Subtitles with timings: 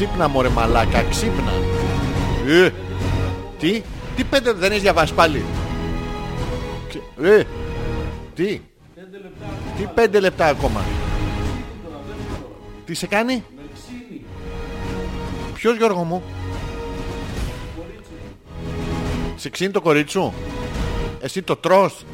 [0.00, 1.52] Ξύπνα μωρέ μαλάκα, ξύπνα.
[2.46, 2.70] Ε,
[3.58, 3.82] τι,
[4.16, 5.44] τι πέντε δεν έχεις διαβάσει πάλι;
[6.88, 7.44] Ξε- Ε,
[8.34, 8.60] τι,
[9.76, 10.84] τι πέντε λεπτά ακόμα;
[12.84, 13.44] Τι σε κάνει;
[15.54, 16.22] Ποιος Γιώργο μου;
[19.36, 20.32] Σε ξύνει το κορίτσι σου;
[21.20, 22.04] Εσύ το τρως;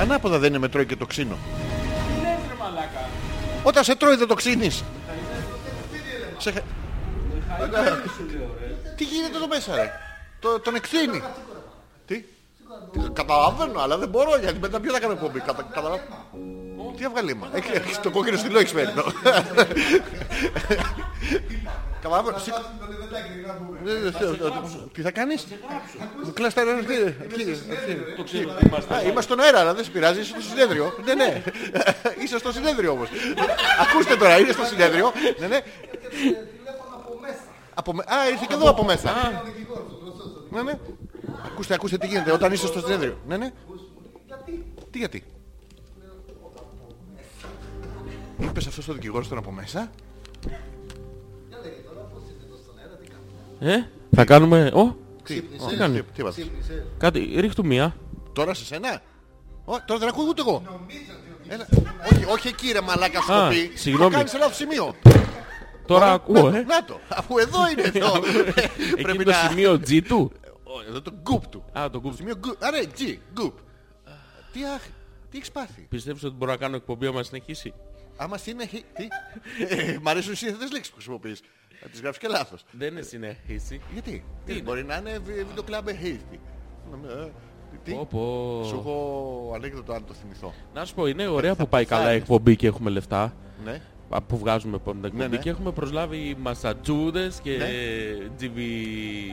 [0.00, 1.36] Ανάποδα δεν είναι με τρώει και το ξύνο.
[3.62, 4.84] Όταν σε τρώει δεν το ξύνεις.
[6.40, 6.52] Σε...
[6.52, 6.60] χα-
[8.96, 9.90] Τι γίνεται εδώ μέσα ρε;
[10.40, 11.22] Το, τον εξήνει.
[12.06, 12.24] Τι;
[12.92, 15.40] Τι, Καταλαβαίνω αλλά δεν μπορώ γιατί μετά ποιο θα κάνω εκπομπή.
[15.40, 16.02] Κατα, καταλαβαίνω.
[16.96, 17.48] Τι αυγαλίμα.
[17.52, 18.92] Έχει έχεις το κόκκινο στυλό έχεις φέρει.
[22.00, 22.38] Καταλαβαίνω.
[22.38, 22.58] Σήκω-
[24.92, 25.46] Τι θα κάνεις;
[26.24, 26.80] Μου κλαις τα νερά
[28.16, 28.94] Το ξέρω, είμαστε.
[28.94, 31.42] Α, Είμαστε στον αέρα αλλά δεν σε πειράζει Είσαι στο συνέδριο Ναι ναι
[32.22, 33.08] Είσαι στο συνέδριο όμως
[33.90, 35.60] Ακούστε τώρα είναι στο συνέδριο Ναι ναι
[37.74, 38.02] από με...
[38.06, 39.10] Α, ήρθε και εδώ από μέσα.
[40.50, 40.78] Ναι, ναι.
[41.46, 43.18] Ακούστε, ακούστε τι γίνεται όταν είσαι στο συνέδριο.
[43.26, 43.50] Ναι, ναι.
[44.90, 45.24] Τι γιατί;
[48.38, 49.90] Είπες αυτό στο δικηγόρο στον από μέσα.
[53.60, 53.76] Ε,
[54.14, 54.70] θα κάνουμε...
[54.74, 56.42] Ω, Τι, τι κάνει; τι, τι είπατε.
[56.98, 57.96] κάτι, ρίχτου μία.
[58.32, 59.02] Τώρα σε σένα;
[59.64, 60.62] Ω, τώρα δεν ακούω ούτε εγώ.
[61.48, 61.66] Έλα.
[62.12, 63.70] Όχι, όχι εκεί ρε μαλάκα σου Α, το πει.
[63.74, 64.10] συγγνώμη.
[64.10, 64.94] Το κάνεις σε λάθος σημείο.
[65.86, 66.62] Τώρα ακούω, να, ε.
[66.62, 68.12] να το, αφού εδώ είναι εδώ.
[68.92, 69.36] Εκεί Πρέπει το να...
[69.48, 70.32] σημείο G του.
[70.64, 71.64] Ω, Εδώ το γκουπ του.
[71.78, 72.12] Α, το κουμπ.
[72.14, 72.64] Σημείο γκουπ.
[72.64, 73.58] Άρα, G, γκουπ.
[74.52, 74.82] Τι αχ,
[75.30, 77.74] τι έχεις πάθει; Πιστεύεις ότι μπορώ να κάνω εκπομπή άμα συνεχίσει;
[78.16, 78.84] Άμα συνεχί...
[78.94, 79.06] Τι;
[79.68, 81.40] Ε, Μ' αρέσουν οι σύνθετες λέξεις που χρησιμοποιείς.
[81.80, 82.64] Θα τις γράφεις και λάθος.
[82.70, 83.80] Δεν είναι συνεχίσει.
[83.92, 86.40] Γιατί; Τι, μπορεί να είναι βι- βίντεο κλαμπ χέιστη.
[87.84, 88.62] Τι; Πω, πω.
[88.66, 90.54] Σου έχω ανέκδοτο αν το θυμηθώ.
[90.74, 92.22] Να σου πω, είναι ωραία που πάει καλά η πεθάνεις.
[92.22, 93.34] εκπομπή και έχουμε λεφτά.
[93.64, 93.80] Ναι.
[94.08, 95.36] Α, Που βγάζουμε επόμενη εκπομπή ναι.
[95.42, 97.66] και έχουμε προσλάβει Μασατζούδες και Ναι.
[98.36, 98.66] τζιβι...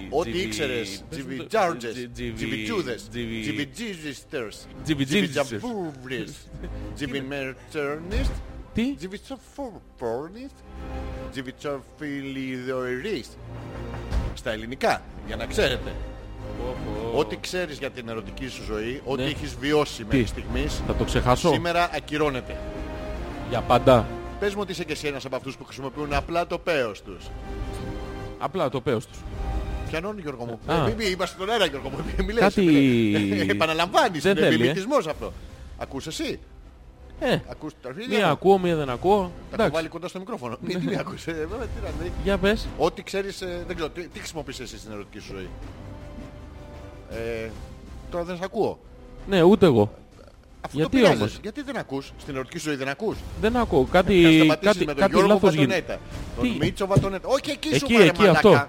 [0.09, 0.87] Ό,τι τζιβι- ήξερες.
[0.87, 1.93] πες μου το- Τζιβιτζάρτζες.
[1.93, 3.07] τζι- τζιβι- Τζιβιτζούδες.
[3.09, 4.67] τζιβι- Τζιβιτζίζιστερς.
[4.83, 5.05] Τζιβιτζίζιστers.
[5.07, 6.47] Τζιβιτζαβούβρις.
[6.95, 8.31] Τζιβιμερτσέρνιστ.
[8.77, 10.55] Τι; Τζιβιτσοφόρνιστ.
[11.31, 13.31] Τζιβιτσοφιλιδοερίστ.
[14.33, 15.93] Στα ελληνικά, για να ξέρετε.
[17.15, 19.29] Ό,τι ξέρεις για την ερωτική σου ζωή, ό,τι Ναι.
[19.29, 22.57] έχεις βιώσει μέχρι στιγμής, Θα το ξεχάσω; σήμερα ακυρώνεται.
[23.49, 24.05] Για πάντα.
[24.39, 27.25] Πες μου ότι είσαι και εσύ ένας από αυτούς που χρησιμοποιούν απλά το πέος τους.
[28.39, 29.17] Απλά το πέος τους.
[29.89, 30.59] Πιανώνει Γιώργο μου.
[30.65, 30.75] Α.
[30.75, 31.97] Ε, Μην μην- είμαστε στον αέρα Γιώργο μου.
[32.17, 33.47] Μην λες, Κάτι- μην λες.
[33.47, 34.23] Επαναλαμβάνεις.
[34.23, 34.57] Δεν Είναι θέλει, ε.
[34.61, 35.33] μιμητισμός αυτό.
[35.77, 36.39] Ακούς εσύ;
[37.19, 39.17] Ε, Ακούς τα αρχίδια μία μου; ακούω, μία δεν ακούω.
[39.17, 40.57] Τα έχω Εντάξει, βάλει κοντά στο μικρόφωνο.
[40.61, 41.27] Μην τι με ακούς.
[41.27, 42.11] ε, βέβαια, τι να δει.
[42.23, 42.67] για πες.
[42.77, 45.49] Ό,τι ξέρεις, ε, δεν ξέρω, τι, τι χρησιμοποιείς εσύ στην ερωτική σου ζωή;
[47.11, 47.49] Ε,
[48.11, 48.79] τώρα δεν σε ακούω.
[49.27, 49.91] Ναι, ούτε εγώ.
[50.61, 51.23] Αυτό Γιατί το πειράζεσαι.
[51.23, 53.85] όμως; Γιατί δεν ακούς; Στην ερωτική σου ζωή δεν ακούς; Δεν ακούω.
[53.85, 55.73] Θα Κάτι, σταματήσεις κάτι, με τον κάτι Γιώργο λάθος γίνεται.
[55.75, 55.99] Βατονέτα.
[56.41, 57.27] Τι; Τον Μίτσο Βατονέτα.
[57.27, 58.49] Όχι εκεί σου Εκεί, πάρε εκεί μαλάκα.
[58.49, 58.67] αυτό.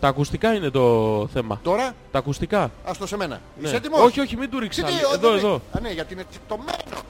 [0.00, 1.60] Τα ακουστικά είναι το θέμα.
[1.62, 2.70] Τώρα, Τα ακουστικά.
[2.84, 3.40] ας το σε μένα.
[3.60, 3.66] Ναι.
[3.66, 5.04] Είσαι έτοιμος; Όχι, όχι, μην του ρίξεις Τι, άλλη.
[5.04, 5.54] όχι, Εδώ, δεν- εδώ.
[5.76, 7.02] Α, ναι, γιατί είναι τσιτωμένο.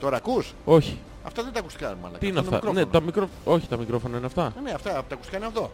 [0.00, 0.98] Τώρα ακούς; Όχι.
[1.24, 2.18] Αυτά δεν τα ακουστικά, μαλάκα.
[2.18, 3.00] Τι είναι Αυτό αυτά; το Ναι, μικρόφωνο.
[3.00, 3.28] τα μικρό...
[3.54, 4.44] Όχι, τα μικρόφωνα είναι αυτά.
[4.44, 5.70] Α, Ναι, αυτά τα ακουστικά είναι αυτό.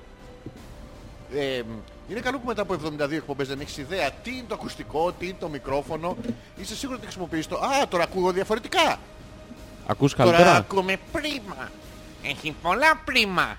[1.34, 1.62] Ε,
[2.08, 5.26] είναι καλό που μετά από 72 εκπομπές δεν έχεις ιδέα τι είναι το ακουστικό, τι
[5.26, 6.16] είναι το μικρόφωνο.
[6.56, 7.56] Είσαι σίγουρος ότι χρησιμοποιείς το.
[7.56, 8.98] Α, τώρα ακούω διαφορετικά.
[9.86, 11.70] Ακούς Τώρα καλύτερα; ακούμε πρίμα.
[12.22, 13.56] Έχει πολλά πρίμα.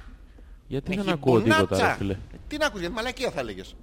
[0.67, 1.87] Γιατί Έχει δεν ακούω τίποτα, μπουνάτσα.
[1.87, 2.13] ρε φίλε.
[2.13, 3.75] Ε, Τι να ακούς, γιατί μαλακία θα έλεγες.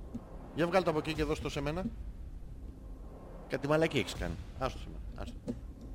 [0.54, 1.84] Για βγάλω το από εκεί και δώσ' το σε μένα.
[3.48, 4.34] Κάτι μαλακία έχεις κάνει.
[4.58, 5.22] Άστο σε μένα.
[5.22, 5.34] Άστο.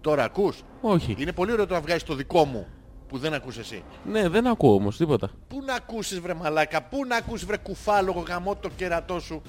[0.06, 1.16] Τώρα ακούς; Όχι.
[1.18, 2.68] Είναι πολύ ωραίο το να βγάζεις το δικό μου
[3.08, 3.84] που δεν ακούς εσύ.
[4.06, 5.30] Ναι, δεν ακούω όμως τίποτα.
[5.48, 9.42] Πού να ακούσεις βρε μαλάκα, πού να ακούσεις βρε κουφάλογο γαμό το κερατό σου.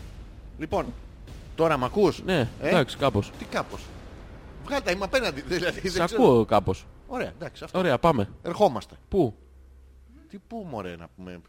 [0.59, 0.87] Λοιπόν,
[1.55, 3.31] τώρα μ' ακούς; Ναι, Ε; εντάξει, κάπως.
[3.39, 3.81] Τι κάπως;
[4.65, 5.41] Βγάλτα, είμαι απέναντι.
[5.57, 6.23] Δηλαδή, Σε δεν ξέρω.
[6.23, 6.87] ακούω κάπως.
[7.07, 7.79] Ωραία, εντάξει, αυτό.
[7.79, 8.29] Ωραία, πάμε.
[8.43, 8.95] Ερχόμαστε.
[9.09, 9.37] Πού;
[10.29, 11.41] Τι πού μωρέ να πούμε;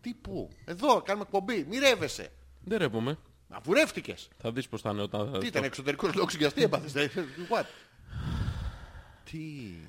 [0.00, 1.66] Τι πού; Εδώ κάνουμε εκπομπή.
[1.70, 2.28] Μη ρεύεσαι.
[2.64, 3.18] Δεν ρεύομαι.
[3.48, 4.28] Μα βουρεύτηκες.
[4.38, 5.30] Θα δεις πως θα είναι όταν...
[5.32, 6.94] θα- Τι ήταν εξωτερικός λόγος για τι έπαθες.
[6.94, 7.10] ε,
[7.50, 7.64] What;
[9.30, 9.38] Τι;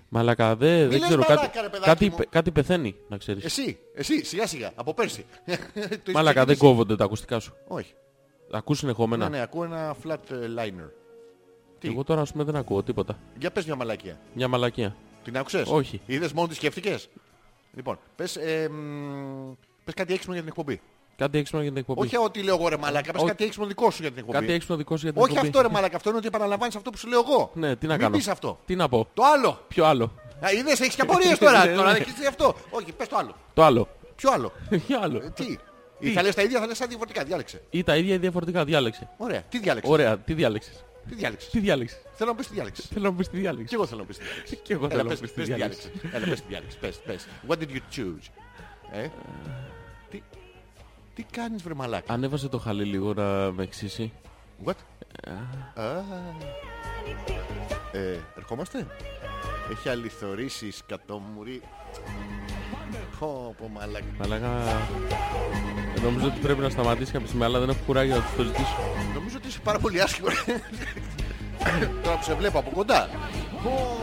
[0.09, 1.21] Μαλακα, δε, δεν λες ξέρω.
[1.21, 2.15] μαλάκα, κάτι, ρε παιδάκι κάτι, μου.
[2.15, 3.43] πε- κάτι πεθαίνει, να ξέρεις.
[3.43, 5.25] Εσύ, εσύ, σιγά σιγά, από πέρσι.
[5.45, 5.51] Το
[5.81, 6.57] έχεις Μαλακα, δεν ξεκινήσει.
[6.59, 7.53] κόβονται τα ακουστικά σου.
[7.67, 7.93] Όχι.
[8.51, 9.29] Ακούς συνεχόμενα.
[9.29, 10.89] Ναι, ναι, ακούω ένα flat ε, liner.
[11.79, 13.19] τι; Εγώ τώρα, ας πούμε, δεν ακούω τίποτα.
[13.39, 14.19] Για πες μια μαλακία.
[14.33, 14.95] Μια μαλακία.
[15.23, 16.01] Την άκουσες; Όχι.
[16.05, 17.09] Είδες μόνο τις σκέφτηκες;
[17.73, 19.51] Λοιπόν, πες, ε, μ,
[19.83, 20.81] πες κάτι έξυπνο για την εκπομπή.
[21.21, 21.99] Κάτι έξυπνο για την εκπομπή.
[22.01, 24.37] Όχι ό,τι λέω εγώ ρε μαλάκα, πες Ό- κάτι έξυπνο δικό σου για την εκπομπή.
[24.39, 25.47] Κάτι έξυπνο δικό σου για την Όχι εκπομπή.
[25.47, 27.51] αυτό ρε μαλάκα, αυτό είναι ότι επαναλαμβάνεις αυτό που σου λέω εγώ.
[27.53, 28.15] Ναι, τι να Μην κάνω.
[28.17, 28.59] πεις αυτό.
[28.65, 29.07] Τι να πω.
[29.13, 29.65] Το άλλο.
[29.67, 30.13] Ποιο άλλο.
[30.45, 31.65] Α, είδες, έχεις και απορίες τώρα.
[31.65, 31.97] Ναι, τώρα ναι.
[31.97, 32.55] έχεις αυτό.
[32.69, 33.35] Όχι, πες το άλλο.
[33.53, 33.87] Το άλλο.
[34.15, 34.51] Ποιο άλλο.
[34.87, 35.17] Ποιο άλλο.
[35.23, 35.57] Ε, τι.
[35.99, 37.23] Ή θα λες τα ίδια, θα λες τα διαφορετικά.
[37.23, 37.61] Διάλεξε.
[37.69, 38.63] Ή τα ίδια ή διαφορετικά.
[38.65, 39.09] Διάλεξε.
[39.17, 39.41] Ωραία.
[39.41, 42.85] Τι διάλεξες; Ωραία, τι διάλεξες; Τι διάλεξες; Τι διάλεξες; Θέλω να πεις τι διάλεξες.
[42.93, 43.73] Θέλω να πεις τι Και διάλεξες.
[43.73, 44.59] εγώ θέλω να πεις τι διάλεξες.
[44.63, 45.83] Και εγώ Έλα, θέλω να πες, πεις τι πες τι διάλεξες.
[45.91, 46.13] διάλεξες.
[46.21, 46.77] Έλα, πες τι διάλεξες.
[46.79, 47.27] Πες, πες.
[47.47, 48.25] What did you choose?
[48.91, 49.07] Ε;
[50.09, 50.21] Τι,
[51.13, 54.11] τι κάνεις βρε μαλάκα; Ανέβασε το χαλί λίγο να με εξήσει.
[54.65, 54.75] What?
[55.73, 55.83] Α.
[57.91, 58.87] Ε, ερχόμαστε;
[59.71, 61.61] Έχει αληθωρήσει σκατόμουρη.
[63.19, 64.05] Πω, πω μαλάκα.
[64.19, 64.61] Μαλάκα...
[66.03, 68.75] Νομίζω ότι πρέπει να σταματήσει κάποια στιγμή, αλλά δεν έχω κουράγιο να τους το ζητήσω.
[69.13, 70.27] Νομίζω ότι είσαι πάρα πολύ άσχημο.
[72.03, 73.09] Τώρα που σε βλέπω από κοντά.
[73.63, 73.97] Πω.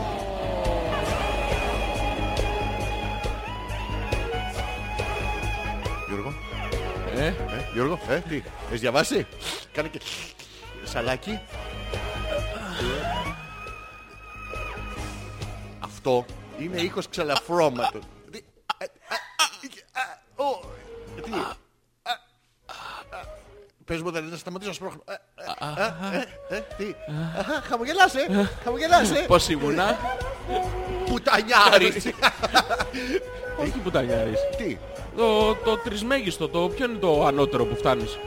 [6.07, 6.33] Γιώργο,
[7.19, 7.33] ε, ε,
[7.73, 9.27] Γιώργο, ε, τι, έχεις διαβάσει;
[9.71, 10.01] Κάνε και
[10.83, 11.39] σαλάκι.
[15.79, 16.25] Αυτό
[16.59, 18.01] είναι ήχος ξαλαφρώματος.
[18.31, 18.41] Τι,
[23.85, 25.03] Πες μου να σταματήσω να σπρώχνω.
[25.05, 25.13] Ε,
[26.51, 26.95] ε, ε, τι.
[27.67, 28.49] Χαμογελάσε.
[28.63, 29.25] Χαμογελάσε.
[29.27, 29.97] Πώς ήμουνα;
[31.05, 32.05] Πουτανιάρης.
[33.57, 34.39] Όχι πουτανιάρης.
[34.57, 34.77] Τι.
[35.19, 38.17] Το, το τρισμέγιστο, το ποιο είναι το ανώτερο που φτάνεις;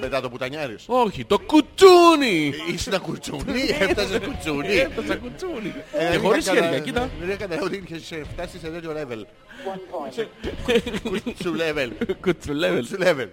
[0.00, 0.84] μετά το πουτανιάρης.
[0.86, 2.54] Όχι, το κουτσούνι.
[2.72, 4.76] Είσαι ένα κουτσούνι, έφτασε κουτσούνι.
[4.76, 5.74] Έπαιζα κουτσούνι.
[5.92, 7.10] Ε, Και δεν χωρίς είχα χέρια, κανένα- κοίτα.
[7.20, 9.24] Δεν είχα κανένα ότι είχες φτάσει σε τέτοιο level.
[11.02, 11.90] Κουτσου level.
[12.20, 12.82] Κουτσουλέβελ.
[12.84, 13.28] Κουτσου level.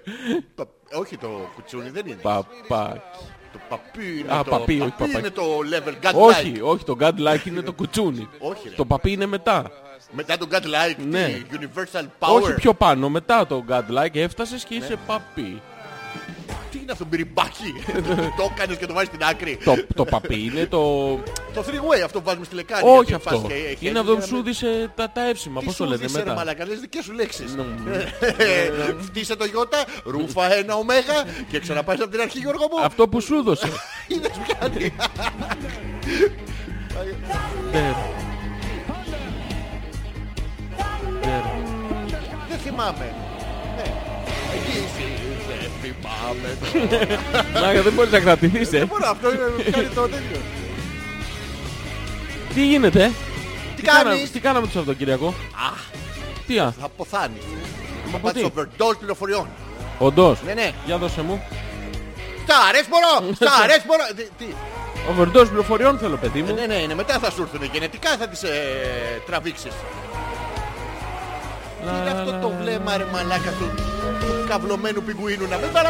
[0.56, 2.20] Πα- Όχι το κουτσούνι δεν είναι.
[2.22, 3.04] Παπά.
[3.54, 5.18] Το παπί είναι Α, το παπί, όχι παπί παπάκι.
[5.18, 6.14] είναι το level godlike.
[6.28, 8.28] Όχι, όχι, το godlike είναι το κουτσούνι.
[8.40, 8.76] Όχι, ρε.
[8.76, 9.72] Το παπί είναι μετά.
[10.12, 11.26] Μετά το godlike, Ναι.
[11.26, 12.42] τι, universal power.
[12.42, 15.62] Όχι πιο πάνω, μετά το godlike έφτασες και είσαι παπί.
[16.72, 17.74] Τι είναι αυτό, μπυριμπάκι;
[18.38, 19.58] Το έκανες και το βάζεις στην άκρη.
[19.64, 20.80] Το, το παπί είναι το...
[21.54, 22.90] Το three way αυτό που βάζουμε στη λεκάνη.
[22.90, 23.40] Όχι γιατί αυτό.
[23.40, 25.60] φας και- χέρι Είναι αυτό που για σου να- δίσε τα, τα εύσημα.
[25.60, 26.36] Τι Πώς το σου λένε δίσε, ρε μετά.
[26.36, 27.56] μαλάκα, λες δικές σου λέξεις.
[27.56, 27.64] Ναι.
[28.38, 28.72] Ε,
[29.08, 32.84] Φτύσε το γιώτα, ρούφα ένα ωμέγα και ξαναπάς από την αρχή Γιώργο μου.
[32.84, 33.68] Αυτό που σου έδωσε.
[34.08, 34.94] Είδες πιάνει.
[41.22, 41.42] Ντερ.
[42.10, 42.20] Ντερ.
[42.50, 43.14] Δεν θυμάμαι.
[43.76, 43.84] Ναι.
[44.56, 45.06] Εκεί είσαι,
[45.48, 46.58] δεν θυμάμαι.
[47.62, 48.78] Μάγα, δεν μπορείς να κρατηθείς, ε.
[48.78, 50.38] Δεν μπορώ, αυτό είναι κάνει το τέτοιο.
[52.54, 53.12] Τι γίνεται,
[53.76, 55.70] Τι κάναμε- κάνεις; Τι κάναμε το Σαββατοκύριακο; Α,
[56.48, 57.44] Τι α, θα αποθάνεις.
[58.12, 58.42] Θα από τι.
[58.42, 59.48] πάθεις overdose πληροφοριών.
[60.00, 60.72] Όντως; Ναι, ναι.
[60.86, 61.44] Για δώσε μου.
[62.44, 64.04] Στα αρέσει μωρό, στα αρέσει μωρό.
[64.16, 64.46] Τι, τι.
[65.12, 66.54] Overdose πληροφοριών θέλω, παιδί Ε, μου.
[66.54, 67.70] Ναι, ναι, είναι μετά θα σου έρθουν.
[67.74, 68.50] Γενετικά θα τις ε,
[69.26, 69.72] τραβήξεις.
[71.84, 73.68] Τι είναι αυτό το βλέμμα ρε μαλάκα του,
[74.20, 75.90] του καυλωμένου πιγκουίνου να μην παρα...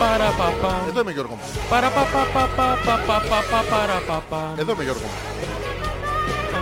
[0.00, 0.72] Παραπαπαπα.
[0.88, 1.46] Εδώ είμαι Γιώργο μου.
[1.70, 4.42] Παραπαπαπαπαπαπαπαπαπαπαπαπα.
[4.60, 5.18] Εδώ είμαι Γιώργο μου.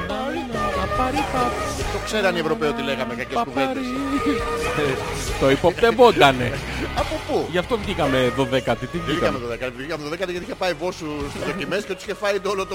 [0.06, 1.52] Παπαριπα.
[1.92, 3.66] Το ξέραν οι Ευρωπαίοι ότι λέγαμε κακές κουβέντες.
[3.66, 4.96] Παπαρι.
[5.40, 6.52] Το υποπτευότανε.
[6.98, 8.42] Από πού; Γι' αυτό βγήκαμε 12η.
[8.42, 11.84] Τι Δεν βγήκαμε βγήκαμε; το 10, βγήκαμε το 10 γιατί είχε πάει βόσου στις δοκιμές
[11.84, 12.74] και τους είχε φάει το όλο το...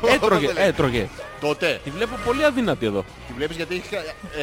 [0.00, 0.68] το- Έτρωγε, πώς το λέει.
[0.68, 1.08] έτρωγε.
[1.40, 1.80] Τότε.
[1.84, 3.04] Τη βλέπω πολύ αδύνατη εδώ.
[3.26, 3.96] Τη βλέπεις γιατί είχε,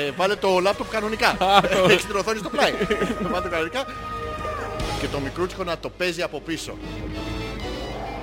[0.08, 1.30] ε, βάλε το λάπτοπ κανονικά.
[1.30, 2.72] Α, το- Έχεις την οθόνη στο πλάι.
[3.24, 3.86] Το βάλε κανονικά.
[5.02, 6.78] Και το μικρούτσικο να το παίζει από πίσω.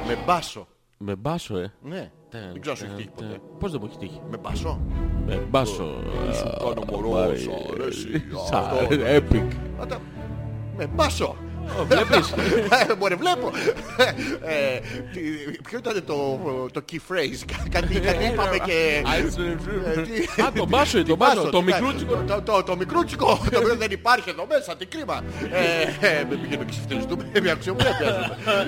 [0.06, 0.66] Με μπάσο.
[0.98, 1.72] Με μπάσο, ε.
[1.82, 2.10] Ναι.
[2.52, 3.40] Δεν ξέρω αν σου έχει τύχει ποτέ.
[3.58, 4.20] Πώς δεν μου έχει τύχει.
[4.31, 4.81] Με μπάσο.
[5.26, 5.94] Με μπάσο.
[6.34, 8.25] Σου κάνω μωρό, σ' αρέσει.
[8.49, 8.76] Σ' Αυτό.
[8.84, 9.56] αρέσει, Epic.
[9.81, 9.99] Άτα,
[10.76, 11.37] Με μπάσο.
[11.88, 12.31] Βλέπεις.
[12.31, 13.50] Ε, Μωρέ βλέπω.
[14.44, 14.79] Ε,
[15.12, 16.38] τι- Ποιο ήταν το,
[16.73, 17.53] το key phrase.
[17.70, 19.03] Κάτι, κάτι είπαμε και...
[19.96, 21.82] Ε, τι- Α, το μπάσο είναι, τι το μπάσο, μπάσο, το τι μπάσο.
[21.84, 22.15] μικρούτσικο.
[22.27, 25.20] Το- το- Το μικρούτσικο, το οποίο δεν υπάρχει εδώ μέσα, τι κρίμα.
[26.01, 27.86] Ε, ε, Με πηγαίνω και συμφιλιστούμε, μια αξιομία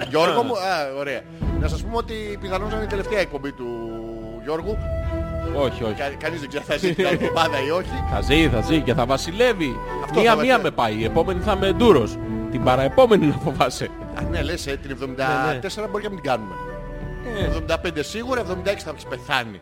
[0.09, 1.21] Γιώργο μου, α, ωραία.
[1.65, 3.67] Να σας πούμε ότι πιθανώς είναι η τελευταία εκπομπή του
[4.45, 4.77] Γιώργου.
[5.57, 5.95] Όχι, όχι.
[5.95, 7.89] Κα- Κανείς δεν ξέρει θα ζει την άλλη εβδομάδα ή όχι.
[8.13, 9.77] Θα ζει, θα ζει και θα βασιλεύει.
[10.05, 10.63] Αυτό θα Μία-μία βασιλεύει.
[10.63, 10.95] με πάει.
[10.95, 12.17] Η επόμενη θα είμαι ντούρος.
[12.51, 13.89] Την παραεπόμενη να φοβάσαι.
[14.15, 16.55] Α, ναι, λες, ε, την 74 Ναι, μπορεί και να μην την κάνουμε.
[17.97, 19.61] 75 σίγουρα, 76 θα έχεις πεθάνει.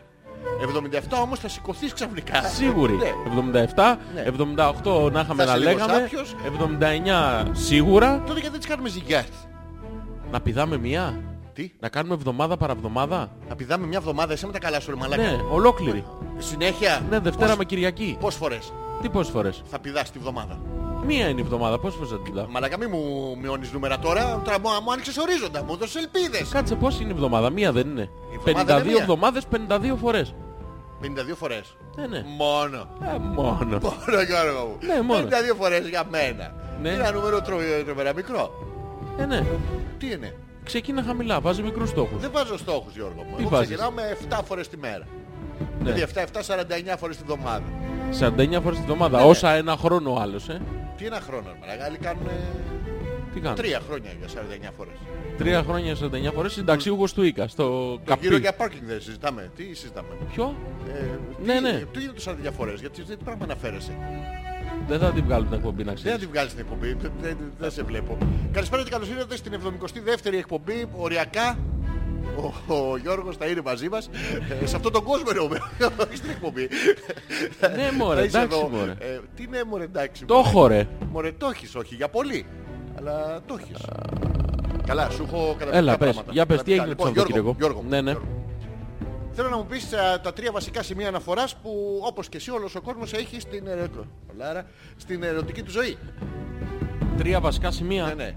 [0.61, 2.41] 77 όμως θα σηκωθείς ξαφνικά.
[2.43, 2.93] Σίγουρη.
[2.93, 3.11] Ναι.
[3.25, 4.21] 77, Ναι.
[4.21, 5.93] 78 να είχαμε Θα να είσαι λίγο λέγαμε.
[5.93, 6.35] σάπιος.
[6.45, 8.15] 79 σίγουρα.
[8.27, 9.27] Τότε γιατί δεν τις κάνουμε ζυγιάς.
[10.31, 11.13] Να πηδάμε μία.
[11.53, 14.95] Τι, Να κάνουμε εβδομάδα παραβδομάδα; να πηδάμε μια εβδομάδα, εσύ με τα καλά σου ρε
[14.97, 15.21] μαλάκα.
[15.21, 16.03] Ναι, ολόκληρη.
[16.37, 17.01] Συνέχεια.
[17.09, 18.17] Ναι, Δευτέρα Πώς- με Κυριακή.
[18.19, 20.59] Πόσες φορές; Τι πόσες φορές; θα πηδάς τη βδομάδα.
[21.05, 21.79] Μία είναι η εβδομάδα.
[21.79, 25.17] Πόσες φορές θα την πηδάω; Μαλάκα μη μου μειώνεις νούμερα τώρα, τώρα μου, μου άνοιξες
[25.17, 26.49] ορίζοντα, μου έδωσες ελπίδες.
[26.49, 27.49] Κάτσε πώς είναι η εβδομάδα.
[27.49, 28.09] Μία δεν είναι.
[28.35, 29.01] εβδομάδα είναι 52 μία.
[29.01, 30.33] εβδομάδες, 52 φορές.
[31.01, 31.75] 52 φορές.
[31.95, 32.23] Ναι, ναι.
[32.37, 32.77] Μόνο.
[33.15, 33.57] Ε, μόνο.
[33.81, 34.77] Μόνο Γιώργο μου.
[34.87, 35.21] Ναι, μόνο.
[35.21, 36.53] 52 φορές για μένα.
[36.81, 36.89] Ναι.
[36.89, 38.51] Είναι ένα νούμερο τρο- τρομερά μικρό.
[39.17, 39.45] Ε, ναι.
[39.97, 41.39] Τι είναι; Ξεκίνα χαμηλά.
[41.41, 42.21] Βάζει μικρούς στόχους.
[42.21, 43.35] Δεν βάζω στόχους Γιώργο μου.
[43.35, 45.07] Τι Εγώ βάζεις; ξεκινάω με 7 φορές τη μέρα.
[45.83, 45.91] Ναι.
[45.91, 47.63] Δηλαδή 7, 7, 49 φορές τη βδομάδα.
[48.19, 49.17] 49 φορές τη βδομάδα.
[49.19, 49.23] Ναι.
[49.25, 50.61] Όσα ένα χρόνο ο άλλος, ε.
[50.97, 51.85] Τι ένα χρόνο, ρε μαλάκα.
[51.85, 52.27] Άλλοι κάνουν
[53.33, 53.55] Τι κάνω.
[53.55, 54.93] Τρία χρόνια για 49 φορές.
[55.37, 57.63] Τρία χρόνια 49 φορές συνταξίουγος του Ίκα, στο
[58.05, 58.41] Το γύρο καπί.
[58.41, 59.51] για parking δεν συζητάμε.
[59.55, 60.55] Τι συζητάμε; Ποιο;
[60.93, 61.71] Ε, Ναι, τι- ναι.
[61.91, 63.91] Τι είναι το 49 φορές, γιατί τι πράγμα αναφέρεσαι;
[64.87, 66.17] Δεν θα την βγάλω την εκπομπή να Δεν ξέρεις.
[66.17, 68.17] θα τη βγάλεις την εκπομπή, δεν- δεν δεν σε βλέπω.
[68.51, 71.57] Καλησπέρα και καλώς ήρθατε στην 72η εκπομπή, οριακά.
[72.67, 74.09] Ο, ο Γιώργος θα είναι μαζί μας.
[74.61, 75.57] Ε, σε αυτόν τον κόσμο εννοούμε,
[76.07, 76.69] όχι στην εκπομπή.
[77.75, 78.67] Ναι, μωρέ, Θα είσαι εντάξει, εδώ.
[78.77, 78.91] μωρέ.
[78.99, 80.25] Ε, τι ναι μωρέ εντάξει.
[80.25, 80.47] Το μωρέ.
[80.47, 80.87] έχω ρε.
[81.11, 82.45] Μωρέ το έχεις, όχι για πολύ.
[82.97, 83.77] Αλλά το έχεις.
[84.85, 85.97] Καλά, σου έχω καταπληκτικά Έλα, πες.
[86.09, 86.31] πράγματα.
[86.31, 86.83] Για πες, τι Καταπληκτικά.
[86.83, 87.55] έγινε το Λοιπόν, Γιώργο, Σαββατοκύριακο.
[87.59, 88.13] Γιώργο μου, Ναι, ναι.
[89.33, 89.35] Γιώργο.
[89.35, 92.75] Θέλω να μου πεις α, τα τρία βασικά σημεία αναφοράς που όπως και εσύ όλος
[92.75, 94.65] ο κόσμος έχει στην, ερω- Λάρα,
[94.97, 95.97] στην ερωτική του ζωή.
[97.17, 98.35] Τρία βασικά σημεία; Ναι, ναι.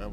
[0.00, 0.06] Ε,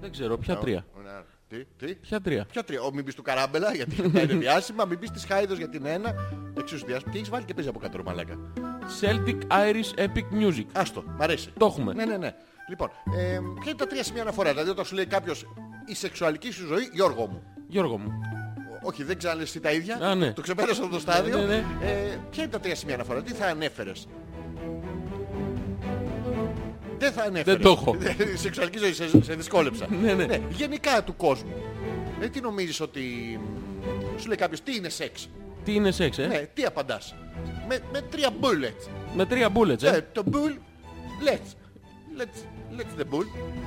[0.00, 1.10] Δεν ξέρω, ποια τρία; ναι.
[1.48, 4.84] Τι, τι; Ποια τρία; Ποια τρία; Ο, μην πεις του καράμπελα γιατί αυτά είναι διάσημα.
[4.84, 6.14] Μην πεις της Χάιδος γιατί είναι ένα.
[6.58, 7.10] Εξίσου διάσημα.
[7.12, 8.38] Και έχεις βάλει και παίζει από κάτω ρε μαλάκα.
[9.00, 10.64] Celtic Irish Epic Music.
[10.72, 11.52] Άστο, μ' αρέσει.
[11.58, 11.92] Το έχουμε.
[11.92, 12.34] Ναι, ναι, ναι.
[12.68, 13.22] Λοιπόν, ε,
[13.60, 15.46] ποια είναι τα τρία σημεία αναφοράς; Δηλαδή όταν σου λέει κάποιος
[15.86, 17.42] η σεξουαλική σου ζωή, Γιώργο μου.
[17.68, 18.10] Γιώργο μου.
[18.82, 19.96] Όχι, δεν ξαναλες εσύ τα ίδια.
[19.96, 20.32] Α, ναι.
[20.32, 21.38] Το ξεπέρασα αυτό το στάδιο.
[21.38, 24.06] Ναι, ναι, Ε, ποια είναι τα τρία σημεία αναφορά, τι θα ανέφερες;
[26.98, 27.54] Δεν θα ανέφερες.
[27.54, 27.96] Δεν το έχω.
[28.34, 29.86] Η σεξουαλική ζωή σε, σε δυσκόλεψα.
[30.02, 30.40] Ναι, ναι.
[30.50, 31.52] Γενικά του κόσμου.
[32.20, 33.00] Ε, τι νομίζεις ότι...
[34.18, 35.28] Σου λέει κάποιος τι είναι σεξ;
[35.64, 37.14] Τι είναι σεξ, ε; Ναι, τι απαντάς;
[37.68, 38.88] Με, με τρία bullets.
[39.14, 40.56] Με τρία bullets, Ε, ε; το bull...
[41.28, 41.54] Let's.
[42.20, 42.44] Let's,
[42.78, 43.24] let's the bull.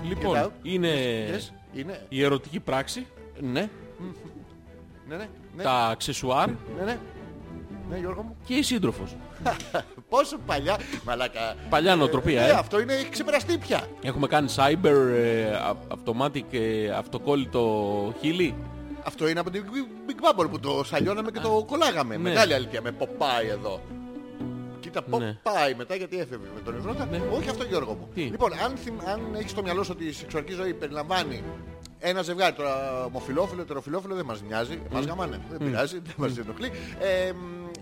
[0.07, 0.49] Λοιπόν, Get out.
[0.61, 0.89] είναι
[1.29, 2.05] Yes, είναι.
[2.09, 3.05] η ερωτική πράξη,
[3.39, 3.69] Ναι.
[5.09, 5.27] Ναι, ναι.
[5.55, 6.97] Ναι, τα αξεσουάρ ναι, ναι.
[7.89, 8.35] Ναι, Γιώργο μου.
[8.45, 9.15] και η σύντροφος.
[10.09, 10.77] Πόσο παλιά.
[11.05, 11.55] Μαλάκα.
[11.69, 12.51] Παλιά νοοτροπία, Ε, ε.
[12.51, 13.83] αυτό είναι έχει ξεπεραστεί πια.
[14.03, 18.55] Έχουμε κάνει cyber, ε, α- automatic, ε, αυτοκόλλητο χείλη.
[19.05, 19.63] Αυτό είναι από την
[20.07, 22.15] Big Bubble που το σαλιώναμε και το κολλάγαμε.
[22.17, 22.21] Ναι.
[22.29, 23.81] Μεγάλη αλήθεια με Popeye εδώ.
[24.79, 25.37] Κοίτα Ναι.
[25.43, 27.05] Popeye μετά γιατί έφευγε με τον υδρότα.
[27.05, 27.21] Ναι.
[27.37, 28.07] Όχι αυτό Γιώργο μου.
[28.13, 31.43] Τι; Λοιπόν, αν, θυμ- αν έχεις στο μυαλό σου ότι η σεξουαλική ζωή περιλαμβάνει
[32.05, 36.71] ένα ζευγάρι, τώρα ομοφιλόφιλο, ετεροφιλόφιλο δεν μας νοιάζει, μας γαμάνε, δεν πειράζει, δεν μας ενοχλεί.
[36.99, 37.37] Ε, μ,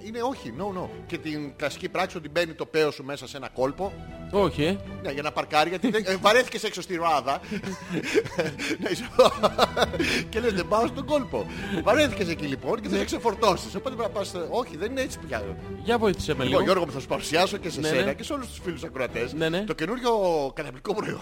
[0.07, 0.87] είναι όχι, no, no.
[1.07, 3.93] Και την κλασική πράξη ότι μπαίνει το παίο σου μέσα σε ένα κόλπο,
[4.31, 4.77] Όχι, ε.
[5.03, 7.39] ναι, για να παρκάρει, γιατί δεν, ε, βαρέθηκες έξω στη ράδα.
[8.81, 9.09] Ναι, είσαι-
[10.29, 11.45] και λες δεν πάω στον κόλπο.
[11.83, 13.75] Βαρέθηκες εκεί λοιπόν και δεν ξεφορτώσεις.
[13.75, 15.43] Οπότε πρέπει να πας, ε, όχι δεν είναι έτσι πια.
[15.83, 16.63] Για βοήθησε με Λοιπόν, λίγο.
[16.63, 18.13] Γιώργο μου θα σου παρουσιάσω και σε Ναι, σένα ναι.
[18.13, 19.63] και σε όλους τους φίλους ακροατές Ναι, ναι.
[19.63, 20.11] το καινούριο
[20.55, 21.19] καταπληκτικό προϊόν,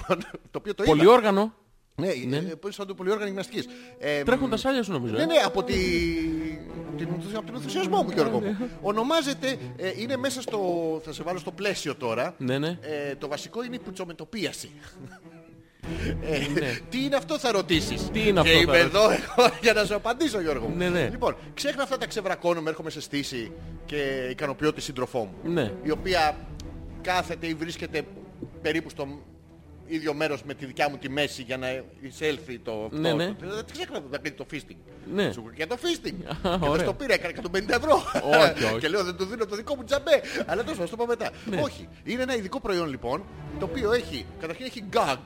[0.51, 0.91] το οποίο το είδα.
[0.95, 1.53] Πολυόργανο.
[1.99, 2.55] Ναι, ναι.
[2.55, 3.67] που σαν το πολυόργανο γυμναστικής.
[3.99, 5.13] Ε, Τρέχουν τα σάλια σου νομίζω.
[5.15, 5.25] ναι, ε.
[5.25, 5.73] ναι, από, τη...
[6.97, 7.07] την...
[7.35, 8.47] από τον ενθουσιασμό μου, Γιώργο Ναι.
[8.59, 8.69] μου.
[8.81, 10.59] Ονομάζεται, ε, είναι μέσα στο,
[11.03, 12.67] θα σε βάλω στο πλαίσιο τώρα, Ναι, ναι.
[12.81, 14.69] ε, το βασικό είναι η πουτσομετωπίαση.
[16.21, 16.77] Ε, Ναι.
[16.89, 18.09] Τι είναι αυτό θα ρωτήσεις.
[18.09, 18.99] Τι είναι αυτό, Και θα είμαι ρωτήσω.
[18.99, 20.75] εδώ εγώ για να σου απαντήσω Γιώργο μου.
[20.75, 21.07] Ναι, ναι.
[21.11, 23.51] Λοιπόν, ξέχνα αυτά τα ξεβρακώνομαι, έρχομαι σε στήση
[23.85, 25.51] και ικανοποιώ τη σύντροφό μου.
[25.53, 25.71] Ναι.
[25.83, 26.37] Η οποία
[27.01, 28.01] κάθεται ή βρίσκεται
[28.61, 29.07] περίπου στο
[29.89, 31.67] ίδιο μέρος με τη δικιά μου τη μέση για να
[32.01, 32.97] εισέλθει το αυτό.
[32.97, 33.35] Ναι, ναι.
[33.39, 34.75] Δεν ξέχνα να πει το fisting.
[35.13, 35.31] Ναι.
[35.31, 36.25] Σου και το fisting.
[36.25, 36.83] Α, και δεν ωραία.
[36.83, 38.03] στο πήρα, έκανε 150 ευρώ.
[38.23, 38.77] Όχι, όχι.
[38.79, 40.21] και λέω δεν του δίνω το δικό μου τζαμπέ.
[40.45, 41.31] Αλλά τόσο, θα σου το πω μετά.
[41.45, 41.61] Ναι.
[41.61, 41.87] Όχι.
[42.03, 43.23] Είναι ένα ειδικό προϊόν λοιπόν,
[43.59, 45.17] το οποίο έχει, καταρχήν έχει gag.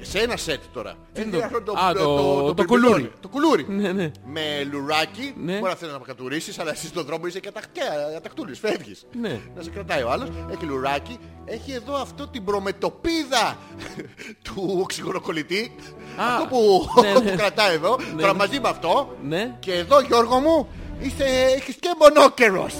[0.00, 0.94] Σε ένα σετ τώρα.
[1.12, 2.64] Έχει είναι το- αυτό Α, το- το μπιμπιλόνι.
[2.86, 3.12] κουλούρι.
[3.20, 3.66] Το κουλούρι.
[3.68, 4.10] Ναι, ναι.
[4.24, 4.40] Με
[4.72, 5.34] λουράκι.
[5.44, 5.52] Ναι.
[5.58, 8.58] Μπορεί να θέλεις να κατουρίσεις, αλλά εσύ στον δρόμο είσαι και αταχτέα, αταχτούλης.
[8.58, 9.06] Φεύγεις.
[9.20, 9.40] Ναι.
[9.56, 10.28] Να σε κρατάει ο άλλος.
[10.50, 11.18] Έχει λουράκι.
[11.44, 13.56] Έχει εδώ αυτό την προμετωπίδα
[14.44, 15.74] του οξυγονοκολλητή.
[16.16, 17.30] Α, αυτό που, ναι, ναι.
[17.30, 17.96] που κρατάει εδώ.
[18.18, 18.38] Τώρα ναι.
[18.38, 19.16] μαζί με αυτό.
[19.22, 19.56] Ναι.
[19.60, 20.68] Και εδώ Γιώργο μου
[21.00, 21.24] είσαι,
[21.56, 22.74] έχεις και μονόκερος.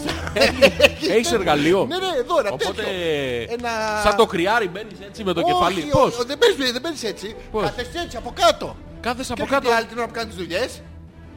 [1.15, 1.87] Έχεις και- εργαλείο.
[1.89, 3.55] Ναι, ναι, εδώ ένα Οπότε, τέτοιο.
[3.59, 3.71] Ένα...
[4.05, 5.79] σαν το κρυάρι μπαίνεις έτσι με το κεφάλι.
[5.81, 7.37] Όχι, Πώς; ο- δεν μπαίνεις, δεν μπαίνεις έτσι.
[7.53, 8.77] Πώς; Κάθεσαι έτσι από κάτω.
[9.01, 9.71] Κάθεσαι Και από έρχεται κάτω.
[9.71, 10.81] η άλλη την ώρα που κάνεις τις δουλειές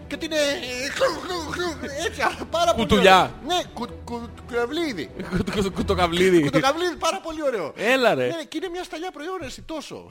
[0.07, 0.41] και την είναι
[2.05, 2.21] έτσι
[2.51, 3.19] πάρα πολύ Κουτουλιά.
[3.19, 3.31] ωραίο.
[3.55, 5.09] Ναι, κου, κου, κουραβλίδι.
[5.75, 6.41] Κουτοκαβλίδι.
[6.41, 7.73] Κουτοκαβλίδι πάρα πολύ ωραίο.
[7.75, 8.25] Έλα ρε.
[8.27, 10.09] Ναι, και είναι μια σταλιά προϊόν εσύ τόσο.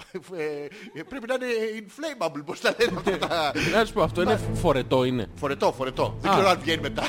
[0.95, 1.47] Ε, πρέπει να είναι
[1.81, 3.53] inflammable, πώς τα λένε αυτά τα...
[3.79, 5.27] Να σου πω, αυτό είναι φορετό είναι.
[5.35, 6.17] Φορετό, φορετό.
[6.21, 6.35] Δεν Α.
[6.35, 7.03] ξέρω αν βγαίνει μετά.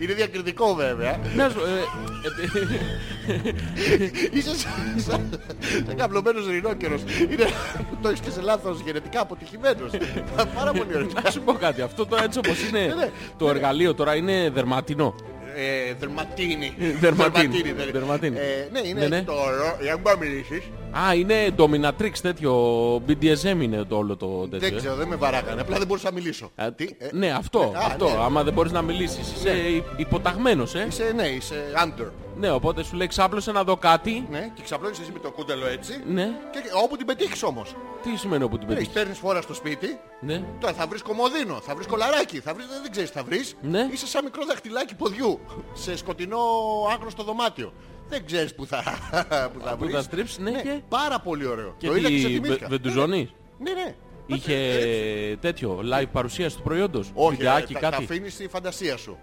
[0.00, 1.20] είναι διακριτικό βέβαια.
[1.34, 5.40] Να σου ε, ε, Είσαι σαν- σαν
[5.86, 7.02] σαν καυλωμένος ρινόκερος.
[7.30, 7.48] Είναι,
[8.02, 9.90] το έχεις και σε λάθος γενετικά αποτυχημένος.
[10.54, 11.08] Πάρα πολύ ωραίο.
[11.24, 11.82] να σου πω κάτι.
[11.90, 13.10] Αυτό τώρα έτσι όπως είναι Ναι, ναι.
[13.38, 15.14] το εργαλείο τώρα είναι δερματινό.
[15.56, 16.74] Ε, δερματίνη.
[17.00, 17.62] Δερματίνη.
[17.62, 18.36] δεν- Δερματίνη.
[18.36, 19.22] Ε, ναι, είναι Ναι, ναι.
[19.22, 19.76] το ωραίο.
[19.80, 20.62] Για να μην πάμε μιλήσεις.
[20.90, 22.52] Α, είναι dominatrix τέτοιο.
[23.08, 24.58] BDSM είναι το όλο το τέτοιο.
[24.68, 24.80] Δεν ε.
[24.80, 25.60] ξέρω, δεν με βαράγανε.
[25.60, 26.50] Απλά δεν μπορούσα να μιλήσω.
[26.56, 27.72] Α, Τι, ε, Ναι, αυτό.
[27.76, 28.04] α, αυτό.
[28.04, 28.16] ναι.
[28.24, 30.84] Άμα δεν μπορείς να μιλήσεις, είσαι υ- υποταγμένος, ε.
[30.88, 32.08] Είσαι, ναι, είσαι under.
[32.40, 34.26] Ναι, οπότε σου λέει ξάπλωσε να δω κάτι.
[34.30, 36.02] Ναι, και ξαπλώνεις εσύ με το κούτελο έτσι.
[36.06, 36.24] Ναι.
[36.52, 37.74] Και όπου την πετύχεις όμως.
[38.02, 39.98] Τι σημαίνει όπου την Ναι, πετύχεις; παίρνεις φορά στο σπίτι.
[40.20, 40.42] Ναι.
[40.60, 43.56] Τώρα θα βρεις κομμωδίνο, θα βρεις κολαράκι, θα βρεις, δεν, δεν ξέρεις τι θα βρεις.
[43.62, 43.88] Ναι.
[43.92, 45.40] Είσαι σαν μικρό δαχτυλάκι ποδιού
[45.72, 46.38] σε σκοτεινό
[46.92, 47.72] άγνωστο δωμάτιο.
[48.08, 48.82] δεν ξέρεις που θα,
[49.52, 49.94] που θα Που βρεις.
[49.94, 50.80] θα στρίψεις, ναι, και...
[50.88, 51.74] Πάρα πολύ ωραίο.
[51.78, 52.66] Και το είδα και σε τι, θυμήθηκα.
[52.68, 53.94] βε- βεντουζώνεις; Ναι, ναι.
[54.26, 57.10] Είχε τέτοιο live παρουσίαση του προϊόντος.
[57.14, 58.02] Όχι, βιντεάκι, ε, θα, θα κάτι.
[58.04, 59.18] αφήνεις τη φαντασία σου.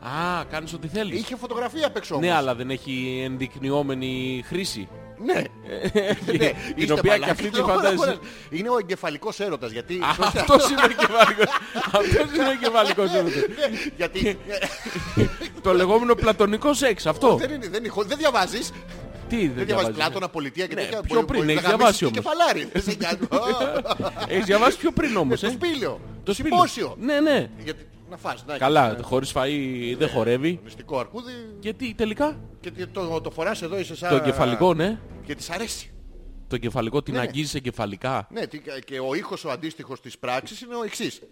[0.00, 1.18] Α, κάνεις ό,τι θέλεις.
[1.20, 2.38] Είχε φωτογραφία απ' έξω Ναι, όμως.
[2.38, 4.88] αλλά δεν έχει ενδεικνυόμενη χρήση.
[5.24, 5.34] Ναι.
[6.38, 6.48] ναι.
[6.48, 7.30] Την είστε οποία και μαλάκες.
[7.30, 8.02] αυτή τη Όλα, φαντάζεσαι.
[8.08, 8.18] όλα.
[8.50, 9.70] Είναι ο εγκεφαλικός έρωτας.
[9.70, 9.94] Γιατί...
[9.98, 11.46] Α, Αυτός είναι ο εγκεφαλικός.
[11.84, 13.42] Αυτός είναι ο εγκεφαλικός έρωτας.
[13.96, 14.38] γιατί...
[15.62, 17.36] Το λεγόμενο πλατωνικό σεξ, αυτό.
[17.36, 18.72] δεν, είναι, δεν, είναι, δεν διαβάζεις.
[19.28, 21.00] Τι Δεν δεν διαβάζεις διαβάζεις; Πλάτωνα, πολιτεία και Ναι, τέτοια.
[21.00, 22.18] πιο Μπορεί- πριν, μπορεί να έχεις γαμίσεις διαβάσει και όμως.
[22.18, 22.68] κεφαλάρι.
[22.72, 23.18] Δεν σε νοιάζει.
[24.34, 26.00] Έχεις διαβάσει πιο πριν όμως, Το ε; σπήλαιο.
[26.24, 26.66] Το σπήλαιο.
[26.66, 26.96] Συμπόσιο.
[27.00, 27.48] Ναι, ναι.
[27.64, 28.44] Γιατί να φας.
[28.46, 30.60] να Καλά, έχεις, ε, χωρίς φαΐ δεν χορεύει.
[30.64, 34.10] Μυστικό αρκούδι Γιατί τελικά; Και τι- το, το φοράς εδώ είσαι σαν...
[34.10, 34.98] το κεφαλικό, ναι.
[35.26, 35.90] Και της αρέσει.
[36.48, 37.20] Το κεφαλικό την Ναι.
[37.20, 41.20] αγγίζεις εγκεφαλικά; Ναι, τι- και ο ήχος ο αντίστοιχος της πράξης είναι ο εξής.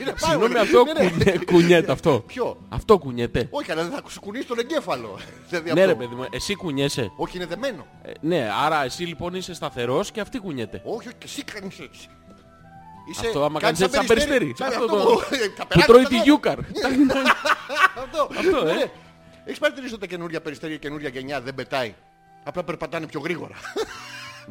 [0.00, 1.10] Είναι πάρα Συγγνώμη, πολύ- αυτό Ναι, ναι.
[1.10, 2.22] κουνιέ- κουνιέται αυτό.
[2.26, 3.48] Ποιο; Αυτό κουνιέται.
[3.50, 5.18] Όχι, αλλά δεν θα σου κουνήσεις τον εγκέφαλο.
[5.48, 5.92] Δηλαδή Ναι αυτό.
[5.92, 7.12] ρε παιδί μου, εσύ κουνιέσαι.
[7.16, 7.86] Όχι, είναι δεμένο.
[8.02, 10.82] Ε, ναι, άρα εσύ λοιπόν είσαι σταθερός και αυτή κουνιέται.
[10.84, 12.08] Όχι, όχι, και εσύ κάνεις έτσι.
[13.10, 14.54] Είσαι, Αυτό άμα κάνεις κάνεις έτσι σαν περιστέρι.
[14.58, 15.20] Σαν Αυτό αυτό το- που-
[15.56, 16.22] τα Που περάσεις τρώει τα τη δω.
[16.22, 16.58] γιούκαρ.
[18.02, 18.72] Αυτό, Αυτό, ε.
[18.74, 18.90] ναι.
[19.44, 21.94] Έχεις παρατηρήσει ότι τα καινούργια περιστέρια, καινούργια γενιά δεν πετάει.
[22.44, 23.54] Απλά περπατάνε πιο γρήγορα.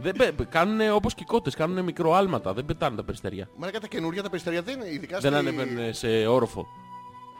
[0.01, 3.50] Δεν πε- Κάνουνε όπως και οι κότες, κάνουνε μικροάλματα, δεν πετάνε τα περιστέρια.
[3.58, 6.68] Μα κατά καινούργια τα περιστέρια δεν είναι, ειδικά Δεν στη- ανεβαίνουν σε όροφο.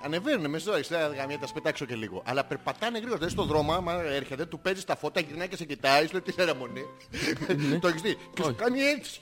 [0.04, 2.22] Ανεβαίνουν μέσα ζωή, θα γαμιά, τα σπετάξω και λίγο.
[2.26, 3.18] Αλλά περπατάνε γρήγορα.
[3.18, 6.22] Δηλαδή στον δρόμο, άμα έρχεται, του παίζεις τα φώτα, γυρνάει και σε κοιτάει, σου λέει
[6.22, 6.86] τι θέρα μονή.
[7.80, 8.16] Το έχεις δει.
[8.34, 8.54] Και σου Όχι.
[8.54, 9.22] κάνει έτσι.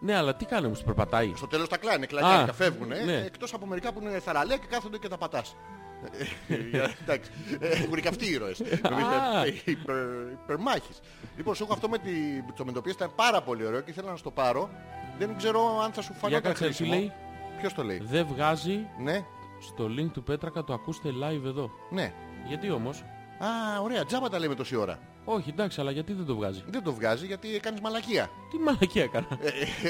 [0.00, 2.88] Ναι, αλλά τι κάνει όμως, περπατάει; Στο τέλος τα κλάνε, κλανιάρικα Α, φεύγουν.
[2.88, 3.22] ναι.
[3.26, 5.56] Εκτός από μερικά που είναι θαραλέα και κάθονται και τα πατάς.
[6.48, 7.30] Ε, για- Εντάξει.
[7.60, 8.60] Ε, Έχουν και αυτοί οι ήρωες.
[8.90, 9.44] Νομίζω, Α.
[9.44, 11.00] ε, υπερ- Υπερμάχης.
[11.36, 12.10] Λοιπόν, σου έχω αυτό με τη
[12.54, 14.70] τσομεντοπία, ήταν πάρα πολύ ωραίο και ήθελα να στο πάρω.
[15.18, 16.94] Δεν ξέρω αν θα σου Για φανόταν κάτσε, τι χρήσιμο.
[16.94, 17.12] λέει;
[17.60, 19.24] Ποιος το λέει; Δεν βγάζει Ναι,
[19.60, 21.70] στο link του Πέτρακα, το ακούστε live εδώ.
[21.90, 22.12] ναι.
[22.48, 23.04] Γιατί όμως;
[23.38, 24.98] Α, ωραία, τζάμπα τα λέμε τόση ώρα.
[25.24, 28.30] Όχι, εντάξει, αλλά γιατί δεν το βγάζει; Δεν το βγάζει γιατί κάνεις μαλακία.
[28.50, 29.48] Τι μαλακία έκανα; Ε,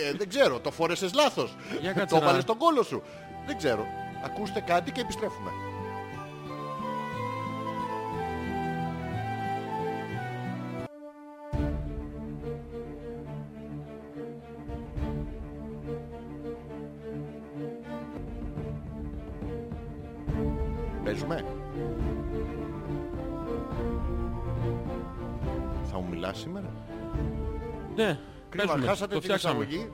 [0.08, 1.56] ε, δεν ξέρω, το φόρεσες λάθος.
[1.80, 3.02] Για κάτσε το να- βάλες στον κόλο σου.
[3.46, 3.84] Δεν ξέρω.
[4.24, 5.50] Ακούστε κάτι και επιστρέφουμε.
[28.58, 29.64] Ναι, Κρίμα, παίζουμε, χάσατε το την φτιάξαμε.
[29.64, 29.90] εισαγωγή.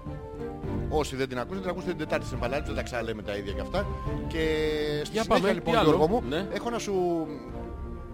[0.89, 3.53] Όσοι δεν την ακούσετε, την ακούσετε την Τετάρτη στην Παλάτη, δεν τα ξαναλέμε τα ίδια
[3.53, 3.87] και αυτά.
[4.29, 4.39] Και
[5.05, 6.49] στη Για συνέχεια πάμε, λοιπόν, τι άλλο; Γιώργο μου, Ναι.
[6.53, 7.27] έχω να σου...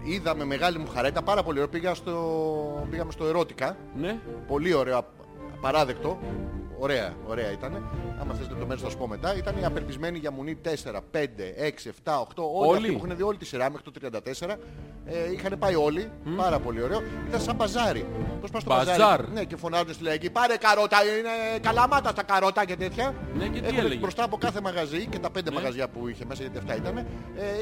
[0.03, 1.69] Είδα με μεγάλη μου χαρά, ήταν πάρα πολύ ωραίο.
[1.71, 2.87] Πήγα στο...
[2.89, 3.77] Πήγαμε στο Ερώτικα.
[3.95, 5.07] Ναι, Πολύ ωραίο, απ-
[5.57, 6.19] απαράδεκτο.
[6.83, 7.89] Ωραία, ωραία ήταν.
[8.21, 9.35] Άμα θες λεπτομέρειες θα σου πω μετά.
[9.35, 10.67] Ήταν οι απελπισμένοι για μουνή 4,
[11.11, 12.23] 5, 6, 7, 8.
[12.35, 14.55] Όλοι, Όλοι; αυτοί που έχουν δει όλη τη σειρά μέχρι το 34.
[15.05, 16.11] Ε, είχαν πάει όλοι.
[16.37, 17.01] Πάρα πολύ ωραίο.
[17.27, 18.05] Ήταν σαν μπαζάρι.
[18.41, 18.97] Πώς πας στο Μπαζάρ.
[18.99, 19.27] μπαζάρι.
[19.33, 20.29] Ναι, και φωνάζουν στη λαϊκή.
[20.29, 23.13] Πάρε καρότα, είναι καλαμάτα στα καρότα και τέτοια.
[23.33, 25.55] Ναι, και τι Έχουν έλεγες; μπροστά από κάθε μαγαζί και τα πέντε Ναι.
[25.55, 26.97] μαγαζιά που είχε μέσα, γιατί αυτά ήταν.
[26.97, 27.05] Ε,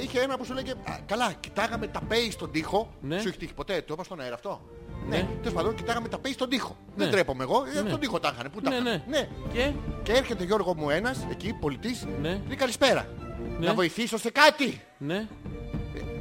[0.04, 2.94] είχε ένα που σου λέγε «Α, Καλά, κοιτάγαμε τα πέι στον τοίχο.
[3.02, 3.20] Ναι.
[3.20, 4.62] Σου έχει τύχει ποτέ, το είπα στον αέρα αυτό;
[5.08, 5.18] Ναι.
[5.18, 6.76] Ναι, τέλος πάντων, κοιτάγαμε τα πέι στον τοίχο.
[6.96, 7.04] Ναι.
[7.04, 7.88] Δεν τρέπομαι εγώ, ε, Ναι.
[7.88, 8.52] στον τοίχο τα είχαν.
[8.52, 8.84] Πού τα ναι, είχαν.
[9.08, 9.18] ναι.
[9.18, 9.28] ναι.
[9.54, 9.72] Και,
[10.04, 12.30] Και έρχεται Γιώργο μου ένας εκεί, πολιτής, Ναι.
[12.48, 13.08] λέει καλησπέρα.
[13.60, 13.68] Ναι.
[13.68, 14.82] Να βοηθήσω σε κάτι.
[14.98, 15.28] ναι,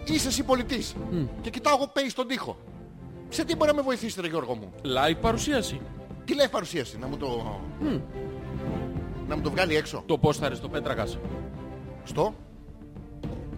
[0.04, 0.94] Είσαι εσύ πολιτής.
[1.40, 2.58] Και κοιτάω εγώ πέι στον τοίχο.
[3.28, 5.80] Σε τι μπορεί να με βοηθήσει, ρε Γιώργο μου; live παρουσίαση.
[6.24, 7.60] Τι λέει παρουσίαση, να μου το.
[9.28, 10.02] Να μου το βγάλει έξω.
[10.06, 11.18] Το πόσταρε στο Πέτρακας.
[12.04, 12.34] Στο;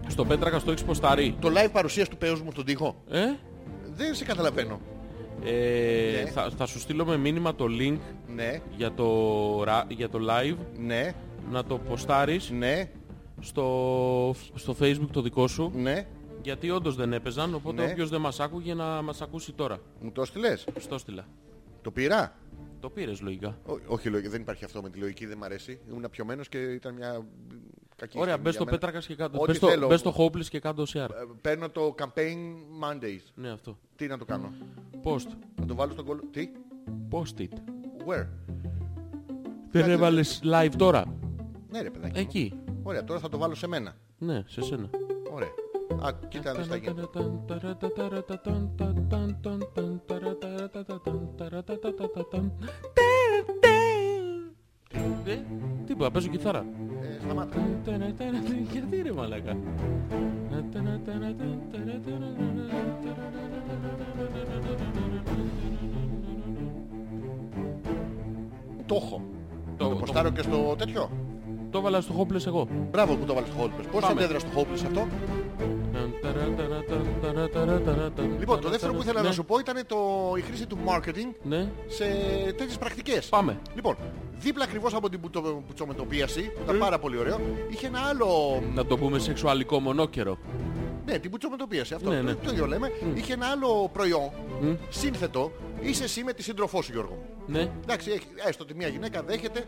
[0.06, 1.36] Στο Πέτρακας το έχεις ποσταρεί.
[1.40, 3.02] Το live παρουσίαση του παίους μου στον τοίχο.
[3.10, 3.24] Ε,
[3.94, 4.80] Δεν σε καταλαβαίνω.
[5.44, 6.30] Ε, Ναι.
[6.30, 7.98] θα, θα σου στείλω με μήνυμα το link
[8.34, 11.12] Ναι, για το, ρα- για το live ναι,
[11.50, 12.90] να το ποστάρεις ναι,
[13.40, 16.06] στο, στο facebook το δικό σου ναι.
[16.42, 17.90] γιατί όντως δεν έπαιζαν οπότε Ναι.
[17.92, 19.78] όποιος δεν μας άκουγε να μας ακούσει τώρα.
[20.00, 20.66] Μου το στείλες.
[20.78, 21.26] Στο στείλα.
[21.82, 22.34] Το πήρα;
[22.80, 23.58] Το πήρες λογικά.
[23.66, 25.80] Ό, όχι, λογική, δεν υπάρχει αυτό με τη λογική, δεν μ' αρέσει.
[25.90, 27.26] Ήμουν πιωμένος και ήταν μια
[28.00, 28.76] κακή Ωραία, στιγμή μπες για στο μένα.
[28.78, 29.36] Πέτρακας και κάτω.
[29.38, 29.86] Ό,τι Μπες στο, θέλω.
[29.88, 31.10] μπες στο Hopeless και κάτω share.
[31.10, 32.38] Ε, Παίρνω το campaign
[32.82, 33.24] Mondays.
[33.34, 33.78] Ναι, αυτό.
[33.96, 34.52] Τι να το κάνω;
[35.04, 35.26] Post.
[35.60, 36.20] Να το βάλω στον κόλλο.
[36.30, 36.48] Τι;
[37.10, 37.52] Post it.
[38.06, 38.26] Where;
[39.70, 41.04] Δεν έβαλες live τώρα;
[41.70, 42.12] Ναι, ρε παιδάκι.
[42.14, 42.20] μου.
[42.20, 42.54] Εκεί.
[42.82, 43.96] Ωραία, τώρα θα το βάλω σε μένα.
[44.18, 44.90] Ναι, σε σένα.
[45.32, 45.48] Ωραία.
[46.02, 47.08] Α, κοίτα να δεις τι θα γίνει.
[54.94, 55.34] Ε,
[55.86, 56.64] Τι είπα, παίζω κιθάρα.
[57.00, 57.56] Ε, σταμάτα.
[58.72, 59.56] Γιατί ρε μαλάκα.
[68.86, 69.22] Το έχω.
[69.76, 71.10] Το- Το το- ποστάρω και στο τέτοιο.
[71.70, 72.68] Το έβαλα στο Hopeless εγώ.
[72.90, 73.84] Μπράβο που το βάλεις στο Hopeless.
[73.92, 74.12] Πώς Πάμε.
[74.24, 75.06] αντέδρασε στο Hopeless αυτό.
[78.38, 79.26] Λοιπόν, το δεύτερο που ήθελα Ναι.
[79.28, 79.96] να σου πω ήταν το,
[80.36, 81.68] η χρήση του marketing Ναι.
[81.86, 82.04] σε
[82.56, 83.28] τέτοιες πρακτικές.
[83.28, 83.58] Πάμε.
[83.74, 83.96] Λοιπόν,
[84.38, 86.62] δίπλα ακριβώς από την πουτο- πουτσομετωπίαση, που Ε.
[86.64, 88.62] ήταν πάρα πολύ ωραίο, είχε ένα άλλο...
[88.74, 90.38] Να το πούμε σεξουαλικό μονόκερο.
[91.06, 92.10] Ναι, την πουτσομετωπίαση, αυτό.
[92.10, 92.34] Ναι, το- ναι.
[92.34, 92.90] Το ίδιο λέμε.
[93.14, 94.30] Είχε ένα άλλο προϊόν,
[94.88, 97.14] σύνθετο, είσαι εσύ με τη σύντροφό σου, Γιώργο.
[97.14, 97.24] μου.
[97.46, 97.70] Ναι.
[97.82, 99.64] Εντάξει, έχει, έστω ότι μια γυναίκα δέχεται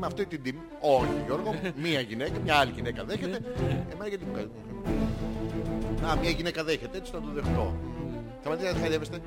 [0.00, 0.60] με αυτή την τιμή.
[0.80, 3.38] Όχι, Γιώργο, μου, μία γυναίκα, μια άλλη γυναίκα δέχεται.
[3.92, 4.48] Εμένα γιατί μου κάνει.
[6.08, 7.74] Α, μια γυναίκα δέχεται, έτσι θα το δεχτώ.
[8.42, 9.18] Θα με να χαϊδεύεστε.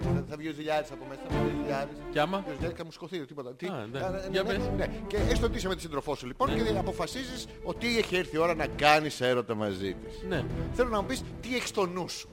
[0.00, 1.96] Θα- Θα βγει ο Ζηλιάρης από μέσα, θα βγει ο Ζηλιάρης.
[2.12, 3.54] Κι άμα; Και ο Ζηλιάρης θα μου σκοθεί, τίποτα.
[3.54, 3.98] Τι, Α, ναι.
[3.98, 4.58] Α, ναι, Για ναι, πες.
[4.76, 4.86] ναι.
[5.06, 8.38] Και έστω ότι είσαι με τη σύντροφό σου λοιπόν και αποφασίζεις ότι έχει έρθει η
[8.38, 10.22] ώρα να κάνεις έρωτα μαζί της.
[10.28, 10.44] Ναι.
[10.72, 12.28] Θέλω να μου πεις τι έχεις στο νου σου.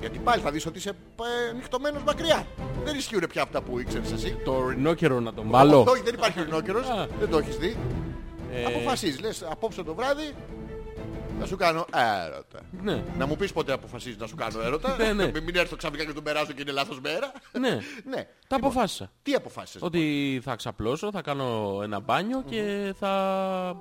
[0.00, 2.46] Γιατί πάλι θα δεις ότι είσαι ε, νυχτωμένος μακριά.
[2.84, 4.36] Δεν ισχύουν πια αυτά που ήξερες εσύ.
[4.44, 5.84] Το ρινόκερο να τον βάλω.
[5.88, 6.88] Όχι, δεν υπάρχει ρινόκερος.
[6.88, 7.06] Α.
[7.18, 7.76] δεν το έχεις δει.
[8.52, 10.32] Ε, Αποφασίζεις, λες απόψε το βράδυ
[11.40, 11.86] θα σου κάνω
[12.24, 12.60] έρωτα.
[12.82, 13.04] Ναι.
[13.18, 14.96] Να μου πεις πότε αποφασίζεις να σου κάνω έρωτα.
[14.96, 15.30] Ναι, ναι.
[15.30, 17.32] Μην μην έρθω ξαφνικά και τον περάσω και είναι λάθος μέρα.
[17.52, 17.70] Ναι.
[18.14, 18.26] ναι.
[18.48, 19.10] Τα Λοιπόν, αποφάσισα.
[19.22, 19.82] Τι αποφάσισες.
[19.82, 23.76] Ότι θα ξαπλώσω, θα κάνω ένα μπάνιο και θα...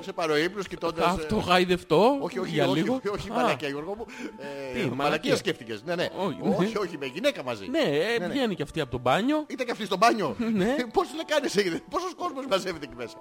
[0.00, 1.04] Σε πάρω ύπνος κοιτώντας...
[1.04, 2.94] θα ε, αυτογαϊδευτώ Όχι, όχι, για όχι, λίγο.
[2.94, 4.06] όχι, όχι, Α, μαλακία Γιώργο μου.
[4.38, 5.36] Ε, Τι, μαλακία μαλακία.
[5.36, 5.82] σκέφτηκες.
[5.84, 6.08] Ναι, ναι.
[6.16, 6.78] Όχι, όχι, ναι.
[6.78, 7.68] όχι, με γυναίκα μαζί.
[7.68, 8.26] Ναι, ε, ναι.
[8.28, 9.44] βγαίνει και αυτή από το μπάνιο.
[9.46, 10.36] Ήταν και αυτή στο μπάνιο.
[10.60, 10.74] Ναι.
[10.92, 11.80] Πώς λεκάνες έγινε.
[11.90, 13.16] Πόσος κόσμος μαζεύεται εκεί μέσα.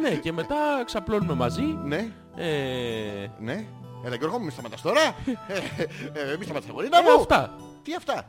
[0.00, 1.62] ναι, και μετά ξαπλώνουμε μαζί.
[1.62, 3.66] Ναι, Ε, ναι.
[4.04, 5.00] Έλα Γιώργο μου, μη σταματάς τώρα.
[5.46, 7.20] ε, ε, μη σταματάς αγορίνα ε, μου.
[7.20, 7.56] αυτά.
[7.82, 8.28] Τι αυτά;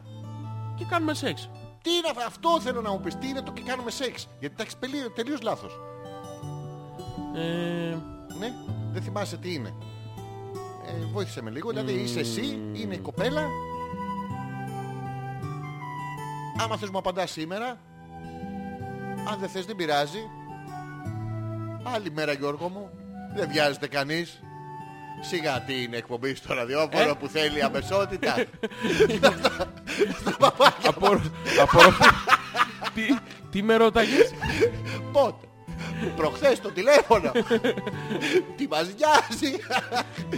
[0.76, 1.50] Και κάνουμε σεξ.
[1.82, 2.26] Τι είναι αυτά.
[2.26, 3.16] Αυτό θέλω να μου πεις.
[3.16, 5.80] Τι είναι το και κάνουμε σεξ; Γιατί τα έχεις πελεί- τελείως λάθος.
[7.36, 7.96] Ε,
[8.40, 8.52] Ναι,
[8.94, 9.74] δεν θυμάσαι τι είναι.
[10.88, 11.70] Ε, βοήθησε με λίγο.
[11.70, 13.48] Δηλαδή είσαι εσύ, είναι η κοπέλα.
[16.64, 17.78] Άμα θες μου απαντάς σήμερα.
[19.32, 20.20] Αν δεν θες δεν πειράζει.
[21.84, 22.90] Άλλη μέρα Γιώργο μου.
[23.36, 24.40] Δεν βιάζεται κανείς.
[25.22, 27.14] Σιγά τι είναι εκπομπή στο ραδιόφωνο Ε.
[27.20, 28.36] που θέλει αμεσότητα.
[30.20, 31.22] Στα παπάκια απο,
[31.62, 32.04] απορροφή.
[32.96, 33.02] τι,
[33.50, 34.34] τι με ρώταγες.
[35.12, 35.48] πότε;
[36.16, 37.32] Προχθές το τηλέφωνο.
[38.56, 39.56] Τι μας νοιάζει.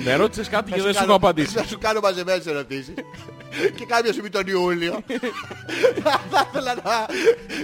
[0.04, 1.56] με ρώτησες κάτι και Να δεν σου κάνω- έχω απαντήσει.
[1.56, 2.94] Να σου κάνω μαζεμένες ερωτήσεις.
[3.76, 5.00] και κάποια στιγμή τον Ιούλιο.
[6.30, 6.82] θα ήθελα να...
[6.84, 7.06] να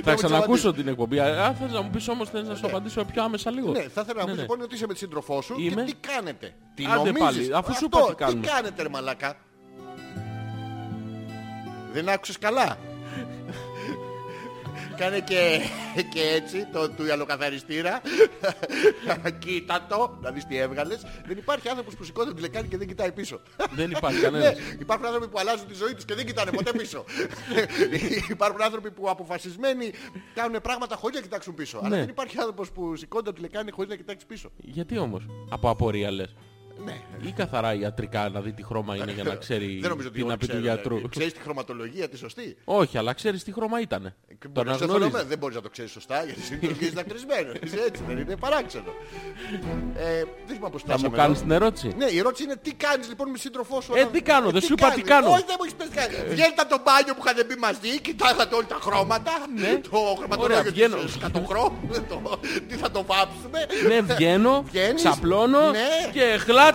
[0.04, 1.20] Θα μου ξανακούσω την εκπομπή.
[1.20, 3.72] Α, θες να μου πεις όμως θες να σου απαντήσω πιο άμεσα λίγο.
[3.72, 4.42] Ναι, θα ήθελα να Ναι, μου ναι.
[4.42, 5.84] λοιπόν ότι είσαι με τη σύντροφό σου Είμαι.
[5.84, 6.54] και τι κάνετε.
[6.76, 7.20] Τι Άντε νομίζεις.
[7.20, 8.42] πάλι, αφού σου Αυτό, είπα τι κάνουμε.
[8.42, 9.36] Τι κάνετε ρε μαλάκα.
[11.94, 12.78] Δεν άκουσες καλά;
[15.02, 15.60] Κάνε και,
[16.14, 18.02] και έτσι το του ιαλοκαθαριστήρα.
[19.40, 21.06] Κοίτα το, να δεις τι έβγαλες.
[21.26, 23.42] Δεν υπάρχει άνθρωπος που σηκώνεται τη λεκάνη και δεν κοιτάει πίσω.
[23.72, 24.58] Δεν υπάρχει Ναι, κανένας.
[24.80, 27.06] υπάρχουν άνθρωποι που αλλάζουν τη ζωή τους και δεν κοιτάνε ποτέ πίσω.
[28.30, 29.92] υπάρχουν άνθρωποι που αποφασισμένοι
[30.34, 31.78] κάνουν πράγματα χωρίς να κοιτάξουν πίσω.
[31.78, 31.98] Αλλά Ναι.
[32.00, 34.52] δεν υπάρχει άνθρωπος που σηκώνεται από τη λεκάνη χωρίς να κοιτάξεις πίσω.
[34.58, 36.36] Γιατί όμως; Από απορία λες.
[36.86, 37.02] Ναι.
[37.28, 40.24] Ή καθαρά ιατρικά να δει τι χρώμα είναι για να ξέρει Δεν νομίζω ότι τι
[40.24, 40.90] να όλοι πει του ξέρουν, γιατρού.
[40.96, 41.10] δηλαδή.
[41.10, 44.02] Ξέρεις τη χρωματολογία τη σωστή; Όχι, αλλά ξέρεις τι χρώμα ήταν.
[44.28, 45.12] Και Τον μπορείς να είσαι αναγνωρίζεις.
[45.12, 45.30] θολωμένο.
[45.30, 47.52] Δεν μπορείς να το ξέρεις σωστά γιατί συνήθως είσαι δακτρισμένο.
[47.64, 48.92] Είσαι έτσι, δεν είναι παράξενο.
[49.96, 51.24] Ε, δεν θυμάμαι πώς Θα φτάσαμε μου εδώ.
[51.24, 53.94] κάνεις την ερώτηση; Ναι, η ερώτηση είναι τι κάνεις λοιπόν με σύντροφό σου.
[53.96, 55.10] Ε, τι κάνω, δεν σου είπα τι κάνεις.
[55.12, 55.28] κάνω.
[55.36, 56.18] Όχι, δεν μου έχεις πει τι κάνεις.
[56.34, 59.32] Βγαίνετε από το μπάνιο που είχατε μπει μαζί, κοιτάγατε όλα τα χρώματα.
[59.32, 59.80] Το Ναι.
[59.90, 60.96] Ωραία, χρωματολόγιο βγαίνω.
[60.98, 61.80] της σκατοχρόμου.
[62.10, 63.60] το- Τι θα το βάψουμε.
[63.88, 65.04] Ναι, βγαίνω, Βγαίνεις.
[65.04, 65.88] ξαπλώνω Ναι.
[66.12, 66.26] και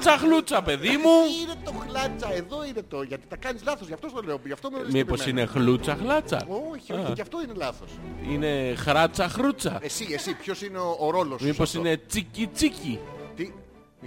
[0.03, 1.15] χλάτσα χλούτσα, παιδί μου.
[1.27, 3.03] Τι είναι το χλάτσα, εδώ είναι το.
[3.03, 4.41] Γιατί τα κάνεις λάθος, γι' αυτό το λέω.
[4.45, 5.41] Γι' αυτό με ρωτήσεις Μήπως και εμένα.
[5.41, 6.47] είναι χλούτσα χλάτσα.
[6.73, 7.89] Όχι, όχι, γι' αυτό είναι λάθος.
[8.31, 9.79] Είναι χράτσα χρούτσα.
[9.83, 11.47] Εσύ, εσύ, ποιος είναι ο, ο ρόλος σου.
[11.47, 12.99] Μήπως σε αυτό; είναι τσίκι τσίκι.
[13.37, 13.53] Τι,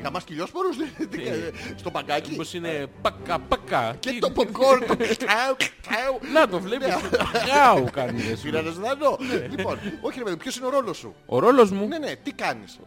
[0.03, 0.77] γαμάς κυλιόσπορους,
[1.09, 1.31] τι; Κα-
[1.75, 2.29] στο παγκάκι.
[2.31, 3.95] Μήπως είναι πακα πακα.
[3.99, 5.55] Και Τι- το popcorn, το καου,
[5.89, 6.31] καου.
[6.33, 6.87] Να το βλέπεις.
[7.49, 8.43] Χάου κάνεις ρε, σου.
[8.43, 9.17] Πήρα να σου δανώ.
[9.55, 12.31] Λοιπόν, όχι ρε παιδί, ποιος είναι ο ρόλος σου; Ο ρόλος μου; Ναι, ναι, τι
[12.31, 12.79] κάνεις;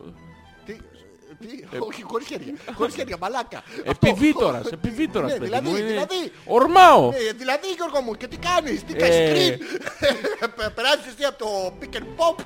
[1.42, 2.55] Τι, τι, όχι, χωρίς χέρια.
[2.74, 3.62] Χωρίς χέρια, μαλάκα.
[3.88, 4.09] Αυτό.
[4.09, 5.76] Επιβίτορας, επιβίτορας Ναι, παιδί δηλαδή, μου.
[5.76, 6.33] είναι- δηλαδή.
[6.44, 7.11] Ορμάω.
[7.11, 9.33] Ναι, δηλαδή Γιώργο μου, και τι κάνεις, τι κάνεις Ε.
[9.33, 9.59] screen.
[10.57, 12.44] Πε- Περάσεις εσύ από το pick and pop.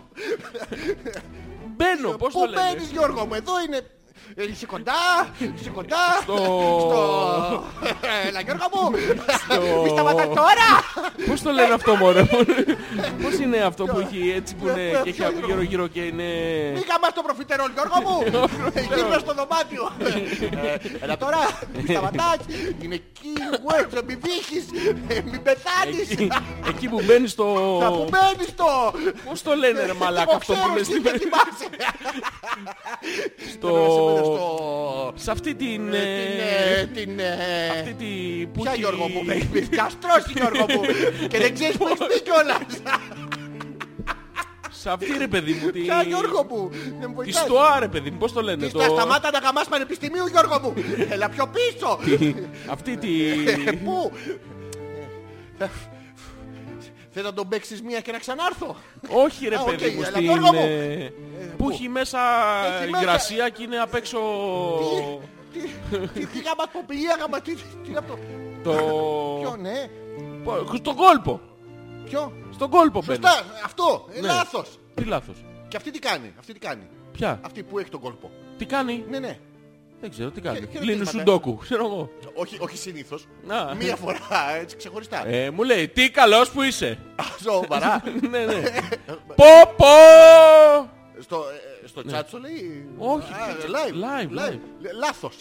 [1.77, 3.81] Μπαίνω, πώς Πού το λένε; μπαίνεις Γιώργο μου, εδώ είναι.
[4.39, 4.93] Ε, Είσαι κοντά,
[5.39, 5.97] είσαι κοντά.
[6.23, 7.65] Στο- Στο...
[8.29, 8.91] Έλα Γιώργο μου,
[9.83, 10.69] μη σταματάς τώρα.
[11.29, 12.45] Πώς το λένε αυτό μωρέ μου;
[13.23, 16.23] Πώς είναι αυτό που έχει έτσι που είναι και έχει Ποιο- γύρω γύρω και είναι...
[16.75, 18.17] Μη γαμάς το προφιτερόλ Γιώργο μου.
[18.95, 19.91] Γύρω στο δωμάτιο.
[20.65, 21.39] Ε, Έλα τώρα,
[21.77, 22.37] μη σταματάς.
[22.83, 24.65] Είναι key words, μη βύχεις,
[25.09, 26.11] ε, μη πεθάνεις.
[26.11, 26.29] Εκεί,
[26.69, 27.79] εκεί που μπαίνεις στο...
[27.83, 28.65] Θα που μπαίνεις το.
[29.29, 31.03] Πώς το λένε ρε μαλάκα Εγώ αυτό που ξέρω, λες εσύ στην...
[31.03, 31.67] δεν θυμάσαι.
[33.53, 33.69] στο...
[34.35, 35.13] Στο...
[35.15, 35.93] Σε αυτή την...
[35.95, 35.99] Ε,
[36.81, 36.95] ε, Την...
[36.95, 38.07] την, ε, Αυτή τη...
[38.47, 40.81] που Ποια έχει- Γιώργο μου, με έχεις καστρώσει Γιώργο μου
[41.31, 42.83] και δεν ξέρεις που έχεις πει κιόλας.
[44.71, 45.71] Σε αυτή ρε παιδί μου.
[45.71, 46.69] τη- Ποια Γιώργο μου.
[46.71, 47.43] Δεν μου Τη βοηθάς.
[47.43, 48.17] στοά ρε παιδί μου.
[48.19, 48.67] Πώς το λένε.
[48.67, 50.75] Τι το- στα σταμάτα να γαμάς πανεπιστημίου Γιώργο μου.
[51.09, 51.99] Έλα πιο πίσω.
[52.75, 53.09] Αυτή τη...
[53.67, 54.13] Ε, Πού;
[57.17, 58.77] Ε, Θες να τον παίξεις μία και να ξανάρθω;
[59.11, 59.99] Όχι ρε Α, οκ, παιδί μου.
[60.01, 60.23] αλλά Στην...
[60.23, 60.61] Γιώργο μου.
[60.61, 61.13] ε,
[61.57, 62.19] Που έχει μέσα
[62.83, 64.19] Έχει μέσα- υγρασία και είναι απ' έξω...
[65.53, 65.61] Τι,
[66.21, 68.19] τι, τι γάμα ποπηλία γάμα, τι, τι είναι αυτό.
[68.63, 68.73] Το...
[69.41, 69.89] Ποιο, ναι,
[70.45, 71.41] Πο- Στον κόλπο.
[72.05, 73.23] ποιο; Στον κόλπο μπαίνει.
[73.25, 74.27] Σωστά, αυτό, ε, Ναι.
[74.27, 74.79] λάθος.
[74.95, 75.45] Τι λάθος.
[75.69, 76.89] Και αυτή τι κάνει, αυτή τι κάνει.
[77.13, 78.31] Ποια; Αυτή που έχει τον κόλπο.
[78.59, 79.39] Τι κάνει; Ναι, ναι.
[80.01, 80.59] Δεν ξέρω τι κάνει.
[80.59, 81.11] Και- και Λύνει ρωτήματα.
[81.11, 81.57] σουντόκου.
[81.57, 82.11] Ξέρω εγώ.
[82.35, 83.27] Όχι, όχι συνήθως.
[83.49, 83.75] Α.
[83.75, 84.19] Μία φορά,
[84.61, 85.27] έτσι ξεχωριστά.
[85.27, 86.99] Ε, μου λέει τι καλός που είσαι.
[87.17, 88.03] Α, Σοβαρά.
[88.31, 88.63] ναι, ναι.
[89.41, 89.45] Πω
[89.77, 89.87] πω.
[91.21, 91.45] Στο,
[91.85, 92.87] ε, στο chat σου λέει...
[92.99, 93.07] Ναι.
[93.07, 94.59] Όχι, Α, τι- live, live, live.
[94.81, 95.35] Λε- Λάθος.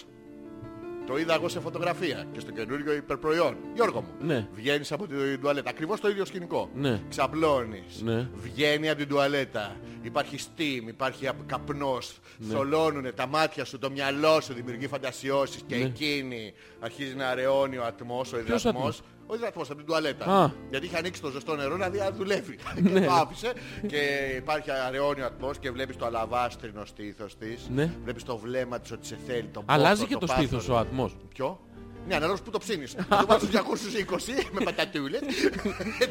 [1.07, 3.55] Το είδα εγώ σε φωτογραφία και στο καινούριο υπερπροϊόν.
[3.75, 4.47] Γιώργο μου, Ναι.
[4.53, 5.69] βγαίνεις από την τουαλέτα.
[5.69, 6.69] Ακριβώς το ίδιο σκηνικό.
[6.75, 7.01] Ναι.
[7.09, 8.01] Ξαπλώνεις.
[8.01, 8.27] Ναι.
[8.33, 9.75] Βγαίνει από την τουαλέτα.
[10.01, 12.17] Υπάρχει steam, υπάρχει απ- καπνός.
[12.51, 15.61] Θολώνουνε τα μάτια σου, το μυαλό σου, δημιουργεί φαντασιώσεις.
[15.67, 19.01] Και εκείνη αρχίζει να αραιώνει ο ατμός, ο υδατμός.
[19.25, 20.25] Ατμός; Ο υδατμός από την τουαλέτα.
[20.43, 20.51] Α.
[20.69, 22.57] Γιατί είχε ανοίξει το ζεστό νερό να δει αν δουλεύει.
[22.93, 23.53] και το άφησε
[23.87, 23.97] και
[24.37, 27.69] υπάρχει αραιώνιο ατμός και βλέπεις το αλαβάστρινο στήθος της.
[27.73, 27.91] Ναι.
[28.03, 29.47] Βλέπεις το βλέμμα της ότι σε θέλει.
[29.53, 30.43] Τον Αλλάζει πόθο, και το πάθος.
[30.45, 31.15] στήθος ο ατμός.
[31.33, 31.59] Ποιο;
[32.07, 32.95] Ναι, ανάλογα που το ψήνεις.
[33.09, 35.21] το βάζεις 220 με πατατούλες.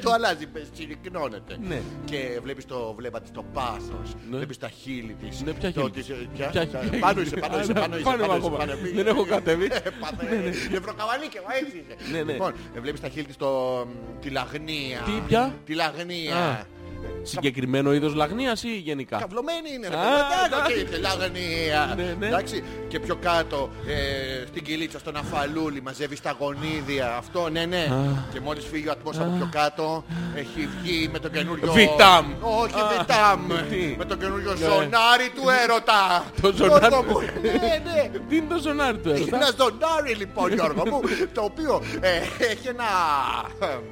[0.03, 1.57] το αλλάζει, συρρυκνώνεται.
[1.69, 1.81] Ναι.
[2.05, 4.15] Και βλέπεις το βλέμμα της, το πάθος.
[4.31, 4.37] Ναι.
[4.37, 5.43] Βλέπεις τα χείλη της.
[5.43, 7.71] Ναι, ποια το χείλη; ότι της; σε- ποια; Ποια Τα- χείλη; Πάνω είσαι, πάνω είσαι,
[7.71, 8.05] Α, πάνω είσαι.
[8.05, 8.57] πάνω πάνω είμαι είσαι, ακόμα.
[8.57, 8.95] πάνω είσαι.
[8.95, 9.65] Δεν έχω κατέβει.
[9.65, 10.55] Ε, πάθε.
[10.71, 12.11] Νευροκαβαλίκι, μα έτσι είσαι.
[12.13, 12.33] Ναι, ναι.
[12.33, 13.85] Λοιπόν, ε, βλέπεις τα χείλη της το,
[14.21, 15.01] τη λαγνία.
[15.05, 16.67] Τι, ποια; Τη λαγνία.
[17.07, 17.27] Α.
[17.27, 19.89] Συγκεκριμένο είδος λαγνίας ή γενικά; Καυλωμένη είναι.
[19.89, 20.75] ρε Α, παιδί, εντάξει.
[20.75, 21.93] και τη λαγνία.
[21.97, 22.27] Ναι, ναι.
[22.27, 22.65] Εντάξει.
[22.89, 27.17] Και πιο κάτω, ε, στην κυλίτσα, στον αφαλούλι, μαζεύεις τα γονίδια.
[27.17, 27.87] Αυτό, ναι, ναι.
[28.33, 31.73] Και μόλις φύγει ο ατμός από πιο κάτω, έχει βγει με το καινούριο...
[31.73, 32.27] Βιτάμ.
[32.41, 33.47] Όχι, Α, Βιτάμ.
[33.71, 36.25] τι; Με το καινούριο ζωνάρι του έρωτα.
[36.41, 37.41] Το ζωνάρι Γιώργο του- μου.
[37.43, 37.51] Ναι,
[37.85, 38.19] ναι.
[38.29, 39.37] Τι είναι το ζωνάρι του Έχει έρωτα.
[39.37, 41.01] ένα ζωνάρι λοιπόν Γιώργο μου
[41.35, 42.17] Το οποίο ε,
[42.51, 42.85] έχει ένα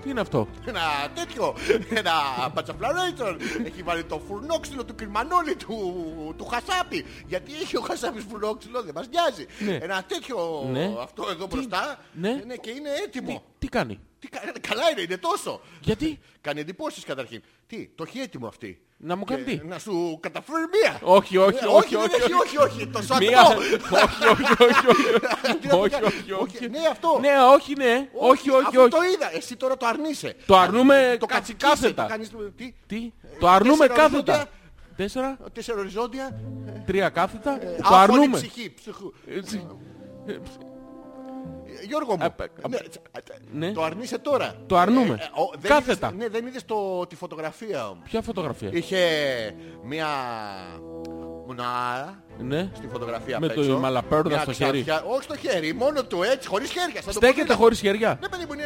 [0.03, 0.81] Τι είναι αυτό; Ένα
[1.15, 1.55] τέτοιο
[1.95, 2.13] Ένα
[3.11, 8.83] πατσαφλαρέιτον Έχει βάλει το φουρνόξυλο του κρυμανόλη του, του χασάπι Γιατί έχει ο χασάπης φουρνόξυλο
[8.83, 9.75] δεν μας νοιάζει Ναι.
[9.85, 10.95] Ένα τέτοιο Ναι.
[11.01, 12.41] αυτό εδώ μπροστά Ναι.
[12.61, 17.43] και είναι έτοιμο Τι κάνει; Τι κα- Καλά είναι, είναι τόσο Γιατί; Κάνει εντυπώσεις καταρχήν
[17.67, 19.67] Τι, το έχει έτοιμο αυτή Να μου κάνει Και τι.
[19.67, 22.57] Να σου καταφέρει μία Όχι, όχι, Ε, όχι, δεν όχι, έχει, όχι.
[22.57, 23.45] όχι, όχι, το Μία.
[23.45, 23.63] σατμό
[24.03, 25.69] Όχι, όχι, όχι, Τι να όχι.
[25.69, 26.07] το Όχι, κάνω.
[26.07, 26.69] όχι, όχι.
[26.69, 27.19] Ναι, αυτό.
[27.21, 28.09] Ναι, όχι, ναι.
[28.13, 28.91] Όχι, όχι, αφού όχι.
[28.91, 29.37] το είδα.
[29.37, 30.37] Εσύ τώρα το αρνείσαι.
[30.47, 32.03] Το αρνούμε Το κα- κατσικίσαι, κάθετα.
[32.03, 33.13] το κάνεις, τι, Τι.
[33.41, 34.33] Το αρνούμε τέσσερα κάθετα.
[34.33, 34.49] οριζόντια.
[34.97, 36.41] Τέσσερα, τέσσερα οριζόντια.
[36.87, 37.59] τρία κάθετα.
[37.59, 38.37] Το άφωνη αρνούμε.
[38.37, 38.75] ψυχή.
[41.73, 41.79] Ψυχού.
[41.79, 41.83] Έτσι.
[41.83, 42.69] Ε, Γιώργο μου, Απ- απ-
[43.53, 43.73] ναι, ναι.
[43.73, 44.55] το αρνείσαι τώρα.
[44.67, 45.15] Το αρνούμε.
[45.21, 46.07] Ε, ο, δεν Κάθετα.
[46.07, 48.05] είδες- ναι, δεν είδες το, τη φωτογραφία όμως.
[48.05, 48.99] Ποια φωτογραφία; Είχε
[49.85, 50.07] μία
[51.47, 52.69] μουνάρα Ναι.
[52.77, 53.79] στη φωτογραφία Με απ' το έξω.
[53.79, 54.83] μαλαπέρδα Μια στο χέρι.
[54.83, 56.95] ξαφιά- Όχι στο χέρι, μόνο του έτσι, χωρίς χέρια.
[56.95, 57.61] σαν το Στέκεται ποδήλατο.
[57.63, 58.19] χωρίς χέρια.
[58.21, 58.65] Ναι, παιδί μου, είναι...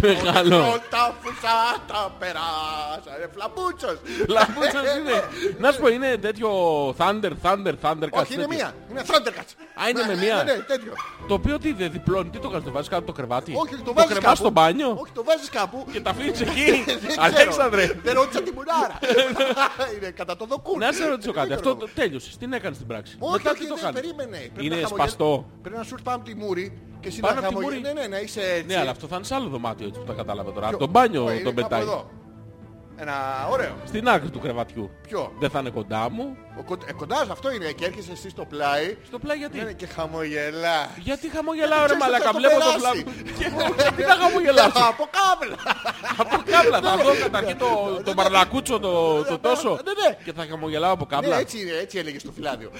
[0.00, 0.58] Μεγάλο.
[0.90, 3.96] Τα φουσάτα περάσα, ρε φλαμπούτσος.
[4.28, 5.16] Λαμπούτσος είναι.
[5.58, 6.50] Να σου πω, είναι τέτοιο
[6.98, 8.08] Thunder, Thunder, Thunder.
[8.10, 8.48] κάτι Όχι, είναι τέτοιο.
[8.48, 8.72] μία.
[8.90, 9.52] Είναι Thundercats.
[9.82, 10.34] Α, είναι με Ναι, μία.
[10.36, 10.92] Ναι, ναι, τέτοιο.
[11.28, 13.52] Το οποίο τι δεν διπλώνει, τι το κάνεις, το βάζεις κάτω από το κρεβάτι.
[13.56, 14.36] Όχι, το βάζεις κρεβάς κάπου.
[14.36, 15.86] στο μπάνιο Όχι, το βάζεις κάπου.
[15.92, 16.84] και τα αφήνεις εκεί.
[16.86, 17.22] Δεν ξέρω.
[17.22, 17.84] Αλέξανδρε.
[18.02, 18.98] Δεν ρώτησα τη μουνάρα.
[19.96, 20.78] Είναι κατά το δοκούν.
[20.78, 21.90] Να σε ρωτήσω κάτι, Δεν αυτό ξέρω.
[22.30, 23.16] Το τέλειωσες, τι έκανες στην πράξη.
[23.18, 24.00] Όχι, Μετά όχι, τι το δεν κάνεις.
[24.00, 24.36] περίμενε.
[24.36, 25.46] Πρέπει Είναι να χαμογελ- σπαστό.
[25.62, 26.66] Πρέπει να σου έρθει πάνω από τη μούρη
[27.00, 27.94] και εσύ Πάνω να από τη χαμογελ- μούρη.
[27.94, 28.66] Ναι, ναι, να είσαι έτσι.
[28.66, 30.66] Ναι, αλλά αυτό θα είναι σε άλλο δωμάτιο έτσι που τα κατάλαβα τώρα.
[30.66, 31.80] Από Ποιο; τον μπάνιο Ω, είναι τον κάπου πετάει.
[31.86, 32.10] εδώ.
[32.96, 33.14] Ένα
[33.52, 33.74] ωραίο.
[33.84, 34.90] Στην άκρη του κρεβατιού.
[35.08, 36.36] Ποιο; Δεν θα είναι κοντά μου.
[36.58, 38.96] Ο κον- ε, Κοντάς αυτό είναι και έρχεσαι εσύ στο πλάι.
[39.06, 40.88] Στο πλάι γιατί; Ναι, ναι, και χαμογελάς.
[40.96, 42.78] Γιατί χαμογελάω ρε Ξέρεις, μαλακα, θα το βλέπω το περάσει.
[42.78, 42.96] φλάμπ.
[43.80, 44.82] Γιατί θα χαμογελάσω.
[44.92, 45.56] Από κάβλα.
[46.16, 49.70] Από κάμπλα θα δω καταρχήν το, το μαρλακούτσο το, το τόσο.
[49.84, 50.16] Ναι, ναι.
[50.24, 51.38] Και θα χαμογελάω από Ναι, κάμπλα.
[51.38, 52.70] έτσι, είναι, έτσι έλεγε στο φυλάδιο.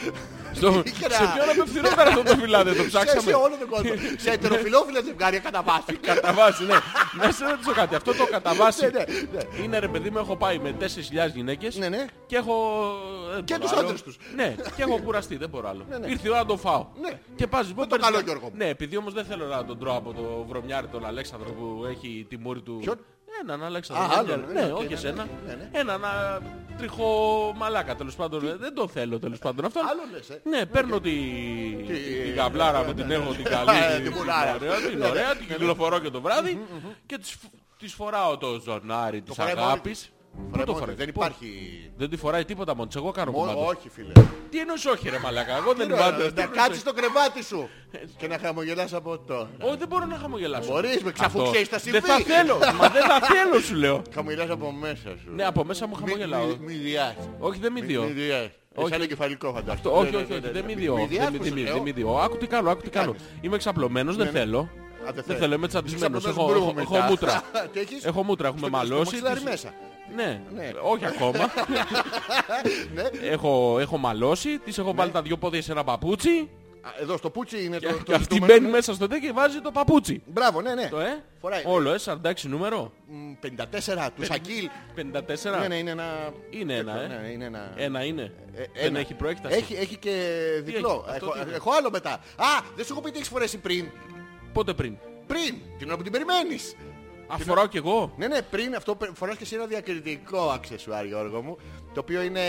[0.53, 3.69] Στο, Είχε σε ένα- ποιον απευθυνόταν αυτό το φυλάδι, το Σε, ψάξαμε; σε όλο τον
[3.69, 3.93] κόσμο.
[4.25, 5.93] σε ετεροφιλόφιλα ζευγάρια κατά βάση.
[6.01, 6.77] Κατά βάση, ναι.
[7.25, 7.95] Να σε ρωτήσω κάτι.
[7.95, 9.63] Αυτό το κατά βάση Ναι, ναι, ναι.
[9.65, 10.85] είναι ρε παιδί μου, έχω πάει με 4.000
[11.35, 12.05] γυναίκες Ναι, ναι.
[12.27, 12.55] και έχω.
[13.71, 13.87] Δεν Και μπορώ τους άλλο.
[13.89, 14.19] άντρες τους.
[14.37, 15.85] Ναι, και έχω κουραστεί, δεν μπορώ άλλο.
[15.89, 16.07] Ναι, ναι.
[16.07, 16.87] Ήρθε η ώρα να το φάω.
[17.01, 17.21] Ναι.
[17.37, 17.85] Και πας λοιπόν.
[17.85, 18.57] Με το παίρνεις καλό μια- Γιώργο μου.
[18.57, 22.27] Ναι, επειδή όμως δεν θέλω να τον τρώω από το βρωμιάρι τον Αλέξανδρο που έχει
[22.29, 22.79] τη μούρη του.
[22.81, 22.99] Ποιον;
[23.43, 24.05] Έναν Αλέξανδρο.
[24.05, 24.33] Α, βρωμιάρη.
[24.43, 25.27] άλλον, ναι, Ναι, οκ, όχι ναι, εσένα.
[25.47, 25.69] ναι, ναι.
[25.73, 26.41] Έναν α,
[26.79, 28.47] τριχό μαλάκα τέλος πάντων.
[28.49, 29.83] Ε, Δεν τον θέλω τέλος πάντων αυτόν.
[29.89, 30.41] Άλλο λες, ε.
[30.45, 31.11] Ναι, παίρνω τη...
[31.87, 34.55] Τι- την γαμπλάρα μου, την έχω την καλή, Ε, την την μουράρα.
[34.55, 36.61] ωραία, την ωραία, την κυκλοφορώ και το βράδυ
[37.07, 37.37] και της,
[37.79, 40.11] της φοράω το ζωνάρι της φοράει μόνη αγάπης.
[40.51, 41.51] Φοράει το μόνη, φοράει, Δεν πού; υπάρχει...
[41.97, 43.67] Δεν τη φοράει τίποτα μόνο της, εγώ κάνω Μό- κουμάντο.
[43.67, 44.13] Όχι φίλε.
[44.51, 47.69] Τι εννοείς όχι ρε μαλακά, εγώ δεν Τι είμαι να- Να κάτσεις στο κρεβάτι σου
[48.17, 49.51] και να χαμογελάς από τώρα.
[49.61, 50.71] Όχι, δεν μπορώ να χαμογελάσω.
[50.73, 51.51] Μπορείς, με ξαφού Αυτό.
[51.51, 52.31] ξέρεις τα Δεν θα συμβεί.
[52.33, 54.03] θέλω, μα δεν θα θέλω σου λέω.
[54.15, 55.35] Χαμογελάς από μέσα σου.
[55.35, 56.47] Ναι, από μέσα μου χαμογελάω.
[56.47, 57.17] Μη- Μη διάσει.
[57.39, 58.03] Όχι, δεν μη Μη διώ.
[58.03, 58.51] διάσει.
[58.75, 58.87] Όχι.
[58.87, 59.81] Έχει ένα κεφαλικό φαντάζομαι.
[59.83, 60.95] Το- Όχι, όχι, όχι, δεν μη διώ.
[60.95, 61.73] Μη Δεν διάς μη- που δεν σου μη- λέω.
[61.75, 62.11] δεν μη διώ.
[62.19, 63.07] Άκου τι κάνω, άκου τι κάνω.
[63.13, 64.39] κάνεις; Είμαι εξαπλωμένος, δεν Ναι, ναι.
[64.39, 64.59] θέλω.
[65.09, 66.21] Α, Δεν θέλω, είμαι τσαντισμένος.
[66.21, 67.07] Είσαι Έχω, από το έχω, μπρου έχω μετά.
[67.09, 67.43] μούτρα.
[67.73, 69.17] Τι έχεις; Έχω μούτρα, έχουμε Στο- στο μαλώσει.
[70.15, 70.55] Μαξιλάρι τις- μέσα.
[70.55, 70.71] Ναι, Ναι.
[70.83, 71.53] όχι ακόμα.
[72.95, 73.29] Ναι.
[73.29, 76.49] έχω, έχω μαλώσει, της έχω βάλει τα δυο πόδια σε ένα παπούτσι
[76.81, 77.87] Α, Εδώ στο πούτσι είναι το...
[77.93, 78.47] και το αυτή ζητούμενο.
[78.61, 80.23] μπαίνει μέσα στο τέτοιο και βάζει το παπούτσι.
[80.27, 80.89] Μπράβο, ναι, ναι.
[80.89, 81.63] Το ε, Φοράει.
[81.67, 82.93] όλο ε, 46 νούμερο.
[83.07, 84.69] Μ, 54 του Σακίλ.
[84.97, 85.61] 54.
[85.61, 86.05] Ναι, ναι, είναι ένα...
[86.51, 87.21] Είναι ένα, τέτοιο, ε.
[87.21, 87.73] Ναι, είναι ένα...
[87.77, 88.23] Ένα είναι.
[88.55, 88.99] Ε, Δεν ένα.
[88.99, 89.57] έχει προέκταση.
[89.57, 90.11] Έχει, έχει και
[90.63, 91.05] διπλό.
[91.07, 92.13] έχει; Αυτό Έχω, τι είναι; έχω άλλο μετά.
[92.37, 93.87] Α, δεν σου έχω πει τι έχεις φορέσει πριν.
[94.53, 96.13] Πότε πριν; Πριν, την ώρα που την
[97.27, 97.43] περιμένεις.
[97.49, 98.15] Αφοράω κι εγώ.
[98.17, 101.57] Ναι, ναι, πριν αυτό πε- φοράς και εσύ ένα διακριτικό αξεσουάρ, Γιώργο μου,
[101.95, 102.43] το οποίο είναι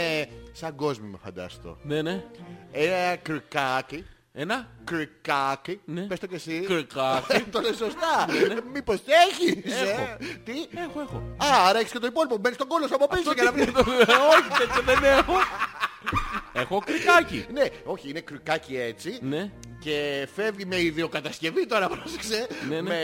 [0.51, 1.77] σαν κόσμημα, φαντάστο.
[1.83, 2.23] Ναι, ναι.
[2.71, 4.67] Ένα κρυκάκι, Ένα.
[4.83, 6.01] κρυκάκι, Ναι.
[6.01, 6.59] πες το και εσύ.
[6.67, 7.41] Κρυκάκι.
[7.51, 8.25] το λες σωστά.
[8.73, 10.01] Μήπως έχεις, Έχω.
[10.01, 11.17] ε; Τι; Έχω, έχω.
[11.37, 13.51] Α, άρα έχεις και το υπόλοιπο, μπαίνεις στον κόλλο σου από πίσω Αυτό για να
[13.51, 13.75] τι- βρεις.
[14.35, 15.33] Όχι, τέτοιο δεν έχω.
[16.57, 17.45] Έχω κρυκάκι.
[17.53, 19.17] Ναι, όχι, είναι κρυκάκι έτσι.
[19.21, 19.49] Ναι.
[19.79, 22.47] Και φεύγει με ιδιοκατασκευή τώρα, πρόσεξε.
[22.69, 22.81] Ναι, ναι.
[22.81, 22.97] Με,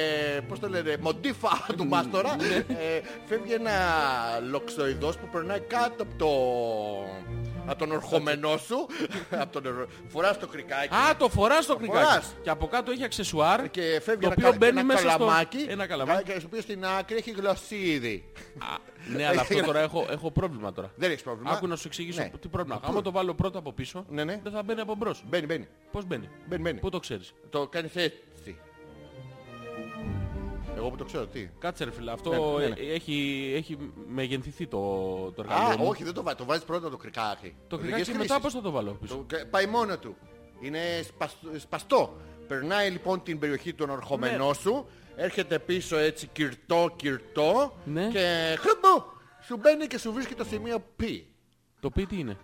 [0.48, 2.36] πώς το λένε, μοντίφα του μάστορα.
[2.68, 3.72] ε, φεύγει ένα
[4.50, 6.30] λοξοειδός που περνάει κάτω από το...
[7.66, 8.88] Από τον ορχομενό σου.
[9.30, 9.66] από τον...
[9.78, 10.94] ορ- Φοράς το κρυκάκι.
[10.96, 12.06] Α, το φοράς το κρυκάκι.
[12.06, 12.36] φοράς.
[12.44, 13.70] Και από κάτω έχει αξεσουάρ.
[13.70, 15.66] και φεύγει το ένα, οποίο κα- μπαίνει ένα μέσα στο- καλαμάκι.
[15.70, 16.24] Ένα καλαμάκι.
[16.24, 18.32] Και στο οποίο στην άκρη έχει γλωσσίδι.
[18.60, 18.76] Α,
[19.16, 20.92] Ναι, αλλά αυτό τώρα έχω, έχω πρόβλημα τώρα.
[20.96, 21.52] Δεν έχεις πρόβλημα.
[21.52, 22.32] Άκου να σου εξηγήσω Ναι.
[22.40, 22.80] τι πρόβλημα.
[22.84, 24.40] Άμα το βάλω πρώτο από πίσω, Ναι, ναι.
[24.44, 25.24] δεν θα μπαίνει από μπρος.
[25.28, 25.68] Μπαίνει, μπαίνει.
[25.92, 26.80] Πώς μπαίνει; Μπαίνει, μπαίνει.
[26.80, 28.18] Πού το ξέρεις; Το κάνεις έτσι.
[30.78, 31.50] Εγώ που το ξέρω, τι.
[31.60, 32.80] Κάτσε ρε φίλε, αυτό Ναι, ναι, ναι.
[32.80, 34.80] ε, Έχει, έχει μεγενθηθεί το,
[35.36, 35.88] το εργαλείο Α, μου.
[35.88, 36.40] όχι, δεν το βάζεις.
[36.40, 37.56] Το βάζεις πρώτα το κρυκάκι.
[37.68, 38.18] Το Οδηγίες κρυκάκι και χρήσης.
[38.32, 40.16] μετά πώς θα το βάλω πίσω; Το- και- Πάει μόνο του.
[40.62, 41.48] Είναι σπαστό.
[41.58, 42.18] σπαστό.
[42.48, 44.54] Περνάει λοιπόν την περιοχή των ορχομενών Ναι.
[44.54, 44.86] σου.
[45.16, 47.76] Έρχεται πίσω έτσι κυρτό κυρτό.
[47.86, 48.08] Ναι.
[48.08, 49.06] Και χρυμπου,
[49.42, 51.02] σου μπαίνει και σου βρίσκει το σημείο π.
[51.80, 52.38] Το πει τι είναι;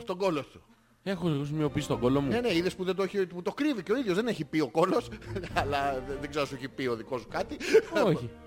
[0.00, 0.59] Στον κόλο σου.
[1.02, 2.28] Έχω σημειοποιήσει τον κόλλο μου.
[2.28, 4.14] Ναι, ναι, είδες που, δεν το, έχει, που το κρύβει και ο ίδιος.
[4.16, 5.08] Δεν έχει πει ο κόλος.
[5.60, 7.56] αλλά δεν, δεν ξέρω αν σου έχει πει ο δικός σου κάτι.
[8.04, 8.30] Όχι.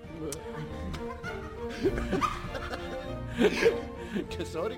[4.28, 4.72] και sorry.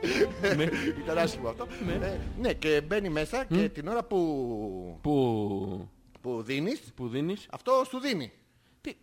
[0.56, 0.64] Ναι.
[1.02, 1.66] Ήταν άσχημο αυτό.
[1.86, 2.06] Ναι.
[2.06, 5.88] Ε, ναι, και μπαίνει μέσα και την ώρα που, Που,
[6.20, 7.46] που δίνεις, που δίνεις.
[7.50, 8.32] αυτό σου δίνει.
[8.80, 8.96] Τι;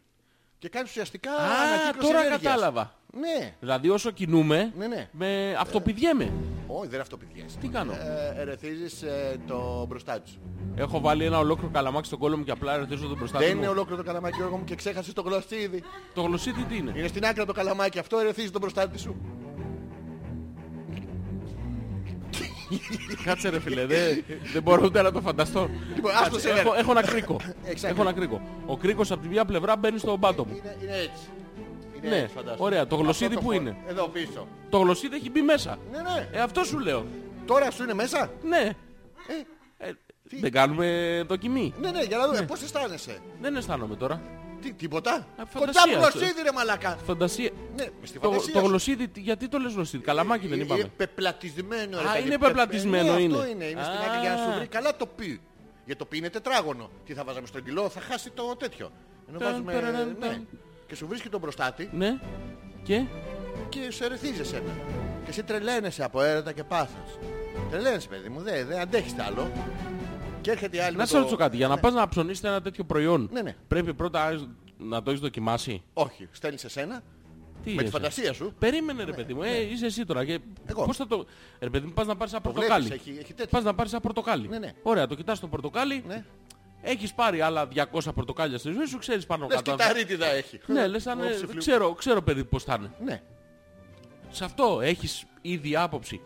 [0.59, 2.41] Και κάνει ουσιαστικά Α, ανακύκλωση τώρα ενέργειας.
[2.53, 2.99] κατάλαβα.
[3.19, 3.53] Ναι.
[3.59, 5.07] Δηλαδή όσο κινούμε, Ναι, ναι.
[5.11, 6.31] με αυτοπηδιέμαι.
[6.67, 7.55] Όχι, δεν είναι αυτοπηδιές.
[7.61, 10.37] Τι κάνω; Ε, ερεθίζεις ε, το μπροστά τους.
[10.75, 13.57] Έχω βάλει ένα ολόκληρο καλαμάκι στον κόλλο μου και απλά ερεθίζω τον μπροστά Δεν μου.
[13.57, 15.83] είναι ολόκληρο το καλαμάκι, Γιώργο μου, και ξέχασες το γλωσσίδι.
[16.13, 17.99] Το γλωσσίτι τι είναι; Είναι στην άκρη το καλαμάκι.
[17.99, 19.15] Αυτό ερεθίζεις το μπροστά σου.
[23.25, 24.23] Κάτσε ρε φίλε, δεν,
[24.53, 25.69] δεν μπορώ ούτε να το φανταστώ.
[25.95, 26.79] Λοιπόν, άστο Κάτσε, σε έχω, μένα.
[26.79, 27.37] έχω ένα κρίκο.
[27.63, 28.41] Έχεις έχω ένα κρίκο.
[28.65, 30.55] Ο κρίκος από τη μία πλευρά μπαίνει στον πάτο μου.
[30.55, 31.23] Είναι, είναι έτσι.
[32.03, 32.57] Είναι Ναι, έτσι, φαντάσου.
[32.63, 32.87] ωραία.
[32.87, 33.77] Το γλωσσίδι Αυτό που φω- είναι.
[33.87, 34.47] Εδώ πίσω.
[34.69, 35.77] Το γλωσσίδι έχει μπει μέσα.
[35.91, 36.29] Ναι, ναι.
[36.31, 37.05] Ε, αυτό σου λέω.
[37.45, 38.69] Τώρα σου είναι μέσα; Ναι.
[39.77, 39.91] Ε, Ε,
[40.39, 41.73] δεν κάνουμε δοκιμή.
[41.79, 42.41] ναι, ναι, για να δούμε.
[42.41, 44.21] Πώς αισθάνεσαι; Δεν αισθάνομαι τώρα.
[44.61, 46.17] Τι, τίποτα; Κοντά φαντασία μου αυτό.
[46.17, 46.97] γλωσσίδι ρε μαλακά.
[47.05, 47.49] Φαντασία.
[47.75, 48.65] Ναι, στη Το, φαντασία το σου.
[48.65, 50.81] γλωσσίδι, τι- γιατί το λες γλωσσίδι; Καλαμάκι δεν Ε, είπαμε.
[50.81, 52.01] ε, πεπλατισμένο.
[52.01, 53.35] ρε Α, παιδί, είναι πεπε- πεπλατισμένο, ναι, είναι.
[53.35, 53.63] Αυτό είναι.
[53.65, 54.05] Είναι στην Α.
[54.05, 55.41] άκρη για να σου βρει καλά το πι.
[55.85, 56.89] Για το πι είναι τετράγωνο.
[57.05, 58.91] Τι θα βάζαμε στον κιλό, θα χάσει το τέτοιο.
[59.29, 60.15] Ενώ Ταν, βάζουμε.
[60.87, 60.87] Παραραν, Ναι.
[60.87, 60.87] ταν.
[60.87, 62.19] Και σου βρίσκει τον μπροστάτη Ναι.
[62.83, 63.03] Και;
[63.69, 64.71] και σε ερεθίζει εσένα.
[65.23, 67.17] Και εσύ τρελαίνεσαι από έρωτα και πάθος.
[67.71, 69.51] Τρελαίνεσαι, παιδί μου, δεν δε αντέχεις τ' άλλο.
[70.41, 70.91] Και έρχεται η άλλη.
[70.95, 71.55] Να με σε το- ρωτήσω κάτι.
[71.57, 73.55] Για να πας να ψωνίσεις ένα τέτοιο προϊόν, Ναι, ναι.
[73.67, 77.01] πρέπει πρώτα να το έχεις δοκιμάσει; Όχι, στέλνεις εσένα
[77.63, 78.53] Τι με τη είσαι; φαντασία σου.
[78.59, 80.25] Περίμενε ρε παιδί μου, ε, είσαι εσύ τώρα.
[80.25, 80.85] Και Εγώ.
[80.85, 81.25] πώς θα το...
[81.59, 82.85] Ρε παιδί μου, πας να πάρεις ένα Το πορτοκάλι.
[82.85, 83.49] βλέπεις, έχει, έχει τέτοιο.
[83.51, 84.47] Πας να πάρεις ένα πορτοκάλι.
[84.47, 84.71] Ναι, ναι.
[84.83, 86.03] Ωραία, το κοιτάς το πορτοκάλι.
[86.07, 86.25] Ναι.
[86.85, 89.71] Έχεις πάρει άλλα 200 πορτοκάλια στη ζωή σου, ξέρεις πάνω Λες κάτω.
[89.71, 90.59] κυταρίτιδα έχει.
[90.65, 91.57] Ναι, λες αν, Ω, ε, ψηφλού.
[91.57, 92.91] ξέρω, ξέρω παιδί πώς θα είναι.
[93.03, 93.21] Ναι.
[94.29, 96.21] Σε αυτό έχεις ήδη άποψη.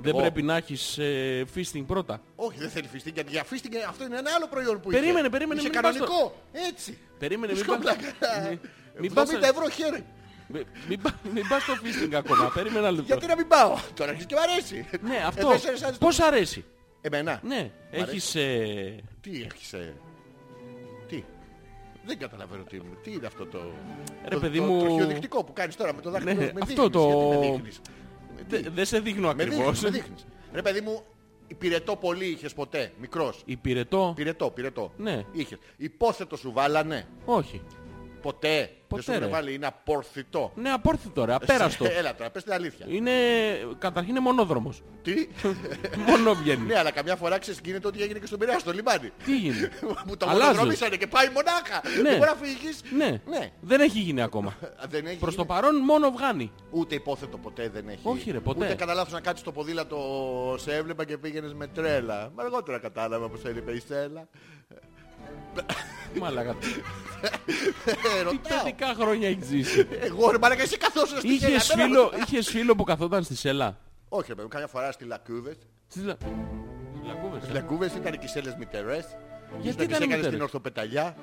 [0.00, 0.20] Δεν Εγώ.
[0.20, 2.20] πρέπει να έχεις ε, feasting πρώτα.
[2.36, 5.28] Όχι, δεν θέλει φιστή, γιατί για φίστινγκ αυτό είναι ένα άλλο προϊόν που Περίμενε, είχε.
[5.28, 6.42] περίμενε, Είχε μην πας κανονικό.
[6.68, 6.98] Έτσι.
[7.18, 7.94] Περίμενε, μην Σκόπλα.
[7.96, 8.04] πας-
[8.48, 8.58] Μην-
[9.00, 10.04] μην 70 πας- ευρώ χέρι.
[10.48, 13.04] Μην- Μην πα- μην πας στο feasting ακόμα, περίμενα ένα λεπτό.
[13.06, 14.86] Γιατί να μην πάω; Τώρα αρχίζει και μ' αρέσει.
[15.02, 15.48] Ναι, Ε, αυτό.
[15.48, 16.64] δεν σε αρέσει- Πώς αρέσει;
[17.00, 17.40] Εμένα.
[17.44, 18.34] Ναι, έχεις...
[18.34, 19.72] ε, Τι έχεις.
[19.72, 19.94] ε,
[21.08, 21.24] Τι.
[22.04, 23.58] Δεν καταλαβαίνω τι, τι είναι αυτό το...
[24.22, 24.84] Ρε, το, παιδί το, μου.
[24.84, 26.34] Το χιοδεικτικό που κάνεις τώρα με το δάχτυλο.
[26.34, 27.80] Ναι, με αυτό δείχνεις, το- γιατί με δείχνεις.
[28.48, 29.82] δε- Δεν σε δείχνω Με δείχνεις, ακριβώς.
[29.82, 30.26] με δείχνεις.
[30.52, 31.02] Ρε παιδί μου,
[31.46, 33.42] υπηρετό πολύ είχες ποτέ, μικρός.
[33.44, 34.12] Υπηρετώ.
[34.16, 34.92] Πυρετό, πυρετό.
[34.96, 35.24] Ναι.
[35.32, 35.58] Είχες.
[35.76, 37.06] Υπόθετο σου βάλανε.
[37.24, 37.62] Όχι.
[38.22, 38.70] Ποτέ.
[38.90, 39.16] Δεν σου ρε.
[39.16, 40.52] έχουν βάλει, είναι απορθητό.
[40.54, 41.84] Ναι, απόρθητο ρε, απέραστο.
[41.84, 42.86] Έλα τώρα, πες την αλήθεια.
[42.88, 43.10] Είναι,
[43.78, 44.82] καταρχήν είναι μονόδρομος.
[45.02, 45.12] Τι;
[46.08, 46.66] Μόνο βγαίνει.
[46.66, 49.10] ναι, αλλά καμιά φορά ξέρεις γίνεται ό,τι έγινε και στον Πειραιά, στο λιμάνι.
[49.24, 49.70] Τι γίνεται.
[50.06, 50.46] Που το Αλλάζει.
[50.46, 51.80] μονοδρομήσανε και πάει μονάχα.
[52.02, 52.02] Ναι.
[52.08, 52.82] Δεν μπορεί να φύγεις.
[52.96, 53.20] Ναι.
[53.38, 53.50] Ναι.
[53.60, 54.54] δεν έχει γίνει ακόμα.
[54.92, 55.54] Δεν έχει Προς το γίνει.
[55.54, 56.52] παρόν μόνο βγάνει.
[56.70, 58.00] Ούτε υπόθετο ποτέ δεν έχει.
[58.02, 58.64] Όχι, ρε, ποτέ.
[58.64, 59.98] Ούτε κατά λάθος να κάτσεις στο ποδήλατο
[60.58, 62.30] σε έβλεπα και πήγαινες με τρέλα.
[62.36, 64.28] Μα αργότερα κατάλαβα πως έλειπε η Στέλλα.
[66.20, 66.50] Μάλακα.
[66.50, 66.54] Ε,
[67.90, 68.58] Τι Ρωτάω.
[68.62, 71.82] παιδικά χρόνια έχεις ζήσει; Εγώ ρε μαλάκα εσύ καθόσουν στη Είχες Στέλλα.
[71.84, 75.04] εμένα φίλο, με- είχες φίλο που καθόταν στη σέλα; Όχι ρε παιδί, καμιά φορά στη
[75.04, 75.56] Λακούβες.
[75.88, 76.16] Στις λα-
[77.06, 77.58] Λακκούβες, Στις ε.
[77.58, 79.04] Λακούβες ήταν οι κισέλες μητερές.
[79.60, 81.16] Γιατί Ήσταν ήταν και σε έκανες μητερές; στην ορθοπεταλιά.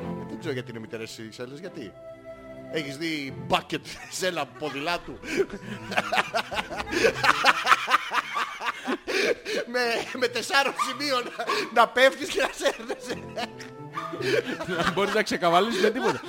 [0.00, 1.92] Ε, Δεν ξέρω γιατί είναι μητερές οι κισέλες, γιατί.
[2.72, 5.18] Έχεις δει μπάκετ σέλα ποδηλάτου.
[9.72, 9.80] με,
[10.18, 11.22] με τεσσάρων σημείων
[11.74, 13.44] να πέφτεις και να σέρνεσαι.
[14.94, 16.20] Μπορείς να ξεκαβαλήσεις με τίποτα.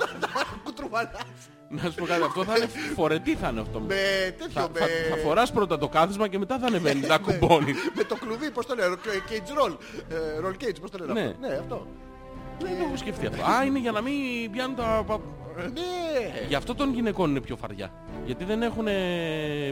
[0.64, 1.22] Κουτρουβαλάς.
[1.68, 3.80] Να σου πω κάτι, αυτό θα είναι φορετή θα είναι αυτό.
[3.80, 3.94] Με
[4.38, 4.78] τέτοιο, Θα, με...
[4.80, 7.76] θα, θα φοράς πρώτα το κάθισμα και μετά θα ανεβαίνει, θα κουμπώνεις.
[7.94, 9.76] με το κλουβί, πώς το λένε, cage roll.
[10.08, 11.20] Ε, roll cage, πώς το λένε Ναι.
[11.26, 11.46] αυτό.
[11.46, 11.86] Ναι, αυτό.
[12.58, 13.42] Δεν το έχω σκεφτεί αυτό.
[13.44, 15.04] Α, είναι για να μην πιάνουν τα...
[15.54, 16.46] πα- Ε, Ναι.
[16.48, 17.90] Γι' αυτό των γυναικών είναι πιο φαριά.
[18.26, 18.84] Γιατί δεν έχουν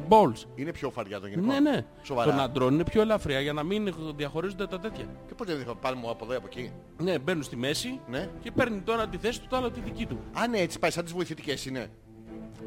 [0.08, 0.44] balls.
[0.54, 1.52] Είναι πιο φαριά το γενικό.
[1.52, 1.84] Ναι, ναι.
[2.02, 2.30] Σοβαρά.
[2.30, 5.04] Των αντρών είναι πιο ελαφριά για να μην διαχωρίζονται τα τέτοια.
[5.28, 6.72] Και πώς δεν δείχνω πάλι μου από εδώ ή από εκεί;
[7.02, 8.28] Ναι, μπαίνουν στη μέση Ναι.
[8.42, 10.18] και παίρνει το ένα τη θέση του, το άλλο τη δική του.
[10.32, 11.86] Α, ναι, έτσι πάει σαν τις βοηθητικές είναι.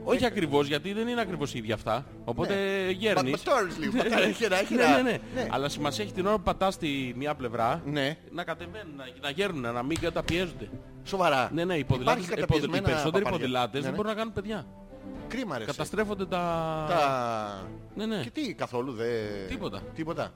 [0.03, 2.05] Όχι ακριβώς, γιατί δεν είναι ακριβώς ίδια αυτά.
[2.25, 2.53] Οπότε
[2.91, 3.31] γέρνεις.
[3.45, 5.19] Μα- μα τόρεις λίγο, πατάει, έχει ένα- έχει ναι, ένα- ναι, ναι.
[5.35, 5.47] ναι.
[5.51, 8.17] Αλλά σημασία έχει την ώρα που πατάς στη μία πλευρά Ναι.
[8.31, 10.69] να κατεβαίνουν, να, να γέρνουν, να μην καταπιέζονται.
[11.03, 11.49] Σοβαρά.
[11.53, 13.39] Ναι, ναι, οι, ποδηλάτες, Υπάρχει οι, ποδη- οι καταπιεσμένα περισσότεροι παπάρια.
[13.39, 13.95] ποδηλάτες Ναι, δεν ναι.
[13.95, 14.65] μπορούν να κάνουν παιδιά.
[15.27, 15.63] Κρίμα ρε.
[15.63, 15.71] εσύ.
[15.71, 16.39] Καταστρέφονται τα...
[16.89, 17.67] Τα...
[17.95, 18.21] Ναι, ναι.
[18.23, 19.05] Και τι καθόλου δε...
[19.47, 19.81] Τίποτα.
[19.95, 20.31] Τίποτα.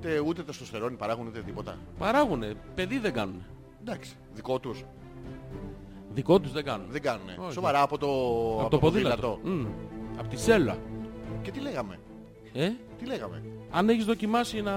[0.00, 1.78] Τε, ούτε τεστοστερόνι παράγουν ούτε τίποτα.
[1.98, 3.44] Παράγουνε, παιδί δεν κάνουν.
[3.80, 4.12] Εντάξει.
[4.32, 4.84] Δικό τους.
[6.14, 6.86] Δικό τους δεν κάνουν.
[6.90, 7.26] Δεν κάνουν.
[7.38, 7.52] Όχι.
[7.52, 8.06] Σοβαρά από το,
[8.60, 9.38] Από το ποδήλατο.
[9.42, 9.66] Μμ.
[10.18, 10.76] Από τη σέλα.
[11.42, 11.98] Και τι λέγαμε;
[12.52, 14.74] Ε; Τι λέγαμε; Αν έχεις δοκιμάσει να...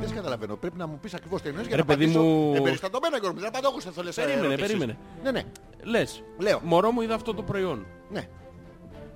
[0.00, 0.56] Δεν σε καταλαβαίνω.
[0.56, 3.38] Πρέπει να μου πεις ακριβώς τι εννοείς για Ρε, να παιδί απαντήσω μου- εμπεριστατωμένα Γιώργο.
[3.38, 4.66] Δεν απαντώ εγώ σε θολές Περίμενε, ερωτήσεις.
[4.66, 4.98] περίμενε.
[5.22, 5.42] Ναι, ναι.
[5.82, 6.60] Λες, Λέω.
[6.64, 7.86] μωρό μου είδα αυτό το προϊόν.
[8.10, 8.28] Ναι.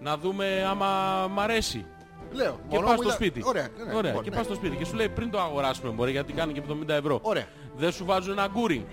[0.00, 0.86] Να δούμε άμα
[1.34, 1.84] μ' αρέσει.
[2.32, 2.58] Λέω.
[2.68, 3.42] Και Μωρό πας μου στο είδα- σπίτι.
[3.44, 3.68] Ωραία.
[3.78, 4.08] ναι, ναι, Ωραία.
[4.10, 4.36] λοιπόν, και ναι.
[4.36, 7.18] πας στο σπίτι και σου λέει πριν το αγοράσουμε μπορεί γιατί κάνει και 70 ευρώ.
[7.22, 7.46] Ωραία.
[7.76, 8.86] Δεν σου βάζουν ένα γκούρι.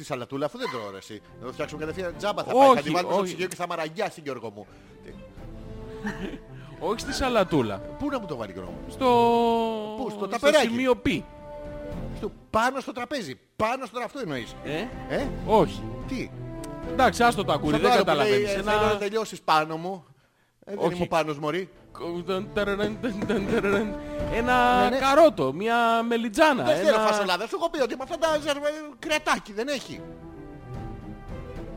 [0.00, 1.22] Στη σαλατούλα αφού δεν τρώω ρε εσύ.
[1.40, 2.74] Να το φτιάξουμε κατευθείαν τζάμπα θα Όχι, πάει.
[2.76, 3.26] Θα τη βάλουμε στο όχι.
[3.28, 4.66] ψυγείο και θα μαραγιάσει Γιώργο μου.
[5.04, 5.10] Τι,
[6.88, 7.78] Όχι στη σαλατούλα.
[7.78, 9.06] Πού να μου το βάλει Γιώργο μου; Στο...
[9.96, 11.06] Πού, στο ταπεράκι; σημείο π.
[12.16, 13.38] Στο, πάνω στο τραπέζι.
[13.56, 14.54] Πάνω στο αυτό εννοείς.
[14.64, 14.78] Ε;
[15.16, 15.82] Ε, Όχι.
[16.08, 16.30] τι;
[16.92, 18.50] Εντάξει, άστο το ακούρι, Σαν δεν το άλλο που λέει, καταλαβαίνεις.
[18.54, 20.04] ε, Θέλω να τελειώσεις πάνω μου.
[20.64, 20.94] Ε, δεν Όχι.
[20.94, 21.68] είμαι ο Πάνος μωρή.
[24.32, 24.96] Ένα Ναι, ναι.
[24.98, 26.64] καρότο, μια μελιτζάνα.
[26.64, 27.46] Δεν θέλω ένα φασολάδα.
[27.46, 30.00] Σου έχω πει ότι με αυτά τα ζερβε- κρεατάκι δεν έχει.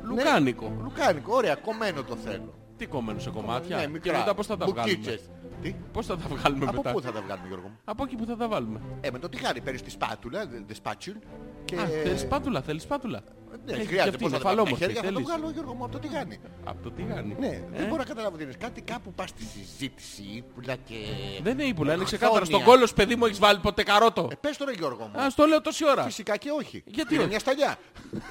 [0.03, 0.69] λουκάνικο.
[0.69, 0.83] Ναι.
[0.83, 2.53] Λουκάνικο, ωραία, κομμένο το θέλω.
[2.77, 4.17] Τι κομμένο σε κομμάτια; Ναι, και μικρά.
[4.17, 5.21] μετά πώς θα τα βγάλουμε; Μπουκίτσες.
[5.61, 8.15] Τι; Πώς θα τα βγάλουμε Από μετά; πού θα τα βγάλουμε Γιώργο μου; Από εκεί
[8.15, 8.79] που θα τα βάλουμε.
[9.01, 11.19] Ε, με το τυχάρι παίρνεις τη σπάτουλα, the spatule.
[11.65, 11.75] Και...
[11.75, 13.21] Α, θέλεις σπάτουλα, θέλεις σπάτουλα.
[13.65, 14.57] Ναι, Έχει και χρειάζεται αυτή, πώς είναι θα τα βάλω.
[14.65, 15.27] φαλόμορφη, χέρια θα το θέλεις.
[15.27, 16.39] βγάλω Γιώργο μου από το τηγάνι.
[16.63, 17.35] Από το τηγάνι.
[17.39, 18.53] Ναι, Ε; δεν μπορώ να καταλάβω τι είναι.
[18.59, 20.95] Κάτι κάπου πας στη συζήτηση, ύπουλα και...
[21.43, 22.39] Δεν είναι ύπουλα, είναι ξεκάθαρα.
[22.45, 22.55] Χθόνια.
[22.59, 24.27] Στον κόλο σου παιδί μου έχεις βάλει ποτέ καρότο.
[24.31, 25.21] Ε, πες τώρα Γιώργο μου.
[25.21, 26.03] Α, στο λέω τόση ώρα.
[26.03, 26.83] Φυσικά και όχι.
[26.85, 27.75] Γιατί είναι όχι; μια σταλιά.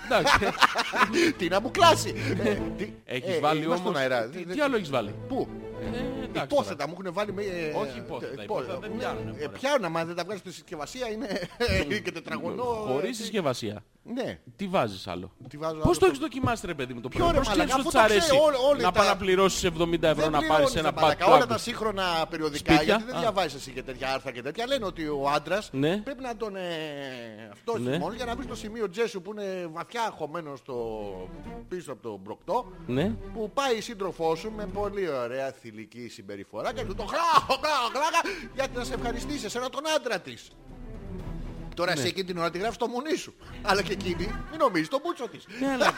[0.04, 0.38] Εντάξει.
[1.38, 2.14] τι να μου κλάσει.
[2.44, 3.90] Ε, τι- Έχεις ε, βάλει είμαστε όμως...
[3.90, 4.28] στον αέρα.
[4.28, 5.48] Τι, Δεν- τι άλλο έχεις βάλει; Πού;
[5.82, 6.88] Ε, εντάξει Υπόθετα τώρα.
[6.88, 7.42] μου έχουν βάλει με...
[7.42, 9.48] ε, Όχι υπόθετα, ε, υπόθετα πό- δεν ναι, πιάνουνε, ε, μωρέ.
[9.48, 11.48] Πιάνουν, άμα δεν τα βγάλεις στη συσκευασία είναι
[11.84, 12.62] είναι και τετραγωνό.
[12.64, 13.84] Χωρίς ε, συσκευασία.
[14.14, 14.38] Ναι.
[14.56, 17.08] Τι βάζεις άλλο; Τι βάζω Πώς άλλο το στο- έχεις δοκιμάσει ρε παιδί μου το
[17.08, 17.32] Ποιο, προϊόν.
[17.34, 19.06] ρε, Πώς ξέρεις μαλάκα, ότι αφού σ' το αρέσει ξέρω, όλοι- όλοι να τα- πας
[19.08, 21.26] να πληρώσεις 70 ευρώ Δεν να πάρεις πληρώνεις, ένα ρε μαλάκα.
[21.26, 21.48] bad Όλα plug.
[21.48, 23.18] τα σύγχρονα περιοδικά, Σπίτια; γιατί δεν Α.
[23.18, 25.96] διαβάζεις εσύ και τέτοια άρθρα και τέτοια, λένε ότι ο άντρας Ναι.
[25.96, 26.62] πρέπει να τον ε,
[27.52, 27.98] αυτός Ναι.
[27.98, 30.76] μόνο για να βρει το σημείο τζέσου που είναι βαθιά χωμένος στο,
[31.68, 33.10] πίσω από τον μπροκτό Ναι.
[33.34, 37.86] που πάει η σύντροφός σου με πολύ ωραία θηλυκή συμπεριφορά και του το χλάω, χλάω,
[37.90, 40.50] χλάω, γιατί να σε ευχαριστήσει εσένα τον άντρα της.
[41.74, 42.00] Τώρα Ναι.
[42.00, 43.34] σε εκείνη την ώρα τη γράφει στο μουνί σου.
[43.62, 45.46] Αλλά και εκείνη μην νομίζεις τον μπούτσο της.
[45.60, 45.92] Ναι, αλλά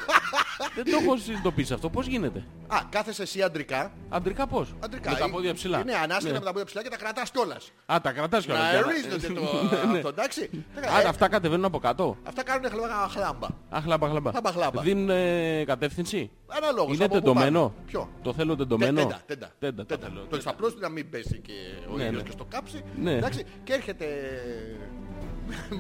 [0.75, 1.91] δεν το έχω συνειδητοποιήσει αυτό.
[1.91, 3.93] Πώς γίνεται; Α, κάθεσαι εσύ αντρικά.
[4.09, 5.11] Αντρικά πώς; Αντρικά.
[5.11, 5.79] Με τα ή- πόδια ψηλά.
[5.81, 6.39] Είναι ανάσχετα Ναι.
[6.39, 7.73] με τα πόδια ψηλά και τα κρατάς κιόλας.
[7.93, 8.63] Α, τα κρατάς κιόλας.
[8.63, 9.41] Να για να- ορίζονται το
[9.93, 9.97] Ναι.
[9.97, 10.51] αυτό, εντάξει.
[10.95, 12.17] Α, Ε, αυτά κατεβαίνουν από κάτω.
[12.23, 13.47] Αυτά κάνουν χλάμπα χλάμπα.
[13.69, 14.31] Α, χλάμπα, χλάμπα.
[14.31, 14.83] Χλάμπα, χλάμπα.
[14.83, 16.95] Δίνουν ε, κατεύθυνση; Αναλόγως.
[16.95, 17.73] Είναι από πού τεντωμένο; πάμε.
[17.87, 19.51] Ποιο; Το θέλω τεντωμένο; Τέντα, τέντα.
[19.59, 20.07] Τέντα, το Τέντα.
[20.09, 20.21] θέλω.
[20.31, 20.51] Το τέντα.
[20.51, 21.53] απλώς να μην πέσει και
[21.93, 22.23] ο Ναι, ήλιος ναι.
[22.23, 22.85] και στο κάψι.
[22.97, 23.13] Ναι.
[23.13, 24.07] Εντάξει, και έρχεται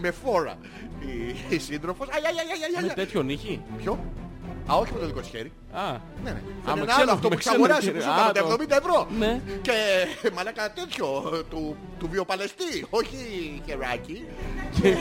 [0.00, 0.58] με φόρα
[1.00, 2.06] η, η σύντροφος.
[2.08, 2.94] Αι, αι, αι, αι, αι, Με αι.
[2.94, 3.62] τέτοιο νύχι.
[3.78, 3.98] Ποιο;
[4.72, 5.52] Α, όχι με το δικό της χέρι.
[5.72, 5.82] Α,
[6.24, 6.30] Ναι, ναι.
[6.30, 7.96] Α, Είναι με ένα ξένο- άλλο αυτό με που έχεις ξένο αγοράσει χέρι.
[7.96, 9.06] που σου Α, έκανα τα το- 70 ευρώ.
[9.18, 9.40] Ναι.
[9.62, 9.72] Και
[10.34, 11.06] μαλάκα τέτοιο
[11.50, 13.16] του, του βιοπαλαιστή, όχι
[13.66, 14.24] χεράκι.
[14.80, 14.96] και,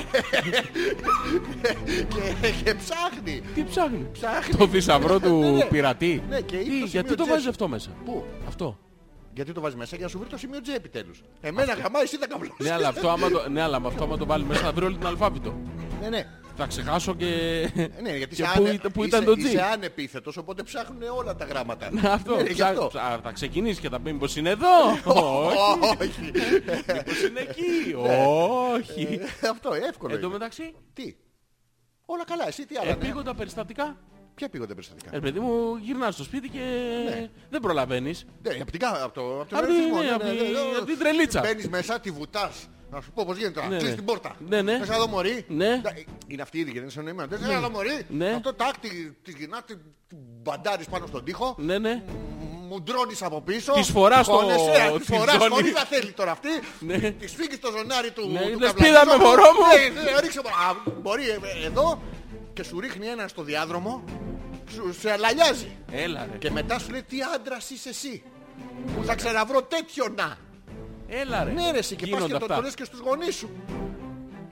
[2.63, 3.41] και ψάχνει.
[3.55, 4.55] τι ψάχνει; Ψάχνει.
[4.55, 5.65] Το θησαυρό Ναι, του ναι.
[5.65, 7.29] πειρατή; Ναι, και Τι, είπε το γιατί σημείο το Τζ.
[7.31, 8.77] βάζεις αυτό μέσα; Πού; Αυτό.
[9.33, 11.21] Γιατί το βάζεις μέσα για να σου βρει το σημείο J επιτέλους.
[11.41, 12.55] Εμένα γαμάει εσύ τα καβλώσεις.
[12.65, 14.85] Ναι, αλλά αυτό άμα το, ναι, αλλά με αυτό άμα το βάλει μέσα θα βρει
[14.85, 15.55] όλη την αλφάβητο.
[16.01, 16.25] Ναι, ναι.
[16.55, 17.25] Θα ξεχάσω και...
[18.01, 18.69] Ναι, γιατί και είσαι, πού, άνε...
[18.69, 19.37] ήταν- πού είσαι, ήταν το G.
[19.37, 21.91] είσαι ανεπίθετος, οπότε ψάχνουν όλα τα γράμματα.
[21.91, 22.35] Ναι, αυτό.
[22.35, 22.87] Ναι, γι' ψά- αυτό.
[22.87, 24.67] ψά- θα ξεκινήσει και θα πει μήπως είναι εδώ;
[25.45, 25.57] Όχι.
[26.01, 26.21] Όχι.
[26.95, 27.95] Μήπως είναι εκεί;
[28.73, 29.19] Όχι.
[29.41, 30.13] Ε, Αυτό, εύκολο.
[30.13, 30.35] Εν τω είναι.
[30.37, 31.15] μεταξύ, Τι;
[32.05, 32.85] Όλα καλά, εσύ τι άλλα.
[32.85, 32.91] ναι.
[32.91, 33.97] επίγοντα περιστατικά.
[34.35, 35.15] Ποια πήγονται περιστατικά.
[35.15, 36.59] Ε, παιδί μου, γυρνάς στο σπίτι και
[37.49, 38.25] δεν προλαβαίνεις.
[38.41, 40.85] Ναι, από την κα- από το, από τον Απ' τη- αριθμό, ναι, απ' τη- απ'
[40.85, 41.39] την τρελίτσα.
[41.41, 42.67] Μπαίνεις μέσα, τη βουτάς.
[42.91, 43.61] Να σου πω πώς γίνεται.
[43.61, 43.95] Ναι, Ναι, Κλείς ναι.
[43.95, 44.35] την πόρτα.
[44.49, 44.77] Ναι, ναι.
[44.77, 45.67] Θες να δω μωρή; Ναι.
[45.67, 45.81] Ναι,
[46.27, 47.29] Είναι αυτή η ίδια, δεν είναι συνοημένο.
[47.37, 48.29] Θες να δω μωρή; Ναι.
[48.29, 48.89] Αυτό τάκ, τη,
[49.23, 49.73] της γυρνάς, τη,
[50.07, 51.55] την μπαντάρεις πάνω στον τοίχο.
[51.59, 52.03] Ναι, ναι.
[52.69, 53.71] Μου ντρώνεις από πίσω.
[53.73, 55.49] Της φοράς το- χώνεσαι, ε, Της τη φοράς, ζώνη.
[55.53, 56.49] χωρίς να θέλει τώρα αυτή.
[56.79, 56.97] Ναι.
[57.11, 59.03] Της φύγεις το ζωνάρι του Ναι, του λες, καβλαντιζόμενου.
[59.03, 59.63] «Πήδα με μωρό μου».
[59.95, 60.49] Ναι, ναι, ρίξε μου.
[60.49, 62.01] Α, Μπορεί ε, εδώ
[62.53, 64.03] και σου ρίχνει ένα στο διάδρομο.
[64.71, 65.77] Σου σε αλαλιάζει.
[65.91, 66.37] Έλα ρε.
[66.37, 68.23] Και μετά σου λέει τι άντρας είσαι εσύ.
[68.95, 70.37] Που θα ξαναβρω τέτοιο να.
[71.07, 71.51] Έλα ρε.
[71.51, 72.55] Ναι ρε εσύ και πας Γίνονται και το, αυτά.
[72.55, 73.49] το λες και στους γονείς σου.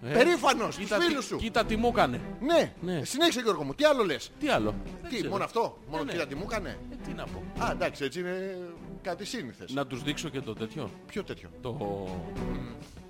[0.03, 1.35] Ε, Περήφανος, στους κοίτα τι- φίλους σου.
[1.37, 2.21] Κοίτα τι μου έκανε.
[2.41, 2.73] Ναι.
[2.81, 3.03] Ναι.
[3.03, 3.73] Συνέχισε Γιώργο μου.
[3.73, 5.29] Τι άλλο λες; Τι άλλο; Δεν Τι, ξέρω.
[5.31, 6.11] μόνο αυτό; Μόνο ναι.
[6.11, 7.43] κοίτα τι μου έκανε; Ε, τι να πω.
[7.63, 8.57] Α, εντάξει, έτσι είναι
[9.01, 9.71] κάτι σύνηθες.
[9.73, 10.89] Να τους δείξω και το τέτοιο.
[11.07, 11.69] Ποιο τέτοιο; Το...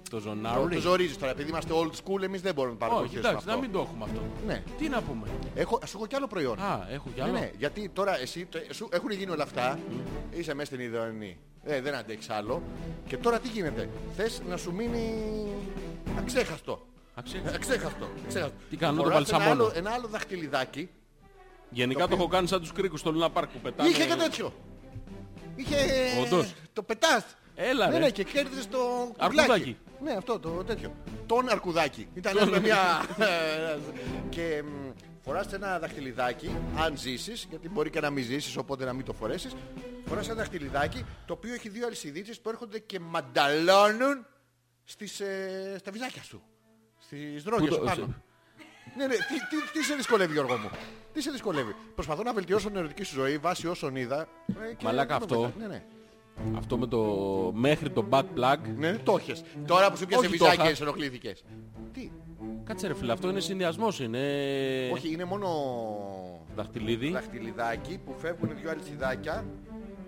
[0.09, 0.75] Το Το, ζωνάρι.
[0.75, 3.37] το ζορίζεις τώρα, επειδή είμαστε old school, εμείς δεν μπορούμε να πάρουμε Όχι, χέρι εντάξει,
[3.37, 3.51] αυτό.
[3.51, 4.21] να μην το έχουμε αυτό.
[4.47, 4.63] Ναι.
[4.77, 6.59] Τι να πούμε; Έχω, σου έχω κι άλλο προϊόν.
[6.59, 7.33] Α, έχω κι Ναι, άλλο.
[7.33, 9.79] ναι, γιατί τώρα εσύ, το- σου έχουν γίνει όλα αυτά,
[10.31, 12.61] είσαι μέσα στην ιδεονή, ε, δεν αντέχεις άλλο
[13.07, 15.13] και τώρα τι γίνεται, θες να σου μείνει
[16.17, 16.85] αξέχαστο.
[17.15, 17.55] Αξέχαστο.
[17.55, 18.07] Αξέχαστο.
[18.25, 18.55] αξέχαστο.
[18.69, 19.63] Τι κάνω, το Φοράς ένα βαλσαμώνω.
[19.63, 20.89] άλλο, ένα άλλο δαχτυλιδάκι.
[21.69, 23.89] Γενικά το έχω κάνει σαν τους κρίκους στο Λούνα Πάρκ που πετάνε.
[23.89, 24.53] Είχε και τέτοιο.
[25.56, 25.76] Είχε...
[26.22, 26.54] Όντως.
[26.74, 27.26] Το πετάς.
[27.56, 27.99] Έλα, ναι, ρε.
[28.04, 28.80] ναι, και κέρδισες το
[29.18, 29.47] Αρκουδάκι.
[29.49, 29.78] κουκλάκι.
[30.04, 30.95] Ναι, αυτό το τέτοιο.
[31.26, 32.08] Τον αρκουδάκι.
[32.14, 33.06] Ήταν με μια...
[34.36, 34.89] και μ,
[35.24, 39.14] φοράς ένα δαχτυλιδάκι, αν ζήσεις, γιατί μπορεί και να μην ζήσεις, οπότε να μην το
[39.14, 39.56] φορέσεις.
[40.06, 44.26] Φοράς ένα δαχτυλιδάκι, το οποίο έχει δύο αλυσιδίτσες που έρχονται και μανταλώνουν
[44.84, 46.41] στις, ε, στα βυζάκια σου.
[46.99, 47.95] Στις δρόγες Πού σου το- πάνω.
[48.06, 48.16] σε-
[48.97, 50.70] Ναι, ναι, τι, τι, τι σε δυσκολεύει Γιώργο μου;
[51.14, 54.28] Τι σε δυσκολεύει; Προσπαθώ να βελτιώσω την ερωτική σου ζωή βάσει όσων είδα.
[54.70, 55.39] ε, και Μαλάκα, δεν με αυτό.
[55.51, 55.68] βοηθάει.
[55.70, 55.84] Ναι, ναι.
[56.57, 57.01] Αυτό με το
[57.55, 58.57] μέχρι το bad plug.
[58.78, 59.43] Ναι, το έχεις.
[59.66, 60.76] Τώρα που σου πιάσε Όχι, το βυζάκια είχα.
[60.76, 61.43] σε ενοχλήθηκες.
[61.93, 62.12] Τι;
[62.64, 64.20] Κάτσε ρε φίλε, αυτό είναι συνδυασμός, είναι
[64.93, 65.47] Όχι, είναι μόνο
[66.55, 67.09] δαχτυλίδι.
[67.12, 69.45] δαχτυλιδάκι που φεύγουν δύο αλυσιδάκια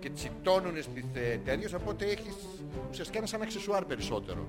[0.00, 2.34] και τσιτώνουν στις ε, τέτοιες, οπότε έχεις
[2.90, 4.48] ουσιαστικά είναι σαν αξεσουάρ περισσότερο.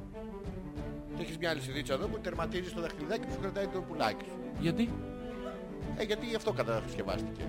[1.15, 4.37] Και έχεις μια αλυσιδίτσα εδώ που τερματίζει το δαχτυλιδάκι που σου κρατάει το πουλάκι σου.
[4.59, 4.89] Γιατί;
[5.97, 7.43] Ε, γιατί αυτό κατασκευάστηκε.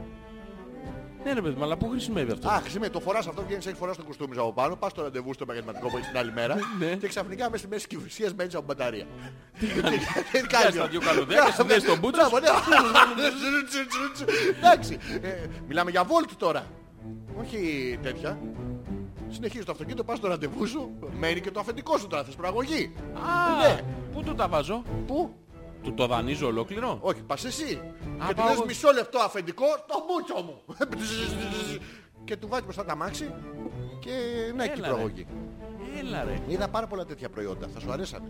[1.25, 3.79] Ναι ρε παιδί μου, αλλά πού χρησιμεύει αυτό; Α, χρησιμεύει, το φοράς αυτό, βγαίνεις, έχεις
[3.79, 6.33] φοράς το κουστούμι σου από πάνω, πας στο ραντεβού στο επαγγελματικό που έχεις την άλλη
[6.33, 6.87] μέρα Ναι.
[6.87, 9.07] και ξαφνικά μέσα στη μέση κυβερνησίας μπαίνεις από μπαταρία.
[9.59, 9.67] Τι
[10.47, 12.31] Πιάσεις τα δυο καλωδιά και συνδέσεις τον μπούτσος σου.
[12.31, 13.27] Μπράβο, ναι.
[14.59, 15.29] Εντάξει, ε,
[15.69, 16.67] μιλάμε για βόλτ τώρα.
[17.41, 18.39] Όχι τέτοια.
[19.29, 22.93] Συνεχίζεις το αυτοκίνητο, πας στο ραντεβού σου, μένει και το αφεντικό σου τώρα, θες προαγωγή.
[23.15, 23.81] Α, Ναι.
[24.15, 25.35] πού του τα βάζω; Πού;
[25.83, 27.65] Του το δανείζω ολόκληρο; Όχι, πας εσύ.
[27.65, 28.65] Α, Και του πάω λες εγώ.
[28.65, 30.63] μισό λεπτό αφεντικό, το μπούτσο μου.
[32.25, 33.35] Και του βάζει μπροστά τα μάξι
[33.99, 34.11] και
[34.57, 34.93] να έχει την Έλα, ρε.
[34.95, 35.27] προαγωγή.
[35.99, 36.39] Έλα ρε.
[36.49, 38.29] Είδα πάρα πολλά τέτοια προϊόντα, θα σου αρέσανε.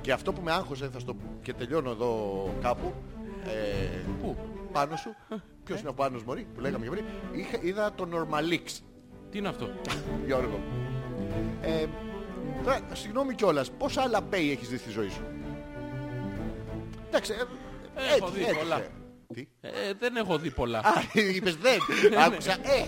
[0.00, 1.16] Και αυτό που με άγχωσε, θα στο...
[1.42, 2.92] και τελειώνω εδώ κάπου,
[3.46, 4.36] ε, Πού;
[4.72, 5.14] πάνω σου,
[5.64, 8.78] ποιος είναι ο Πάνος Μωρή, που λέγαμε και πριν, είχα, είδα το Normalix,
[9.30, 9.68] Τι είναι αυτό;
[10.26, 10.60] Γιώργο.
[11.62, 11.86] Ε,
[12.64, 15.22] τώρα, συγγνώμη κιόλας, πόσα άλλα pay έχεις δει στη ζωή σου;
[17.14, 18.76] Εντάξει, ε, Έχω έτσι, δει έτσι, πολλά.
[18.80, 18.88] ε.
[19.34, 20.78] Τι; Ε, δεν έχω δει πολλά.
[20.78, 20.92] Α,
[21.34, 21.78] είπες δεν.
[22.26, 22.84] Άκουσα, ε.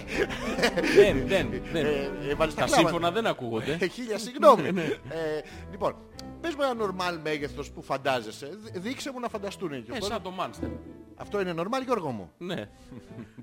[0.96, 1.84] δεν, δεν, δεν.
[1.86, 2.76] Ε, έβαλες τα Τα κλάματα.
[2.76, 3.76] σύμφωνα δεν ακούγονται.
[3.80, 4.72] Ε, Χίλια συγγνώμη.
[4.72, 5.96] Ναι, Ε, λοιπόν,
[6.40, 8.46] πες μου ένα normal μέγεθος που φαντάζεσαι.
[8.62, 10.68] Δ- Δείξε μου να φανταστούν και Ε, πώς- σαν το Μάνστερ.
[11.16, 12.68] Αυτό είναι normal Γιώργο μου; Ναι.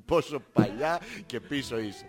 [0.05, 2.05] Πόσο παλιά και πίσω είσαι.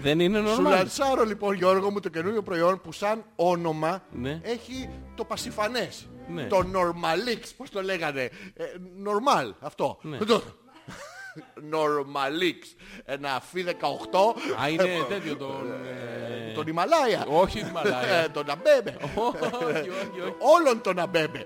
[0.00, 0.70] Δεν είναι Σου normal.
[0.70, 4.40] λανσάρω λοιπόν Γιώργο μου το καινούριο προϊόν που σαν όνομα Ναι.
[4.42, 6.08] έχει το πασιφανές.
[6.32, 6.42] Ναι.
[6.44, 8.22] Το Normalix, πώς το λέγανε.
[8.54, 8.64] Ε,
[9.04, 9.98] normal, αυτό.
[10.02, 10.16] Ναι.
[10.18, 10.42] Το-
[11.72, 12.58] Normalix.
[13.04, 13.72] Ένα φι 18.
[14.62, 15.46] Α, είναι τέτοιο το...
[16.48, 17.26] ε, Τον Ιμαλάια.
[17.28, 18.14] Όχι την Μαλάια.
[18.16, 18.96] Ε, Τον Αμπέμπε.
[19.28, 20.34] Όχι, όχι, όχι.
[20.38, 21.44] Όλον τον Αμπέμπε.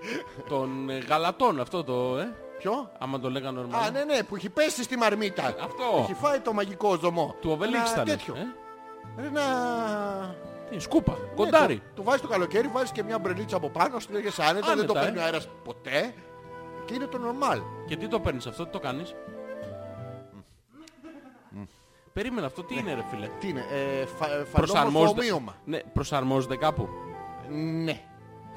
[0.49, 2.35] Των ε, γαλατών αυτό το, ε.
[2.59, 3.93] Ποιο; Άμα το λέγανε Α, normal.
[3.93, 5.43] ναι, ναι, που έχει πέσει στη μαρμίτα.
[5.47, 5.99] Αυτό.
[6.03, 7.35] Έχει φάει το μαγικό ζωμό.
[7.41, 8.05] Του Οβελίξ Ένα ήταν.
[8.05, 8.35] τέτοιο.
[9.17, 9.43] Ε; Ένα
[10.71, 11.83] την σκούπα, ναι, κοντάρι.
[11.95, 14.99] το, βάζεις το καλοκαίρι, βάζεις και μια μπρελίτσα από πάνω, στην λέγε άνετα, δεν το
[14.99, 15.01] ε.
[15.01, 16.15] παίρνει ο αέρας ποτέ.
[16.85, 17.63] Και είναι το normal.
[17.87, 19.15] Και τι το παίρνεις αυτό, τι το κάνεις;
[22.13, 22.81] Περίμενα, αυτό τι ναι.
[22.81, 25.23] είναι, ρε φίλε; Τι είναι, ε, φα, προσαρμόζεται,
[25.65, 26.89] ναι, προσαρμόζεται κάπου;
[27.85, 28.01] Ναι.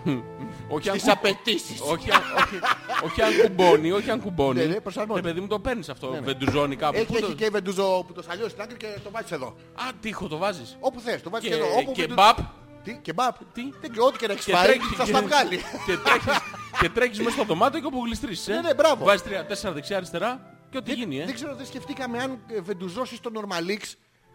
[0.76, 1.82] Όχι αν, Τις απαιτήσεις.
[1.82, 2.60] όχι, αν, όχι,
[3.06, 4.60] όχι αν κουμπώνει, όχι αν κουμπώνει.
[4.60, 5.28] Ναι, ναι, προσαρμόζεται.
[5.28, 6.20] Ε, παιδί μου το παίρνεις αυτό, ναι.
[6.20, 6.98] βεντουζώνει κάπου.
[6.98, 9.48] Έχει, Πού το- έχει και βεντούζο που το σαλιώσεις στην άκρη και το βάζεις εδώ.
[9.74, 10.78] Α, τείχο το βάζεις.
[10.80, 11.66] Όπου θες, το βάζεις Και, εδώ.
[11.80, 12.38] Όπου και βεντου- μπαπ.
[12.84, 13.36] Τι, και μπαπ.
[13.54, 15.58] Τι; Δεν ξέρω, ό,τι και να έχεις Και φάει, τρέχεις- θα στα βγάλει.
[15.88, 16.34] Και τρέχεις,
[16.82, 18.48] και τρέχεις μέσα στο δωμάτιο και όπου γλιστρήσεις.
[18.48, 18.54] Ε.
[18.54, 19.06] Ναι, ναι, μπράβο.
[19.06, 21.20] Βάζεις τρία, τέσσερα δεξιά, αριστερά και ό,τι γίνει.
[21.20, 21.26] Ε.
[21.26, 23.82] Δεν ξέρω, δεν σκεφτήκαμε αν ε, βεντουζώσεις το Normalix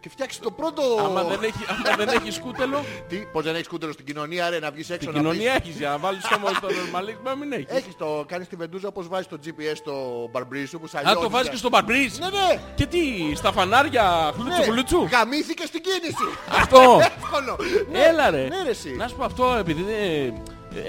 [0.03, 0.81] και φτιάξεις το πρώτο...
[1.05, 4.59] Άμα δεν έχει, άμα δεν έχει σκούτελο, Τι, πώς δεν έχεις κούτερο στην κοινωνία, ρε,
[4.59, 7.51] να βγεις έξω την να κοινωνία έχεις για να βάλεις χώμα στο νορμαλί, μα μην
[7.51, 7.65] έχεις.
[7.69, 9.93] Έχεις το, κάνεις τη βεντούζα όπως βάζεις το GPS στο
[10.31, 11.21] μπαρμπρί σου που Α, σαλιώνεις.
[11.21, 12.17] το βάζεις και στο μπαρμπρίζ.
[12.17, 12.61] Ναι, ναι.
[12.75, 12.99] Και τι,
[13.35, 14.65] στα φανάρια χλούτσου ναι.
[14.65, 16.27] χλούτσου; Γαμήθηκε στην κίνηση.
[16.49, 16.99] Αυτό.
[17.17, 17.57] Εύκολο.
[17.91, 18.47] Ναι, Έλα ρε.
[18.47, 18.95] Ναι, ρε, εσύ.
[18.95, 20.31] Να σου πω αυτό, επειδή ε,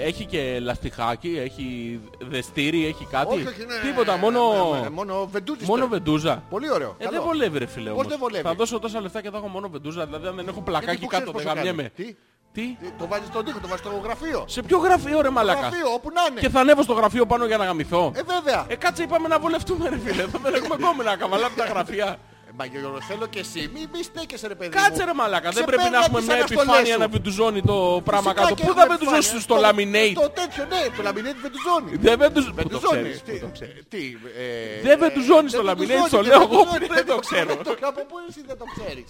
[0.05, 3.33] έχει και λαστιχάκι, έχει δεστήρι, έχει κάτι.
[3.35, 3.89] Όχι, όχι, ναι.
[3.89, 4.41] Τίποτα, μόνο,
[4.73, 5.67] Ναι, ναι, Μόνο βεντούζεις.
[5.67, 5.91] μόνο τώρα.
[5.93, 6.43] βεντούζα.
[6.49, 6.95] Πολύ ωραίο.
[6.97, 7.15] Ε, καλό.
[7.17, 8.07] δεν βολεύει ρε φίλε Πώς όμως.
[8.07, 10.61] δεν βολεύει; Θα δώσω τόσα λεφτά και θα έχω μόνο βεντούζα, δηλαδή αν δεν έχω
[10.61, 11.67] πλακάκι πού κάτω ξέρεις δεν πόσο κάνει.
[11.67, 11.91] γαμιέμαι.
[11.95, 12.15] Τι;
[12.51, 15.59] Τι, Τι, Το βάζεις στον τοίχο, το βάζεις στο γραφείο; σε ποιο γραφείο ρε μαλάκα;
[15.59, 16.39] Γραφείο, όπου να είναι.
[16.39, 18.11] Και θα ανέβω στο γραφείο πάνω για να γαμηθώ.
[18.15, 18.65] Ε, βέβαια.
[18.67, 20.21] Ε, κάτσε είπαμε να βολευτούμε ρε φίλε.
[20.21, 22.17] Εδώ δεν έχουμε κόμμενα καβαλάμε τα γραφεία.
[22.55, 23.69] Ε, Μα Γιώργο, θέλω και εσύ.
[23.73, 25.05] Μη, μη στέκεσαι ρε παιδί Κάτσε μου.
[25.05, 25.49] ρε μαλάκα.
[25.49, 26.99] Δεν Ξεπέρνα πρέπει να έχουμε τις μια αναστολές επιφάνεια σου.
[26.99, 27.77] να βεντουζώνει το
[28.09, 28.55] πράγμα Φυσικά κάτω.
[28.55, 29.45] και Πού έχουμε θα βεντουζώσεις επιφάνεια.
[29.47, 31.91] στο laminate; Το τέτοιο, ναι, το laminate βεντουζώνει.
[32.05, 33.01] Δεν βεντουζ- Πού το Βεντουζώνει.
[33.01, 33.81] ξέρεις, Τι, πού το ξέρεις.
[33.93, 34.03] τι,
[34.43, 36.85] ε, Δεν ε, βεντουζώνει δεν στο laminate, βεντουζώνει, το δεν λέω εγώ βεντουζώνει.
[36.87, 37.51] που δεν το ξέρω.
[37.91, 39.07] Από πού εσύ δεν το ξέρεις.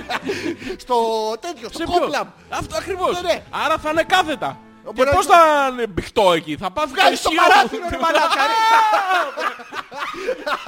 [0.84, 0.96] Στο
[1.44, 2.28] τέτοιο, στο Σε ποιο; κόμπλαμ.
[2.60, 3.12] Αυτό ακριβώς.
[3.22, 3.36] Ναι, ναι.
[3.64, 4.50] Άρα θα είναι κάθετα.
[4.90, 7.46] Και Μπορεί να πώς είναι- θα είναι μπηχτό εκεί, θα πάθει Βγάλεις το ισχύο.
[7.48, 8.42] παράθυρο ρε μαλάκα.
[8.50, 8.56] ρε.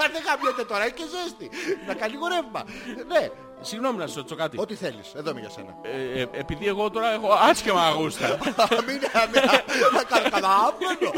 [0.14, 1.50] Δεν γαμιέται τώρα, έχει και ζέστη.
[1.86, 2.62] Να κάνει λίγο ρεύμα.
[3.08, 3.28] Ναι,
[3.64, 4.60] Συγγνώμη να σου ρωτήσω κάτι.
[4.60, 5.12] ό,τι θέλεις.
[5.16, 5.72] Εδώ είμαι για σένα.
[5.82, 8.26] Ε, ε, επειδή εγώ τώρα έχω άσχημα αγούστα,
[8.86, 8.98] Μην
[9.94, 11.10] να κάνω καταλάβαινο.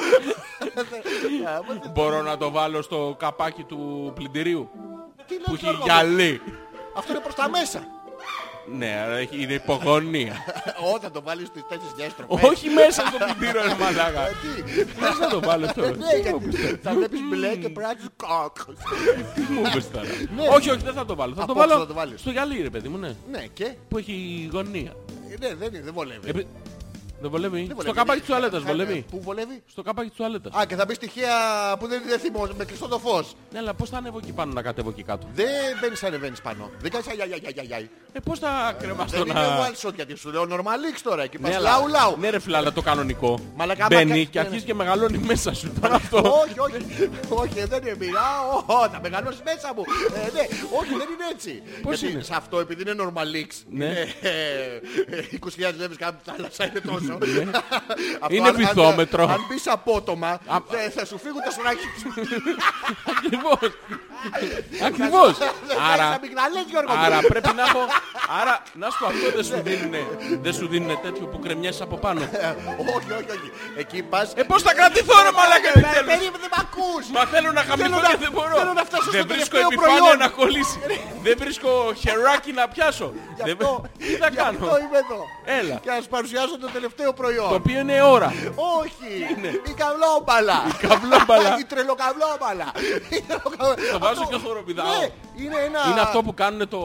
[1.92, 4.70] μπορώ να το βάλω στο καπάκι του πλυντηρίου
[5.26, 6.42] Τι που λες έχει Γιώργο μου; γυαλί.
[6.96, 7.82] Αυτό είναι προς τα μέσα.
[8.78, 10.32] Ναι, άρα έχει- είναι υπογωνία.
[10.94, 12.48] Ω, θα το βάλεις στις τέσσερις διαστροφές.
[12.50, 14.26] Όχι μέσα στο πλυντήριο, ρε μαλάκα.
[14.28, 14.32] Ε,
[14.76, 15.80] Τι; Πώς θα το βάλω αυτό.
[15.80, 18.76] Ναι, γιατί θα βλέπεις μπλε και πράξεις κόκκος.
[19.34, 20.06] Τι μου είπες τώρα.
[20.36, 20.42] Ναι.
[20.48, 21.34] Όχι, όχι, δεν θα το βάλω.
[21.34, 22.20] Θα το Απόψε βάλω θα το βάλεις.
[22.20, 23.14] στο γυαλί, ρε παιδί μου, ναι.
[23.30, 24.92] Ναι, και; Που έχει γωνία.
[25.30, 26.28] Ε, Ναι, δεν είναι, δεν βολεύει.
[26.28, 26.46] Επί-
[27.20, 27.56] Δεν βολεύει.
[27.56, 27.96] Δεν Στο βολεύει.
[27.96, 29.04] καπάκι της τουαλέτας Ε, βολεύει.
[29.10, 30.54] Πού βολεύει; Στο καπάκι της τουαλέτας.
[30.54, 31.30] Α, και θα μπει στοιχεία
[31.78, 33.34] που δεν είναι θυμό, με κλειστό το φως.
[33.52, 35.46] Ναι, αλλά πώς θα ανέβω εκεί πάνω να κατέβω εκεί κάτω; Δεν
[35.80, 36.70] μπαίνεις ανεβαίνεις πάνω.
[36.80, 37.88] Δεν κάνεις αι, αι, αι, αι, αι, αι.
[38.12, 39.66] Ε, πώς θα κρεμαστώ Δεν είναι να...
[39.68, 41.22] one shot γιατί σου λέω normalix τώρα.
[41.22, 42.16] Εκεί Ναι, πας αλλά- λαού λαού.
[42.18, 43.38] Ναι ρε φίλε, αλλά το κανονικό.
[43.56, 44.30] Μαλακά, Μπαίνει μαλακά.
[44.30, 44.66] και Ναι, αρχίζει ναι.
[44.66, 45.72] και μεγαλώνει μέσα σου.
[45.80, 46.16] Τώρα αυτό.
[46.18, 48.28] Όχι, όχι, όχι, δεν είναι μοιρά.
[48.66, 49.82] Ω, Θα μεγαλώσεις μέσα μου.
[50.14, 50.40] Ε, ναι,
[50.78, 51.62] όχι, δεν είναι έτσι.
[51.82, 53.84] Πώς Γιατί είναι; Σε αυτό, επειδή είναι normalix, Ναι.
[53.84, 57.13] είναι, ε, 20.000 λεπτά κάτω από τη θάλασσα είναι τόσο.
[57.22, 58.36] Αυτό, Ναι.
[58.36, 59.22] Είναι αν- αν- βυθόμετρο.
[59.28, 60.38] Αν μπεις απότομα,
[60.70, 62.12] δε- θα σου φύγουν τα σουράκια σου.
[63.16, 63.72] Ακριβώς.
[64.89, 65.33] Ακριβώς.
[65.93, 66.07] Άρα...
[66.09, 66.18] Άρα,
[66.70, 67.05] Γιώργο μου.
[67.05, 67.81] άρα πρέπει να έχω...
[68.41, 70.01] Άρα, να σου πω αυτό δεν σου δίνουνε,
[70.45, 72.20] δεν σου δίνουνε τέτοιο που κρεμιέσαι από πάνω.
[72.22, 72.55] Ε,
[72.97, 73.49] Όχι, όχι, όχι.
[73.77, 74.33] Εκεί πας...
[74.37, 76.09] Ε, πώς θα κρατηθώ ρε μαλάκα Ε, επιτέλους.
[76.12, 77.05] Περίμενε, δεν μ' ακούς.
[77.16, 78.55] Μα θέλω να χαμηθώ Θέλω να- και δεν μπορώ.
[78.61, 80.18] θέλω να φτάσω Δεν στο βρίσκω τελευταίο επιφάνεια προϊόν.
[80.25, 80.77] να κολλήσει.
[81.27, 81.70] Δεν βρίσκω
[82.03, 83.09] χεράκι να πιάσω.
[83.37, 85.20] Γι' Δεν- αυτό, Τι θα γι' κάνω; αυτό είμαι εδώ.
[85.59, 85.75] Έλα.
[85.85, 87.49] Και να σου παρουσιάσω το τελευταίο προϊόν.
[87.55, 88.29] Το οποίο είναι ώρα.
[88.81, 89.11] Όχι,
[89.70, 90.59] η καβλόμπαλα.
[90.72, 91.51] Η καβλόμπαλα.
[91.62, 92.66] Η τρελοκαβλόμπαλα.
[94.14, 94.86] Η τρελοκαβλό- Το βάζω Αυτό- και χοροπηδάω.
[94.86, 95.80] Ναι, είναι ένα...
[95.90, 96.80] Είναι αυτό που κάνουν το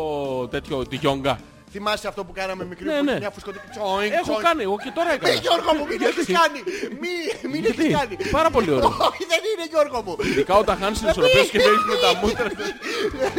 [0.47, 1.39] τέτοιο, τη γιόγκα.
[1.71, 3.09] Θυμάσαι αυτό που κάναμε μικρή Ναι, που ναι.
[3.11, 4.43] είχε μια φουσκωτική τσόινγκ, Έχω τσόινγκ.
[4.43, 5.33] κάνει, εγώ και τώρα Μη έκανα.
[5.45, 6.59] Γιώργο μου, μην έχεις κάνει.
[7.01, 7.13] Μη,
[7.51, 8.29] μην έχεις Γιατί; κάνει.
[8.37, 8.87] Πάρα πολύ ωραίο.
[9.09, 10.15] Όχι, δεν είναι Γιώργο μου.
[10.29, 12.49] Ειδικά όταν χάνεις τις ισορροπίες και δεν έχεις με τα μούτρα.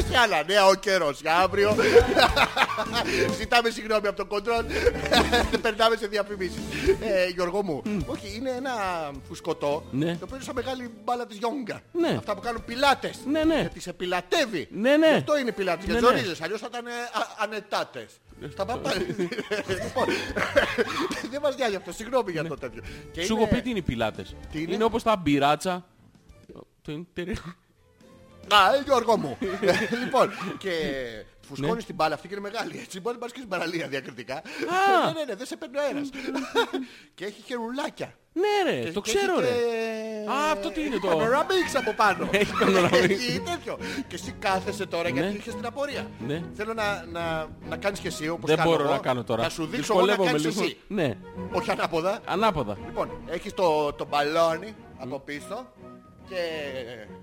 [0.09, 1.71] Σε άλλα νέα ο καιρός για αύριο.
[3.39, 4.65] Ζητάμε συγγνώμη από τον κοντρόλ.
[5.63, 6.61] Περνάμε σε διαφημίσεις.
[7.01, 8.73] Ε, Γιώργο μου, όχι, είναι ένα
[9.29, 10.07] φουσκωτό Ναι.
[10.07, 11.81] το οποίο είναι σαν μεγάλη μπάλα της γιόγκα.
[11.93, 12.15] Ναι.
[12.19, 13.19] Αυτά που κάνουν πιλάτες.
[13.27, 13.55] Ναι, ναι.
[13.61, 14.69] Γιατί σε πιλατεύει.
[14.71, 15.07] Ναι, ναι.
[15.17, 15.87] Αυτό είναι πιλάτες.
[15.87, 16.07] Ναι, Και ναι.
[16.07, 16.41] ζορίζεις.
[16.43, 18.21] Αλλιώς θα ήταν ε, α- ανετάτες.
[18.49, 18.91] Στα παπά.
[19.69, 20.07] Λοιπόν,
[21.31, 21.93] δεν μας νοιάζει αυτό.
[21.93, 22.83] Συγγνώμη για το τέτοιο.
[23.13, 23.27] Και Ναι.
[23.27, 24.35] Σου είναι- έχω πει τι είναι οι πιλάτες.
[24.53, 25.87] Τι είναι; Είναι όπως τα μπυράτσα.
[26.83, 27.07] Το είναι-
[28.55, 29.39] Α, ε, Γιώργο μου.
[30.05, 31.25] λοιπόν, και Ναι.
[31.49, 32.79] φουσκώνεις την μπάλα αυτή και είναι μεγάλη.
[32.79, 34.43] Έτσι μπορεί να πας και στην παραλία διακριτικά.
[35.05, 36.09] ναι, ναι, ναι, δεν σε παίρνει ο αέρας.
[37.15, 38.15] και έχει χερουλάκια.
[38.33, 39.57] Ναι ρε, Και- το και ξέρω έχει ρε.
[39.57, 42.29] και- Α, αυτό τι είναι το- Panoramics από πάνω.
[42.33, 43.11] Έχει panoramics.
[43.11, 43.79] Έχει τέτοιο.
[44.09, 45.35] Και εσύ κάθεσαι τώρα γιατί Ναι.
[45.39, 46.07] είχες την απορία.
[46.27, 46.43] Ναι.
[46.55, 48.93] Θέλω να, να, να κάνεις και εσύ όπως Δεν κάνω μπορώ εγώ.
[48.93, 49.43] να κάνω τώρα.
[49.43, 50.63] Να σου δείξω εγώ να Δυσκολεύομαι κάνεις λίγο.
[50.65, 50.79] εσύ.
[50.89, 51.17] Ναι,
[51.53, 52.19] Όχι ανάποδα.
[52.25, 52.77] ανάποδα.
[52.87, 55.67] Λοιπόν, έχεις το, το μπαλόνι από πίσω
[56.29, 56.37] και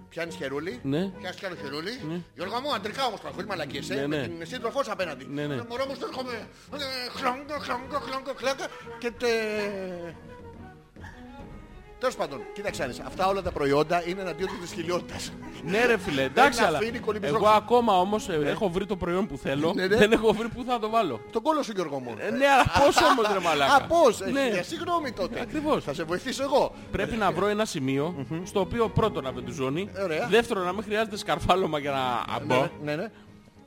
[0.09, 0.79] πιάνεις χερούλι.
[0.83, 1.07] Ναι.
[1.19, 2.23] Πιάνεις κι άλλο χερούλι.
[2.35, 4.23] Γιώργο μου, αντρικά όμως τώρα, χωρίς μαλακίες, ε, Ναι, με ναι.
[4.27, 5.25] την σύντροφός σου απέναντι.
[5.29, 5.53] Ναι, ναι.
[5.53, 6.33] Ε, Μωρό μου, στο έρχομαι.
[6.73, 8.65] Ε, Χλόγκα, χλόγκα, χλόγκα, χλόγκα.
[8.99, 9.27] Και τε...
[11.99, 15.31] Τέλος πάντων, κοίταξε να δεις, αυτά όλα τα προϊόντα είναι εναντίον της δυσκολιότητας.
[15.63, 19.27] Ναι ρε φίλε, εντάξει αλλά αφήνει κολυμπητρό- εγώ ακόμα όμως ε, έχω βρει το προϊόν
[19.27, 19.95] που θέλω, Ναι, ναι.
[19.95, 21.19] δεν έχω βρει που θα το βάλω.
[21.31, 22.15] Τον κόλο σου Γιώργο μου.
[22.17, 24.41] Ε, ναι, αλλά πώς όμως ρε μαλάκα; Α, πώς; Ναι.
[24.41, 25.39] Ε, Συγγνώμη τότε.
[25.41, 25.83] Ακριβώς.
[25.83, 26.73] Θα σε βοηθήσω εγώ.
[26.91, 30.27] Πρέπει να βρω ένα σημείο στο οποίο πρώτον να βεντουζώνει, Ωραία.
[30.27, 33.11] δεύτερον να μην χρειάζεται σκαρφάλωμα για να μπω Ναι, ναι, ναι.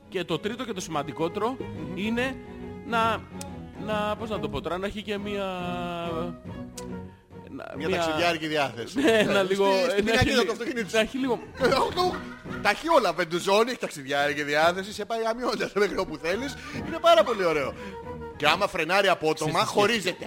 [0.09, 1.57] και το τρίτο και το σημαντικότερο
[1.95, 2.35] είναι
[2.87, 3.21] να,
[3.85, 5.45] να, πώς να το πω τώρα, να έχει και μια...
[7.55, 8.99] να- Μια ταξιδιάρικη διάθεση.
[9.01, 9.65] Ναι, ένα λίγο...
[9.71, 11.39] Στη- Στην να έχει πινακίδα λι- του αυτοκινήτου Να έχει λίγο...
[12.61, 13.13] Τα έχει όλα.
[13.13, 16.55] Βεντουζόνι, έχει ταξιδιάρικη διάθεση, σε πάει αμοιώντας μέχρι όπου θέλεις.
[16.87, 17.73] Είναι πάρα πολύ ωραίο.
[18.37, 20.25] Και άμα φρενάρει απότομα, χωρίζεται.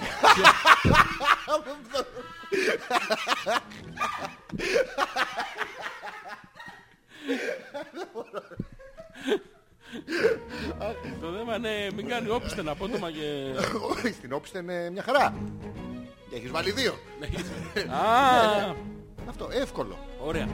[11.21, 13.21] Το θέμα είναι μην κάνει όπισθεν απότομα και...
[14.17, 15.35] Στην όπισθεν είναι μια χαρά.
[16.35, 16.93] Και έχεις βάλει δύο.
[17.91, 18.75] Α,
[19.29, 19.99] Αυτό, εύκολο.
[20.25, 20.49] ωραία.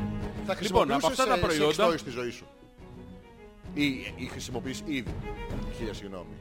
[0.47, 1.91] Θα Λοιπόν, από αυτά τα χρησιμοποιούσες, ε, προϊόντα...
[1.91, 2.47] σεξ toy στη ζωή σου.
[3.75, 3.85] Ή,
[4.17, 5.15] ή χρησιμοποιείς ήδη.
[5.77, 6.35] Χίλια συγγνώμη.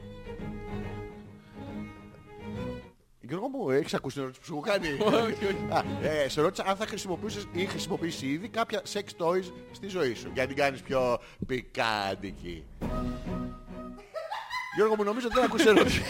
[3.20, 4.88] Γιώργο μου, έχεις ακούσει την ερώτηση που σου έχω κάνει;
[5.26, 5.66] Όχι, όχι.
[5.68, 10.14] Α, ε, σε ρώτησα αν θα χρησιμοποιούσες ή χρησιμοποιήσεις ήδη κάποια sex toys στη ζωή
[10.14, 10.30] σου.
[10.32, 12.64] Για να την κάνεις πιο πικάντικη.
[14.80, 16.02] Γιώργο μου, νομίζω ότι δεν ακούσε ερώτηση.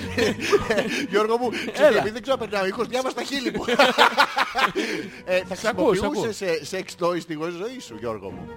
[1.11, 1.89] Γιώργο μου, ξέρεις, Έλα.
[1.99, 3.65] επειδή δεν ξέρω να περνάω ήχος, διάβασα τα χείλη μου.
[5.25, 6.11] ε, θα Σ' ακούω, σ' ακούω.
[6.21, 8.49] χρησιμοποιούσες ε, sex toys στη ζωή σου, Γιώργο μου.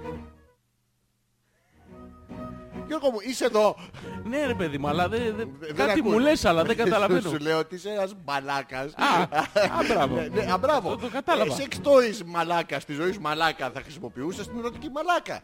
[2.88, 3.76] Γιώργο μου, είσαι εδώ.
[4.24, 5.20] Ναι ρε παιδί μου, αλλά δεν...
[5.38, 6.12] δεν- Δεν Κάτι ακούω.
[6.12, 7.30] μου λες, αλλά δεν καταλαβαίνω.
[7.30, 8.94] Σου λέω ότι είσαι ένας μαλάκας.
[8.96, 10.16] Α, α, μπράβο.
[10.16, 10.90] Ναι, ναι, α, μπράβο.
[10.90, 11.54] Το- το κατάλαβα.
[11.54, 15.40] Ε, Σεξ toys μαλάκα στη ζωή σου μαλάκα θα χρησιμοποιούσες την ερωτική μαλάκα.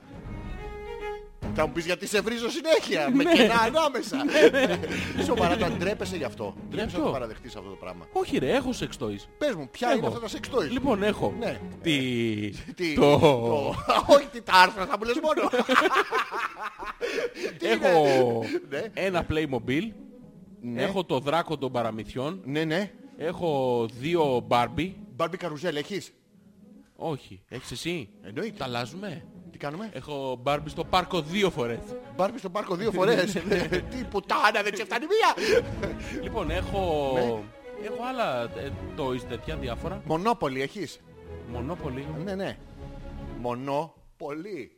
[1.55, 3.33] Θα μου πεις γιατί σε βρίζω συνέχεια, με Ναι.
[3.33, 4.17] κενά ανάμεσα.
[5.25, 6.55] Σοβαρά, το ντρέπεσαι γι' αυτό.
[6.69, 8.05] Ντρέπεσαι να ποιο; το παραδεχτείς αυτό το πράγμα.
[8.11, 9.19] Όχι ρε, έχω sex toys.
[9.37, 9.97] Πες μου, ποια Έχω.
[9.97, 11.59] είναι αυτά τα σεξ toys; Λοιπόν, έχω Ναι.
[11.81, 11.97] τη...
[12.75, 13.11] Τι- το...
[14.15, 15.49] Όχι, τι τα άρθρα θα μου λες μόνο.
[17.57, 18.81] Τι Έχω είναι; Ναι.
[18.93, 19.91] ένα Playmobil,
[20.61, 20.83] Ναι.
[20.83, 22.91] έχω το δράκο των παραμυθιών, Ναι, ναι.
[23.17, 24.93] έχω δύο Barbie.
[25.15, 26.11] Μπάρμπι καρουζέλ έχεις;
[26.95, 28.55] Όχι, έχεις εσύ; Εννοείται.
[28.57, 29.25] Τα αλλάζουμε;
[29.59, 31.79] Τι κάνουμε; Έχω Barbie στο πάρκο δύο φορές.
[32.15, 33.31] Μπάρμπι στον πάρκο δύο φορές;
[33.91, 35.59] Τι πουτάνα δεν σε φτάνει μία.
[36.23, 37.11] Λοιπόν, έχω...
[37.13, 37.21] Ναι.
[37.85, 40.01] Έχω άλλα ε, toys τέτοια διάφορα.
[40.05, 40.99] Μονόπολη έχεις;
[41.51, 42.05] Μονόπολη.
[42.23, 42.57] Ναι, ναι.
[43.41, 44.71] Μονόπολη.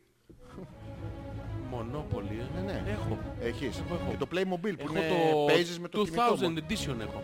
[1.69, 2.47] Μονόπολη.
[2.57, 2.59] ε.
[2.61, 2.84] Ναι, ναι.
[2.91, 3.17] Έχω.
[3.41, 3.77] Έχεις.
[3.86, 4.11] Έχω, έχω.
[4.11, 6.55] Και το Playmobil που Έχω είναι το παίζεις με το 2000 κινητό μου.
[6.69, 7.21] edition έχω.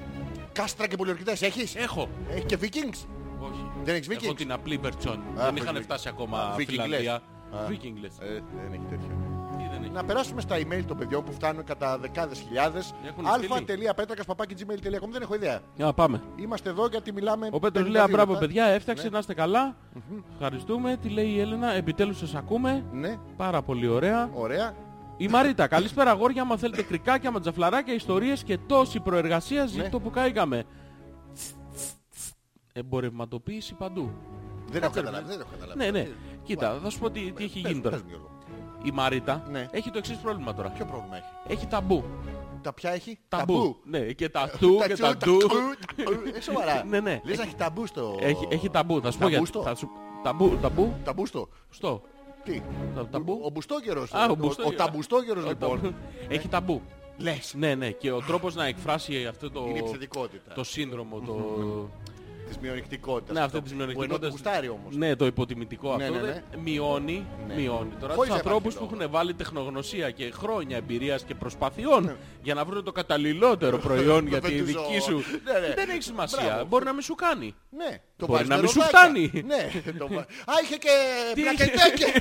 [0.51, 2.10] Κάστρα και πολιορκητές έχεις; Έχω.
[2.30, 3.05] Έχει και Vikings;
[3.39, 3.72] Όχι.
[3.84, 5.18] Δεν έχεις Έχω Vikings; την απλή version.
[5.39, 5.58] Α, Δεν Viking.
[5.58, 7.22] είχαν φτάσει ακόμα Α, Viking Φιλανδία.
[7.60, 7.68] Λες.
[7.68, 7.72] Α.
[7.72, 8.14] Viking λες.
[8.20, 9.08] Ε, δεν έχει τέτοιο.
[9.58, 12.93] Τι δεν έχει; Να περάσουμε στα email των παιδιών που φτάνουν κατά δεκάδες χιλιάδες.
[13.08, 13.88] Έχουν στείλει.
[13.89, 15.60] αλφα.πέτρακας.gmail.com Δεν έχω ιδέα.
[15.76, 16.22] Για πάμε.
[16.36, 17.49] Είμαστε εδώ γιατί μιλάμε...
[17.51, 18.45] Ο Πέτρος 52 λέει μπράβο λεπτά».
[18.45, 19.76] παιδιά, έφτιαξε να είστε καλά.
[20.34, 20.97] Ευχαριστούμε.
[21.01, 22.86] Τι λέει η Έλενα, επιτέλους σας ακούμε.
[22.91, 24.30] Ναι, Πάρα πολύ ωραία.
[24.34, 24.74] ωραία.
[25.18, 29.68] Η Μαρίτα, καλησπέρα αγόρια, άμα θέλετε κρικάκια, ματζαφλαράκια, ιστορίες και τόση προεργασία Ναι.
[29.68, 30.64] ζήτω που καήκαμε.
[32.74, 34.12] Εμπορευματοποίηση παντού.
[34.72, 35.28] Δεν έχω καταλάβει.
[35.28, 35.80] Δεν έχω καταλάβει.
[35.80, 36.08] Ναι, ναι.
[36.48, 37.95] Ε, Κοίτα, θα σου πω τι, τι έχει πες- γίνει τώρα.
[37.95, 38.30] πες μου, Γιώργο.
[38.84, 39.68] Η Μαρίτα Ναι.
[39.72, 40.70] έχει το εξής πρόβλημα τώρα.
[40.70, 42.04] Ποιο πρόβλημα έχει; Έχει ταμπού.
[42.62, 43.76] Τα ποια έχει; Ταμπού.
[43.84, 45.38] Ναι, και τα του και τσου, τα του.
[45.38, 46.22] τσου, ταμπού.
[46.36, 46.84] Ε, Σοβαρά.
[46.84, 47.22] Ναι, ναι.
[47.26, 48.16] Λες να έχει ταμπού στο...
[48.20, 49.52] Έχει, έχει ταμπού, θα σου πω γιατί.
[49.52, 49.89] Ταμπούστο; Θα σου...
[50.24, 51.48] Ταμπού, ταμπού, Ταμπού στο.
[51.70, 52.02] στο.
[52.43, 52.62] Τι;
[52.95, 53.39] Τα- ταμπού.
[53.43, 54.14] Ο μπουστόκερος.
[54.14, 54.78] Α, ο Ο μπουστόκερος.
[54.86, 55.82] ταμπουστόκερος Ο λοιπόν.
[55.82, 55.95] ταμπού.
[56.28, 56.82] Έχει ταμπού.
[57.18, 57.54] Λες.
[57.58, 57.91] Ναι, ναι.
[57.91, 60.54] Και ο τρόπος να εκφράσει αυτό το, Είναι η επιθετικότητα.
[60.54, 61.34] το σύνδρομο, το...
[62.48, 63.36] Της μειονεκτικότητας.
[63.36, 63.70] Ναι, αυτή αυτό.
[63.70, 64.28] της Που ενώ το μειονεκτικότητα.
[64.30, 64.95] γουστάρει όμως.
[64.95, 66.32] Ναι, το υποτιμητικό Ναι, αυτό ναι, ναι.
[66.52, 67.54] δεν- μειώνει, Ναι.
[67.56, 67.89] μειώνει.
[68.00, 68.95] Τώρα Χωρίς τους να υπάρχει ανθρώπους που λόγο.
[68.95, 72.16] έχουν βάλει τεχνογνωσία και χρόνια εμπειρίας και προσπαθειών Ναι.
[72.41, 74.80] για να βρουν το καταλληλότερο προϊόν για τη βεντουζό.
[74.88, 75.16] δική σου.
[75.43, 75.74] Ναι, ναι.
[75.74, 76.43] Δεν έχει σημασία.
[76.45, 76.66] Μπράβο.
[76.66, 77.56] Μπορεί να μην σου κάνει.
[77.70, 78.02] Ναι.
[78.20, 78.99] Το Μπορεί βάζεις να με μην σου ροδάκια.
[78.99, 79.43] φτάνει.
[79.45, 79.70] Ναι.
[79.97, 80.89] το βα- Α, είχε και
[81.34, 82.05] Τι είχε; πλακετέκε.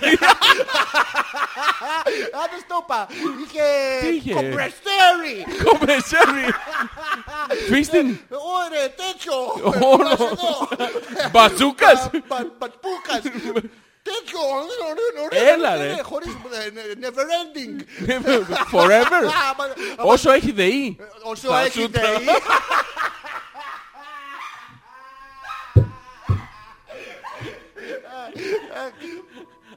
[2.39, 3.07] Α, δεν στο είπα.
[3.45, 3.63] Είχε
[4.01, 5.37] Τι είχε; κομπρεστέρι.
[5.65, 6.47] Κομπρεσέρι!
[7.69, 8.19] Φίστιν!
[8.65, 9.37] Ωραία, τέτοιο.
[9.89, 10.09] Όλο.
[10.09, 10.69] Πας εδώ.
[11.33, 12.01] Μπατζούκας!
[12.11, 13.21] Πα- πα- Πατπούκας.
[14.03, 14.41] Τέτοιο.
[15.25, 15.95] Ωραία, Έλα, ναι, ρε.
[15.95, 17.77] ναι, Χωρίς ε, ναι, never ending.
[18.73, 19.23] Forever!
[19.41, 19.65] Α, μα-
[19.97, 20.97] άμα- Όσο έχει ΔΕΗ!
[21.23, 22.25] Όσο θα έχει σου τα- ΔΕΗ.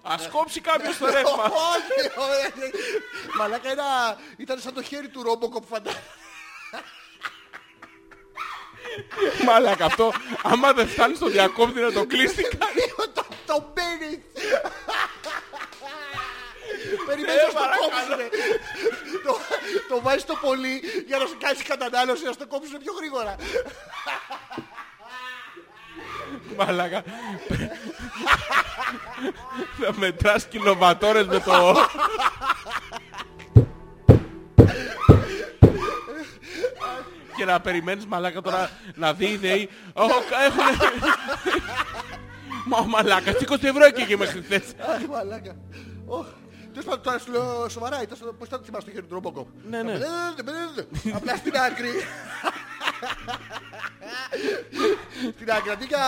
[0.02, 1.44] Ας κόψει κάποιος το ρεύμα!
[1.44, 2.52] Όχι, ωραία.
[3.38, 4.18] Μαλάκα ένα...
[4.38, 6.04] ήταν σαν το χέρι του Ρόμποκοπ φαντάζομαι.
[9.46, 12.48] Μαλάκα αυτό, άμα δεν φτάνει στο διακόπτη να το κλείσει
[13.14, 14.20] Το, το μπαίνεις.
[17.06, 18.30] Περιμένεις να το κόψουνε.
[19.26, 19.40] Το,
[19.90, 23.36] το βάζεις το πολύ για να σου κάνεις κατανάλωση να στο κόψουνε πιο γρήγορα.
[26.58, 27.04] Μαλάκα.
[29.80, 31.76] Θα μετράς κιλοβατόρες με το...
[37.38, 39.70] Και να περιμένεις μαλάκα τώρα να δει οι ΔΕΗ.
[39.94, 40.04] Ω,
[40.46, 40.92] Έχουν...
[42.66, 44.62] Μα μαλάκα, 20 ευρώ έκαιγε μέχρι χθες.
[44.80, 45.56] Αχ, μαλάκα.
[46.06, 46.26] Ωχ.
[46.72, 49.48] Τέλος πάντων, τώρα σου λέω σοβαρά, ήταν στο- πώς θα θυμάσαι το χέρι του Ρομποκόπ.
[49.70, 49.92] Ναι, ναι.
[51.14, 51.90] Απλά στην άκρη.
[55.36, 56.00] Στην άκρη, αντί για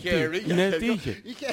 [0.00, 0.40] χέρι.
[0.40, 1.46] Τι, ναι, τι είχε; Είχε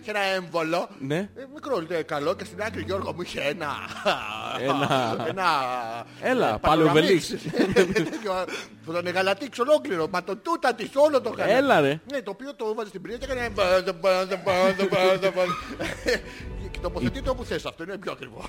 [0.00, 0.88] είχε ένα έμβολο.
[0.98, 1.16] Ναι.
[1.16, 2.34] Ε, Μικρό, λέει, καλό.
[2.34, 3.72] Και στην άκρη, Γιώργο μου, είχε ένα...
[4.60, 5.44] Ένα- Ένα...
[6.20, 7.34] Έλα, ε, παλαιοβελίξ.
[7.34, 8.16] πανοραμίξ.
[8.84, 10.08] Που τον εγαλατήξ ολόκληρο.
[10.10, 11.52] Μα το τούτα της όλο το έκανε.
[11.52, 12.00] Έλα ρε.
[12.12, 13.48] Ναι, το οποίο το έβαζε στην πυρία και έκανε...
[13.48, 15.52] μπάζα, μπάζα, μπάζα, μπάζα, μπάζα.
[16.70, 17.64] Και τοποθετεί το όπου θες.
[17.66, 18.44] Αυτό είναι πιο ακριβό.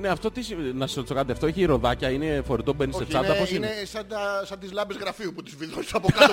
[0.00, 2.98] Ναι, αυτό τι σημαίνει, να σε ρωτήσω κάτι, αυτό έχει ροδάκια, είναι φορητό, μπαίνει σε
[2.98, 5.94] Όχι, τσάντα, είναι- πώς είναι; Είναι σαν, τα, σαν τις λάμπες γραφείου που τις βιδώσεις
[5.94, 6.32] από κάτω.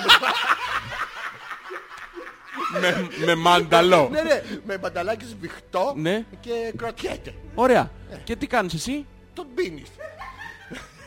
[2.80, 4.08] με, με μανταλό.
[4.12, 6.24] ναι, ναι, με μπανταλάκι σβηχτό Ναι.
[6.40, 7.34] και κρατιέται.
[7.54, 7.90] Ωραία.
[8.24, 9.88] Και τι κάνεις εσύ; Τον πίνεις.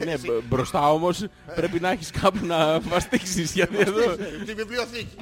[0.06, 1.26] Ναι, μπ- μπροστά όμως
[1.56, 3.54] πρέπει να έχεις κάπου να βαστίξεις.
[3.54, 4.02] Γιατί εδώ
[4.44, 5.16] Στη βιβλιοθήκη.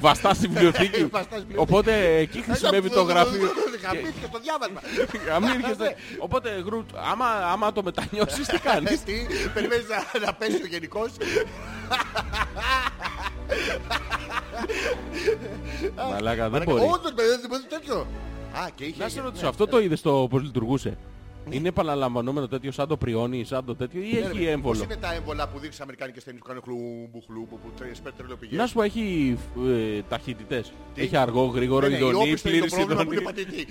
[0.00, 1.04] βαστάς στη βιβλιοθήκη.
[1.12, 1.60] Βαστάς στη βιβλιοθήκη.
[1.60, 3.48] Οπότε εκεί χρησιμεύει το γραφείο.
[3.82, 4.80] Γαμήθηκε το διάβασμα.
[5.34, 5.76] Αμήνικες,
[6.18, 9.12] Οπότε γρου- άμα, άμα το μετανιώσεις τι Ε, κάνεις; Τι,
[9.54, 11.10] περιμένεις να- να πέσει ο γενικός;
[15.96, 16.82] Μαλάκα δεν Μαλάκα, μπορεί.
[16.82, 18.06] Όντως, παιδί, δεν μπορεί τέτοιο.
[18.52, 19.02] Α, και είχε...
[19.02, 19.24] Να σε ναι.
[19.24, 20.96] ρωτήσω, αυτό το είδες το πώς λειτουργούσε;
[21.50, 24.84] Είναι επαναλαμβανόμενο τέτοιο σαν το πριόνι, σαν το τέτοιο ή Ναι, έχει ρε, έμβολο; Πώς
[24.84, 28.74] είναι τα έμβολα που δείχνεις αμερικάνικες ταινίες που κάνουν χλούμπου χλούμπου που σπέρτερ Να σου
[28.74, 29.38] πω, έχει
[29.96, 30.72] ε, ταχύτητες.
[30.94, 33.32] Τι; Έχει αργό, γρήγορο, Ναι, ναι, η ειδονή, όπισθο είναι το πλήρης πρόβλημα που ειδονή.
[33.32, 33.66] είναι πατητή.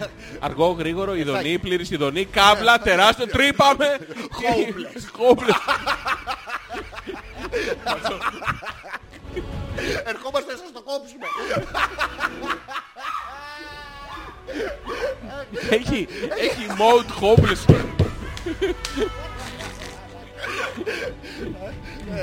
[0.46, 1.58] Αργό, γρήγορο, ειδονή, Εντάξει.
[1.58, 3.86] πλήρης ειδονή, κάβλα, τεράστιο, τρύπαμε.
[4.40, 5.04] Hopeless.
[5.20, 5.58] Hopeless.
[10.04, 11.26] Ερχόμαστε να σας το κόψουμε.
[15.70, 17.74] Έχει, έχει mode hopeless.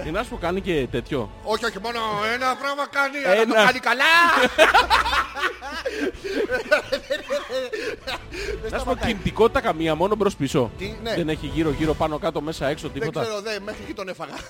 [0.06, 1.32] Ε, να σου πω, κάνει και τέτοιο.
[1.44, 2.00] Όχι, όχι, μόνο
[2.34, 3.66] ένα πράγμα κάνει, αλλά το Ένα.
[3.66, 4.06] κάνει καλά.
[8.72, 10.72] Να σου πω, κινητικότητα καμία, μόνο μπρος πίσω.
[10.78, 11.16] Τι, ναι.
[11.16, 13.22] Δεν έχει γύρω γύρω πάνω κάτω μέσα έξω Δεν τίποτα.
[13.22, 14.34] ξέρω, δεν, μέχρι εκεί τον έφαγα.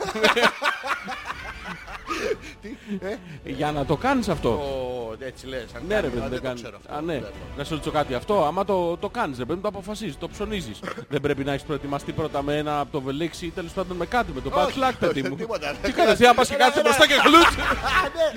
[3.00, 3.18] Τι, ε,
[3.52, 4.50] Για να το κάνεις αυτό.
[4.50, 5.66] ο- έτσι λες.
[5.76, 6.60] αν Ναι ρε κάνεις, παιδί, αλλά δεν δεν το κάνει.
[6.62, 6.94] ξέρω αυτό.
[6.96, 7.14] Α, ναι.
[7.14, 8.14] Δεν το- Να σου ρωτήσω κάτι.
[8.14, 10.80] Αυτό, άμα το, το κάνεις, δεν πρέπει να το αποφασίζεις, το ψωνίζεις.
[11.14, 14.06] δεν πρέπει να έχεις προετοιμαστεί πρώτα με ένα από το βελίξ ή τέλος πάντων με
[14.06, 15.36] κάτι, με το bad Όχι, luck, παιδί όχι, μου.
[15.36, 15.74] τίποτα.
[15.82, 16.90] Τι κάνεις, να πας και Έλα, κάτσεις έλα.
[16.96, 17.56] μπροστά και γλουτς.
[17.56, 18.28] Α, ναι.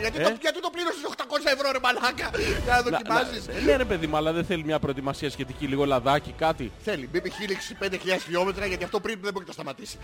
[0.00, 2.28] Γιατί το- Γιατί το πλήρωσες 800 ευρώ ρε μαλάκα.
[2.64, 3.46] Για να δοκιμάσεις.
[3.46, 6.72] Να- Ναι ρε παιδί μου, αλλά δεν θέλει μια προετοιμασία σχετική, λίγο λαδάκι, κάτι.
[6.84, 9.96] Θέλει, μπήκε χίλιξη 5.000 χιλιόμετρα γιατί αυτό πριν δεν μπορεί να το σταματήσει.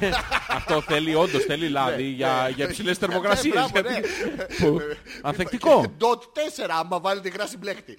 [0.00, 0.10] Ναι,
[0.48, 3.17] αυτό θέλει, όντως θέλει λάδι για, για υψηλές θερμοκρασίες.
[3.20, 3.92] Ναι, μπράβο, γιατί-
[4.36, 4.44] ναι.
[4.44, 4.80] που-
[5.22, 5.84] Ανθεκτικό.
[6.00, 6.22] Dot
[6.62, 7.94] 4 άμα βάλετε γράση μπλέχτη.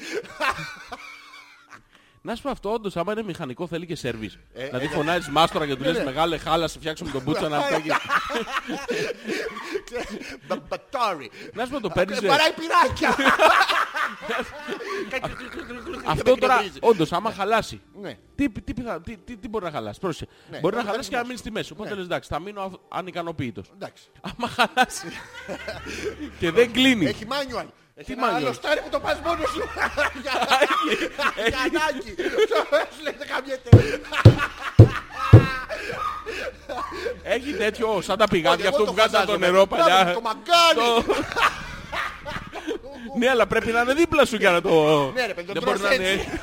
[2.21, 4.37] Να σου πω αυτό, όντως, άμα είναι μηχανικό θέλει και σερβις.
[4.53, 6.03] Ε, δηλαδή ε, φωνάζεις μάστορα και του λες ναι.
[6.03, 7.91] μεγάλε χάλα, σε φτιάξουμε τον μπούτσα να φτιάξει.
[10.47, 11.31] Μπα- Μπατάρι.
[11.53, 12.21] Να σου πω το παίρνεις...
[12.21, 13.15] Ε, Βαράει πυράκια.
[16.05, 16.79] Αυτό με τώρα, εκνευρίζει.
[16.81, 17.81] όντως, άμα χαλάσει.
[18.01, 18.17] Ναι.
[18.35, 20.31] Τι, τι, πιθα- τι, τι, τι μπορεί να χαλάσει, πρόσεχε.
[20.51, 21.27] Ναι, μπορεί να όχι, χαλάσει και να ακριβώς.
[21.27, 21.71] μείνει στη μέση.
[21.71, 21.95] Οπότε Ναι.
[21.95, 23.71] λες εντάξει, θα μείνω αυ- ανικανοποίητος.
[23.73, 24.03] Εντάξει.
[24.21, 25.07] Άμα χαλάσει
[26.39, 27.05] και δεν κλείνει.
[27.05, 27.65] Έχει manual.
[28.01, 28.35] Έχει Τι ένα manual?
[28.35, 29.63] άλλο στάρι που το πας μόνος σου.
[30.23, 30.31] Για
[31.47, 32.15] για ανάγκη.
[32.95, 33.69] Σου λέει δεν καμιέται.
[37.35, 39.45] Έχει τέτοιο σαν τα πηγάδια Εγώ αυτό το που βγάζαν το φαντάζομαι.
[39.49, 40.13] νερό Μπράβο, παλιά.
[40.13, 41.03] Το μαγκάνι.
[41.05, 41.15] Το-
[43.17, 44.71] Ναι, αλλά πρέπει να είναι δίπλα σου για να το...
[45.11, 46.09] Ναι, ρε παιδί, το Δεν μπορεί τρως να είναι...
[46.09, 46.39] έτσι.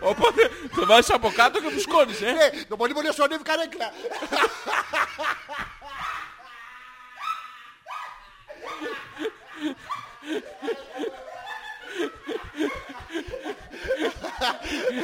[0.00, 2.24] Οπότε το βάζεις από κάτω και του σκόνεις, ε.
[2.32, 3.90] Ναι, το πολύ πολύ όσο ανέβει καρέκλα.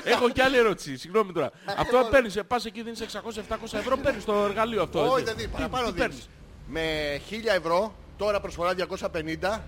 [0.04, 1.50] Έχω και άλλη ερώτηση, συγγνώμη τώρα.
[1.78, 5.00] Αυτό παίρνεις, ε, πας εκεί δίνεις 600-700 ευρώ, παίρνεις το εργαλείο αυτό.
[5.00, 5.24] Όχι, έτσι.
[5.24, 5.48] δεν δίνει.
[5.48, 6.06] Τι- Παραπάνω τι δίνεις.
[6.06, 6.28] παίρνεις;
[6.66, 6.82] Με
[7.30, 9.64] 1000 ευρώ, τώρα προσφορά 250,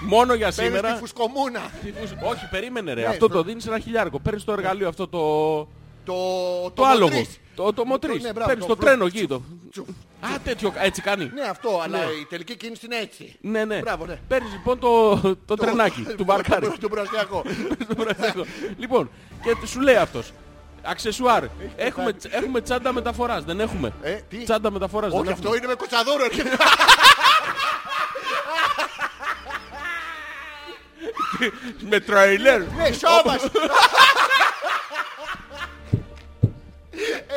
[0.00, 0.96] Μόνο για παίρνεις τη σήμερα.
[0.96, 1.60] φουσκομούνα.
[1.82, 3.00] Τι φους- Όχι, περίμενε ρε.
[3.00, 4.18] Ναι, Αυτό το- το δίνεις ένα χιλιάρικο.
[4.20, 5.20] Παίρνεις το εργαλείο αυτό το...
[6.06, 7.08] Το, Το άλογο.
[7.14, 7.40] μοτρίς.
[7.54, 8.22] Το, το μοτρίς.
[8.22, 9.26] ναι, μπράβο, Παίρνεις το το φλου- τρένο εκεί.
[9.26, 9.42] Το...
[9.70, 9.86] τσου.
[10.20, 11.30] Α, τέτοιο, έτσι κάνει.
[11.34, 13.36] Ναι, αυτό, αλλά η τελική κίνηση είναι έτσι.
[13.40, 13.78] Ναι, ναι.
[13.78, 14.18] Μπράβο, ναι.
[14.28, 16.72] Παίρνεις λοιπόν το, το τρενάκι του μπαρκάρι.
[16.80, 17.42] Το μπροστιακό.
[17.84, 18.44] Στο βραστικό.
[18.78, 19.10] λοιπόν,
[19.42, 20.32] και σου λέει αυτός.
[20.82, 21.44] Αξεσουάρ.
[21.76, 23.44] Έχουμε, τς- έχουμε τσάντα μεταφοράς.
[23.44, 23.92] Δεν έχουμε.
[24.02, 25.12] Ε, τι; Τσάντα μεταφοράς.
[25.12, 26.24] Όχι, δεν αυτό είναι με κοτσαδόρο.
[26.24, 26.50] έχουμε.
[31.88, 32.60] Με τρέιλερ.
[32.60, 33.42] Ναι, σώμας.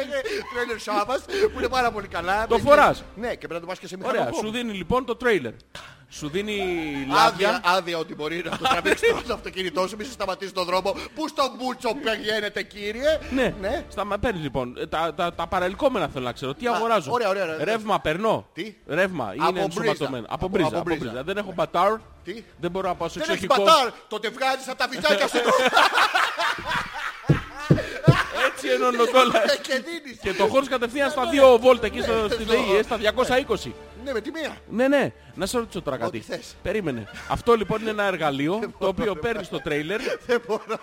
[0.02, 0.22] Ε, ναι,
[0.54, 1.22] Τρέλερ Σάββας
[1.54, 2.47] που είναι πάρα πολύ καλά.
[2.47, 3.04] Το Έχει- φοράς.
[3.16, 4.45] Ναι, και πρέπει να το πας και σε Ωραία, μηχανικό.
[4.45, 5.52] σου δίνει λοιπόν το τρέιλερ.
[6.12, 6.54] Σου δίνει
[7.12, 7.16] Άδεια,
[7.52, 7.62] λάδια.
[7.64, 10.95] άδεια ότι μπορεί να το τραβήξει το αυτοκίνητό σου, μη σε σταματήσει τον δρόμο.
[11.16, 13.86] Πού στον μπούτσο πηγαίνετε κύριε; Ναι, ναι.
[13.89, 14.78] Στα μα παίρνει λοιπόν.
[14.78, 16.54] Ε, Τα, τα, τα παρελκόμενα θέλω να ξέρω.
[16.54, 17.64] Τι αγοράζω; ωραία, ωραία, ωραία.
[17.64, 18.47] Ρεύμα περνώ.
[18.54, 19.32] Τι; Ρεύμα.
[19.36, 20.10] Είναι Από ενσωματωμένο.
[20.10, 20.26] μπρίζα.
[20.34, 20.68] Από Από- μπρίζα.
[20.68, 21.06] από Από μπρίζα.
[21.10, 21.24] μπρίζα.
[21.24, 21.93] Δεν έχω μπατάρ.
[22.24, 23.66] Τι; Δεν μπορώ να πάω σε Δεν έχεις εξοχικό.
[23.68, 25.38] μπατάρ, τότε βγάζεις από τα βυζάκια σου
[28.72, 29.41] Έτσι ενώνω όλα.
[29.61, 30.20] και δίνεις.
[30.22, 31.24] Και το χώρο κατευθείαν στα
[31.55, 33.72] 2 βόλτα εκεί στο, στη ΔΕΗ, ε, στα 220.
[34.05, 34.57] Ναι, με τη μία.
[34.70, 35.11] Ναι, ναι.
[35.36, 36.17] Να σε ρωτήσω τώρα κάτι.
[36.17, 36.55] Ό,τι θες.
[36.61, 37.07] Περίμενε.
[37.30, 39.99] Αυτό λοιπόν είναι ένα εργαλείο το οποίο παίρνεις το τρέιλερ.
[40.26, 40.80] Δεν μπορώ.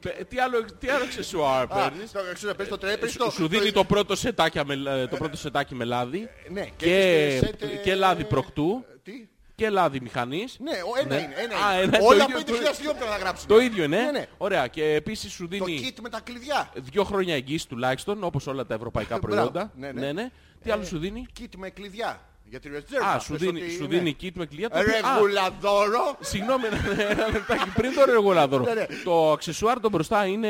[0.00, 3.30] Πε- Τι άλλο, τι άλλο αξεσουάρ Α, παίρνεις; στο- ξέρω, πες το τρέ, πες το-
[3.30, 4.76] Σου δίνει το πρώτο, σετάκι με,
[5.10, 6.86] το πρώτο σετάκι με λάδι Ναι, και,
[7.26, 9.12] έχεις σετ, ε, και λάδι προκτού Τι;
[9.56, 10.56] Και λάδι μηχανής.
[10.60, 11.20] Ναι, ο- ένα Ναι.
[11.22, 11.34] είναι.
[11.36, 11.82] Ένα Α, είναι.
[11.82, 13.48] ένα, το Όλα ίδιο, 5.000 το- χιλιόμετρα να γράψουν.
[13.48, 14.00] Το ίδιο είναι.
[14.02, 14.26] Ναι, ναι.
[14.38, 14.66] Ωραία.
[14.66, 16.70] Και επίσης σου Το δίνει kit με τα κλειδιά.
[16.74, 19.50] δύο χρόνια εγγύηση τουλάχιστον, όπως όλα τα ευρωπαϊκά Μπράβο.
[19.50, 19.72] προϊόντα.
[19.76, 20.30] Ναι, ναι.
[20.62, 22.20] Τι άλλο σου δίνει; Kit με κλειδιά.
[22.50, 23.06] Για τη ρεζέρβα.
[23.14, 23.96] Α, σου Πες δίνει, ότι σου είναι.
[23.96, 24.70] δίνει kit με κλειδιά.
[24.70, 26.16] το οποίο- Α, Ρεγουλαδόρο.
[26.20, 28.64] Συγγνώμη, ένα- ένα λεπτάκι πριν το ρεγουλάδωρο.
[28.64, 28.86] Ναι, ναι.
[29.04, 30.48] Το αξεσουάρ το μπροστά είναι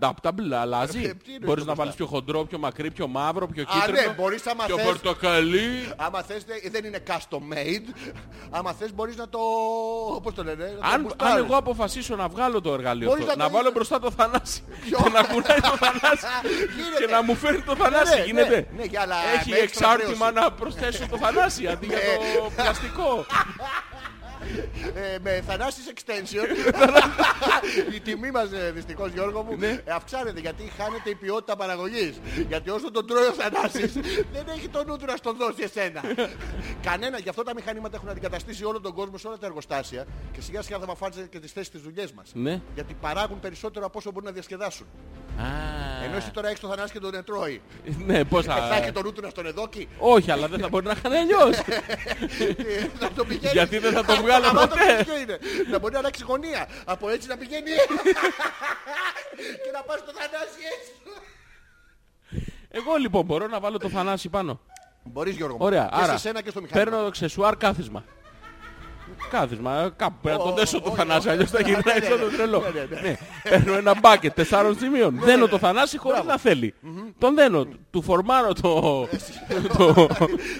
[0.00, 3.06] adaptable, αλλάζει; Ε, τι εννοείς Μπορείς το να μπροστά; βάλεις πιο χοντρό, πιο μακρύ, πιο
[3.06, 4.06] μαύρο, πιο Α, κίτρινο.
[4.08, 4.84] ναι, μπορείς άμα πιο θες.
[4.86, 5.92] πορτοκαλί.
[5.96, 7.94] Άμα θες δε- δεν είναι custom made.
[8.50, 9.38] Άμα θες μπορείς να το...
[10.22, 10.64] Πώς το λένε.
[10.64, 11.44] να το Αν, αν μπουστάρεις.
[11.44, 14.62] εγώ αποφασίσω να βγάλω το εργαλείο Μπορείς αυτό, να να, το- βάλω μπροστά το Θανάση
[14.84, 16.26] Ποιο; και να κουνάει το Θανάση
[16.76, 17.04] Γίνεται.
[17.06, 18.66] και να μου φέρνει το Θανάση, ναι, γίνεται.
[18.70, 20.32] ναι, ναι, για, αλλά Έχει με έξτρα εξάρτημα χρέωση.
[20.48, 23.26] να προσθέσω το Θανάση αντί για το πλαστικό.
[24.94, 26.46] Ε, με Θανάσης Extension.
[27.96, 29.66] Η τιμή μας ε, δυστυχώς Γιώργο μου Ναι.
[29.66, 32.20] ε, αυξάνεται γιατί χάνεται η ποιότητα παραγωγής.
[32.48, 33.92] Γιατί όσο τον τρώει ο Θανάσης
[34.34, 36.00] δεν έχει τον νου του να στον δώσει εσένα.
[36.82, 40.40] Κανένα γι' αυτό τα μηχανήματα έχουν αντικαταστήσει όλο τον κόσμο σε όλα τα εργοστάσια και
[40.40, 42.30] σιγά σιγά θα μαφάτζε και τις θέσεις της δουλειές μας.
[42.34, 42.60] Ναι.
[42.74, 44.86] γιατί παράγουν περισσότερο από όσο μπορούν να διασκεδάσουν.
[45.38, 47.60] Α, ενώ εσύ τώρα έχεις τον Θανάση και τον τρώει.
[48.06, 48.92] Ναι, πώς θα έχει θα...
[48.92, 51.58] τον νου του να στον εδόκει Όχι, αλλά δεν θα μπορεί να κάνει αλλιώς.
[52.58, 53.52] Ε, να τον πηγαίνεις.
[53.52, 55.02] Γιατί δεν θα το βγάλω Αμά το ποτέ.
[55.04, 55.38] ποιο είναι.
[55.70, 56.68] Να μπορεί να αλλάξει γωνία.
[56.84, 57.70] Από έτσι να πηγαίνει.
[59.64, 60.90] και να πας στο Θανάση έτσι.
[62.70, 64.60] Εγώ λοιπόν μπορώ να βάλω το Θανάση πάνω.
[65.02, 65.64] Μπορείς Γιώργο μου.
[65.64, 66.90] Ωραία, Και άρα σε σένα και στο μηχάνημα.
[66.90, 68.04] παίρνω αξεσουάρ κάθισμα.
[69.30, 71.68] Κάθισμα, ε, κάπου πρέπει να το Ω, δέσω το ω, Θανάση, ω, αλλιώς θα ναι,
[71.68, 72.24] γυρνάει ναι, σαν ναι.
[72.24, 72.60] το τρελό.
[72.74, 73.08] Ναι, ναι, ναι.
[73.08, 73.16] Ναι.
[73.50, 75.18] Παίρνω ένα μπάκετ τεσσάρων σημείων.
[75.22, 76.74] Δένω το Θανάση χωρίς να θέλει.
[77.18, 78.80] Τον δένω, του φορμάρω το...
[79.78, 80.06] το-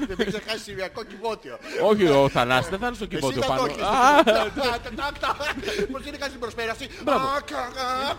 [0.06, 1.58] Δεν μην ξεχάσεις Συριακό κυβότιο.
[1.88, 3.66] Όχι, ο Θανάσης δεν θα είναι στο Εσύ κυβότιο θα το πάνω.
[3.68, 3.82] έχεις.
[3.82, 4.68] Α,
[5.92, 6.86] Πώς είναι κάτι στην προσπέραση.
[7.04, 7.26] Μπράβο.
[7.26, 8.14] Α, κα, κα,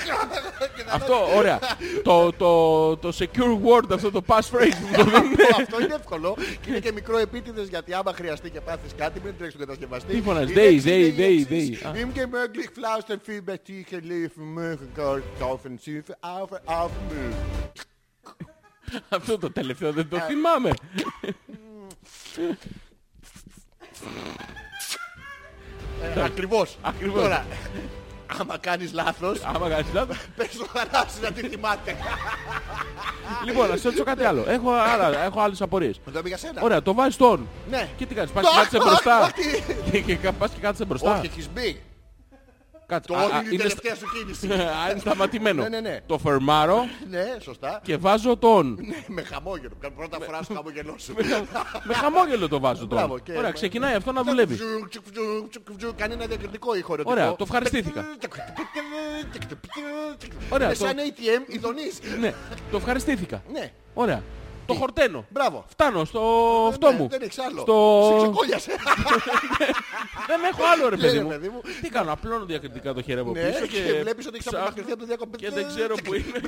[0.59, 0.67] κα.
[0.75, 1.59] Και θα Αυτό, ωραία.
[2.03, 5.29] Το, το, το secure word, αυτό το passphrase μου το δίνει.
[5.29, 9.21] λέτε, Αυτό είναι εύκολο και είναι και μικρό επίτηδες γιατί άμα χρειαστεί και πάθεις κάτι
[9.23, 10.15] μην τρέξεις τον κατασκευαστή.
[10.45, 11.81] Τι φωνάζεις, Είναι Day, εξής, Day, είναι Day, εξής.
[11.83, 11.87] Day.
[11.87, 11.99] Α.
[11.99, 14.89] Είμαι και möglich flausten viel betiechen liefen mögen
[15.39, 17.35] kaufen sie für auf auf μου.
[19.09, 20.71] Αυτό το τελευταίο δεν το θυμάμαι.
[26.15, 26.77] Ε, Ακριβώς.
[26.81, 27.29] Ακριβώς.
[28.31, 30.17] Τώρα, άμα κάνεις λάθος, Άμα κάνεις λάθος.
[30.35, 31.95] πες στο Θανάση να τη θυμάται.
[33.45, 34.45] Λοιπόν, να σε ρωτήσω κάτι άλλο.
[34.47, 35.99] Έχω, άλλα, έχω άλλες απορίες.
[36.05, 36.61] Με το πήγα σένα.
[36.61, 37.47] Ωραία, το βάζεις τον.
[37.69, 37.87] Ναι.
[37.97, 39.19] Και τι κάνεις, πας και κάτσε Όχι, μπροστά.
[39.21, 39.63] όχι.
[39.91, 41.17] Και, και κα- πας και κάτσε μπροστά.
[41.17, 41.81] Όχι, έχεις μπει.
[42.89, 43.07] Κάτσε.
[43.13, 44.45] Το Α, α, όχι είναι η είναι τελευταία σου κίνηση.
[44.45, 45.61] στα- Α, είναι σταματημένο.
[45.63, 45.99] Ναι, ναι, ναι.
[46.05, 47.79] Το φερμάρω Ναι, σωστά.
[47.83, 48.77] και βάζω τον.
[48.89, 49.71] Ναι, Με χαμόγελο.
[49.79, 51.13] Κάνω Πρώτα φορά στο χαμογελό σου.
[51.83, 53.23] Με χαμόγελο το βάζω Μπράβο, τον.
[53.23, 54.55] και- Ωραία, ξεκινάει αυτό να δουλεύει.
[54.55, 57.13] Τσουκ, τσουκ, τσουκ, τσουκ, τσουκ, Κάνει ένα διακριτικό ήχο ερωτικό.
[57.15, 58.05] Ωραία, το ευχαριστήθηκα.
[60.49, 61.99] Ωραία, Είναι το- σαν ATM ειδονής.
[62.19, 62.33] Ναι,
[62.71, 63.43] το ευχαριστήθηκα.
[63.51, 63.71] Ναι.
[63.93, 64.23] Ωραία.
[64.73, 65.25] Το χορταίνω.
[65.29, 65.65] Μπράβο.
[65.67, 66.21] Φτάνω στο
[66.69, 67.07] αυτό Ναι, μου.
[67.09, 67.61] Δεν έχεις άλλο.
[67.61, 68.07] Στο...
[68.11, 68.71] Σε ξεκόλιασε.
[70.29, 71.29] Δεν έχω άλλο ρε Ναι, παιδί ρε, μου.
[71.29, 71.61] παιδί μου.
[71.81, 74.91] Τι κάνω, απλώνω διακριτικά το χέρι από Ναι, πίσω και βλέπεις ότι έχεις ψάχνω απομακρυνθεί
[74.91, 75.37] από το διακοπή.
[75.37, 76.41] Και δεν ξέρω που είναι.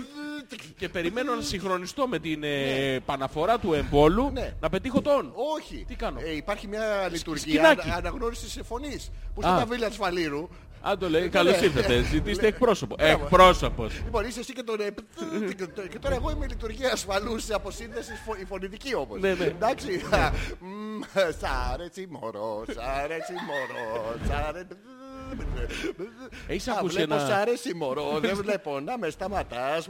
[0.78, 4.53] Και περιμένω να συγχρονιστώ με την ε, παναφορά του εμβόλου Ναι.
[4.61, 5.34] να πετύχω τον.
[5.57, 5.86] Όχι.
[5.88, 7.82] Τι κάνω; Ε, υπάρχει μια λειτουργία σκηνάκι.
[7.89, 9.11] ανα- αναγνώρισης φωνής.
[9.36, 9.49] Που Α.
[9.49, 10.47] στα ταβίλια ασφαλήρου.
[10.84, 11.65] Αν το λέει, καλώς ναι.
[11.65, 12.01] ήρθατε.
[12.01, 12.47] Ζητήστε Ναι.
[12.47, 12.95] εκπρόσωπο.
[12.99, 13.23] Μπράβο.
[13.23, 13.93] Εκπρόσωπος.
[14.03, 14.79] Λοιπόν, είσαι εσύ και τον.
[14.82, 14.89] ε,
[15.89, 19.19] Και τώρα εγώ είμαι η λειτουργία ασφαλούς σε αποσύνδεσης φω- η φωνητική όμως.
[19.21, 19.45] Ναι, ναι.
[19.45, 20.01] Εντάξει.
[20.59, 21.01] Μμμ,
[21.39, 24.67] Σ' αρέσει μωρό, σ' αρέσει μωρό, σ' αρέσει...
[26.47, 29.88] Έχεις Α, ακούσει βλέπω ένα- σ' αρέσει μωρό, δεν βλέπω να με σταματάς.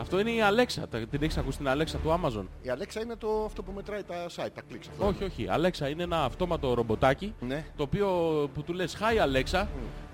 [0.00, 0.88] Αυτό είναι η Αλέξα.
[0.88, 4.02] Τα- Την έχεις ακούσει την Αλέξα του Amazon; Η Αλέξα είναι το, αυτό που μετράει
[4.02, 4.86] τα site, τα clicks.
[4.90, 5.06] αυτό.
[5.06, 5.48] Όχι, όχι.
[5.48, 7.64] Αλέξα είναι ένα αυτόματο ρομποτάκι Ναι.
[7.76, 8.06] το οποίο
[8.54, 9.66] που του λες Hi Alexa,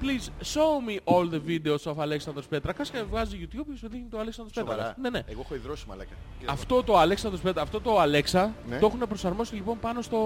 [0.03, 4.07] please show me all the videos of Alexandros Petrakas και βγάζει YouTube και σου δείχνει
[4.11, 4.93] το Alexandros Σοβαρά.
[4.93, 4.97] Petrakas.
[5.01, 5.23] Ναι, ναι.
[5.27, 6.13] Εγώ έχω ιδρώσει μαλάκα.
[6.47, 8.79] Αυτό το Alexandros Petrakas, αυτό το Alexa Ναι.
[8.79, 10.17] το έχουν προσαρμόσει λοιπόν πάνω στο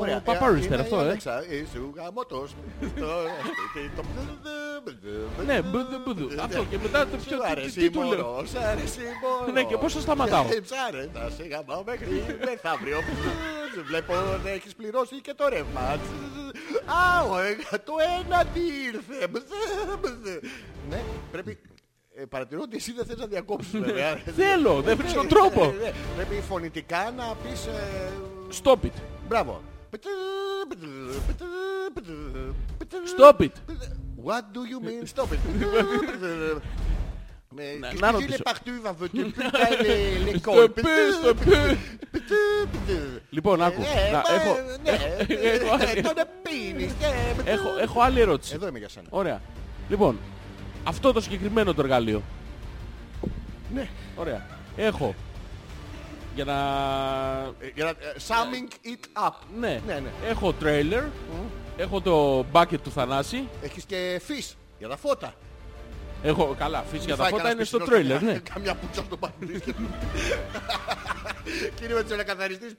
[0.00, 0.22] Ωραία.
[0.26, 1.02] Paparisper Είναι αυτό, η ε.
[1.02, 2.54] Αλέξα, είσαι ο γαμώτος.
[2.80, 3.06] Το-
[3.96, 4.02] το-
[5.46, 6.28] Ναι, μπουδου, μπουδου.
[6.42, 9.00] Αυτό και μετά το πιο Σου τι- αρέσει τι η του λέω; Μωρό, σ' αρέσει
[9.00, 9.52] η μωρό.
[9.52, 12.98] Ναι, και πώς θα σταματάω; Ε, Ψάρε, θα σε γαμάω μέχρι μεθαύριο.
[13.74, 14.14] Σε Βλέπω
[14.44, 15.80] να έχεις πληρώσει και το ρεύμα.
[15.80, 19.26] Α, ο, ε, το ένα τι ήρθε.
[20.90, 21.02] Ναι,
[21.32, 21.58] πρέπει...
[22.14, 24.16] ε, Παρατηρώ ότι εσύ δεν θες να διακόψεις βέβαια.
[24.36, 25.64] Θέλω, δεν βρεις τον Ναι, τρόπο.
[25.64, 25.92] ναι, ναι.
[26.16, 27.66] Πρέπει φωνητικά να πεις...
[27.66, 28.10] ε,
[28.62, 28.92] Stop it.
[29.28, 29.62] Μπράβο.
[33.16, 33.54] Stop it.
[34.28, 35.40] What do you mean stop it?
[37.56, 38.36] Mais Να- qu'est-ce να que ρωτήσω.
[38.36, 40.70] les partout va voter putain les les Στο cons.
[40.74, 40.82] πι,
[41.22, 41.50] στο πι.
[43.30, 43.82] Λοιπόν, άκου.
[43.82, 44.90] Ε, Να, μα, έχω, ναι,
[45.54, 48.54] έχω- ε, τον πίνεις, ε, έχω, έχω άλλη ερώτηση.
[48.54, 49.06] Εδώ είμαι για σένα.
[49.10, 49.40] Ωραία.
[49.88, 50.18] Λοιπόν,
[50.84, 52.22] αυτό το συγκεκριμένο το εργαλείο.
[53.74, 53.88] Ναι.
[54.16, 54.46] Ωραία.
[54.76, 55.14] Έχω.
[56.34, 56.52] Για να...
[57.60, 57.94] Ε, για να- ε,
[58.28, 59.32] Summing it up.
[59.58, 59.80] Ναι.
[59.86, 60.08] Ναι, ναι.
[60.28, 61.02] Έχω τρέιλερ.
[61.76, 63.48] Έχω το bucket του Θανάση.
[63.62, 65.34] Έχεις και fish για τα φώτα.
[66.22, 68.40] Έχω, καλά, φύση για τα Φάει φώτα κανένας είναι στο πισινός τρέιλερ, καμιά- ναι.
[68.54, 69.60] Καμιά πουτσα στο παππούδι.
[71.74, 72.74] Κύριε με τους ανακαθαριστής.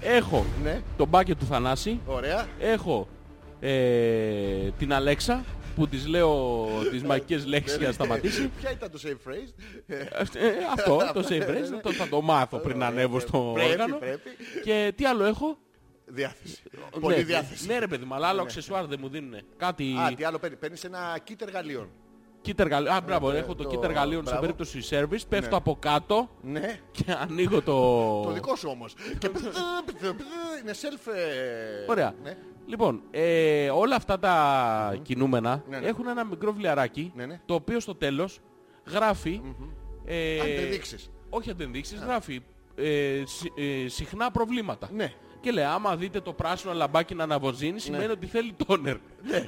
[0.00, 2.00] Έχω Ναι, το bucket του Θανάση.
[2.06, 2.46] ωραία.
[2.58, 3.08] Έχω
[3.60, 5.44] ε, την Αλέξα
[5.76, 8.50] που της λέω τις μαγικές λέξεις για να σταματήσει.
[8.60, 9.52] Ποια ήταν το safe phrase;
[9.86, 9.96] Ε,
[10.72, 13.96] αυτό, το save phrase, το θα το μάθω πριν ανέβω στο Πρέπει, όργανο.
[13.96, 14.30] πρέπει.
[14.64, 15.58] Και τι άλλο έχω;
[16.14, 16.62] Διάθεση.
[17.00, 17.66] Πολύ Ναι, διάθεση.
[17.66, 19.34] Ναι ρε παιδί μου, αλλά άλλο αξεσουάρ δεν μου δίνουν.
[19.56, 20.56] Κάτι Α, τι άλλο παίρνει.
[20.56, 21.88] Παίρνεις ένα kit εργαλείων.
[22.46, 22.94] kit εργαλείων.
[22.94, 24.40] Α, μπράβο, ναι, έχω το το- kit εργαλείων σε μπράβο.
[24.40, 25.28] περίπτωση service.
[25.28, 25.56] Πέφτω Ναι.
[25.56, 26.78] από κάτω Ναι.
[26.90, 27.72] και ανοίγω το...
[28.22, 28.94] Το δικό σου όμως.
[29.18, 29.30] Και
[30.62, 31.12] είναι self...
[31.14, 32.14] ε, Ωραία.
[32.22, 32.36] ναι.
[32.66, 35.86] Λοιπόν, ε, όλα αυτά τα κινούμενα Ναι, ναι.
[35.86, 37.40] έχουν ένα μικρό βιβλιαράκι Ναι, ναι.
[37.46, 38.40] το οποίο στο τέλος
[38.90, 39.40] γράφει...
[40.04, 41.10] ε, Αντεδείξεις.
[41.30, 42.42] όχι αντεδείξεις, γράφει
[42.74, 44.88] ε, συ- ε, συχνά προβλήματα.
[44.92, 45.12] Ναι.
[45.42, 48.96] Και λέει, άμα δείτε το πράσινο λαμπάκι να αναβοζίνει, σημαίνει ότι θέλει τόνερ.
[49.22, 49.44] Ναι.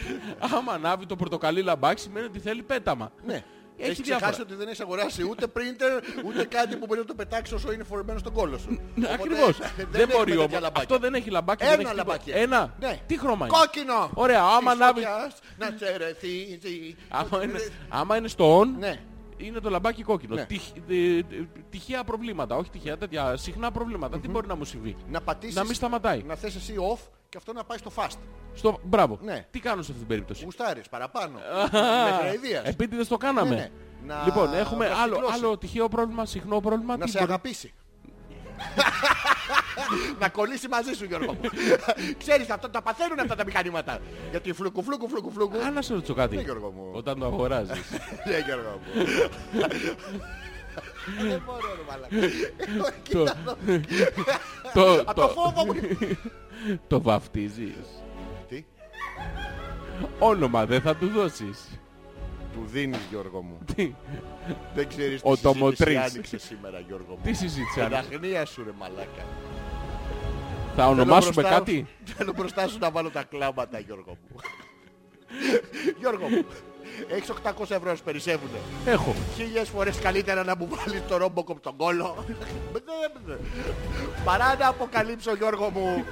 [0.56, 3.12] άμα ανάβει το πορτοκαλί λαμπάκι, σημαίνει ότι θέλει πέταμα.
[3.26, 3.44] Ναι.
[3.80, 4.30] Έχει Έχεις διάφορα.
[4.30, 7.72] ξεχάσει ότι δεν έχεις αγοράσει ούτε printer, ούτε κάτι που μπορεί να το πετάξεις όσο
[7.72, 8.80] είναι φορεμένο στον κόλο σου.
[8.96, 9.56] Οπότε, Ακριβώς.
[9.58, 10.52] δεν Δεν έχουμε μπορεί τέτοια όμως.
[10.60, 10.82] λαμπάκια.
[10.82, 11.64] Αυτό δεν έχει λαμπάκι.
[11.64, 12.12] Ένα δεν έχει τίποτα.
[12.12, 12.30] λαμπάκι.
[12.30, 12.74] Ένα.
[12.80, 12.98] Ναι.
[13.06, 14.10] Τι χρώμα είναι; Κόκκινο.
[14.14, 16.96] Ωραία, άμα Της ανάβει- φωτιάς Να τσερεθίζει.
[17.08, 19.00] Άμα είναι, άμα είναι στο on, Ναι.
[19.38, 20.34] Είναι το λαμπάκι κόκκινο.
[20.34, 20.44] Ναι.
[20.44, 21.24] Τυχ- ε, ε,
[21.70, 24.18] τυχαία προβλήματα, όχι τυχαία, τέτοια συχνά προβλήματα.
[24.18, 25.54] Τι μπορεί να μου συμβεί; Να πατήσεις.
[25.54, 26.22] Να μην σταματάει.
[26.22, 28.16] Να θες εσύ off και αυτό να πάει στο fast.
[28.54, 28.78] Στο...
[28.84, 29.18] Μπράβο.
[29.22, 29.46] Ναι.
[29.50, 31.38] Τι κάνω σε αυτή την περίπτωση; Γουστάρεις παραπάνω.
[31.72, 31.78] Με
[32.28, 32.64] αηδίας.
[32.64, 33.48] Επίτηδες το κάναμε.
[33.50, 33.70] Ναι, ναι.
[34.14, 35.32] Να Λοιπόν, έχουμε άλλο, βασικλώσει.
[35.34, 36.96] άλλο τυχαίο πρόβλημα, συχνό πρόβλημα.
[36.96, 37.74] Να Τι σε μπορεί- αγαπήσει.
[40.18, 41.40] Να κολλήσει μαζί σου Γιώργο μου.
[42.18, 43.98] Ξέρεις αυτά τα παθαίνουν αυτά τα μηχανήματα.
[44.30, 45.58] Γιατί φλουκου φλουκου φλουκου φλουκου.
[45.58, 46.36] Α, να σε ρωτήσω κάτι.
[46.36, 46.90] Ναι, Γιώργο μου.
[46.92, 47.90] Όταν το αγοράζεις.
[48.26, 49.04] Ναι Γιώργο μου.
[51.28, 52.16] Δεν μπορώ ρε μαλάκα.
[53.12, 53.24] το,
[54.74, 55.74] το, Από το το, φόβο μου.
[56.86, 58.02] το βαφτίζεις.
[58.48, 58.64] Τι;
[60.18, 61.80] Όνομα δεν θα του δώσεις.
[62.52, 63.58] Του δίνεις Γιώργο μου.
[63.74, 63.94] Τι,
[64.76, 65.96] Δεν ξέρεις Ο τι συζήτηση Τομοτρής.
[65.96, 67.18] άνοιξε σήμερα Γιώργο μου.
[67.22, 67.84] τι συζήτησε.
[67.84, 69.24] Την αν- αγνία σου ρε μαλάκα.
[70.76, 71.86] Θα ονομάσουμε Θέλω μπροστά- κάτι;
[72.16, 74.36] Θέλω μπροστά σου να βάλω τα κλάματα Γιώργο μου.
[76.00, 76.44] Γιώργο μου.
[77.08, 78.58] Έχεις 800 ευρώ να σου περισσεύουνε.
[78.86, 79.14] Έχω.
[79.36, 82.24] Χίλιες φορές καλύτερα να μου βάλεις το ρόμποκοπ τον κόλο
[84.24, 86.04] Παρά να αποκαλύψω Γιώργο μου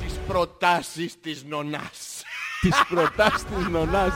[0.00, 2.22] Τις προτάσεις της νονάς
[2.60, 4.12] Τις προτάσεις της νονάς.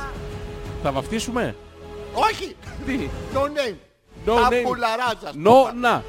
[0.83, 1.57] Θα βαφτίσουμε;
[2.19, 2.57] Όχι!
[2.87, 3.77] Τι; No name
[4.27, 4.63] No Τα name.
[4.65, 6.03] πουλαράζας No, να.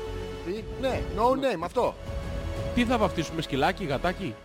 [0.46, 1.96] Τι; Ναι, no name αυτό
[2.76, 4.36] Τι θα βαφτίσουμε, σκυλάκι, γατάκι;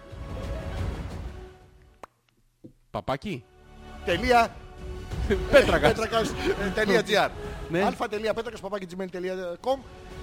[2.91, 3.45] Παπάκι;
[4.05, 4.55] Τελεία
[5.51, 5.93] Πέτρακας.
[5.93, 7.31] πέτρακας ε, τελεία gr
[7.71, 7.85] Ναι.
[7.85, 9.79] αλφα.πέτρακας παπάκι gmail.com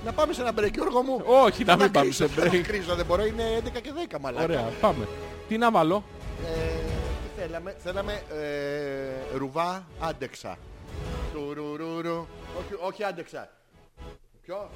[0.05, 2.47] Να πάμε σε ένα break Γιώργο μου Όχι, να Θα μην πάμε κρίσω, σε θα
[2.47, 2.61] break.
[2.61, 5.07] κρίσω, δεν μπορώ, είναι 11 και 10 μαλάκα Ωραία, πάμε.
[5.47, 6.03] Τι να βάλω;
[6.45, 6.69] Ε,
[7.23, 10.57] τι θέλαμε, θέλαμε ε, ρουβά άντεξα.
[11.39, 12.27] Τουρουρουρου.
[12.59, 13.49] Όχι, όχι άντεξα.
[14.41, 14.69] Ποιο;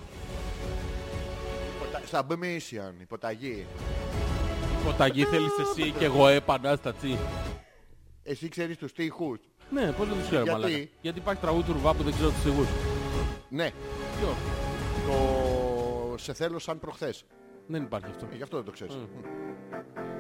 [1.75, 2.01] Υποτα...
[2.11, 3.65] Submission, υποταγή.
[4.85, 7.17] Ποταγή θέλεις εσύ και εγώ επανάσταση.
[8.23, 9.39] Εσύ ξέρεις τους στίχους.
[9.69, 12.29] Ναι, πώς δεν τους ξέρω Γιατί; μαλάκα; Γιατί υπάρχει τραγούδι του Ρουβά που δεν ξέρω
[12.29, 12.67] τους στιχούς.
[13.49, 13.71] Ναι,
[14.19, 14.35] Ποιο;
[15.07, 17.25] το σε θέλω σαν προχθές.
[17.67, 18.27] Δεν υπάρχει αυτό.
[18.31, 18.93] Ε, γι' αυτό δεν το ξέρεις.
[18.93, 20.12] Θα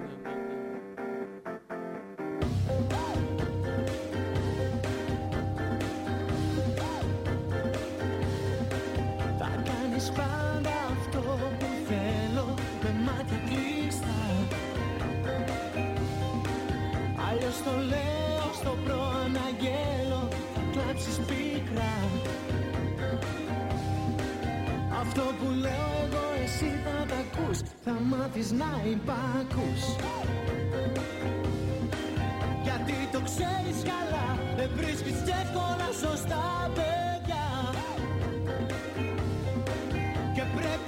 [10.03, 11.19] κάνεις πάντα αυτό
[11.59, 12.53] που θέλω
[12.83, 14.19] με μάτια κλειστά
[17.29, 21.93] Αλλιώς το λέω στο προαναγγέλω θα κλάψεις πίκρα.
[25.01, 29.81] Αυτό που λέω εγώ εσύ θα τα ακούς θα μάθεις να υπάκους
[32.63, 37.12] Γιατί το ξέρεις καλά Δεν βρίσκεις εύκολα σωστά παιδιά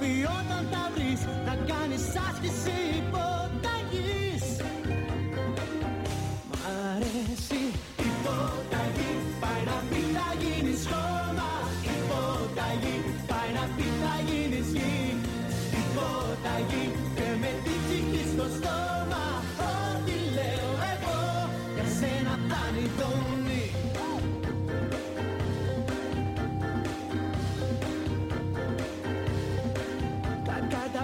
[0.06, 3.35] πρέπει όταν τα βρεις Να κάνεις άσκηση υποταγής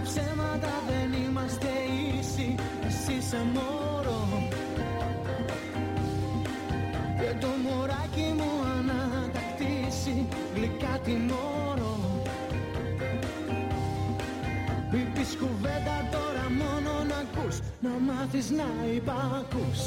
[0.02, 1.70] ψέματα δεν είμαστε
[2.18, 2.54] ίσοι
[2.86, 4.22] Εσύ είσαι μωρό.
[7.18, 11.94] Και το μωράκι μου ανατακτήσει Γλυκά τιμωρώ
[14.92, 19.80] Μην πεις κουβέντα τώρα μόνο να ακούς Να μάθεις να υπακούς.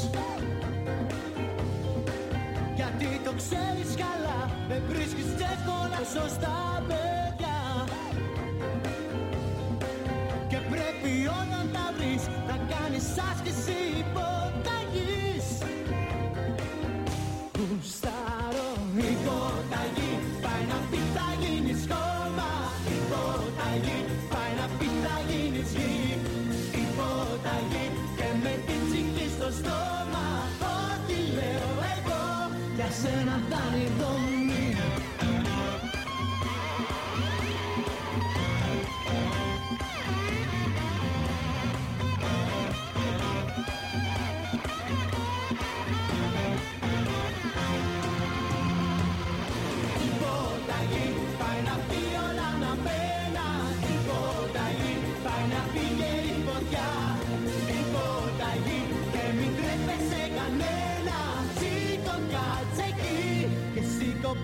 [2.74, 7.25] Γιατί το ξέρεις καλά Δεν βρίσκεις εύκολα σωστά παιδιά
[12.96, 14.55] Να κάνεις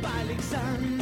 [0.04, 1.01] σήκω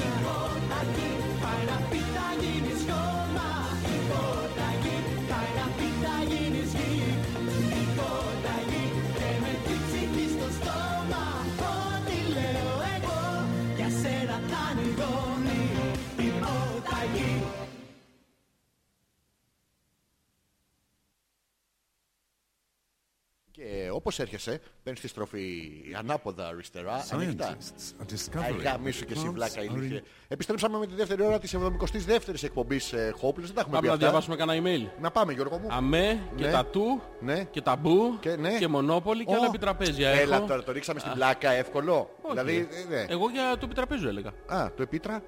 [24.00, 27.56] Και όπως έρχεσαι, παίρνεις τη στροφή ανάποδα αριστερά, ανοιχτά.
[27.56, 30.02] Scientists are Αϊ, discovering γαμήσου και εσύ plants βλάκα are ηλίθιε.
[30.28, 33.34] Επιστρέψαμε με τη δεύτερη ώρα της 72ης εκπομπής ε, Hopeless.
[33.34, 33.96] Δεν τα έχουμε Πάμε πει να αυτά.
[33.96, 35.00] διαβάσουμε κανένα email.
[35.00, 35.66] Να πάμε Γιώργο μου.
[35.70, 36.50] Αμέ και Ναι.
[36.50, 37.44] τα του Ναι.
[37.44, 38.58] και τα μπου Και ναι.
[38.58, 40.46] και μονόπολη και Ω, άλλα επιτραπέζια Έλα έχω.
[40.46, 42.10] τώρα, το ρίξαμε στην πλάκα εύκολο.
[42.22, 42.30] Όχι.
[42.32, 43.04] Δηλαδή, ε, ναι.
[43.08, 44.30] Εγώ για το επιτραπέζιο έλεγα.
[44.46, 45.22] Α, το επίτρα,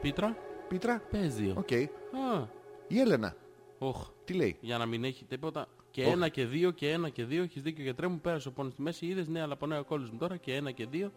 [0.00, 0.36] Πίτρα,
[0.68, 1.02] πίτρα.
[1.10, 1.54] παίζιο.
[1.56, 1.72] Οκ.
[1.72, 2.46] Α,
[2.88, 3.34] Η Έλενα,
[3.78, 4.08] οχ.
[4.24, 5.66] τι λέει; Για να μην έχει τίποτα.
[5.94, 6.10] Και Όχι.
[6.10, 7.42] ένα και δύο και ένα και δύο.
[7.42, 8.20] Έχεις δίκιο γιατρέ μου.
[8.20, 9.06] Πέρασε ο πόνος στη μέση.
[9.06, 10.36] Είδες ναι, αλλά πονάει ο κόλλος μου τώρα.
[10.36, 11.12] Και ένα και δύο.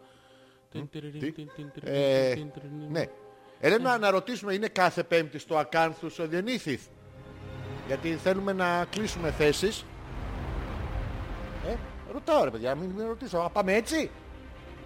[0.70, 2.90] Τιν, τυριριν, Τι; τιν, τιν, τυριριν, Ε, τιν, τυριριν.
[2.90, 3.04] ναι.
[3.60, 6.86] Έλενα, να ρωτήσουμε, είναι κάθε πέμπτη στο Ακάνθους ο Διονύθιθ.
[7.86, 9.84] Γιατί θέλουμε να κλείσουμε θέσεις.
[11.68, 11.74] Ε,
[12.12, 13.38] ρωτάω ρε παιδιά, μην, μην ρωτήσω.
[13.38, 14.10] Α, πάμε έτσι;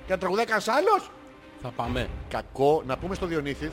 [0.06, 1.10] Και να τραγουδάει κανένας άλλος;
[1.62, 2.08] Θα πάμε.
[2.28, 3.72] Κακό, να πούμε στο Διονύθιθ,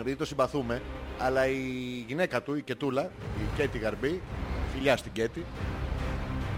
[0.00, 0.82] επειδή το συμπαθούμε,
[1.18, 1.58] αλλά η
[2.06, 3.02] γυναίκα του, η Κετούλα,
[3.38, 4.20] η Κέτη Γαρμπή,
[4.78, 5.44] φιλιά στην Κέτη,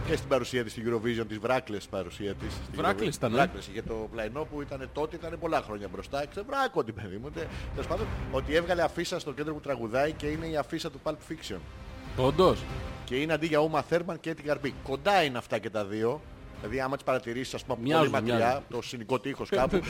[0.06, 2.52] και στην παρουσία της στην Eurovision, της Βράκλες παρουσία της.
[2.52, 3.16] στην Βράκλες Eurovision.
[3.16, 6.26] ήταν, ε; Βράκλες, είχε το πλαϊνό που ήταν τότε, ήταν πολλά χρόνια μπροστά.
[6.26, 7.30] Ξεβράκω την παιδί μου.
[7.30, 11.01] τε- Τέλος πάντων, ότι έβγαλε αφίσα στο κέντρο που τραγουδάει και είναι η αφίσα του
[11.05, 11.59] Pulp Fiction.
[12.16, 12.62] Όντως.
[13.05, 14.74] Και είναι αντί για Ούμα Θέρμαν και Έτη Γαρμπή.
[14.82, 16.20] Κοντά είναι αυτά και τα δύο.
[16.61, 18.62] Δηλαδή, άμα τις παρατηρήσεις, ας πούμε, από πολύ Μοιάζουν, μακριά, μοιάζουν.
[18.70, 19.81] το συνοικό τείχος κάπου.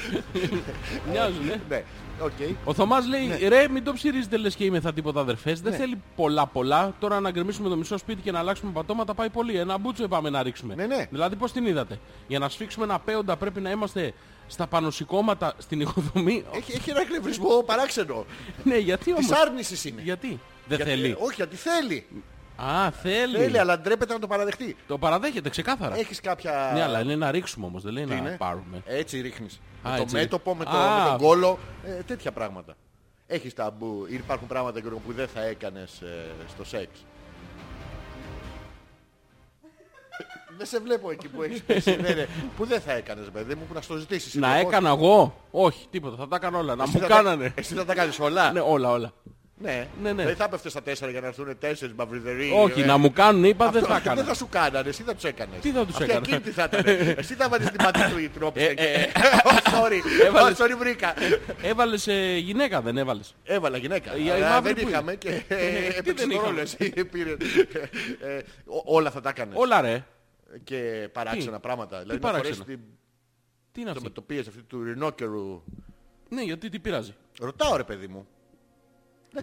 [1.11, 1.61] Μοιάζουν, ε.
[1.69, 1.83] ναι,
[2.21, 2.33] οκ.
[2.65, 5.61] Ο Θωμάς λέει, ρε μην το ψειρίζετε λες και είμαι θα τίποτα αδερφές.
[5.61, 5.79] Δεν Ναι.
[5.79, 6.95] θέλει πολλά πολλά.
[7.01, 9.57] Τώρα να γκρεμίσουμε το μισό σπίτι και να αλλάξουμε πατώματα πάει πολύ.
[9.59, 10.75] Ένα μπούτσο πάμε να ρίξουμε.
[10.75, 11.07] Ναι, ναι.
[11.11, 14.13] Δηλαδή πώς την είδατε; Για να σφίξουμε ένα πέοντα πρέπει να είμαστε
[14.47, 16.45] στα πανωσηκώματα στην οικοδομή.
[16.55, 18.25] Έχει, έχει ένα εκνευρισμό παράξενο.
[18.65, 20.03] ναι, γιατί όμως; Της άρνησης είναι.
[20.03, 20.27] Γιατί;
[20.69, 21.17] Δεν Γιατί- θέλει.
[21.19, 22.07] Όχι, γιατί θέλει.
[22.65, 23.37] Α, θέλει.
[23.37, 24.77] Θέλει, αλλά ντρέπεται να το παραδεχτεί.
[24.87, 25.97] Το παραδέχεται ξεκάθαρα.
[25.99, 26.71] Έχεις κάποια...
[26.75, 28.83] Ναι, αλλά είναι να ρίξουμε όμως, δεν λέει Τι να είναι; πάρουμε.
[28.87, 29.61] Έτσι ρίχνεις.
[29.83, 31.03] Α, με το έτσι μέτωπο, με, το, Α.
[31.05, 32.75] με τον κώλο, ε, τέτοια πράγματα.
[33.27, 34.07] Έχεις ταμπού.
[34.09, 37.05] Υπάρχουν πράγματα Γιώργο, που δεν θα έκανες ε, στο σεξ.
[40.59, 41.97] Δεν σε βλέπω εκεί που έχεις πέσει.
[42.01, 42.27] ναι, ναι.
[42.57, 44.35] Που δεν θα έκανες, παιδί μου, που να στο ζητήσεις.
[44.35, 44.71] Να συνεχώς.
[44.73, 46.17] έκανα εγώ; Όχι, τίποτα.
[46.17, 46.75] Θα τα έκανα όλα.
[46.75, 47.53] Να Εσύ μου θα τα- κάνανε.
[47.57, 49.13] Εσύ θα τα κάνεις όλα; Ναι, όλα, όλα.
[49.63, 49.89] Ναι.
[50.03, 50.25] Ναι, ναι.
[50.25, 52.51] Δεν θα έπεφτε στα τέσσερα για να έρθουν τέσσερις μαυριδεροί.
[52.57, 52.85] Όχι, ε.
[52.85, 54.27] να μου κάνουν, είπα, δεν Αυτό θα δεν έκανα.
[54.29, 55.61] θα σου κάνανε, εσύ θα τους έκανες.
[55.61, 56.83] Τι θα τους Αυτή έκανα; Εκείνη τι θα ήταν.
[57.19, 58.61] Εσύ θα βάλεις την πατή του η τρόπη.
[58.61, 59.07] Ε, ε,
[59.45, 60.25] Oh, sorry.
[60.27, 61.15] Έβαλες- Oh, sorry, βρήκα.
[61.63, 63.35] Έβαλες ε, γυναίκα, δεν έβαλες.
[63.45, 64.17] Έβαλα γυναίκα.
[64.17, 65.55] Η- η Αλλά μαύρη δεν που είχαμε και Τι
[65.99, 67.05] έπαιξε δεν το ρόλο είχαμε; εσύ.
[67.05, 67.31] πήρε.
[68.21, 69.55] Ε, ό- Όλα θα τα έκανες.
[69.59, 70.05] Όλα ρε.
[70.65, 71.99] και παράξενα πράγματα.
[72.01, 72.81] Δηλαδή να παράξενα; φορέσεις την...
[73.73, 75.63] Τι είναι το αυτή; μετοπίες αυτή του ρινόκερου.
[76.29, 77.15] Ναι, γιατί τι πειράζει.
[77.41, 78.27] Ρωτάω ρε παιδί μου.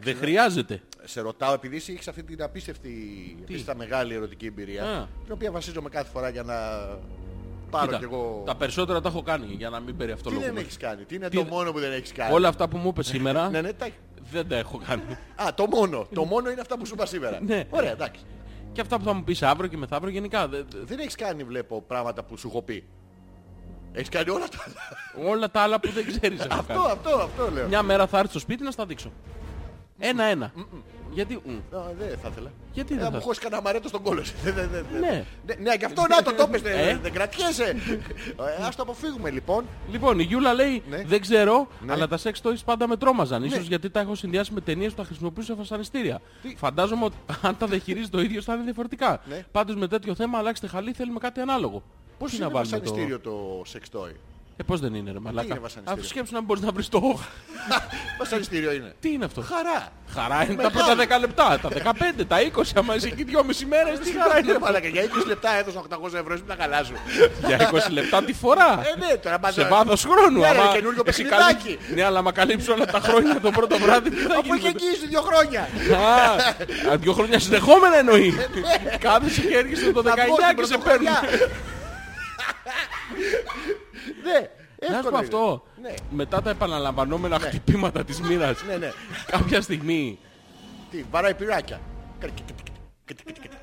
[0.02, 0.82] Δεν χρειάζεται.
[1.04, 2.92] Σε ρωτάω επειδή εσύ έχεις αυτή την απίστευτη,
[3.42, 4.84] απίστευτα μεγάλη ερωτική εμπειρία.
[4.84, 5.06] Α.
[5.24, 6.54] Την οποία βασίζομαι κάθε φορά για να
[7.70, 8.44] πάρω Κοίτα, κι εγώ...
[8.46, 10.60] Τα περισσότερα τα έχω κάνει για να μην Τι δεν περιευτολογούμε.
[10.60, 12.78] έχεις κάνει, τι είναι Τι το είναι- μόνο που δεν έχεις κάνει; Όλα αυτά που
[12.78, 13.88] μου είπες σήμερα Ναι, ναι, τα...
[14.32, 15.02] δεν τα έχω κάνει.
[15.36, 16.08] Α, το μόνο.
[16.14, 17.40] Το μόνο είναι αυτά που σου είπα σήμερα.
[17.48, 17.64] Ναι.
[17.70, 18.22] Ωραία, εντάξει.
[18.72, 20.48] Και αυτά που θα μου πεις αύριο και μεθαύριο γενικά.
[20.48, 22.84] δε- δε- Δεν έχεις κάνει, βλέπω, πράγματα που σου έχω πει.
[23.92, 25.30] Έχεις κάνει όλα τα άλλα.
[25.32, 26.92] όλα τα άλλα που δεν ξέρεις έχω Αυτό, κάνει.
[26.92, 27.68] αυτό, αυτό λέω.
[27.68, 29.12] Μια μέρα θα έρθει στο σπίτι να στα δείξω.
[30.00, 30.52] Ένα-ένα.
[31.12, 31.40] Γιατί...
[31.46, 31.76] μ.
[31.76, 32.52] Α, Δεν θα ήθελα.
[32.74, 33.24] Γιατί Ε, δεν θα μου θα...
[33.24, 34.22] χώσεις κανένα μαρέτο στον κόλο.
[34.44, 35.26] Δεν- δεν- δεν- Ναι.
[35.46, 37.64] Ναι, ναι, γι' αυτό να το το πες, Ε; δεν- δεν κρατιέσαι.
[38.60, 39.66] Ε, Ας το αποφύγουμε λοιπόν.
[39.92, 41.02] Λοιπόν, η Γιούλα λέει, Ναι.
[41.06, 41.92] δεν ξέρω, Ναι.
[41.94, 43.44] αλλά τα σεξ toys πάντα με τρόμαζαν.
[43.44, 43.64] Ίσως Ναι.
[43.66, 46.22] γιατί τα έχω συνδυάσει με ταινίες που τα χρησιμοποιούσα σε βασανιστήρια.
[46.56, 47.16] Φαντάζομαι ότι
[47.48, 49.22] αν τα διαχειρίζει το ίδιο θα είναι διαφορετικά.
[49.30, 49.46] Ναι.
[49.52, 51.84] Πάντως με τέτοιο θέμα αλλάξτε χαλί, θέλουμε κάτι ανάλογο.
[52.18, 54.12] Πώς Τι είναι να βάλουμε βασανιστήριο το sex toy;
[54.60, 55.48] Ε, πώς δεν είναι ρε μαλάκα.
[55.48, 57.02] είναι βασανιστήριο; Αφού σκέψου να μην μπορείς να βρεις το...
[58.20, 58.94] Βασανιστήριο είναι.
[59.00, 59.88] Τι είναι αυτό; Χαρά.
[60.14, 60.96] Χαρά είναι τα Μεγάλη.
[60.96, 61.70] πρώτα 10 λεπτά, τα
[62.20, 64.52] 15, τα 20, άμα είσαι εκεί 2,5 μέρες, τι χαρά είναι.
[64.52, 66.94] Ρε μαλάκα, για 20 λεπτά έδωσα 800 ευρώ, εσύ τα καλά σου.
[67.48, 68.82] Για 20 λεπτά τη φορά.
[68.96, 69.54] Ε, ναι, τώρα πας...
[69.54, 70.40] Σε βάθος χρόνου.
[70.40, 71.54] Ναι, ρε, άμα καινούργιο εσύ παιχνιδάκι.
[71.64, 74.58] καλύψεις- Ναι, αλλά άμα καλύψει όλα τα χρόνια το πρώτο βράδυ, τι θα Αφού γίνει.
[74.58, 75.62] είχε μετά; εκεί δύο χρόνια.
[76.88, 78.34] Α, α, δύο χρόνια συνεχόμενα εννοεί.
[79.00, 81.06] Κάθεσαι και έρχεσαι το 19 Να βγω στην και σε παίρνει.
[81.06, 81.20] πρωτοχρονιά.
[84.32, 84.40] Ναι,
[84.88, 85.26] Να σου εύκολο πω είναι.
[85.26, 85.64] αυτό.
[85.82, 85.94] Ναι.
[86.10, 88.92] Μετά τα επαναλαμβανόμενα χτυπήματα της μοίρας, Ναι, ναι.
[89.26, 90.20] κάποια στιγμή,
[90.92, 91.80] Τι, βαράει πυράκια.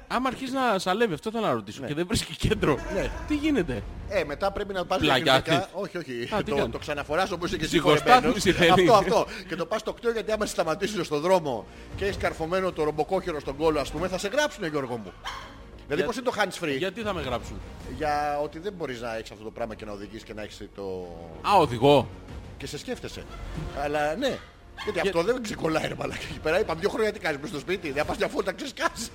[0.09, 3.11] άμα αρχίσει να σαλεύει, αυτό θέλω να ρωτήσω, και δεν βρίσκει κέντρο, Ναι.
[3.29, 5.43] τι γίνεται; Ε, μετά πρέπει να πας Πλαγιάτης.
[5.43, 5.69] κλινικά.
[5.73, 6.29] Όχι, όχι.
[6.35, 8.77] Α, τι το, κάνεις; το ξαναφοράς όπως είσαι και εσύ Ζυγοστάθμιση χορεμένος.
[8.77, 8.91] θέλεις.
[8.91, 9.27] Αυτό, αυτό.
[9.49, 11.67] Και το πας στο κτίριο γιατί άμα σε σταματήσεις στον δρόμο
[11.97, 15.13] και έχεις καρφωμένο το ρομποκόχερο στον κόλο, ας πούμε, θα σε γράψουνε Γιώργο μου.
[15.87, 16.79] Δηλαδή Για- πώς είναι το hands free.
[16.79, 17.61] Γιατί θα με γράψουν;
[17.97, 20.61] Για ότι δεν μπορείς να έχεις αυτό το πράγμα και να οδηγείς και να έχεις
[20.75, 20.83] το...
[21.49, 22.09] Α, οδηγώ.
[22.59, 23.23] και σε σκέφτεσαι.
[23.85, 24.39] Αλλά ναι.
[24.85, 26.21] Γιατί αυτό δεν ξεκολλάει ρε μαλάκα.
[26.31, 27.91] Εκεί πέρα είπαμε δύο χρόνια τι κάνεις μες στο σπίτι.
[27.91, 29.11] Δεν πας μια φώτα ξεσκάσεις.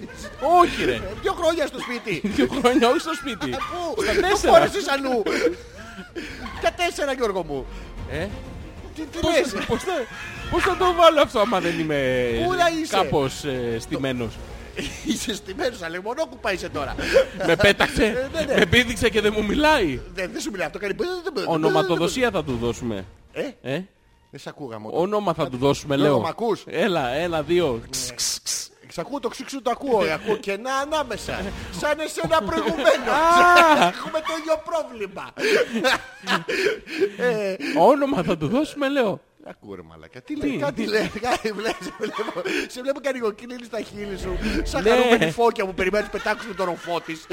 [0.60, 0.94] Όχι ρε.
[0.96, 2.22] Ε, Δύο χρόνια στο σπίτι.
[2.36, 3.50] Δύο χρόνια όχι στο σπίτι.
[3.50, 3.58] Ε,
[3.96, 4.54] Πού, Στα το τέσσερα.
[4.54, 5.24] φόρεσες αλλού.
[6.60, 7.66] Για τέσσερα Γιώργο μου.
[8.12, 8.28] Ε,
[8.96, 9.92] Τι, τι πώς, λες; θα- πώς θα,
[10.52, 14.34] πώς θα το βάλω αυτό άμα δεν είμαι Πού να είσαι; κάπως ε, στημένος;
[15.12, 16.96] Είσαι στημένος, αλλά μονόκουπα είσαι τώρα.
[17.48, 18.56] με πέταξε, ναι, ναι.
[18.58, 20.00] με πήδηξε και δεν μου μιλάει.
[20.14, 20.94] Δεν, δεν σου μιλάει αυτό, κάνει...
[21.46, 23.06] Ονοματοδοσία θα του δώσουμε.
[23.34, 23.82] Ε, Ε,
[24.32, 24.90] δεν σ' ακούγα μου.
[24.94, 26.24] όνομα θα του δώσουμε, Γιώργο, λέω.
[26.24, 27.82] μ' ακούς; Έλα, ένα, δύο.
[28.92, 31.42] Σ' ακούω το ξύξου το ακούω, ε, ακούω κενά ανάμεσα.
[31.80, 33.20] Σαν εσένα προηγουμένως.
[33.96, 35.34] Έχουμε το ίδιο πρόβλημα.
[37.18, 39.22] Ε, Όνομα θα του δώσουμε, λέω.
[39.50, 40.22] Ακούω ρε μαλάκα.
[40.22, 41.08] Τι λέει, Τι, κάτι τι; λέει.
[41.22, 44.38] κάτι λέει, Σε βλέπω, σε βλέπω κάνει γοκίνηλη στα χείλη σου.
[44.64, 44.90] Σαν Ναι.
[44.90, 47.26] χαρούμενη φώκια που περιμένεις πετάξουν τον ροφό της.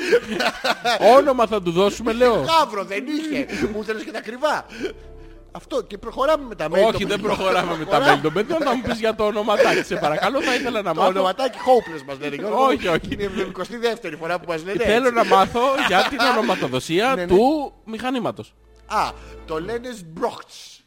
[1.16, 2.34] Όνομα θα του δώσουμε, λέω.
[2.34, 3.46] Γάβρο δεν είχε.
[3.72, 4.66] Μου θέλεις και τα κρυβά.
[5.52, 6.70] Αυτό και προχωράμε με τα mail.
[6.72, 7.20] Όχι, των δεν παιδιών.
[7.36, 8.18] προχωράμε με τα Προχωράμε.
[8.18, 8.58] mail των παιδιών.
[8.60, 9.82] Θα μου πεις για το ονοματάκι.
[9.82, 11.10] Σε παρακαλώ, θα ήθελα να Το μάθω.
[11.12, 12.34] ονοματάκι hopeless μας λένε.
[12.34, 12.64] Γιώργο.
[12.64, 13.08] Όχι, όχι.
[13.10, 15.14] Είναι η 22η φορά που μας λένε Θέλω έτσι.
[15.14, 17.26] να μάθω για την ονοματοδοσία Ναι, ναι.
[17.26, 18.54] του μηχανήματος.
[18.86, 19.10] Α,
[19.46, 20.80] το λένε Sbrochts.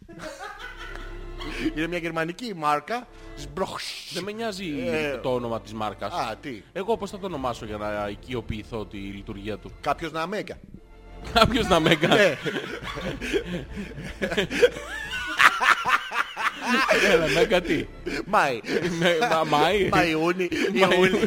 [1.76, 3.08] Είναι μια γερμανική μάρκα.
[3.38, 4.12] Sbrochts.
[4.14, 6.14] Δεν με νοιάζει Ε, το όνομα της μάρκας.
[6.14, 6.62] Α, τι.
[6.74, 10.58] Εγώ πώς θα το ονομάσω για να οικειοποιηθώ τη λειτουργία του; Κάποιος να μέγα.
[11.34, 12.16] Κάποιος να με έκανε.
[12.16, 12.38] Ναι.
[17.12, 17.90] Έλα, με κάτι.
[18.26, 18.60] Μάη.
[19.00, 19.90] Με- μα- Μάη.
[19.92, 20.50] Μα Ιούνι,
[20.80, 21.20] Μα Ιούλη,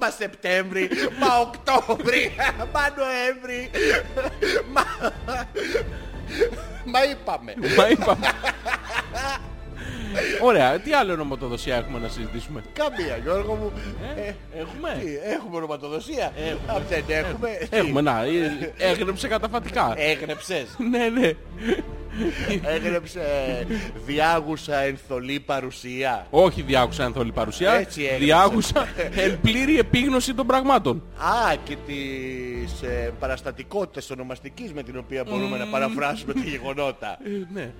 [0.00, 0.88] μα Σεπτέμβρη,
[1.20, 2.32] μα Οκτώβρη,
[2.72, 3.70] μα Νοέμβρη.
[4.72, 4.84] Μα...
[6.84, 7.54] Μα είπαμε.
[7.76, 8.26] Μα είπαμε.
[10.42, 13.72] Ωραία, τι άλλο ονοματοδοσία έχουμε να συζητήσουμε; Καμία, Γιώργο μου.
[14.16, 16.32] Ε, Ε, έχουμε; τι, έχουμε ονοματοδοσία;
[16.66, 17.48] Αν δεν έχουμε.
[17.70, 19.94] τι, Έχουμε, να, ε, έγνεψε καταφατικά.
[19.96, 20.66] Έγνεψες.
[20.90, 21.32] Ναι, ναι.
[22.62, 23.20] Έγνεψε
[24.06, 26.26] διάγουσα ενθολή παρουσία.
[26.30, 27.72] Όχι διάκουσα ανθόλη παρουσία.
[27.72, 28.24] Έτσι έγραψε.
[28.24, 31.02] Διάκουσα εν πλήρη επίγνωση των πραγμάτων.
[31.18, 37.18] Α, και τις ε, παραστατικότητες ονομαστικής με την οποία μπορούμε να παραφράσουμε τα γεγονότα.
[37.24, 37.72] Ε, ναι.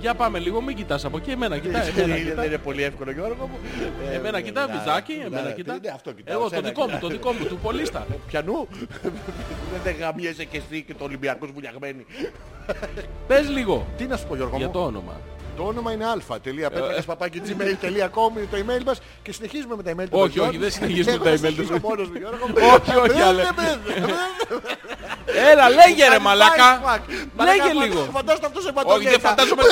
[0.00, 1.30] Για πάμε λίγο, μην κοιτάς από εκεί.
[1.30, 2.34] Εμένα κοιτά, Δεν εμένα είναι- κοιτά.
[2.34, 3.58] δεν είναι πολύ εύκολο Γιώργο μου.
[4.12, 5.78] Ε, Εμένα κοιτά, να- βυζάκι, να- εμένα ναι, κοιτά.
[5.82, 7.00] ναι, αυτό κοιτάω, Εγώ το σένα δικό μου, κοιτάω.
[7.00, 8.06] το δικό μου, του πολίστα.
[8.26, 8.68] Πιανού.
[9.84, 12.06] Δεν γαμιέσαι και εσύ και το Ολυμπιακός βουλιαγμένη.
[13.26, 14.72] Πες λίγο Τι να σου πω Γιώργο για μου.
[14.72, 15.20] το όνομα.
[15.56, 20.26] Το όνομα είναι α.πέτρακας.gmail.com είναι το email μας και συνεχίζουμε με τα email των Όχι,
[20.28, 20.48] παιδιών.
[20.48, 21.90] όχι, δεν συνεχίζουμε Εγώ τα θα email των συνεχίσω παιδιών.
[21.90, 22.54] μόνος μου, Γιώργο μου.
[22.74, 23.42] Όχι, όχι, αλλά-
[25.34, 26.80] Έλα, λέγε ρε Κάνει μαλάκα.
[26.80, 27.00] mindfuck.
[27.36, 28.08] Μαλάκα, Λέγε φαντα- λίγο.
[28.12, 29.28] Φαντάζομαι αυτός σε Όχι, δεν μπατονιέτα.
[29.28, 29.62] φαντάζομαι.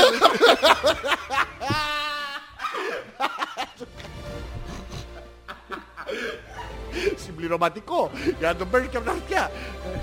[6.97, 9.51] Συμπληρώνω συμπληρωματικό για να τον παίρνει και από τα αυτιά.
[9.95, 9.99] Ε,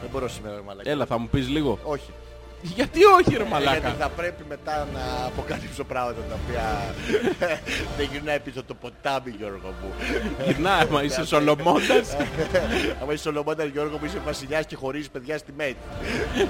[0.00, 0.90] Δεν μπορώ σήμερα, ρε μαλάκα.
[0.90, 1.78] Έλα, θα μου πεις λίγο.
[1.82, 2.10] Όχι.
[2.76, 3.94] Γιατί όχι ρε Ε, Γιατί μαλάκα.
[3.98, 6.94] θα πρέπει μετά να αποκαλύψω πράγματα τα οποία
[7.96, 9.92] δεν γυρνάει πίσω το ποτάμι, Γιώργο μου.
[10.46, 12.16] Γυρνά, άμα είσαι σολομώντας.
[13.02, 15.76] Άμα είσαι Σολομόντα, Γιώργο μου, είσαι βασιλιάς και χωρίζεις παιδιά στη μέτη.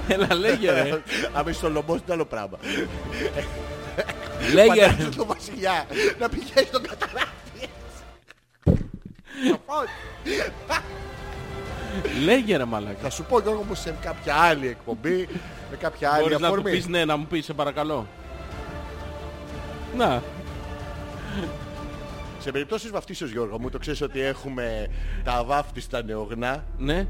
[0.09, 1.03] Έλα λέγε ρε.
[1.32, 2.59] Άμα είσαι Σολομός, είναι άλλο πράγμα.
[4.53, 4.86] Λέγε ρε.
[4.89, 5.86] Φαντάζεσαι τον βασιλιά
[6.19, 7.32] να πηγαίνει στον καταράκτη.
[12.02, 12.24] Σοφός.
[12.24, 12.98] Λέγε ρε μαλάκα.
[13.00, 15.28] Θα σου πω Γιώργο μου σε κάποια άλλη εκπομπή,
[15.70, 16.70] με κάποια άλλη Μπορείς να του αφορμή.
[16.70, 18.06] πεις ναι, να μου πεις σε παρακαλώ.
[19.96, 20.22] Να,
[22.38, 24.86] Σε περιπτώσεις βαφτίσεως Γιώργο μου, το ξέρεις ότι έχουμε
[25.24, 27.06] τα βάφτιστα νεογνά ναι,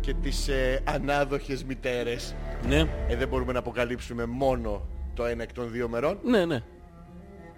[0.00, 2.34] και τις ε, ανάδοχες μητέρες.
[2.68, 2.78] ναι,
[3.08, 6.18] Ε, δεν μπορούμε να αποκαλύψουμε μόνο το ένα εκ των δύο μερών.
[6.24, 6.62] ναι, ναι.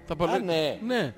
[0.07, 0.79] Θα πω Α, λίγο- ναι.
[0.87, 1.15] Ναι,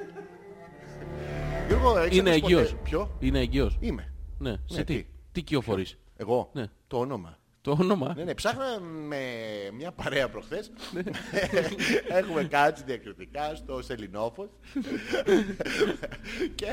[1.68, 2.76] Γιώργο, έχεις είναι ακούσει ποτέ- εγγύος.
[2.82, 3.76] Ποιο; Είναι εγγύος.
[3.80, 4.12] Είμαι.
[4.38, 5.06] Ναι, σε τι; τι;
[5.38, 5.98] Τι κυοφορείς.
[6.16, 6.50] Εγώ.
[6.52, 6.66] Ναι.
[6.86, 7.38] Το όνομα.
[7.60, 8.14] Το όνομα.
[8.16, 9.18] Ναι, ναι, ψάχνα με
[9.72, 10.70] μια παρέα προχθές.
[10.92, 11.02] Ναι.
[12.18, 14.48] Έχουμε κάτσει διακριτικά στο Σελινόφος
[16.54, 16.66] και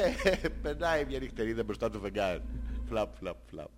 [0.61, 2.41] περνάει μια νυχτερίδα μπροστά του φεγγάρι.
[2.87, 3.69] Φλαπ, φλαπ, φλαπ.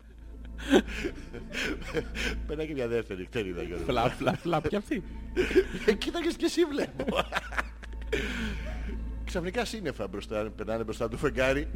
[2.48, 3.86] Περνάει και μια δεύτερη νυχτερίδα, Γιώργο.
[3.86, 4.68] Φλαπ, φλαπ, φλαπ.
[4.68, 5.04] Και αυτή.
[5.86, 7.06] Ε, Κοίταγες και εσύ βλέπω.
[9.28, 11.68] Ξαφνικά σύννεφα μπροστά, περνάνε μπροστά του φεγγάρι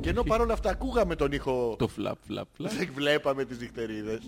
[0.00, 2.70] και ενώ παρόλα αυτά ακούγαμε τον ήχο Το φλαπ, φλαπ, φλαπ.
[2.72, 4.18] δεν βλέπαμε τις νυχτερίδες.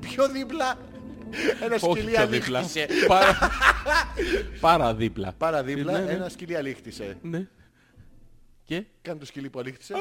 [0.00, 0.78] Πιο δίπλα
[1.62, 2.58] ένα Όχι σκυλί πιο δίπλα.
[2.58, 2.86] αλήχτησε.
[3.06, 3.38] Πάρα-
[4.60, 5.32] Πάρα δίπλα.
[5.38, 6.12] Πάρα δίπλα Ναι, ναι.
[6.12, 7.16] ένα σκυλί αλήχτησε.
[7.22, 7.46] Ναι.
[8.64, 9.94] Και; Κάνε το σκυλί που αλήχτησε.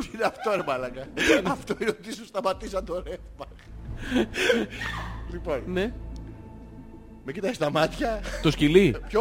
[0.00, 1.06] Τι είναι αυτό ρε μαλάκα;
[1.46, 3.46] Αυτό είναι ότι σου σταματήσαν το ρεύμα.
[5.32, 5.94] Λοιπόν, Ναι.
[7.24, 8.20] Με κοιτάει στα μάτια.
[8.42, 8.96] Το σκυλί.
[9.08, 9.20] Ποιο,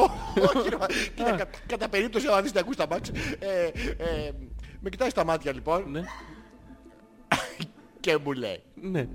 [0.56, 0.86] όχι ρε μα-
[1.16, 3.10] Κοίτα, κα- κατά περίπτωση άμα δεις να ακούς τα μάξ.
[3.40, 3.64] Ε,
[3.98, 4.32] ε,
[4.80, 6.02] Με κοιτάει στα μάτια λοιπόν Ναι.
[8.00, 8.62] και μου λέει.
[8.82, 9.08] Ναι.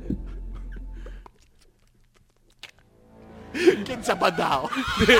[3.82, 4.62] Και της απαντάω.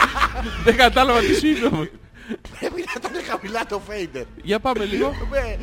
[0.65, 1.89] Δεν κατάλαβα τι σου είπε όμως.
[2.59, 4.24] Πρέπει να ήταν χαμηλά το φέιντερ.
[4.43, 5.12] Για πάμε λίγο.
[5.31, 5.59] Με-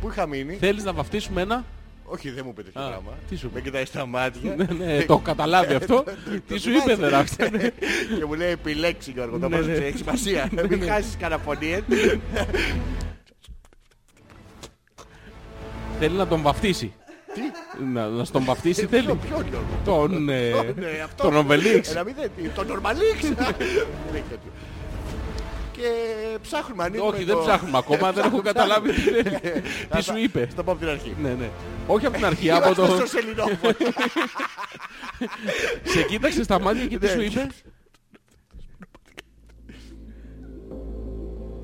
[0.00, 1.64] Πού είχα μείνει; Θέλεις να βαφτίσουμε ένα;
[2.12, 3.10] Όχι, δεν μου είπε τέτοιο Α, πράγμα.
[3.28, 4.54] τι σου είπε; Με κοιτάει στα μάτια.
[4.54, 6.04] Ναι, ναι, το έχω καταλάβει αυτό.
[6.48, 7.50] Τι σου είπε δεν άκουσα.
[7.50, 7.68] ναι.
[8.18, 9.72] Και μου λέει επιλέξεις Γιώργο, το Ναι, μας ναι.
[9.72, 10.48] έχει σημασία.
[10.68, 11.82] Μην χάσεις καναφωνίες.
[15.98, 16.92] Θέλει να τον βαφτίσει.
[17.34, 17.40] Τι,
[17.84, 19.02] Να, να στον βαφτίσει θέλει.
[19.02, 21.22] ποιο ποιο, Γιώργο; Τον, ε, Ναι, αυτό.
[21.22, 21.90] τον Οβελίξ.
[21.90, 23.22] Ένα μηδέν, τι, τον Ορμαλίξ.
[25.76, 26.32] Δεν έχει τέτοιο.
[26.32, 29.38] Και ψάχνουμε, ανοίγουμε Όχι, δεν το- ψάχνουμε ακόμα, δεν έχω καταλάβει τι θέλει.
[29.96, 30.46] Τι σου είπε.
[30.46, 31.16] Θα το πω από την αρχή.
[31.22, 31.48] Ναι, ναι.
[31.86, 32.94] Όχι από την αρχή, από Είμαστε το...
[32.96, 33.74] στο Σελινόφωνο.
[35.84, 37.12] Σε κοίταξε στα μάτια και τι Ναι.
[37.12, 37.46] σου είπε;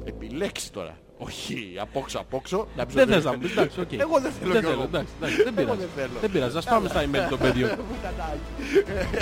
[0.04, 0.98] Επιλέξεις τώρα.
[1.18, 2.56] Όχι, απόξω, απόξω.
[2.76, 3.14] να Δεν ψωθείς.
[3.14, 3.92] θες να μου πεις, εντάξει, οκ.
[3.92, 4.80] Εγώ δεν θέλω, Δεν Γιώργο.
[4.80, 5.78] θέλω, εντάξει, εντάξει, δεν πειράζει.
[5.78, 6.10] δεν θέλω.
[6.20, 7.70] Δεν πειράζει, ας πάμε στα email των παιδιών.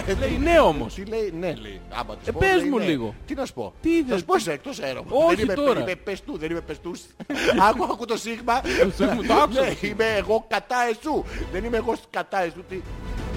[0.07, 0.95] Ε, Λέει ναι όμως.
[0.95, 1.81] Τι λέει, ναι λέει.
[1.91, 2.85] Άμα της Ε, πω, πες λέει, μου ναι.
[2.85, 3.15] λίγο.
[3.27, 5.01] Τι να σου πω; Τι Θα δεν- σου πω σε εκτός αέρα.
[5.09, 5.81] Όχι δεν είμαι, τώρα.
[5.81, 7.01] είμαι πεστού, δεν είμαι πεστούς.
[7.69, 8.61] άκου, άκου το σίγμα.
[9.29, 9.61] Το άκουσα.
[9.61, 11.25] Ναι, είμαι εγώ κατά εσού.
[11.53, 12.65] Δεν είμαι εγώ κατά εσού.
[12.69, 12.81] Τι...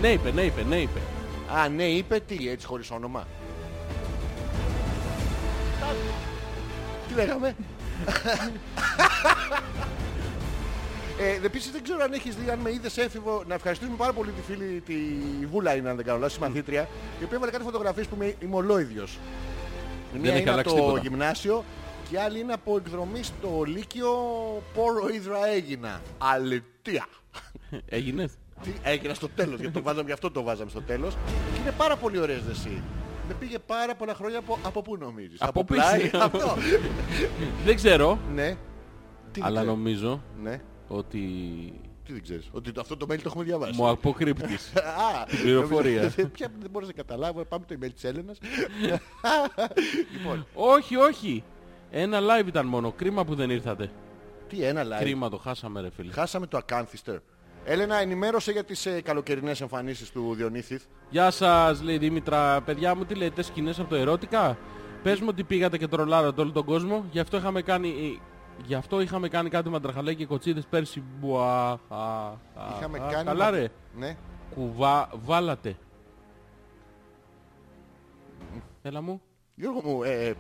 [0.02, 1.00] Ναι είπε, ναι είπε, ναι είπε.
[1.58, 3.28] Α, ναι, είπε τι, έτσι χωρίς όνομα.
[7.08, 7.56] Τι λέγαμε;
[11.20, 14.32] Ε, Επίσης δεν ξέρω αν έχεις δει, αν με είδες έφηβο, να ευχαριστήσουμε πάρα πολύ
[14.32, 14.96] τη φίλη, τη
[15.46, 16.82] Βούλα είναι αν δεν κάνω λάθος, η μαθήτρια,
[17.20, 19.18] η οποία έβαλε κάτι φωτογραφίες που είμαι, είμαι ολόιδιος.
[20.16, 21.00] Η μία έχει είναι από αλλάξει το τίποτα.
[21.02, 21.64] γυμνάσιο
[22.10, 24.12] και η άλλη είναι από εκδρομή στο Λύκειο
[24.74, 26.02] Πόρο Ήδρα έγινα.
[26.18, 27.08] Αλητία.
[27.86, 28.32] Έγινες;
[28.64, 31.18] Τι έγινα στο τέλος, γιατί το βάζαμε, γι' αυτό το βάζαμε στο τέλος.
[31.54, 32.82] Και είναι πάρα πολύ ωραίες δεσί.
[33.28, 36.18] Με πήγε πάρα πολλά χρόνια από, από πού νομίζεις; Από πλάι, πίσω.
[36.18, 36.56] αυτό.
[37.66, 38.58] Δεν ξέρω, ναι.
[39.32, 40.62] Τι αλλά δεν ξέρεις; νομίζω Ναι.
[40.88, 41.20] ότι
[42.06, 43.74] Τι δεν ξέρεις; Ότι το- αυτό το mail το έχουμε διαβάσει.
[43.76, 44.74] μου αποκρύπτεις.
[45.22, 46.00] Α, την πληροφορία.
[46.02, 47.46] νομίζω- Ποια δεν μπορείς να καταλάβω.
[47.46, 48.38] Πάμε το email της Έλενας.
[50.18, 51.44] λοιπόν, όχι, όχι.
[51.92, 52.92] Ένα live ήταν μόνο.
[52.92, 53.92] Κρίμα που δεν ήρθατε.
[54.50, 56.12] τι ένα live; Κρίμα το χάσαμε ρε φίλε.
[56.12, 57.18] Χάσαμε το ακάνθιστερ.
[57.70, 60.84] Έλενα, ενημέρωσε για τις ε, καλοκαιρινές εμφανίσεις του Διονύθιθ.
[61.10, 62.62] Γεια σας λέει Δήμητρα.
[62.62, 64.58] Παιδιά μου τι λέτε σκηνές από το ερώτικα.
[65.04, 67.06] Πες μου ότι πήγατε και τρολάρατε όλο τον κόσμο.
[67.12, 68.22] Γι' αυτό είχαμε κάνει...
[68.66, 71.04] Γι' αυτό είχαμε κάνει κάτι με αντραχαλέ και κοτσίδες πέρσι.
[71.20, 72.38] Μπουα, α, α,
[72.78, 73.24] Είχαμε α, κάνει...
[73.24, 73.68] Καλά ρε.
[73.98, 74.18] Ναι.
[74.56, 75.76] Κουβά, βάλατε.
[78.82, 79.22] Έλα μου.
[79.56, 80.34] Γιώργο μου, ε,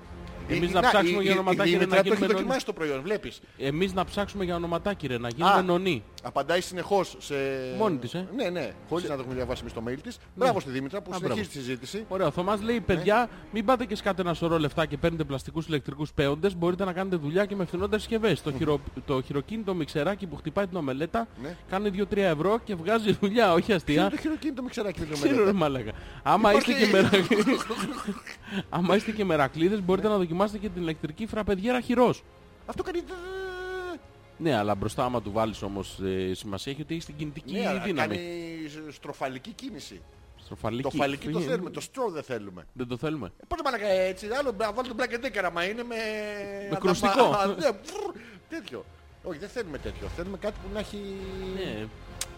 [0.48, 2.34] Εμείς η- να ψάξουμε η- για η- ονοματάκια η να Δήμητρα το γίνουμε έχει νονί.
[2.42, 3.40] δοκιμάσει το προϊόν, βλέπεις.
[3.58, 5.62] Εμείς να ψάξουμε για ονοματάκι ρε, να γίνουμε Α.
[5.62, 6.04] νονί.
[6.24, 7.34] Απαντάει συνεχώς σε...
[7.78, 8.28] Μόνη της, ε.
[8.36, 8.72] Ναι, ναι.
[8.90, 10.18] Χωρίς να το έχουμε διαβάσει εμείς στο mail της.
[10.36, 11.58] Μπράβο στη Δήμητρα που Α, συνεχίζει μπράβο.
[11.60, 12.06] τη συζήτηση.
[12.10, 15.68] Ωραία, ο Θωμάς λέει, παιδιά, μην πάτε και σκάτε ένα σωρό λεφτά και παίρνετε πλαστικούς
[15.68, 16.56] ηλεκτρικούς παίοντες.
[16.58, 18.42] Μπορείτε να κάνετε δουλειά και με φθηνότερες συσκευές.
[18.42, 18.80] Το, χειρο...
[19.06, 21.56] το χειροκίνητο μιξεράκι που χτυπάει την ομελέτα Ναι.
[21.70, 24.10] κάνει 2-3 ευρώ και βγάζει δουλειά, όχι Τι είναι αστεία.
[24.10, 25.58] το χειροκίνητο με ξεράκι με το Ξέρω ρε μελέτα.
[25.58, 25.92] μαλάκα.
[26.24, 27.66] Άμα είστε, Υπάρχει- και μερακλείδες,
[28.70, 32.24] άμα είστε και μερακλείδες μπορείτε να δοκιμάσετε και την ηλεκτρική φραπεδιέρα χειρός.
[32.66, 33.04] Αυτό κάνει...
[34.38, 37.68] Ναι, αλλά μπροστά άμα του βάλεις όμως ε, σημασία έχει ότι έχει την κινητική Ναι,
[37.68, 38.16] αλλά δύναμη.
[38.16, 40.02] κάνει στροφαλική κίνηση.
[40.44, 40.82] Στροφαλική.
[40.84, 42.66] Το φαλική το Ε, θέλουμε, το στρό δεν θέλουμε.
[42.74, 43.28] Δεν το θέλουμε.
[43.28, 45.96] Ε, Πώς μαλακα έτσι, άλλο να βάλω τον Black Decker άμα είναι με...
[46.72, 47.24] Με κρουστικό.
[47.24, 48.12] Α, ναι, φρρ,
[48.50, 48.86] τέτοιο.
[49.24, 50.08] Όχι, δεν θέλουμε τέτοιο.
[50.16, 50.98] Θέλουμε κάτι που να έχει
[51.56, 51.86] Ναι.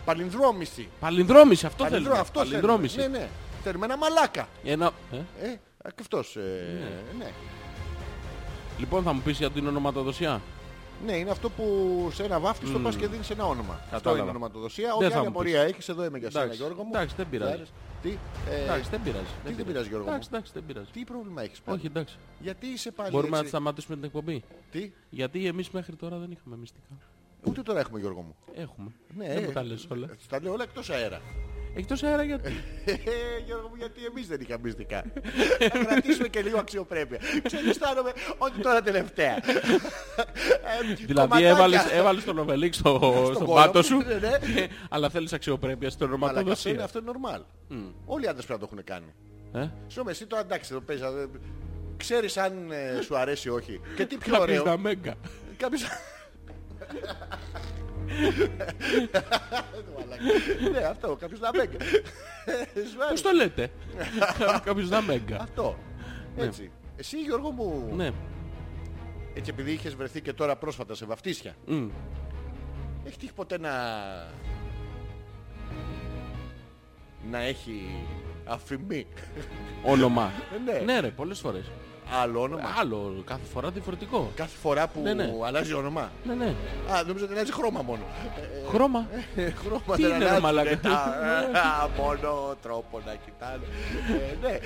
[0.05, 0.87] παλινδρόμηση.
[0.99, 2.19] Παλινδρόμηση, αυτό Παλινδρό- θέλουμε.
[2.21, 2.95] αυτό Παλινδρόμηση.
[2.99, 3.17] θέλουμε.
[3.17, 3.29] Ναι, ναι.
[3.63, 4.47] Θέλουμε ένα μαλάκα.
[4.63, 4.91] Ένα...
[5.11, 5.49] Ε; Ε,
[5.83, 6.41] α, και αυτός, ε,
[7.17, 7.31] ναι.
[8.79, 10.41] Λοιπόν, θα μου πεις για την ονοματοδοσία.
[11.05, 11.65] Ναι, είναι αυτό που
[12.13, 13.73] σε ένα βάφτιστο πας και δίνεις ένα όνομα.
[13.73, 14.21] Αυτό Κατάλαβα.
[14.21, 14.87] είναι ονοματοδοσία.
[14.87, 16.89] Δεν Ό,τι θα άλλη μου απορία έχεις, εδώ είμαι για σένα, Εντάξει, Γιώργο μου.
[16.93, 17.51] εντάξει, δεν πειράζει.
[17.51, 17.71] Ξέρεις.
[18.01, 18.17] Τι,
[18.49, 19.23] ε, Εντάξει, δεν πειράζει.
[19.45, 20.89] τι δεν πειράζει, Γιώργο μου; Εντάξει, εντάξει, δεν πειράζει.
[20.91, 22.17] τι πρόβλημα έχεις πάλι; Όχι, εντάξει.
[22.39, 24.43] Γιατί είσαι πάλι Μπορούμε να έτσι; τη σταματήσουμε την εκπομπή.
[24.71, 26.93] Τι, Γιατί εμείς μέχρι τώρα δεν είχαμε μυστικά.
[27.43, 28.35] Ούτε τώρα έχουμε Γιώργο μου.
[28.55, 28.91] Έχουμε.
[29.17, 30.07] Ναι, δεν ε, μου τα λες όλα.
[30.29, 31.21] Τα λέω όλα εκτός αέρα.
[31.75, 32.51] Εκτός αέρα γιατί;
[32.85, 32.93] Ε,
[33.45, 35.03] Γιώργο μου, γιατί εμείς δεν είχαμε μυστικά.
[35.73, 37.19] Να κρατήσουμε και λίγο αξιοπρέπεια.
[37.43, 39.35] Ξέρεις, αισθάνομαι ότι τώρα τελευταία.
[39.35, 41.49] Ε, δηλαδή κομματάκια.
[41.49, 42.99] έβαλες, έβαλες τον Οβελίξ στο,
[43.33, 43.97] στον κόλο πάτο μου, σου.
[43.97, 44.37] ναι, ναι.
[44.53, 46.83] και- αλλά θέλεις αξιοπρέπεια στην Μαλάκα, αυτό είναι, ονοματοδοσία.
[46.83, 47.41] αυτό είναι normal.
[48.05, 49.13] Όλοι οι άντρες πρέπει να το έχουν κάνει.
[49.65, 51.11] Ε; Σώμα, εσύ τώρα εντάξει, το παίζα.
[51.11, 51.29] δεν-
[51.97, 53.81] Ξέρεις αν ε, σου αρέσει ή όχι.
[53.95, 54.63] Και τι πιο Κάποιος ωραίο.
[54.63, 55.13] τα μέγκα.
[55.57, 55.81] Κάποιος...
[59.99, 60.23] Μαλάκα.
[60.71, 61.85] Ναι, αυτό, κάποιος να μπέγκα.
[62.89, 63.23] Σου Πώς άρεσε.
[63.23, 63.71] το λέτε;
[64.63, 65.37] Κάποιος τα μέγκα.
[65.41, 65.77] Αυτό.
[66.37, 66.71] Έτσι.
[66.95, 68.11] Εσύ Γιώργο μου, Ναι.
[69.33, 71.87] έτσι επειδή είχες βρεθεί και τώρα πρόσφατα σε βαφτίσια, Μμ.
[73.05, 73.71] έχει τύχει ποτέ να...
[77.29, 78.05] να έχει
[78.45, 79.07] αφημί;
[79.83, 80.31] Όνομα.
[80.65, 80.79] Ναι.
[80.93, 81.71] Ναι ρε, πολλές φορές.
[82.21, 82.61] Άλλο όνομα.
[82.79, 84.31] Άλλο, κάθε φορά διαφορετικό.
[84.35, 85.33] Κάθε φορά που Ναι, ναι.
[85.45, 86.11] αλλάζει όνομα.
[86.23, 86.53] Ναι, ναι.
[86.93, 88.01] Α, νομίζω ότι αλλάζει χρώμα μόνο.
[88.69, 89.07] Χρώμα.
[89.35, 90.41] Ε, χρώμα Τι δεν είναι, ρε αλλάζει.
[90.41, 90.79] μαλάκα; Ε,
[91.57, 93.65] α, α, Μόνο τρόπο να κοιτάνε.
[94.31, 94.59] Ε, Ναι.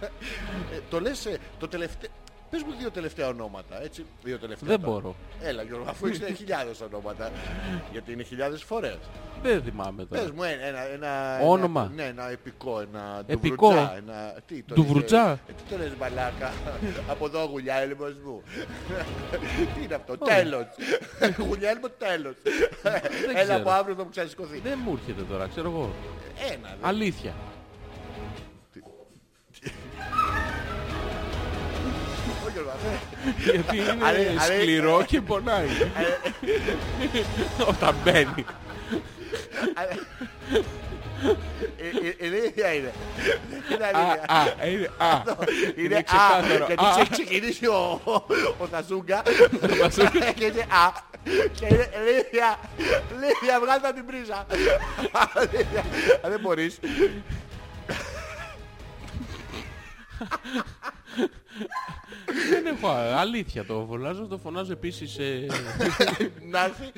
[0.00, 2.10] Ε, Το λες ε, το τελευταίο...
[2.50, 4.04] Πες μου δύο τελευταία ονόματα, έτσι.
[4.22, 4.68] Δύο τελευταία.
[4.68, 4.92] Δεν τώρα.
[5.00, 5.14] μπορώ.
[5.42, 7.30] Έλα Γιώργο, αφού είσαι χιλιάδες ονόματα.
[7.92, 8.98] Γιατί είναι χιλιάδες φορές.
[9.42, 10.32] Δεν θυμάμαι Πες τώρα.
[10.34, 11.80] μου ένα, ένα, ένα- Όνομα.
[11.94, 13.68] ένα- ναι, ένα επικό, ένα Επικό.
[13.68, 15.24] ντουβρουτζά, Ένα, τι το Ντουβρουτζά.
[15.28, 16.52] λες, ε, Τι το λες μαλάκα;
[17.12, 18.42] Από εδώ γουλιάλιμος μου.
[19.74, 20.66] τι είναι αυτό, τέλος.
[21.48, 22.34] γουλιάλιμο τέλος.
[23.28, 23.54] Έλα ξέρω.
[23.56, 24.58] από αύριο θα μου ξανασηκωθεί.
[24.58, 25.90] Δεν μου έρχεται τώρα, ξέρω εγώ.
[26.52, 26.68] Ένα.
[26.68, 27.34] δεν- Αλήθεια.
[32.78, 32.96] Όχι,
[33.36, 33.50] Γιώργο, αφέ.
[33.50, 35.66] Γιατί είναι Αρέ- αρέ- σκληρό και πονάει.
[37.68, 38.44] Όταν μπαίνει.
[41.80, 41.82] Ε,
[42.22, 42.92] ε, Ηλίθεια είναι.
[43.72, 44.24] Είναι Α, αλήθεια.
[44.28, 45.22] α, είναι, α.
[45.76, 46.64] Είναι Είναι α, ξεκάθαρο.
[46.66, 46.96] γιατί Α.
[47.00, 48.00] έχει ξεκινήσει ο,
[48.58, 49.22] ο Θασούγκα
[49.80, 50.32] Θασούγκα.
[50.38, 51.06] και είναι α.
[51.52, 52.58] Και είναι ηλίθεια,
[53.14, 54.46] ηλίθεια, βγάλτε από την πρίζα.
[55.52, 55.80] Ηλίθεια.
[56.24, 56.78] Α, Δεν μπορείς.
[62.50, 64.26] Δεν έχω αλήθεια το φωνάζω.
[64.26, 65.46] Το φωνάζω επίσης ε,
[66.50, 66.92] Να έρθει.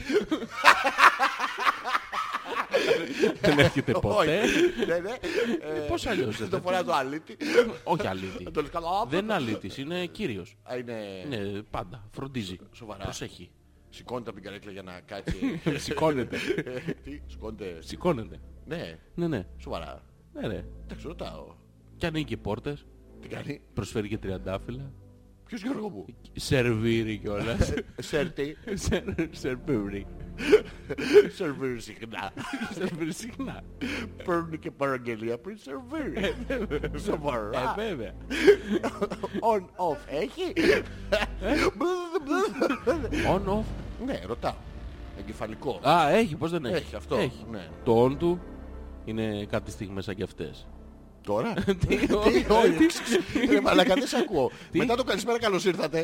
[3.40, 4.40] Δεν έρχεται ποτέ.
[4.40, 4.84] Όχι.
[4.86, 5.10] Ναι, ναι.
[5.76, 7.36] Ε, Πώς αλλιώς δεν Το θα- φορά το αλήτη.
[7.84, 8.44] Όχι αλήτη.
[8.51, 9.05] Το λες καλά.
[9.09, 10.56] Δεν είναι αλήτης, είναι κύριος.
[10.62, 10.94] Α, είναι...
[11.28, 12.09] Ναι, πάντα.
[12.10, 12.56] Φροντίζει.
[12.72, 13.02] Σοβαρά.
[13.05, 13.51] Προσέχει.
[13.90, 15.60] Σηκώνεται από την καρέκλα για να κάτσει.
[15.84, 16.36] Σηκώνεται.
[16.56, 17.76] Ε, Τι, σηκώνεται.
[17.80, 18.40] Σηκώνεται.
[18.66, 19.47] Ναι, Ναι, ναι.
[19.59, 20.02] σοβαρά.
[20.32, 20.64] Ναι, ναι.
[20.84, 21.47] Εντάξει, ρωτάω.
[21.97, 22.86] Και ανοίγει και πόρτες.
[23.22, 24.92] Τι κάνει; Προσφέρει και τριαντάφυλλα.
[25.47, 27.72] Ποιος Γιώργο μου; Σερβίρει κιόλας.
[27.98, 28.56] Σέρτη.
[28.74, 30.06] Σερ- Σερβίρει.
[31.36, 32.32] Σερβίρει συχνά.
[32.74, 33.62] Σερβίρει συχνά.
[34.24, 36.34] Παίρνει και παραγγελία πριν σερβίρει.
[36.92, 37.74] Ε, Σοβαρά.
[37.76, 38.12] βέβαια.
[39.55, 39.98] On, off.
[40.09, 40.52] Έχει;
[43.36, 43.64] On, off.
[44.06, 44.55] Ναι, ρωτάω.
[45.18, 45.80] Εγκεφαλικό.
[45.88, 46.74] Α, έχει, πώς δεν έχει.
[46.74, 47.47] Έχει αυτό, Έχει.
[47.51, 47.68] ναι.
[47.84, 48.40] Το on του
[49.05, 50.66] είναι κάτι στιγμές σαν κι αυτές.
[51.24, 52.76] Τώρα; Τι, Τι, όχι, όχι.
[53.51, 54.51] Ρε μαλάκα, δεν σε ακούω.
[54.70, 55.98] Τι; Μετά το καλησπέρα καλώς ήρθατε.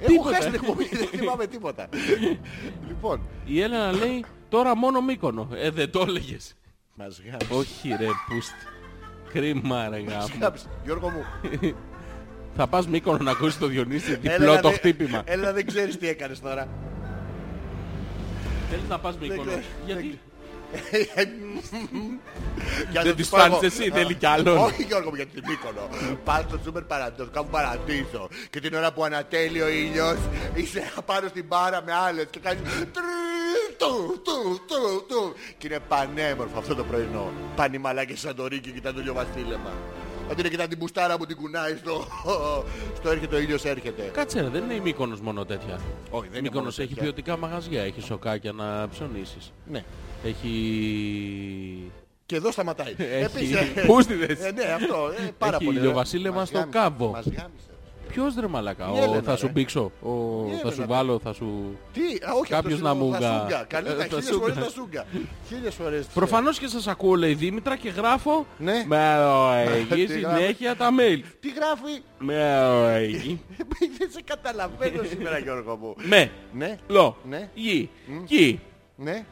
[0.00, 0.34] Έχω Τίποτα.
[0.36, 1.88] χάσει την εκπομπή, δεν θυμάμαι τίποτα.
[2.88, 5.48] Λοιπόν, Η Έλενα λέει τώρα μόνο Μύκονο.
[5.54, 6.54] Ε, δεν το έλεγες.
[6.94, 7.46] μας γάμισε.
[7.54, 8.54] Όχι ρε, πούστη.
[9.32, 10.26] Κρίμα ρε γάμο.
[10.40, 10.66] Γάμισε.
[10.84, 11.24] Γιώργο μου,
[12.56, 15.22] Θα πας Μύκονο να ακούσεις το Διονύση έλα διπλό να το δε- χτύπημα.
[15.24, 16.68] Έλα δεν ξέρεις τι έκανες τώρα.
[18.70, 19.42] Θέλεις να πας Μύκονο.
[19.42, 19.62] ξέρω.
[19.86, 20.18] Γιατί
[22.90, 23.82] Για δεν να τις τους πάω φτάνεις εγώ.
[23.82, 24.56] εσύ, θέλει κι άλλον.
[24.58, 25.88] Όχι Γιώργο μου για την Μύκονο.
[26.24, 28.28] Πας στο σούπερ παραντός, κάνουν παραντήσω.
[28.50, 30.16] Και την ώρα που ανατέλει ο ήλιος
[30.54, 35.34] είσαι πάνω στην μπάρα με άλλες και κάνεις τρρρρρ του, του, του, του.
[35.58, 37.32] Και είναι πανέμορφο αυτό το πρωινό.
[37.56, 39.72] Πάνε οι μαλάκες σαν το Ρίκι, κοιτάνε το ηλιοβασίλεμα.
[40.30, 42.06] Αντί να κοιτάνε την μπουστάρα που την κουνάει στο...
[42.96, 44.10] στο έρχεται ο ήλιος έρχεται.
[44.12, 45.80] Κάτσε ρε, δεν είναι η Μύκονος μόνο τέτοια.
[46.10, 47.02] Όχι, δεν Η είναι μόνο Μύκονος έχει τέτοια.
[47.02, 49.52] ποιοτικά μαγαζιά, έχει σοκάκια να ψωνίσεις.
[49.70, 49.84] Ναι.
[50.24, 51.90] Έχει...
[52.26, 52.94] Και εδώ σταματάει.
[53.22, 54.40] Έχει ε, πούστιδες.
[54.44, 54.96] ε, ναι, αυτό.
[55.26, 55.78] ε, πάρα Έχει πολύ.
[55.78, 57.10] ηλιοβασίλεμα Μας στο γάμισε, κάμπο.
[57.10, 57.68] Μας γάμισε.
[58.08, 59.52] Ποιος ρε μαλακά, Η ο, Έλενα, θα σου ρε.
[59.52, 60.10] πήξω, ο,
[60.48, 60.86] Η θα σου Έλενα.
[60.86, 61.78] βάλω, θα σου...
[61.92, 63.64] Τι, α, όχι, Κάποιος αυτός να είναι ο μου γα- Θασούγκα.
[63.74, 64.46] Καλύτερα, Ε, χίλιες Θασούγκα.
[64.52, 65.04] φορές τα σούγκα.
[65.48, 66.06] Χίλιες φορές.
[66.06, 68.84] Προφανώς και σας ακούω λέει Δήμητρα και γράφω Ναι.
[68.86, 71.20] με οργή Τι γράφει; συνέχεια τα mail.
[71.40, 73.40] Τι γράφει; Με οργή.
[73.98, 75.94] Δεν σε καταλαβαίνω σήμερα Γιώργο μου.
[75.96, 76.30] Με.
[76.52, 77.16] Ναι, Λο.
[77.28, 77.48] Ναι.
[77.54, 77.90] Γη.
[78.26, 78.60] Γη.
[78.96, 79.24] ναι.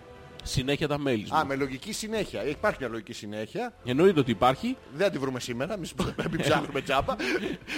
[0.45, 1.47] Συνέχεια τα mail Α, μου.
[1.47, 2.47] με λογική συνέχεια.
[2.47, 3.73] Υπάρχει μια λογική συνέχεια.
[3.85, 4.77] Εννοείται ότι υπάρχει.
[4.95, 5.89] Δεν θα τη βρούμε σήμερα, μην
[6.31, 7.17] μην ψάχνουμε τσάπα.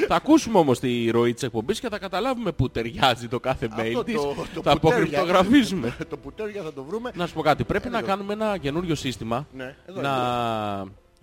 [0.08, 3.80] Θα ακούσουμε όμως τη ροή της εκπομπής και θα καταλάβουμε που ταιριάζει το κάθε mail
[3.86, 4.14] Αυτό της.
[4.14, 5.02] το- το Θα πουτέρια.
[5.02, 5.96] αποκρυπτογραφίζουμε.
[6.10, 7.10] Το πουτέρια θα το βρούμε.
[7.14, 7.64] Να σου πω κάτι.
[7.64, 8.06] Πρέπει να εδώ.
[8.06, 9.46] κάνουμε ένα καινούριο σύστημα.
[9.52, 10.12] Ναι, εδώ, να...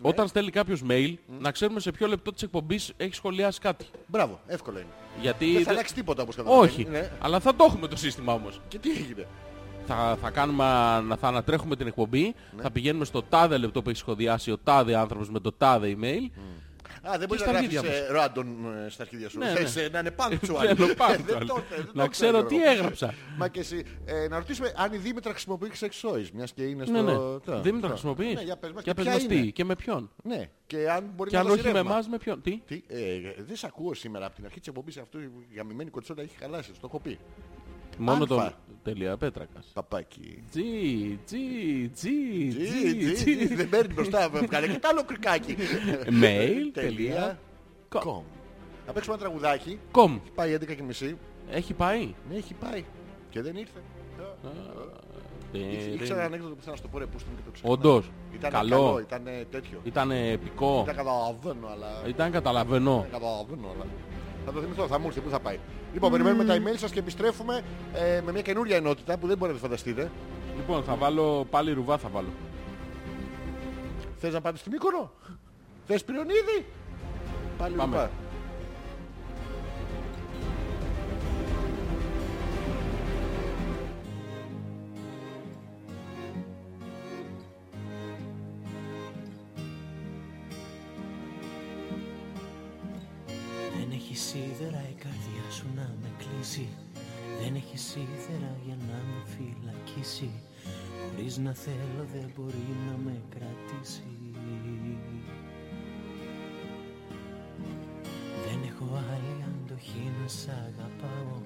[0.02, 3.86] Όταν στέλνει κάποιος mail, να ξέρουμε σε ποιο λεπτό της εκπομπής έχει σχολιάσει κάτι.
[4.08, 4.88] Μπράβο, εύκολο είναι.
[5.22, 5.46] Γιατί...
[5.46, 6.74] Δεν θα δεν- αλλάξει τίποτα όπως καταλαβαίνεις.
[6.76, 6.88] Όχι.
[6.90, 7.12] Ναι.
[7.22, 8.62] Αλλά θα το έχουμε το σύστημα όμως.
[8.68, 9.26] Και τι έγινε.
[9.88, 10.64] Θα, θα, κάνουμε,
[11.08, 12.62] να- θα ανατρέχουμε την εκπομπή, Ναι.
[12.62, 16.30] θα πηγαίνουμε στο τάδε λεπτό που έχει σχοδιάσει ο τάδε άνθρωπος με το τάδε email.
[17.08, 18.46] Α, δεν μπορείς στα να γράφεις αρχίδια ε, random
[18.86, 19.38] ε, στα αρχίδια σου.
[19.38, 19.82] Ναι, Θες ναι.
[19.82, 20.36] ε, να είναι punctual.
[20.40, 21.14] Θέλω punctual.
[21.14, 22.72] Ε, δεν το- δεν το Να ξέρω τι Γιώργο.
[22.74, 23.14] έγραψα.
[23.38, 26.86] Μα και εσύ, ε, να ρωτήσουμε αν η Δήμητρα χρησιμοποιεί sex toys, μιας και είναι
[26.86, 26.94] στο...
[26.94, 27.14] Ναι, ναι.
[27.14, 29.42] το- Δήμητρα το- χρησιμοποιείς; Ναι, για πες μας Για και πες ποια μας είναι.
[29.46, 31.92] τι και με ποιον; Ναι, και αν μπορεί Και να αν δώσει όχι με ρεύμα.
[31.92, 33.00] εμάς με ποιον; Τι; Τι, ε,
[33.48, 36.72] δεν σε ακούω σήμερα από την αρχή της εκπομπής αυτού η γαμημένη κοτσόνα έχει χαλάσει,
[36.72, 37.20] το έχω πει.
[37.98, 38.36] Μόνο Αλφα.
[38.36, 38.54] τον
[38.84, 39.66] τελεία πέτρακας.
[39.74, 40.44] Παπάκι.
[40.50, 43.56] Τζι, τζι, τζι, Τζι, τζι, τζι, τζι.
[43.56, 45.56] Δεν παίρνει μπροστά, βγάλε και το άλλο κρυκάκι.
[46.06, 46.72] Mail, Τελεία.
[46.74, 47.40] τελεία,
[47.96, 48.22] Com.
[48.88, 49.80] Να παίξουμε ένα τραγουδάκι.
[49.92, 50.20] com.
[50.36, 51.18] Πάει 11 και μισή.
[51.52, 52.14] Έχει πάει.
[52.30, 52.84] Ναι, έχει πάει.
[53.30, 53.80] Και δεν ήρθε.
[55.54, 57.42] Ε, Ήξε- Ήξερα ένα ανέκδοτο που θέλω να σου το πω ρε πούστο μου και
[57.46, 57.72] το ξέρω.
[57.72, 58.12] Όντως.
[58.36, 58.70] Ήταν Καλό.
[58.70, 59.80] καλό, ήταν τέτοιο.
[59.84, 60.84] Ήταν επικό.
[60.86, 61.88] Δεν καταλαβαίνω, αλλά...
[62.08, 63.00] Ήταν καταλαβαίνω.
[63.02, 63.86] Δεν καταλαβαίνω, αλλά...
[64.46, 65.60] Θα το θυμηθώ, θα μου έρθει, πού θα πάει.
[65.94, 67.62] Λοιπόν, περιμένουμε τα email σας και επιστρέφουμε
[67.94, 70.12] ε, με μια καινούρια ενότητα που δεν μπορείτε να φανταστείτε.
[70.56, 72.30] Λοιπόν, θα βάλω πάλι ρουβά θα βάλω.
[74.18, 75.12] Θες να πάτε στη Μύκονο;
[75.88, 76.66] Θες πυριονίδι;
[77.58, 77.96] Πάλι Πάμε.
[77.96, 78.10] ρουμπά.
[93.78, 95.21] Δεν έχεις σίδερα η καρδιά
[95.52, 96.68] σου να με κλείσει.
[97.42, 100.32] Δεν έχεις σίδερα για να με φυλακίσει.
[101.02, 104.12] Χωρίς να θέλω δεν μπορεί να με κρατήσει.
[108.46, 111.38] Δεν έχω άλλη αντοχή να σ' αγαπάω.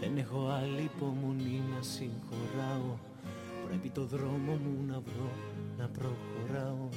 [0.00, 2.94] Δεν έχω άλλη υπομονή να συγχωράω.
[3.66, 5.30] Πρέπει το δρόμο μου να βρω
[5.78, 6.88] να προχωράω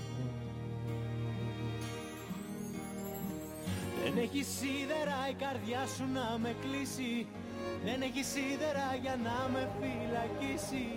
[4.08, 7.28] Δεν έχει σίδερα η καρδιά σου να με κλείσει.
[7.86, 10.88] Δεν έχει σίδερα για να με φυλακίσει.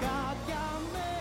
[0.00, 1.17] Κάποια μέρα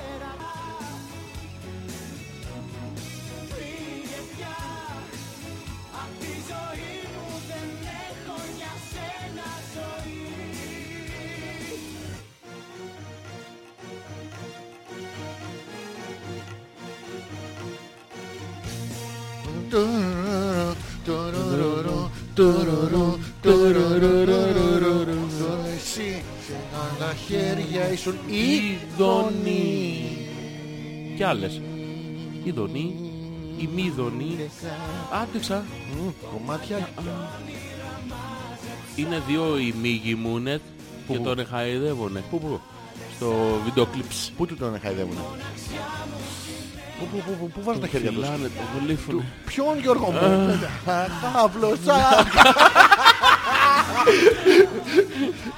[25.75, 30.03] Εσύ σε άλλα χέρια ήσουν Ειδονή.
[31.15, 31.61] Κι άλλες.
[32.43, 32.95] Ειδονή.
[33.57, 34.49] Ημίδονη.
[35.21, 35.65] Άντεξα.
[36.33, 36.89] Κομμάτια
[38.95, 40.61] Είναι δύο ημίγυμούνετ
[41.07, 42.23] και τον εχαεδεύουνε.
[42.29, 42.59] Πού, πού,
[43.15, 43.33] Στο
[43.63, 44.31] βίντεο κλιπς.
[44.37, 45.19] πού του τον χαϊδεύουνε
[46.99, 49.23] Πού, πού, πού, πού, πού βάζουν τα χέρια τους; Φυλάνε, το γλύφουνε.
[49.45, 50.59] Ποιον Γιώργο μου;
[51.33, 51.79] Καύλος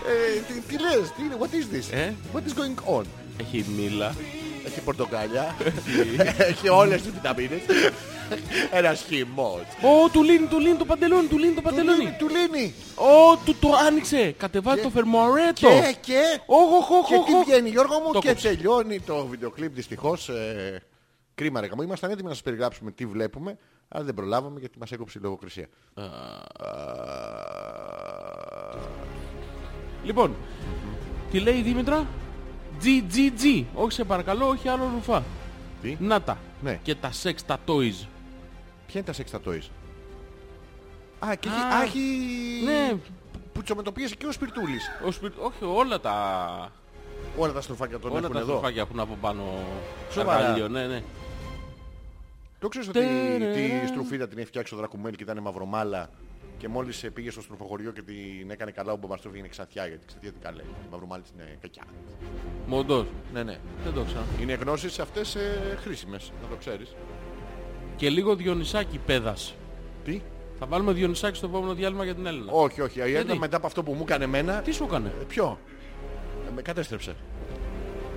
[0.08, 3.04] Ε, τι- Τι λες, τι είναι, what is this; Ε; What is going on;
[3.42, 4.16] Έχει μήλα.
[4.66, 5.56] Έχει πορτοκάλια
[6.38, 7.60] Έχει όλες τις βιταμίνες
[8.72, 12.16] Ένας χυμός Ω, του λύνει, του λύνει το παντελόνι, του λύνει το Του λύνει, παντελόνι.
[12.20, 14.34] του λύνει Ω, του το άνοιξε.
[14.38, 15.54] Κατεβάζει το φερμορέτο.
[15.54, 17.44] Και, και Οχ, οχ, οχ, Και οχ, τι οχ.
[17.46, 18.48] βγαίνει Γιώργο μου Το και κόψε.
[18.50, 20.82] τελειώνει το βίντεο κλιπ δυστυχώς ε,
[21.40, 23.58] Κρίμα ρε καμό Ήμασταν έτοιμοι να σας περιγράψουμε τι βλέπουμε
[23.88, 25.68] Αλλά δεν προλάβαμε γιατί μας έκοψε η λογοκρισία
[30.04, 30.36] Λοιπόν,
[31.32, 32.08] τι λέει η Δήμητρα;
[32.84, 33.64] GGG.
[33.74, 35.24] Όχι σε παρακαλώ, όχι άλλο ρουφά.
[35.82, 36.38] Τι; Να τα.
[36.62, 36.80] Ναι.
[36.84, 38.06] Και τα σεξ, τα toys.
[38.88, 39.70] Ποια είναι τα sex toys;
[41.30, 42.00] Α, και έχει, Α, α, έχει...
[42.66, 42.96] Ναι,
[43.54, 44.90] που τσομετωπίασε και ο Σπιρτούλης.
[45.08, 46.72] Ο σπιρ- Όχι, όλα τα,
[47.38, 48.48] Όλα τα στροφάκια τον όλα έχουν τα εδώ.
[48.48, 49.44] στροφάκια έχουν από πάνω
[50.12, 50.40] Σοβαρά.
[50.40, 51.04] καγάλιο, ναι, ναι.
[52.60, 53.00] Το ξέρεις ότι
[53.54, 56.10] τη στρουφίδα την έχει φτιάξει ο Δρακουμένη και ήταν μαυρομάλα
[56.58, 60.06] και μόλις ε, πήγε στο στροφοχωριό και την έκανε καλά ο Μπομπαστρόφ είναι ξαθιά γιατί
[60.06, 61.84] ξαθιά τι καλά η μαυρομάλη είναι κακιά.
[62.68, 63.06] Μοντός.
[63.34, 63.60] Ναι, ναι.
[63.84, 64.24] Δεν το ξέρω.
[64.42, 66.96] Είναι γνώσεις αυτές ε, χρήσιμες, να το ξέρεις.
[67.96, 69.56] Και λίγο Διονυσάκη πέδας.
[70.04, 70.22] Τι;
[70.60, 72.52] Θα βάλουμε Διονυσάκη στο επόμενο διάλειμμα για την Έλληνα.
[72.52, 72.98] Όχι, όχι.
[72.98, 74.62] Η Έλληνα Γιατί; μετά από αυτό που μου έκανε εμένα...
[74.62, 75.60] Τι σου έκανε; Ε, Ποιο;
[76.48, 77.16] Ε, με κατέστρεψε.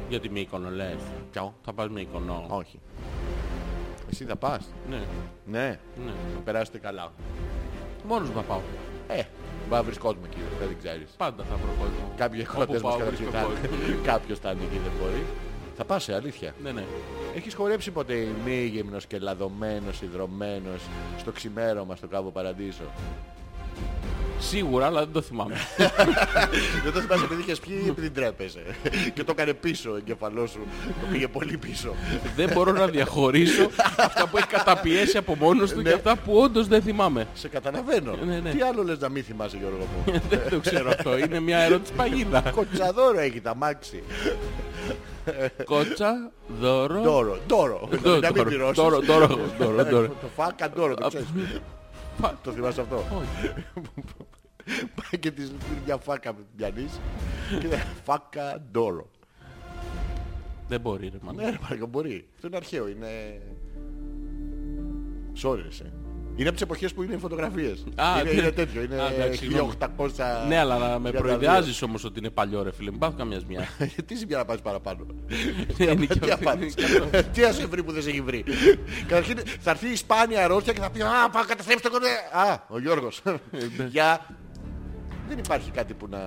[0.08, 0.98] Γιατί με εικόνο λες.
[1.32, 2.46] Ποιο; Θα πας με εικονό.
[2.48, 2.80] Όχι.
[4.12, 5.02] Εσύ θα πας; Ναι,
[5.46, 6.12] Ναι; ναι.
[6.34, 7.12] Θα περάσετε καλά.
[8.08, 8.60] Μόνος μου θα πάω.
[9.08, 9.22] Ε,
[9.70, 11.10] θα βρεις κόσμο εκεί, δεν ξέρεις.
[11.16, 12.12] Πάντα θα βρω κόσμο.
[12.16, 14.02] Κάποιοι Όπου εκδοτές μας πάω, καταρχήν βρίσκω θα κόσμο.
[14.12, 15.24] Κάποιος θα είναι εκεί, δεν μπορεί.
[15.76, 16.54] Θα πας, ε, αλήθεια.
[16.62, 16.84] Ναι, ναι.
[17.36, 20.82] Έχεις χορέψει ποτέ ημίγυμνος και λαδωμένος, ιδρωμένος
[21.18, 22.84] στο ξημέρωμα στο κάβο Παραδείσο;
[24.48, 25.54] Σίγουρα, αλλά δεν το θυμάμαι.
[26.84, 28.62] Δεν το θυμάσαι επειδή είχες πιει ή επειδή ντρέπεσαι.
[29.14, 30.60] και το έκανε πίσω ο εγκεφαλός σου.
[31.00, 31.94] Το πήγε πολύ πίσω.
[32.36, 35.88] δεν μπορώ να διαχωρίσω αυτά που έχει καταπιέσει από μόνος του Ναι.
[35.88, 37.26] και αυτά που όντως δεν θυμάμαι.
[37.34, 38.14] Σε καταλαβαίνω.
[38.26, 38.50] Ναι, ναι.
[38.50, 41.18] Τι άλλο λες να μην θυμάσαι Γιώργο μου; δεν το ξέρω αυτό.
[41.18, 42.40] Είναι μια ερώτηση παγίδα.
[42.56, 44.02] Κοτσαδόρο έχει τα μάξι.
[45.64, 47.00] Κότσα, δώρο.
[47.00, 47.88] Ντόρο, ντόρο.
[48.02, 48.82] Δώρο, Να μην δώρο, πληρώσεις.
[48.82, 49.26] δώρο, δώρο,
[49.58, 50.06] δώρο, δώρο.
[50.06, 51.26] Το φάκα ντόρο, το ξέρεις.
[52.22, 53.54] Φα- Το θυμάσαι αυτό; Όχι.
[54.94, 57.00] Πάει και της πήρε μια φάκα με την πιανής
[57.60, 59.10] και λέει φάκα ντόρο.
[60.68, 61.42] Δεν μπορεί, ρε μάνα.
[61.42, 62.28] Ναι, ρε Μάρκο, μπορεί.
[62.34, 63.40] Αυτό είναι αρχαίο, είναι...
[65.42, 65.92] Sorry, εσύ.
[66.36, 67.84] Είναι από τις εποχές που είναι οι φωτογραφίες.
[67.94, 68.40] Α, είναι, ναι.
[68.40, 69.72] είναι τέτοιο, είναι Α, εντάξει, συγγνώμη.
[69.96, 70.08] 1800...
[70.48, 71.14] Ναι, αλλά να με 32.
[71.16, 72.90] προειδεάζεις όμως ότι είναι παλιό, ρε φίλε.
[72.90, 73.68] Μην πάθω καμιά ζημιά.
[74.06, 75.06] Τι ζημιά να πας παραπάνω.
[75.78, 76.74] Είναι και Τι αυτό, να είναι πάθεις.
[76.74, 77.30] και αυτό.
[77.32, 78.44] Τι να σε βρει που δεν σε έχει βρει.
[79.08, 82.08] Καταρχήν θα έρθει η σπάνια αρρώστια και θα πει Α, πάω καταστρέψει το κονέ.
[82.50, 83.22] Α, ο Γιώργος.
[83.24, 83.84] ναι.
[83.90, 84.26] Για...
[85.28, 86.18] Δεν υπάρχει κάτι που να...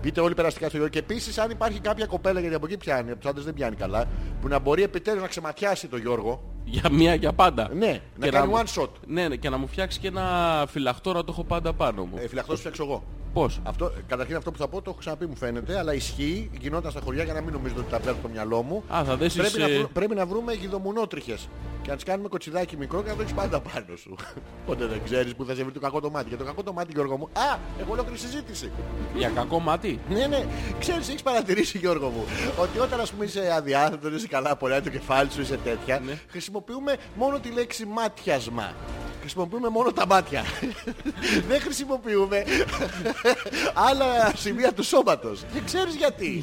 [0.00, 0.92] Πείτε όλοι περαστικά στο Γιώργο.
[0.94, 3.76] Και επίσης αν υπάρχει κάποια κοπέλα, γιατί από εκεί πιάνει, από τους άντρες δεν πιάνει
[3.76, 4.04] καλά,
[4.40, 6.42] που να μπορεί επιτέλους να ξεματιάσει το Γιώργο.
[6.64, 7.68] Για μία για πάντα.
[7.74, 8.88] Ναι, να Και κάνει μου- one shot.
[9.06, 12.16] Ναι, ναι, και να μου φτιάξει και ένα φυλαχτό να το έχω πάντα πάνω μου.
[12.18, 13.02] Ε, φυλαχτός φτιάξω εγώ.
[13.32, 16.90] Πώς; Αυτό, καταρχήν αυτό που θα πω το έχω ξαναπεί μου φαίνεται, αλλά ισχύει, γινόταν
[16.90, 18.82] στα χωριά για να μην νομίζετε ότι τα βγάλω από το μυαλό μου.
[18.94, 19.40] Α, θα δέσεις...
[19.40, 21.48] Πρέπει να, ε, βρου- πρέπει να βρούμε γιδομουνότριχες
[21.82, 24.14] και να τις κάνουμε κοτσιδάκι μικρό και να το έχεις πάντα πάνω σου.
[24.64, 26.28] Οπότε δεν ξέρεις που θα σε βρει το κακό το μάτι.
[26.28, 27.28] Για το κακό το μάτι Γιώργο μου.
[27.32, 28.70] Α, έχω ολόκληρη συζήτηση.
[29.16, 30.44] Για κακό μάτι; Ναι, ναι.
[30.78, 32.24] Ξέρεις, έχεις παρατηρήσει Γιώργο μου,
[32.60, 36.18] ότι όταν ας πούμε είσαι αδιάθετος, είσαι καλά πολλά, το κεφάλι σου είσαι τέτοια, Ναι.
[36.30, 38.74] χρησιμοποιούμε μόνο τη λέξη μάτιασμα.
[39.20, 40.44] Χρησιμοποιούμε μόνο τα μάτια.
[41.48, 42.44] Δεν χρησιμοποιούμε
[43.74, 45.40] άλλα σημεία του σώματος.
[45.54, 46.42] Και ξέρεις γιατί.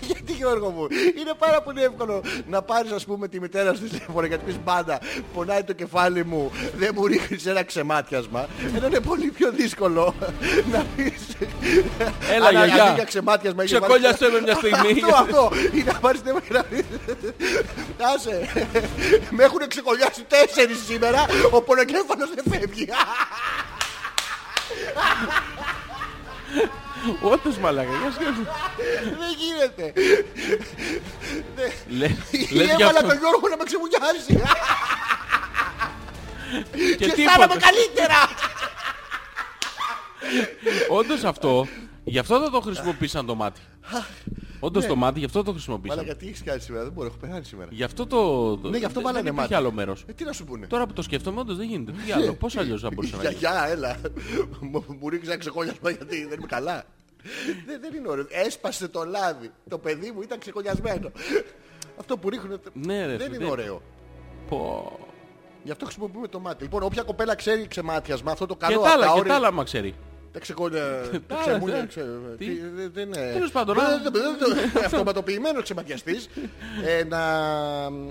[0.00, 0.86] γιατί; Γιώργο μου.
[1.20, 4.54] Είναι πάρα πολύ εύκολο να πάρεις ας πούμε τη μητέρα σου τηλέφωνο και να της
[4.54, 5.00] πεις πάντα
[5.34, 8.46] πονάει το κεφάλι μου, δεν μου ρίχνεις ένα ξεμάτιασμα.
[8.76, 10.14] Ενώ είναι πολύ πιο δύσκολο
[10.72, 11.12] να πεις
[12.32, 12.84] Έλα, αλλά γιαγιά.
[12.84, 15.00] αντί για ξεμάτιασμα έχει Ξεκόλιασέ με μια στιγμή.
[15.02, 15.50] αυτό, αυτό.
[15.74, 16.84] Είναι να πάρεις θέμα και να πεις,
[18.14, 18.48] Άσε.
[19.30, 21.26] Με έχουν ξεκολλιάσει τέσσερις σήμερα.
[21.50, 22.88] Ο πονοκέφαλος δεν φεύγει.
[27.22, 27.90] Όντως μαλάκα.
[27.90, 28.42] για σκέψου.
[29.02, 29.92] Δεν γίνεται.
[31.88, 33.08] Λε- Ή Λες για έβαλα αυτό.
[33.08, 34.40] τον Γιώργο να με ξεμουνιάσει.
[36.72, 37.70] Και Και αισθάνομαι τίποτα.
[37.70, 38.28] καλύτερα.
[40.88, 41.66] Όντως αυτό,
[42.04, 43.60] γι' αυτό δεν το χρησιμοποίησαν το μάτι.
[44.64, 46.04] Όντως το μάτι, γι' αυτό το Μαλά χρησιμοποίησαν.
[46.04, 46.84] γιατί έχεις κάνει σήμερα.
[46.84, 47.68] Δεν μπορώ, έχω πεθάνει σήμερα.
[47.72, 48.18] Γι' αυτό το...
[48.68, 49.46] Ναι, γι' αυτό δεν- βάλανε Δεν μάτι.
[49.46, 50.04] υπάρχει άλλο μέρος.
[50.06, 50.66] Ε, τι να σου πούνε.
[50.66, 51.92] Τώρα που το σκέφτομαι, όντως δεν γίνεται.
[52.06, 53.96] Τι άλλο, πώς αλλιώς θα μπορούσε να γίνει; Γιαγιά, έλα.
[54.60, 56.84] Μου- Μου ρίξεις ένα ξεκόλιασμα γιατί δεν είμαι καλά.
[57.66, 58.26] Δεν, δεν είναι ωραίο.
[58.28, 59.50] Έσπασε το λάδι.
[59.68, 61.10] Το παιδί μου ήταν ξεκολλιασμένο.
[61.98, 63.82] Αυτό που ρίχνουν Ναι, ρε, δεν φίλε, είναι ωραίο.
[64.48, 64.92] Πω.
[65.64, 66.62] Γι' αυτό χρησιμοποιούμε το μάτι.
[66.62, 69.38] Λοιπόν, όποια κοπέλα ξέρει ξεμάτιασμα, αυτό το Και καλό τα άλλα, από και όρια- τα
[69.38, 69.94] άλλα, μα ξέρει.
[70.32, 70.80] Τα ξεκόλια.
[71.26, 71.78] Τα άλλα, ξεμούνια.
[71.78, 72.04] τα- ξε-
[72.38, 73.30] τι; τι- δεν- Δεν είναι.
[73.32, 73.88] Τέλος πάντων, Δεν- α.
[74.02, 76.28] δεν- δεν- δεν- Αυτοματοποιημένο ξεματιαστής
[76.84, 77.20] ε, να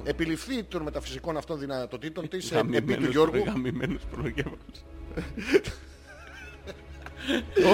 [0.03, 3.43] επιληφθεί των μεταφυσικών αυτών δυνατοτήτων της ε, επί του Γαμημένος, Γιώργου.
[3.45, 4.57] γαμημένος πονοκέφαλος.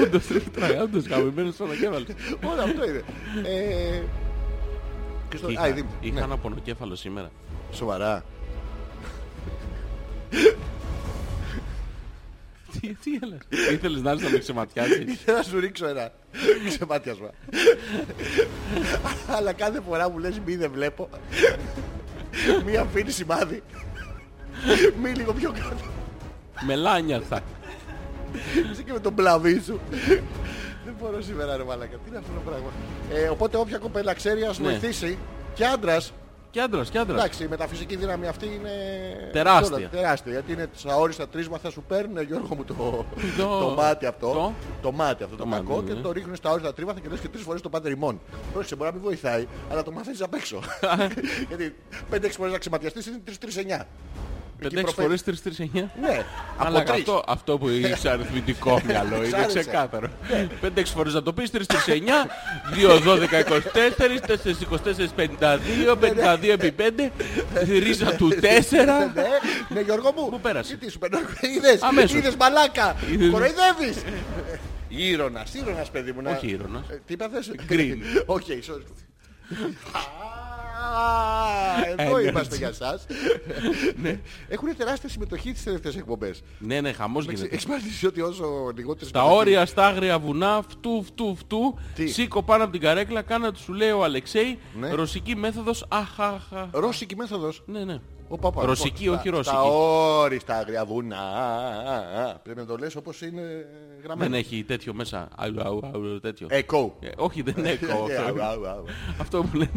[0.03, 2.07] Όντως, ρε, τραγά, όντως, γαμημένος πονοκέφαλος.
[2.51, 3.03] Όλα αυτό είναι.
[3.47, 4.01] Ε,
[5.29, 5.87] και στο- Είχα, Α, η Δήμη.
[6.01, 6.21] είχα Ναι.
[6.21, 7.31] ένα πονοκέφαλο σήμερα.
[7.71, 8.23] Σοβαρά.
[12.81, 13.37] Τι, τι έλα.
[13.71, 16.11] Ήθελες να έρθεις να με ξεματιάσεις; Ήθελα να σου ρίξω ένα
[16.67, 17.29] ξεμάτιασμα.
[19.27, 21.09] Αλλά κάθε φορά μου λες μη δεν βλέπω.
[22.65, 23.63] Μη αφήνει σημάδι.
[25.01, 25.85] Μη λίγο πιο κάτω.
[26.65, 27.41] Μελάνια θα.
[28.71, 29.79] Είσαι και με τον πλαβή σου.
[30.85, 31.95] Δεν μπορώ σήμερα ρε μαλάκα.
[31.97, 32.69] Τι είναι αυτό το πράγμα;
[33.13, 34.69] Ε, οπότε όποια κοπέλα ξέρει ας Ναι.
[34.69, 35.17] βοηθήσει.
[35.53, 36.13] Και άντρας.
[36.57, 37.19] Και άντρας, και άντρας.
[37.19, 38.69] Εντάξει, η μεταφυσική δύναμη αυτή είναι
[39.31, 39.75] Τεράστια.
[39.77, 40.31] Όλα, τεράστια.
[40.31, 42.73] Γιατί είναι στα όριστα τρίσμα θα σου παίρνουν, Γιώργο μου, το,
[43.37, 44.31] Το- το μάτι αυτό.
[44.31, 45.93] το- Το μάτι αυτό το, Το μάτι, κακό ναι.
[45.93, 48.19] και το ρίχνουν στα όριστα τρίβαθα και λες και τρεις φορές το πάτερ ημών.
[48.51, 50.59] Πρόσεξε, μπορεί να μην βοηθάει, αλλά το μαθαίνεις απ' έξω.
[51.49, 51.75] Γιατί
[52.11, 53.85] 5-6 φορές να ξεματιαστείς είναι 3-3-9.
[54.63, 55.89] 5-6 φορές 3-3-9.
[56.01, 56.25] Ναι,
[56.57, 56.99] από Αλλά τρεις.
[56.99, 59.59] αυτό, αυτό που είσαι αριθμητικό μυαλό είναι Ξάρεσε.
[59.59, 60.07] ξεκάθαρο.
[60.61, 62.27] 5-6 φορές να το πεις, 3-3-9,
[62.73, 64.19] 2-12-24,
[65.15, 67.11] 4-24-52, 52 επί 5,
[67.79, 68.41] ρίζα του 4.
[69.13, 69.23] Ναι,
[69.69, 70.29] ναι, Γιώργο μου.
[70.29, 72.13] Πού πέρασε; Τι, τι σου παίρνω, είδες, Αμέσως.
[72.17, 73.29] είδες μαλάκα, Είδες.
[73.31, 73.97] κοροϊδεύεις.
[74.89, 76.21] Ήρωνας, ήρωνας παιδί μου.
[76.21, 76.83] να- Όχι ήρωνας.
[76.89, 77.97] Ε, Τι είπα θες; Green.
[78.35, 78.83] Όχι, sorry.
[80.87, 82.29] Α, Εδώ Ε, ναι.
[82.29, 83.05] είμαστε για σας.
[84.47, 86.43] Έχουν τεράστια συμμετοχή τις τελευταίες εκπομπές.
[86.59, 87.47] Ναι, ναι, χαμός γίνεται.
[87.51, 92.07] Έχεις παρατηρήσει ότι όσο λιγότερες Τα συμμετοχές- όρια στα άγρια βουνά, φτού, φτού, φτού, Τι;
[92.07, 94.89] σήκω πάνω από την καρέκλα, κάνα του σου λέει ο Αλεξέη, Ναι.
[94.91, 96.69] ρωσική μέθοδος, αχαχα.
[96.71, 97.99] Ρώσικη μέθοδος; Ναι, ναι.
[98.29, 99.55] Οπα, οπα, Ρωσική, λοιπόν, όχι τα- ρώσικη.
[99.55, 101.17] Τα όριστα άγρια βουνά.
[101.17, 103.41] Α, α, Πρέπει να το λες όπως είναι
[104.03, 104.29] γραμμένο.
[104.31, 105.27] Δεν έχει τέτοιο μέσα.
[105.35, 106.47] Αου, αου, αου, τέτοιο.
[106.49, 106.95] Εκό.
[106.99, 108.05] Ε, όχι, δεν είναι εκώ.
[108.09, 108.83] Ε, αου, αου, αου.
[109.21, 109.71] Αυτό που λένε.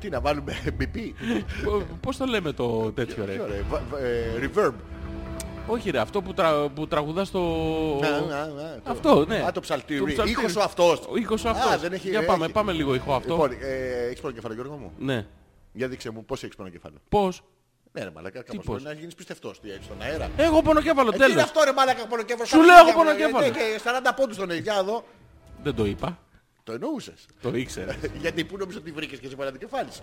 [0.00, 0.98] Τι να βάλουμε, BP.
[1.64, 4.72] Πο- Πώς το λέμε το τέτοιο ρε; Ποιο, ρε, βα- βα- ε, Reverb.
[5.66, 7.40] Όχι ρε, αυτό που, τρα, που τραγουδάς στο...
[8.02, 9.36] Α, α, α, το- Αυτό, ναι.
[9.46, 9.98] Α, το ψαλτήρι.
[9.98, 10.30] Το ψαλτήρι.
[10.30, 11.00] Ήχος ο αυτός.
[11.10, 11.80] Ο ήχος ο Α, αυτός.
[11.80, 12.52] δεν έχει- Για πάμε, έχει.
[12.52, 13.32] πάμε λίγο ηχό αυτό.
[13.32, 15.26] Λοιπόν, ε, έχεις πονοκέφαλο Γιώργο μου; Ναι.
[15.72, 16.96] Για δείξε μου πώς έχεις πονοκέφαλο.
[17.08, 17.42] Πώς;
[17.92, 19.60] Ναι ρε μαλάκα, κάπως πώς; πρέπει να γίνεις πιστευτός.
[19.60, 20.30] Τι έχεις στον αέρα.
[20.36, 21.42] Έχω πονοκέφαλο, Ε, τι είναι τέλος.
[21.42, 22.46] αυτό ρε μαλάκα πονοκέφαλο.
[22.46, 23.50] Σου λέω εγώ πονοκέφαλο.
[23.50, 24.62] Και 40 πόντους τον έχεις.
[24.62, 25.04] Για να δω.
[25.62, 26.18] Δεν το είπα.
[26.70, 27.26] Το εννοούσες.
[27.42, 27.96] Το ήξερα.
[28.22, 30.02] Γιατί πού νομίζω ότι βρήκες και σε πέρα την κεφάλι σου.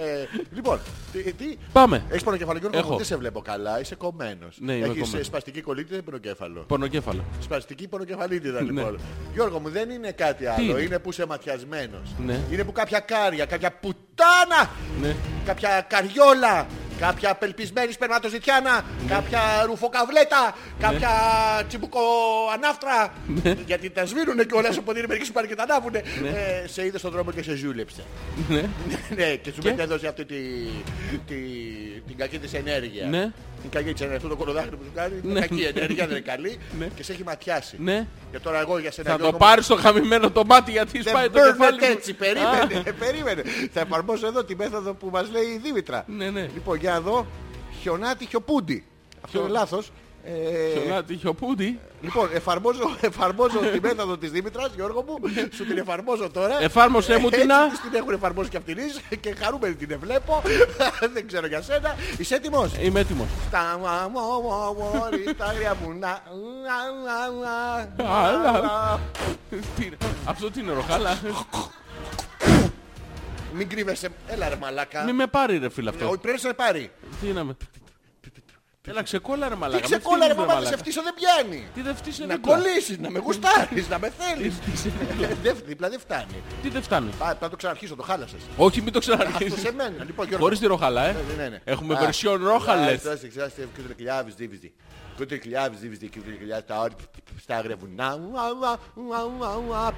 [0.00, 0.78] Ε, λοιπόν,
[1.12, 2.04] τι, τι, Πάμε.
[2.08, 2.96] έχεις πονοκέφαλο Γιώργο μου, Έχω.
[2.96, 4.56] δεν σε βλέπω καλά, είσαι κομμένος.
[4.60, 5.20] Ναι, είμαι Έχεις κομμένος.
[5.20, 7.24] ε, σπαστική κολλήτητα ή πονοκέφαλο; Πονοκέφαλο.
[7.40, 8.70] Σπαστική πονοκεφαλίτιδα Ναι.
[8.72, 8.98] λοιπόν.
[9.32, 12.14] Γιώργο μου δεν είναι κάτι άλλο, είναι; είναι που είσαι ματιασμένος.
[12.26, 12.40] Ναι.
[12.50, 14.70] Είναι που κάποια κάρια, κάποια πουτάνα,
[15.00, 15.16] Ναι.
[15.44, 16.66] κάποια καριόλα,
[16.98, 21.10] κάποια απελπισμένη σπερματοζητιάνα, κάποια ρουφοκαβλέτα, κάποια
[21.68, 23.12] τσιμπουκοανάφτρα.
[23.66, 25.98] Γιατί τα σβήνουνε κιόλας οπότε είναι μερικοί που πάνε και τα ανάβουνε.
[25.98, 28.02] Ε, σε είδες στον δρόμο και σε ζούλεψε.
[28.48, 28.64] Ναι.
[29.16, 30.36] ναι, και σου Και; μετέδωσε αυτή τη,
[31.26, 31.36] τη,
[32.06, 33.32] την κακή της ενέργεια.
[33.66, 33.70] Ναι.
[33.72, 35.40] Την κακή της ενέργεια, αυτό το κολοδάχτυλο που σου κάνει, είναι Ναι.
[35.40, 36.86] κακή ενέργεια, δεν είναι καλή Ναι.
[36.96, 37.76] και σε έχει ματιάσει.
[37.80, 38.06] Ναι.
[38.32, 40.98] Και τώρα εγώ για σένα Θα το Γιώργο μου, πάρεις το χαμημένο το μάτι γιατί
[41.02, 41.92] δεν σπάει το κεφάλι παίρνετε μου.
[41.92, 43.42] έτσι, περίμενε, περίμενε.
[43.72, 46.04] Θα εφαρμόσω εδώ τη μέθοδο που μας λέει η Δήμητρα.
[46.06, 46.48] Ναι, ναι.
[46.54, 47.26] Λοιπόν, για εδώ,
[47.80, 48.84] χιονάτι, χιοπούντι.
[49.20, 49.92] Αυτό είναι λάθος.
[50.28, 51.78] Ε, Χιονάτι, χιοπούντι.
[52.02, 55.16] λοιπόν, εφαρμόζω, εφαρμόζω τη μέθοδο της Δήμητρας, Γιώργο μου,
[55.54, 56.62] σου την εφαρμόζω τώρα.
[56.62, 57.68] Εφάρμοσέ μου την Έτσι α.
[57.68, 58.76] της την έχουν εφαρμόσει και αυτήν
[59.20, 60.42] και χαρούμενη την βλέπω.
[61.14, 61.94] Δεν ξέρω για σένα.
[62.18, 63.26] Είσαι έτοιμος; Είμαι έτοιμος.
[63.50, 66.22] Τα μα- μο- μο- μωρί, τα άγρια βουνά.
[67.98, 69.00] Αλλά.
[69.76, 71.18] Τι είναι, Αυτό τι είναι ροχάλα.
[73.54, 74.08] Μην κρύβεσαι.
[74.28, 75.04] Έλα ρε μαλάκα.
[75.04, 76.18] Μη με πάρει ρε φίλε Όχι, αυτό.
[76.18, 76.90] πρέπει να σε πάρει.
[77.20, 77.56] Τι είναι με.
[78.88, 79.88] Έλα ξεκόλα ρε Τι μαλάκα.
[79.88, 81.66] με ξεκόλα ρε φτύνεις, μαμά, να σε φτύσω δεν πιάνει.
[81.74, 82.56] Τι δεν φτύσε Να δίπλα.
[82.56, 84.54] κολλήσεις, να με γουστάρεις, να με θέλεις.
[85.42, 86.42] Δεν- Δίπλα δεν φτάνει.
[86.62, 88.40] Τι δεν φτάνει; Πά- Πρέπει να το ξαναρχίσω, το χάλασες.
[88.56, 89.60] Όχι μην το Αυτό ξαναρχίσεις.
[89.60, 90.04] σε μένα.
[90.04, 90.44] Λοιπόν, Γιώργο.
[90.44, 91.12] Χωρίς τη ροχάλα ε.
[91.12, 91.60] Ναι, ναι, ναι.
[91.64, 93.02] Έχουμε Α, version α, ρόχαλες.
[93.02, 94.72] τώρα σε ξέρεις, και το χιλιάδες δίβιζι.
[95.16, 96.96] Και το χιλιάδες δίβιζι, και το χιλιάδες τα όρια
[97.40, 98.14] στα άγρια βουνά.
[98.32, 99.92] Ουα, ουα, ουα, ουα, ουα.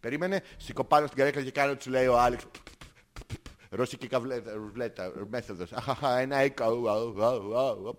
[0.00, 2.44] Περίμενε, σηκώ πάνω στην καρέκλα και κάνω του λέει ο Άλεξ.
[3.70, 5.72] Ρώσικη καβλέτα, ρουλέτα, μέθοδος.
[5.72, 6.64] Αχαχα, ένα έκο.
[6.72, 7.92] ουα, ουα, ουα, ουα.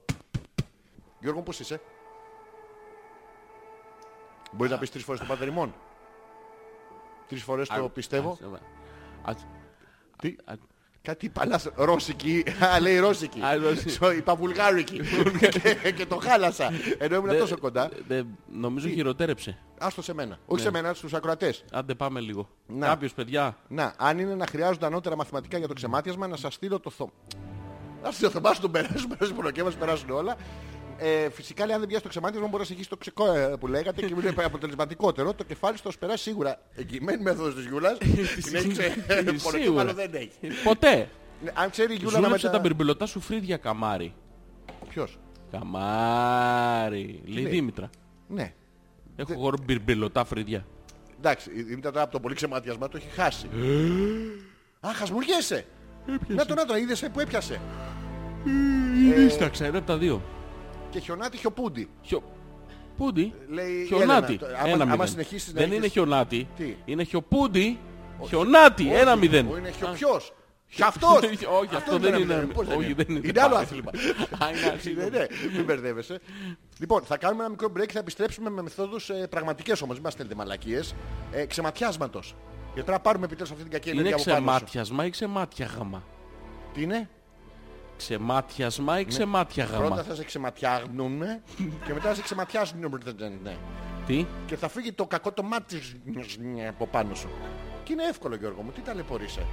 [1.19, 1.81] Γιώργο, πώς είσαι;
[4.51, 5.73] Μπορείς να πεις τρεις φορές το πατερημόν.
[7.27, 8.37] Τρεις φορές το πιστεύω.
[9.23, 9.47] Ας-
[10.21, 10.35] Τι;
[11.01, 12.43] Α- Κάτι παλάς ρώσικη.
[12.75, 13.41] Α, λέει ρώσικη.
[13.41, 13.89] Α, ρώσικη.
[13.89, 14.99] Σο- Είπα βουλγάρικη.
[15.83, 16.71] Και- Και το χάλασα.
[16.97, 17.89] Ενώ ήμουν Δε- τόσο κοντά.
[18.07, 19.57] δε- Νομίζω χειροτέρεψε.
[19.79, 20.37] Άστο σε μένα.
[20.45, 21.63] Όχι σε μένα, στους ακροατές.
[21.71, 22.49] Άντε πάμε λίγο.
[22.67, 22.87] Να.
[22.87, 23.57] Κάποιος παιδιά.
[23.67, 27.11] Να, αν είναι να χρειάζονται ανώτερα μαθηματικά για το ξεμάτιασμα, να σας στείλω το θό.
[28.03, 30.35] Να στείλω το θωμά σου τον περάσουν, περάσουν πονοκέφαλος, περάσουν όλα.
[31.03, 33.67] Ε, φυσικά, λέει, αν δεν πιάσει το ξεμάτιασμα, μπορεί να συνεχίσει το ξεκό ε, που
[33.67, 35.33] λέγατε και είναι αποτελεσματικότερο.
[35.33, 36.61] Το κεφάλι στο περάσει σίγουρα.
[36.75, 37.97] Εγγυημένη μέθοδος της Γιούλας.
[38.43, 38.81] Την έχει ξε...
[38.81, 39.35] Σίγουρα.
[39.43, 40.63] πονοκέφαλο δεν έχει.
[40.63, 41.09] Ποτέ.
[41.43, 42.57] Ναι, Αν ξέρει η Γιούλα να Ζούλεψε μετα...
[42.57, 44.13] τα μπυρμπιλωτά σου φρύδια καμάρι.
[44.89, 45.19] Ποιος;
[45.51, 47.21] Καμάρι.
[47.25, 47.89] Λέει λέει; Δήμητρα.
[48.27, 48.53] Ναι.
[49.15, 50.65] Έχω εγώ μπυρμπιλωτά φρύδια.
[51.17, 53.47] Εντάξει, η Δήμητρα τώρα από το πολύ ξεμάτιασμα το έχει χάσει.
[54.79, 55.65] Α, χασμουριέσαι.
[56.27, 57.61] Να το να το είδες ε, που έπιασε.
[59.15, 60.21] Δίσταξα, ένα από τα δύο.
[60.91, 61.89] Και χιονάτι χιοπούντι.
[62.01, 62.23] Χιο...
[62.97, 63.33] Πούντι.
[63.47, 64.39] Λέει η Χιονάτι.
[64.41, 64.57] Έλενα.
[64.59, 65.07] Άμα- Ένα άμα μηδέν.
[65.07, 66.47] συνεχίσεις να Δεν έχεις- είναι χιονάτι.
[66.57, 67.79] Τι; Είναι χιοπούντι.
[68.27, 68.93] Χιονάτι.
[68.93, 69.47] Ένα μηδέν.
[69.51, 70.33] Ο είναι χιοπιός.
[70.75, 71.19] Και αυτός.
[71.61, 72.35] Όχι, αυτό δεν είναι.
[72.53, 73.19] Πώς Όχι, δεν είναι.
[73.23, 73.91] Είναι άλλο άθλημα.
[74.43, 75.03] Α, είναι Ναι, άθλημα.
[75.09, 76.19] ναι, μην μπερδεύεσαι.
[76.79, 80.13] Λοιπόν, θα κάνουμε ένα μικρό break, θα επιστρέψουμε με μεθόδους ε, πραγματικές όμως, μην μας
[80.13, 80.95] στέλνετε μαλακίες.
[81.31, 82.35] Ε, ξεματιάσματος.
[82.61, 84.63] Γιατί πρέπει να πάρουμε επιτέλους αυτή την κακή Είναι ενέργεια από πάνω σου.
[84.65, 86.03] ξεμάτιασμα ή ξεμάτιαγμα.
[86.73, 87.09] Τι είναι;
[88.01, 90.03] Ξεμάτιασμα ή Πρώτα ξεμάτιαγμα.
[90.03, 91.41] θα σε ξεματιάγνουνε
[91.85, 92.79] και μετά θα σε ξεματιάσουν.
[93.43, 93.57] Ναι.
[94.05, 96.01] Τι; Και θα φύγει το κακό το μάτι σου
[96.69, 97.29] από πάνω σου.
[97.83, 99.45] Και είναι εύκολο Γιώργο μου, τι ταλαιπωρείσαι.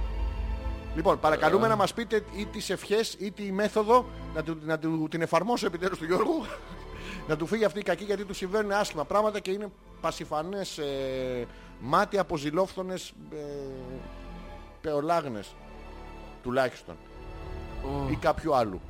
[0.95, 4.05] Λοιπόν, παρακαλούμε να μας πείτε ή τις ευχές ή τη μέθοδο
[4.35, 6.45] να, του, να του, την εφαρμόσω επιτέλους του Γιώργου
[7.29, 9.67] να του φύγει αυτή η κακή γιατί του συμβαίνουν άσχημα πράγματα και είναι
[10.01, 11.47] πασιφανές ε,
[11.79, 13.35] μάτια από ζηλόφθονες ε,
[14.81, 15.55] πεολάγνες
[16.43, 16.95] τουλάχιστον
[18.11, 18.81] ή κάποιου άλλου.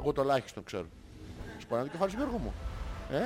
[0.00, 0.86] Εγώ το ελάχιστο ξέρω.
[1.58, 2.52] Σπανά το κεφάλι σου Γιώργο μου.
[3.10, 3.20] Ε;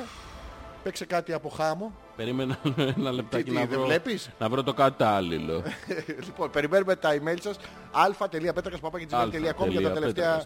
[0.82, 1.92] Παίξε κάτι από χάμο.
[2.16, 2.58] Περίμενα
[2.96, 5.62] ένα λεπτάκι τι, να δεν βρω, βλέπεις; να βρω το κατάλληλο.
[6.26, 7.58] λοιπόν, περιμένουμε τα email σας
[7.92, 10.42] αλφα.πέτρακας.gmail.com για τα τελευταία...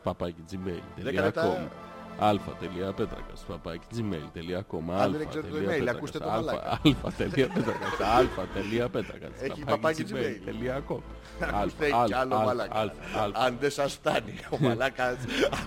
[0.97, 1.71] Δέκα λεπτά.
[2.19, 6.81] αλφα.πέτρακας παπάκι gmail.com Αν δεν ξέρετε το email, ακούστε το μαλάκα.
[8.17, 9.33] αλφα.πέτρακας
[11.41, 12.93] αλφα.πέτρακας Έχει παπάκι gmail.com Ακούστε κι άλλο μαλάκα.
[13.33, 15.17] Αν δεν σας φτάνει ο μαλάκας,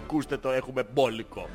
[0.03, 1.47] ακούστε το έχουμε μπόλικο.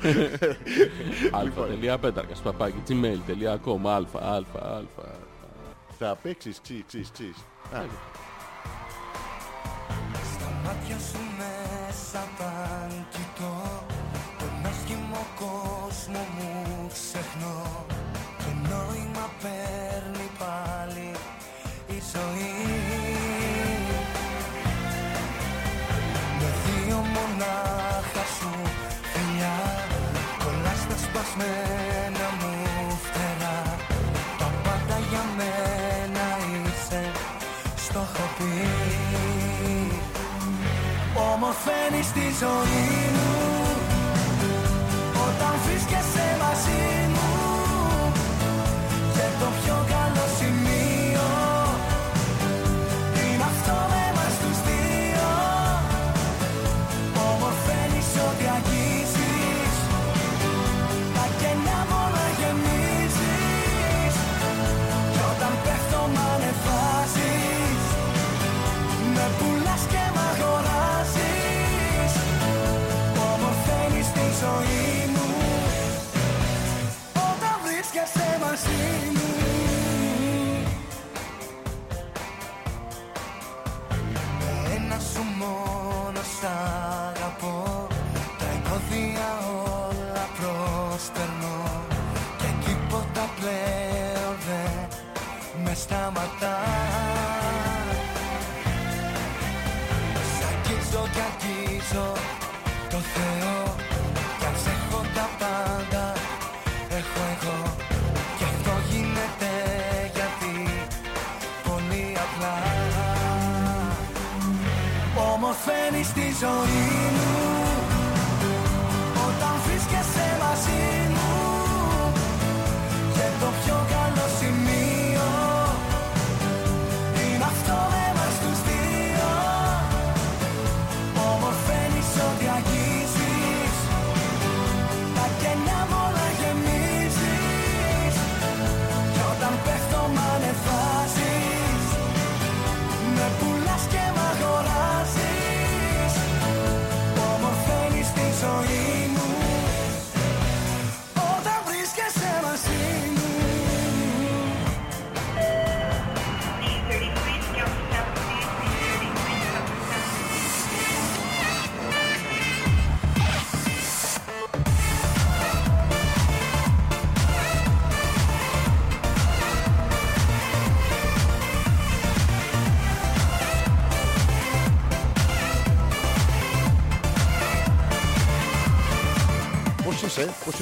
[1.39, 5.11] αλφα.πέτρακας παπάκι gmail.com αλφα αλφα αλφα
[5.97, 7.33] Θα παίξεις τσι, τσι, τσι.
[7.73, 7.81] Α,
[10.33, 12.44] Στα μάτια σου μέσα όταν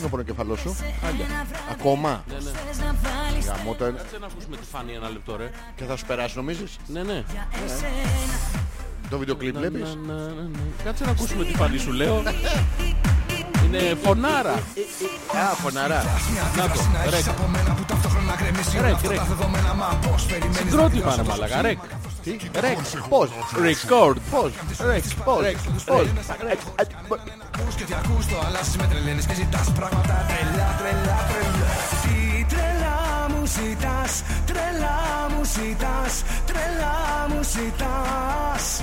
[0.04, 0.76] είναι ο πονοκεφαλός σου.
[1.72, 2.24] Ακόμα.
[2.28, 2.52] Ναι, ναι.
[3.46, 3.98] Γαμώ το ένα.
[3.98, 5.50] Κάτσε να ακούσουμε τη φάνη ένα λεπτό ρε.
[5.76, 7.24] Και θα σου περάσει νομίζεις; Ναι, ναι.
[9.10, 10.50] Το βίντεο κλιπ βλέπεις; Να, να, να, να.
[10.84, 12.24] Κάτσε να ακούσουμε τη φάνη σου λέω.
[13.66, 14.54] Είναι φωνάρα.
[14.54, 16.04] Α, φωναρά.
[16.58, 17.24] Να το, Rec.
[18.82, 19.20] Rec, Rec.
[20.58, 21.78] Συγκρότημα ρε μαλάκα, Rec.
[22.24, 22.78] Τι, Rec,
[23.10, 23.30] πώς.
[23.54, 24.16] Record.
[24.32, 24.52] Πώς,
[24.86, 25.44] Rec, πώς,
[25.86, 26.06] πώς;
[26.44, 26.60] Ρεκ,
[28.24, 28.32] α, πώς.
[28.32, 31.72] Και τι ακούς το αλλάζεις με τρελαίνεις και ζητάς πράγματα τρελά, τρελά, τρελά
[32.04, 38.82] Τι τρελά μου ζητάς, τρελά μου ζητάς, τρελά μου ζητάς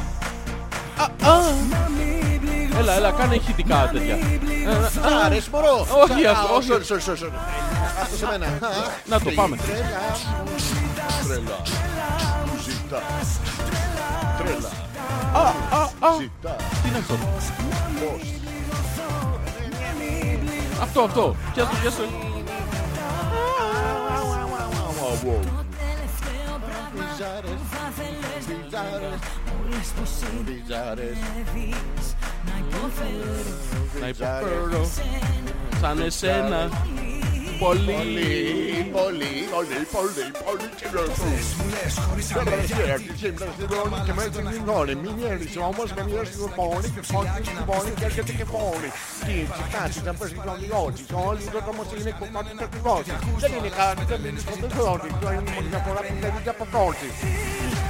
[1.70, 4.14] Να μην πληγώσω, Έλα, έλα, κάνε ηχητικά τέτοια.
[4.14, 5.86] Α, ρε, μωρό.
[6.02, 6.86] Όχι, Α, αυτό, όχι, όχι.
[6.88, 7.32] sorry, sorry, sorry.
[8.02, 8.46] Αυτό σε μένα.
[8.46, 8.50] Α,
[9.04, 9.56] Να το πάμε.
[9.56, 10.04] Τρέλα
[10.44, 11.58] μου ζητάς, τρέλα
[12.46, 13.28] μου ζητάς, ζητάς.
[14.38, 14.70] Τρέλα.
[15.32, 15.46] Α,
[15.78, 16.10] α, α.
[16.20, 16.62] Ζητάς.
[16.82, 17.14] Τι είναι αυτό;
[18.00, 18.39] Πώς;
[20.80, 21.36] Αυτό, αυτό.
[21.54, 22.02] Πιάσω, πιάσω.
[26.94, 27.58] Βυζάρες.
[30.44, 31.16] Βυζάρες.
[31.54, 32.16] Βυζάρες.
[34.00, 34.90] Να υποφέρω.
[35.80, 36.70] Σαν εσένα.
[37.64, 37.92] Πολύ.
[37.92, 41.30] Πολύ, πολύ, πολύ, πολύ, πολύ τσιλώσου.
[41.58, 42.96] Μου λες χωρίς αμέσια
[44.06, 47.90] Και μέσα στην πόλη, μην έρθεις όμως με μια στην πόλη και φώνει στην πόλη
[47.98, 48.90] και έρχεται και φώνει.
[49.26, 53.04] Τι έτσι κάτι να πες την ολιώτη, όλοι το όμως είναι κομμάτι του ακριβώς.
[53.42, 56.52] Δεν είναι κάτι, δεν είναι στο πεζότη, το είναι η μόνη διαφορά που δεν είναι
[56.56, 57.06] από τότε.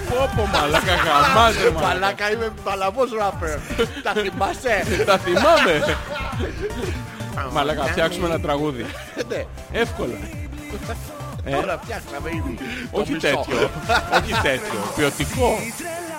[0.08, 1.86] Πω πω μαλάκα γαμάζε μαλάκα.
[1.86, 3.58] Μαλάκα είμαι παλαβός ράπερ,
[4.04, 4.76] τα θυμάσαι;
[5.08, 5.74] Τα θυμάμαι.
[7.52, 8.86] Μαλάκα, φτιάξουμε ένα τραγούδι.
[9.28, 10.14] Ναι, Εύκολα.
[11.50, 12.58] τώρα φτιάξαμε ήδη.
[12.92, 13.26] το Όχι μισό.
[13.26, 13.70] τέτοιο.
[14.22, 14.80] Όχι τέτοιο.
[14.96, 15.58] Ποιοτικό.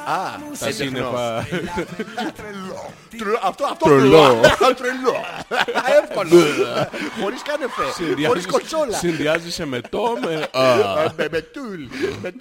[0.06, 0.16] Α,
[0.60, 0.72] Τα έντεχνο.
[0.72, 1.48] σύννεφα.
[3.18, 3.40] Τρελό.
[3.44, 4.40] Αυτό, αυτό Τρελό.
[4.80, 5.16] Τρελό.
[6.04, 6.30] Εύκολο.
[7.22, 7.92] Χωρίς καν εφέ.
[7.94, 8.98] Συνδυάζεις- Χωρίς κονσόλα.
[8.98, 10.48] Συνδυάζεσαι με το με...
[10.52, 10.70] α.
[11.02, 11.28] Ε, Με
[12.22, 12.32] με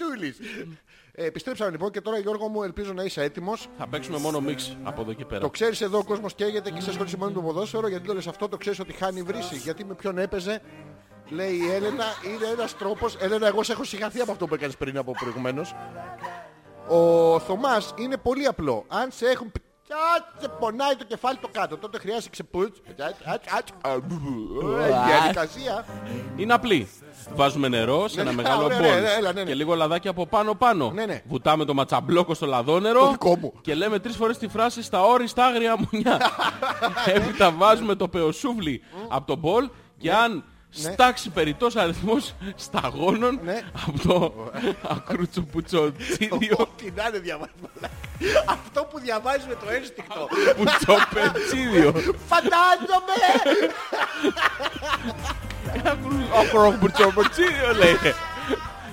[1.21, 1.27] τούλ.
[1.27, 1.27] Με τούλης.
[1.27, 3.69] Ε, Επιστρέψαμε λοιπόν και τώρα Γιώργο μου ελπίζω να είσαι έτοιμος.
[3.79, 5.49] Θα παίξουμε μόνο μίξ από εδώ και Το πέρα.
[5.49, 8.27] ξέρεις εδώ ο κόσμος καίγεται και σε ασχολείσαι μόνο με το ποδόσφαιρο γιατί το λες
[8.27, 9.57] αυτό το ξέρεις ότι χάνει βρύση.
[9.57, 10.63] Γιατί με ποιον έπαιζε
[11.29, 13.17] λέει η Έλενα είναι ένας τρόπος.
[13.21, 15.75] Έλενα εγώ σε έχω συγχαθεί από αυτό που έκανες πριν από προηγουμένως.
[16.89, 18.85] Ο Θωμάς είναι πολύ απλό.
[18.89, 19.53] Αν σε έχουν
[19.95, 21.77] π- σε πονάει το κεφάλι το κάτω.
[21.77, 22.79] Τότε χρειάζεται ξεπούτς.
[22.79, 22.93] Η
[25.07, 25.85] διαδικασία.
[26.37, 26.89] Είναι απλή.
[27.35, 29.47] Βάζουμε νερό σε ένα Ναι, μεγάλο ωραία, μπολ ναι, ναι, έλα, ναι, ναι.
[29.49, 30.91] και λίγο λαδάκι από πάνω πάνω.
[30.91, 31.23] Ναι, ναι.
[31.29, 33.53] Βουτάμε το ματσαμπλόκο στο λαδόνερο Το δικό μου.
[33.61, 36.19] και λέμε τρεις φορές τη φράση στα όριστα άγρια μουνιά.
[37.15, 39.69] Έπειτα βάζουμε το πεοσούβλι από το μπολ
[39.99, 43.61] και αν στάξει περιττός αριθμός σταγόνων Ναι.
[43.87, 44.51] από το
[44.89, 47.95] ακρουτσουπουτσοτσίδιο Ό,τι να είναι διαβάζεις μαλάκα.
[48.47, 50.29] Αυτό που διαβάζεις με το ένστικτο.
[50.57, 51.93] πουτσοπετσίδιο
[52.29, 53.19] Φαντάζομαι!
[56.41, 57.97] ακρουτσουπουτσοτσίδιο λέει.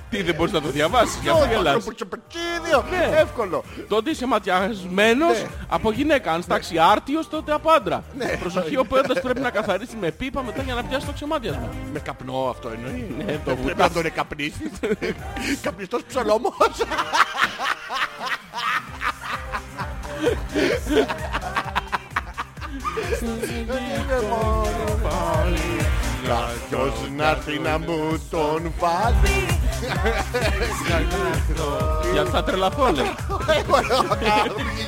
[0.10, 1.84] Τι δεν μπορείς να το διαβάσεις, γι' αυτό γελάς.
[1.84, 2.84] Πουτσοπετσίδιο.
[2.90, 3.18] Ναι.
[3.18, 3.64] Εύκολο.
[3.88, 5.48] Τότε είσαι ματιασμένος Ναι.
[5.70, 6.32] από γυναίκα.
[6.32, 8.04] Αν στάξει άρτιος τότε από άντρα.
[8.40, 11.70] Προσοχή, ο πέοντας πρέπει να καθαρίσει με πίπα μετά για να πιάσει το ξεμάτιασμα.
[11.94, 13.16] Με καπνό αυτό εννοεί.
[13.18, 13.78] Ναι, το Πρέπει βουτάς.
[13.88, 14.70] να τον εκαπνίσεις.
[15.64, 16.54] Καπνιστός ψολόμος.
[26.28, 29.46] Κάποιος να έρθει να μου τον βάλει.
[32.14, 33.06] Γιατί θα τρελαθώ, λέει.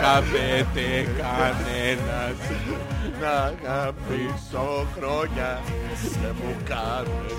[0.00, 2.36] Καπέτε κανένας.
[3.20, 5.60] Να αγαπήσω χρόνια.
[6.22, 7.34] Δεν μου κάνετε.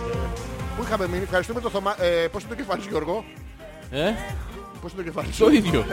[0.78, 1.96] Πού είχαμε μείνει, ευχαριστούμε το Θωμά.
[2.00, 3.24] Ε, πώς είναι το κεφάλι σου Γιώργο;
[3.92, 4.12] Ε,
[4.82, 5.86] Πώς είναι το κεφάλι σου; το ίδιο.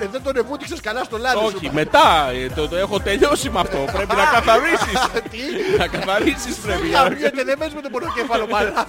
[0.00, 1.52] Ε, δεν τον ευούτυξες καλά στο λάδι σου.
[1.56, 2.30] Όχι, μετά.
[2.30, 3.78] ε, Το, το έχω τελειώσει με αυτό.
[3.92, 5.00] Πρέπει να καθαρίσεις.
[5.30, 5.38] Τι;
[5.78, 6.88] Να καθαρίσεις πρέπει.
[6.88, 8.84] Χαμιέται, δεν παίζουμε το πονοκέφαλο μαλάκα.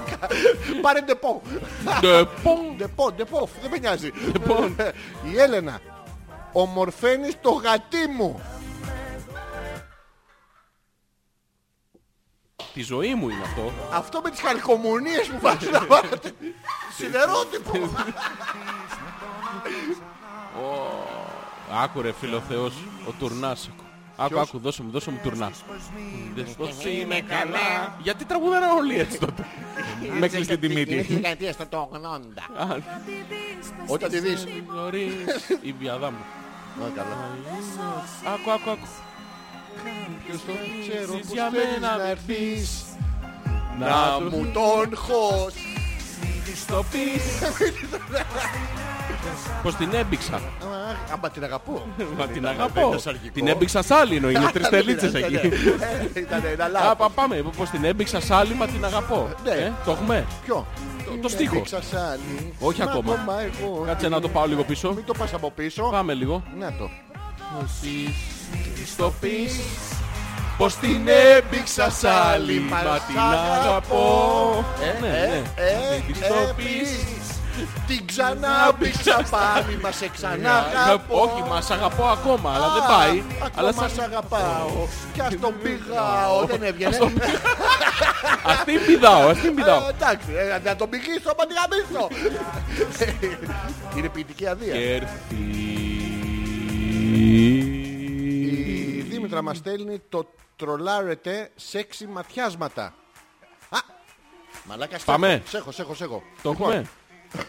[0.81, 1.41] Πάρε ντεπό.
[1.99, 2.57] Ντεπον.
[2.77, 4.11] Ντεπό, ντεπό, δεν με νοιάζει.
[4.33, 4.75] Λοιπόν.
[5.33, 5.79] Η Έλενα.
[6.51, 8.41] Ομορφαίνεις το γατί μου.
[12.77, 13.71] Τη ζωή μου είναι αυτό.
[13.93, 16.33] Αυτό με τις χαλκομουνίες που βάζεις να βάλετε.
[16.97, 17.71] Σιδερότυπο.
[21.83, 22.73] Άκου ρε φίλο Θεός,
[23.07, 23.69] ο τουρνάς.
[24.15, 25.51] Άκου, άκου, δώσε μου, δώσε μου τουρνά.
[26.35, 27.95] Δες πως είναι καλά.
[28.01, 29.45] Γιατί τραγουδάνε όλοι έτσι τότε.
[30.19, 31.13] Με έκλεισε την Είναι μύτη.
[31.13, 32.43] δεκαετία στο το 80.
[32.57, 32.75] Α,
[33.87, 34.45] Όταν τη δεις.
[34.75, 35.13] νωρίς,
[35.61, 36.17] Η βιαδά μου.
[36.85, 37.29] Α, καλά.
[38.33, 38.87] Άκου, άκου, άκου.
[40.25, 40.51] Ποιος το
[40.89, 42.83] ξέρω Ζεις πως για θέλεις μένα, να έρθεις.
[43.79, 45.53] Να Να μου τον χως.
[46.67, 47.23] το πεις.
[49.63, 51.87] Πως την έμπηξα; Αχ, Άμα την αγαπώ.
[52.17, 52.87] Μα την δεν αγαπώ.
[52.87, 53.33] είναι σαρκικό.
[53.33, 54.33] Την έμπηξα σ' άλλη εννοεί.
[54.33, 55.47] Είναι τρεις τελίτσες Ναι, ναι, εκεί.
[55.47, 56.19] ναι.
[56.19, 56.95] Ήταν ένα Α, λάθος.
[56.97, 57.43] πα- πάμε.
[57.57, 59.29] Πως την έμπηξα σ' άλλη, μα την αγαπώ.
[59.43, 59.51] Ναι.
[59.51, 60.65] Ε, Το έχουμε; Ποιο;
[61.21, 61.55] το στίχο.
[61.55, 62.53] Έδειξα σ' άλλη.
[62.59, 63.13] Όχι Μα ακόμα.
[63.41, 63.83] εγώ.
[63.85, 64.93] Κάτσε να το πάω λίγο πίσω.
[64.93, 65.89] Μην το πας από πίσω.
[65.91, 66.43] Πάμε λίγο.
[66.59, 66.89] Να το.
[68.85, 69.59] Στο πεις
[70.57, 76.53] Πως την έμπηξα σ' άλλη Μα την αγαπώ Ε, ναι, ναι Ε, Της το ε,
[76.55, 77.17] πεις
[77.57, 77.87] πεις.
[77.87, 81.21] Την ξανά πήξα πάλι, μα σε ξανά αγαπώ.
[81.21, 83.23] Όχι, μας αγαπώ ακόμα, αλλά δεν πάει.
[83.55, 83.97] Αλλά Ακόμα σαν...
[83.97, 84.87] σ' αγαπάω.
[85.13, 86.45] Κι ας τον πηγάω.
[86.45, 86.97] Δεν έβγαινε.
[88.49, 89.87] Ας την πηδάω, ας την πηδάω.
[89.87, 92.07] Ε, Εντάξει, ε, να τον πηγήσω, μα την γαμίσω.
[93.97, 94.73] Είναι ποιητική αδεία.
[94.73, 95.35] Και έρθει...
[97.09, 97.76] Η
[99.27, 102.83] Δήμητρα μας στέλνει το τρολάρετε σεξι ματιάσματα.
[103.69, 103.77] Α,
[104.63, 105.43] Μαλάκα Πάμε.
[105.47, 106.23] Σέχω, σέχω, σέχω.
[106.41, 106.85] Το έχουμε.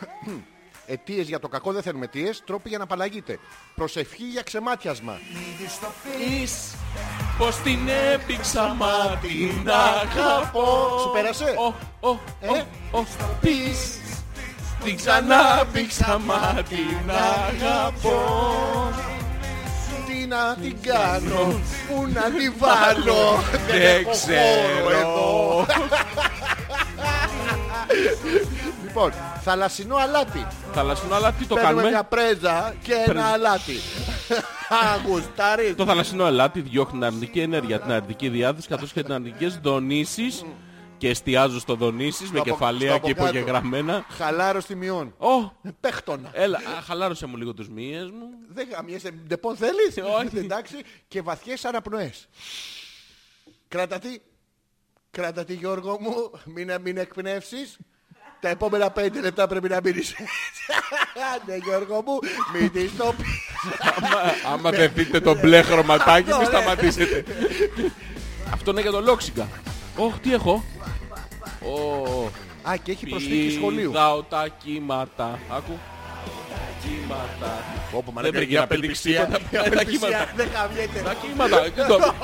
[0.86, 2.42] Αιτίες για το κακό δεν θέλουμε αιτίες.
[2.46, 3.38] Τρόποι για να απαλλαγείτε.
[3.74, 5.18] Προσευχή για ξεμάτιασμα.
[6.42, 6.74] Εις
[7.38, 10.98] πως την έπηξα μα την αγαπώ.
[11.00, 13.04] Σου πέρασε; Ο, ο, ο, Ε; ο,
[13.40, 14.00] της
[14.84, 18.26] την ξανάπηξα μα την αγαπώ.
[20.28, 23.42] Τι να την κάνω, πού να την βάλω.
[23.70, 24.90] Δεν έχω χώρο ξέρω.
[24.98, 25.66] εδώ.
[28.84, 30.46] Λοιπόν, θαλασσινό αλάτι.
[30.72, 31.90] Θαλασσινό, αλλά τι το Παίρνουμε κάνουμε.
[31.90, 33.26] μια πρέζα και ένα Πρέζα.
[33.32, 33.76] αλάτι.
[34.94, 35.74] Αγουστάρι.
[35.74, 40.44] Το θαλασσινό αλάτι διώχνει την αρνητική ενέργεια, την αρνητική διάθεση καθώς και τις αρνητικές δονήσεις
[40.98, 43.36] και εστιάζω στο δονήσεις με από- κεφαλαία στο και από κάτω.
[43.38, 44.06] υπογεγραμμένα.
[44.08, 45.14] Χαλάρο τιμιών.
[45.18, 46.30] Ω, Πέχτονα.
[46.32, 48.26] έλα, α, χαλάρωσε μου λίγο τους μύες μου.
[48.48, 49.10] Δεν γαμιέσαι.
[49.10, 50.38] Ντεπών θέλεις; Όχι.
[50.38, 50.74] Εντάξει.
[51.08, 52.28] Και βαθιές αναπνοές.
[53.68, 54.16] Κράτα τι.
[55.10, 56.30] Κράτα τι Γιώργο μου.
[56.44, 57.78] Μην, μην εκπνεύσεις.
[58.40, 60.14] Τα επόμενα πέντε λεπτά πρέπει να μείνεις.
[61.46, 62.18] Ναι Γιώργο μου.
[62.54, 63.26] Μην τις το πεις.
[63.96, 66.58] Άμα- Άμα δεν δείτε το μπλε χρωματάκι, Αυτό, μην ναι.
[66.58, 67.24] σταματήσετε.
[68.54, 69.48] Αυτό είναι για το λόξιγκα.
[69.98, 70.64] Ωχ, τι έχω.
[71.62, 72.30] Ω,
[72.70, 73.90] Α, και έχει προσθήκη σχολείου.
[73.90, 75.38] Πηδάω τα κύματα.
[75.50, 75.78] Άκου.
[76.50, 77.62] Τα κύματα.
[77.92, 79.28] Όπου Δεν πρέπει να πετύχει τίποτα.
[79.30, 79.66] Τα κύματα.
[79.70, 80.32] Απελπισία.
[80.36, 81.00] Δεν χαμιέται.
[81.04, 81.60] Τα κύματα.
[81.60, 82.14] Τι το-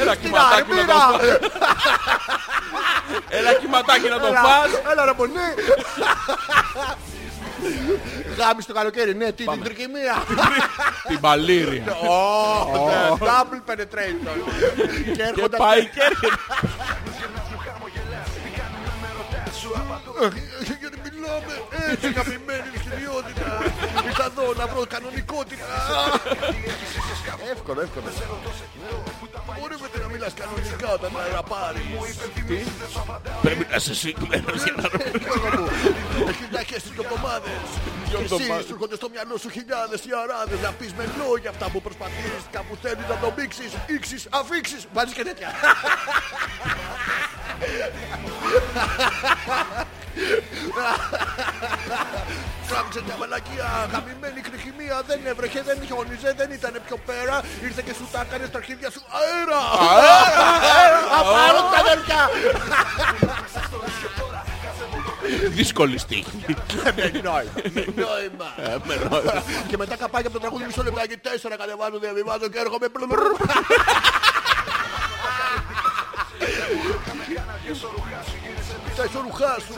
[0.00, 0.94] Ένα Την κυματάκι να το αρμήνα.
[0.94, 1.50] φας.
[3.28, 4.70] Ένα κυματάκι να το Έλα, φας.
[4.92, 5.32] Έλα ρε πονί.
[8.38, 10.22] Γάμισε το καλοκαίρι, ναι, τι, την τρικυμία.
[11.08, 11.92] Την παλήρια.
[11.92, 14.28] Ω, Double penetration.
[15.04, 16.36] Και Και έρχονται πάει και έρχεται.
[21.28, 23.48] Γιατί μιλάμε έτσι αγαπημένη ηλεκτριότητα.
[24.06, 25.66] Ήρθα εδώ να βρω κανονικότητα.
[27.52, 28.06] Εύκολο, εύκολο.
[29.58, 31.82] Μπορείτε να μιλάς κανονικά όταν αέρα πάρει.
[33.42, 34.82] Πρέπει να είσαι συγκεκριμένος για να
[36.30, 37.60] Έχει να έχεις τις δυο εβδομάδες.
[38.08, 38.64] Και εσύ εβδομάδες.
[38.66, 42.76] σου έρχονται στο μυαλό σου χιλιάδες ιαράδες να πεις με λόγια αυτά που προσπαθείς κάπου
[42.82, 44.86] θέλεις να το μίξεις, ήξεις, αφήξεις.
[44.92, 45.48] Βάζεις και τέτοια.
[52.68, 57.42] Φράγξε μια μαλακία, γαμημένη κρυχημία, δεν έβρεχε, δεν χιόνιζε, δεν ήταν πιο πέρα.
[57.62, 59.60] Ήρθε και σου τα έκανε στα αρχίδια σου αέρα.
[59.96, 60.98] Αέρα!
[61.18, 62.20] Απάρω τα αδέρφια!
[65.48, 66.44] Δύσκολη στίχη.
[67.94, 68.48] Νόημα.
[69.68, 72.86] Και μετά καπάκι από το τραγούδι μισό λεπτάκι τέσσερα κατεβάζω, διαβιβάζω και έρχομαι.
[78.98, 79.74] Τα εσωρουχά σου.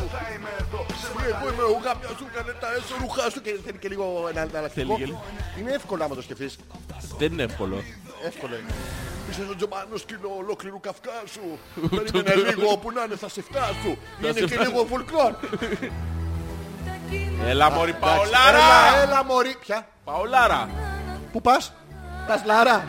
[1.31, 3.41] Εγώ είμαι ο γάμια σου, κάνε τα εσωρουχά σου.
[3.41, 4.87] Και θέλει και λίγο ένα ανταλλακτικό.
[4.87, 5.23] Θέλει και λίγο.
[5.59, 6.59] Είναι εύκολο άμα το σκεφτείς.
[7.19, 7.77] Δεν είναι εύκολο.
[8.27, 8.73] Εύκολο είναι.
[9.31, 11.49] Είσαι στο τζομάνο σκύλο ολόκληρου Καυκάσου.
[11.91, 13.91] Περίμενε λίγο όπου να είναι θα σε φτάσω.
[14.23, 14.71] Είναι σε και φτάσω.
[14.71, 15.33] λίγο φουλκλόρ.
[17.47, 19.01] Έλα μωρή Έλα, Παολάρα.
[19.03, 19.57] έλα μωρή.
[19.61, 20.69] Ποια; Παολάρα.
[21.33, 21.73] Πού πας;
[22.27, 22.85] Πας Λάρα.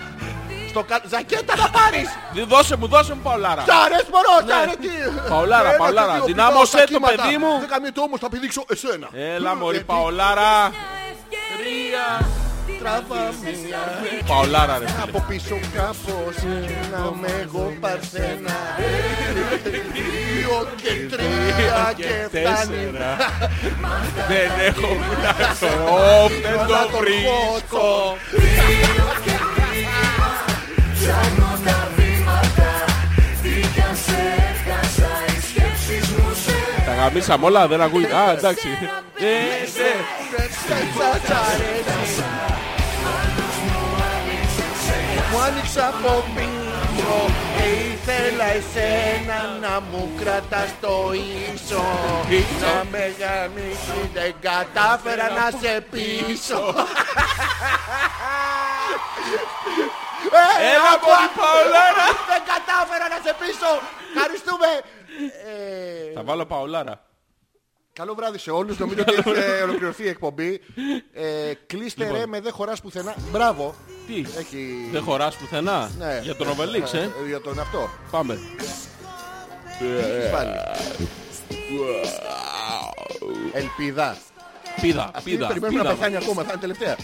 [0.72, 1.02] Στο κα...
[1.14, 2.08] Ζακέτα να πάρεις.
[2.34, 3.64] Δι- Δώσε μου, δώσε μου Παολάρα.
[3.68, 4.90] Τσάρες μωρό, τσάρε τι.
[5.30, 7.16] Παολάρα, Ένα Παολάρα, και δύο, δυνάμωσέ πηδάω στα το, κύματα.
[7.24, 7.52] παιδί μου.
[7.60, 9.08] Δεν καμιέται όμως, θα πηδήξω εσένα.
[9.36, 10.52] Έλα μωρή Γιατί Παολάρα.
[11.58, 12.06] Τρία,
[12.82, 13.82] τράβα μία.
[14.28, 15.02] Παολάρα ρε φίλε.
[15.04, 16.36] Από πίσω κάπως
[16.92, 18.56] να με εγώ παρθένα.
[19.94, 22.76] Δύο και τρία και φτάνει.
[22.76, 23.10] τέσσερα.
[24.32, 25.66] Δεν έχω φτάσει.
[25.66, 28.18] Ω, δεν Να το τον βρίσκω.
[36.32, 36.52] Χώσω.
[36.86, 38.16] Τα γαμίσαμε όλα, δεν ακούγεται.
[38.16, 38.68] Α, εντάξει.
[39.16, 39.90] Ε, σε.
[45.32, 46.72] Μου άνοιξα από πίσω
[47.58, 51.12] και ήθελα εσένα να μου κρατάς το
[51.54, 51.84] ίσο
[52.62, 56.82] Να με γαμίσει δεν κατάφερα να σε πείσω Ε,
[60.74, 61.18] Έλα άκουα.
[61.18, 62.08] μωρή Παολάρα.
[62.32, 63.70] Δεν κατάφερα να σε πείσω
[64.16, 64.68] Ευχαριστούμε
[66.10, 66.96] Ε, Θα βάλω Παολάρα.
[67.94, 68.78] Καλό βράδυ σε όλους.
[68.78, 70.62] Νομίζω ότι έχει ολοκληρωθεί η εκπομπή.
[71.14, 73.16] Ε, κλείστε ρε με δεν χωράς πουθενά.
[73.32, 73.76] Μπράβο.
[74.08, 74.90] Τι, Έχει...
[74.92, 76.20] δεν χωράς πουθενά; Ναι.
[76.24, 77.90] Για τον Οβελίξ, ε; Για τον αυτό.
[78.12, 78.40] Πάμε.
[79.80, 80.56] Έχεις βάλει.
[83.54, 84.18] Ελπίδα.
[84.82, 85.48] Πίδα, Αυτή πίδα.
[85.48, 85.96] περιμένουμε να πίδα.
[85.96, 86.42] πεθάνει ακόμα.
[86.44, 86.96] Θα είναι τελευταία.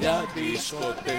[0.00, 1.16] Για δισκοτέ.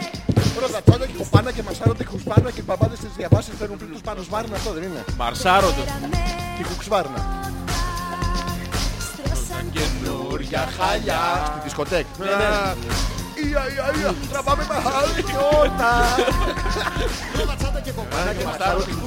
[0.57, 4.21] Πρώτα τσόντα και κοπάνα και μασάρονται κουξβάρνα και οι μπαμπάδες στις διαβάσεις φέρνουν πλήτους πάνω
[4.21, 4.55] σβάρνα.
[4.55, 5.83] Αυτό δεν είναι; Μαρσάρονται.
[6.57, 7.19] Και κουξβάρνα.
[9.73, 11.19] Καινούρια Για χάλια.
[11.45, 12.05] Στη δισκοτέκ.
[13.37, 14.13] Α, Ια, ια, ια.
[14.31, 15.91] Τραβάμε τα χαλιώτα.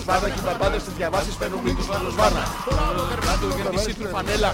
[0.05, 2.43] Βάδα και οι μπαμπάδες τις διαβάσεις παίρνουν μήκους βάρος βάνα.
[3.27, 4.51] Κάτω για νησί του φανέλα.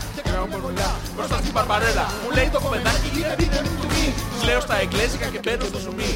[1.17, 5.27] Μπροστά στην παρπαρέλα Μου λέει το κομμεντάκι είναι δίκιο του μη Τους λέω στα εγγλέζικα
[5.33, 6.13] και μπαίνω στο σουμί.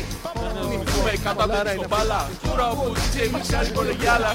[0.70, 4.32] Νυμφούμε κάτω από την κομπάλα Κούρα όπου DJ μιξιάζει κολεγιάλα.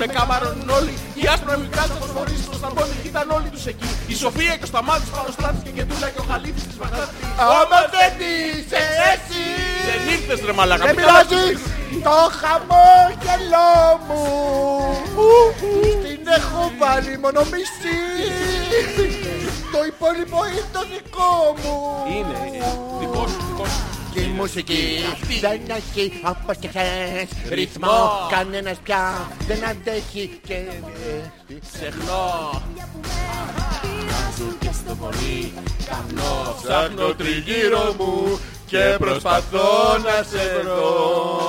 [0.00, 0.94] Με κάμαρον όλοι.
[1.20, 2.96] Οι άσπρα μικράτες τους φορείς στο σταμπόνι.
[3.10, 3.90] Ήταν όλοι τους εκεί.
[4.12, 7.16] Η Σοφία και ο Σταμάτης πάνω στράτης και Κεντούλα και ο Χαλίφης της Βαγδάτης
[7.60, 9.44] Άμα δεν είσαι εσύ
[9.88, 11.52] Δεν ήρθες ρε μαλάκα Δεν μην κάνεις πειράζει.
[12.06, 13.72] το χαμόγελό
[14.06, 14.24] μου.
[16.04, 17.98] Την έχω βάλει μόνο μισή.
[19.72, 21.32] Το υπόλοιπο είναι το δικό
[21.62, 21.74] μου.
[22.14, 22.70] Είναι ε,
[23.00, 23.82] δικό σου δικό σου.
[23.82, 25.04] Και η μουσική
[25.40, 30.54] δεν έχει όπως και χθες Ρυθμό κανένας πια δεν αντέχει και...
[30.54, 32.62] ε, Ξεχνώ
[33.82, 35.52] Βγάζω και στο πολύ
[35.88, 41.40] Καμνώ Ψάχνω τριγύρω μου Και προσπαθώ να σε βρω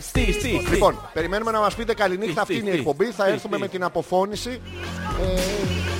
[0.00, 2.40] Στή, στή, στή Λοιπόν, περιμένουμε να μας πείτε καληνύχτα.
[2.42, 3.04] Αυτή είναι η τι, εκπομπή.
[3.04, 3.62] Θα τι, έρθουμε τι.
[3.62, 4.60] με την αποφώνηση.
[5.22, 5.40] Ε,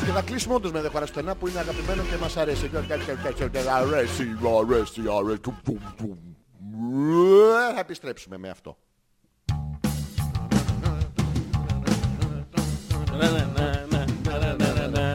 [0.05, 2.70] και θα κλείσουμε όντως με δεχορά στενά που είναι αγαπημένο και μας αρέσει.
[2.77, 3.10] Αρέσει, αρέσει,
[3.90, 4.36] αρέσει.
[7.74, 8.77] Θα επιστρέψουμε με αυτό.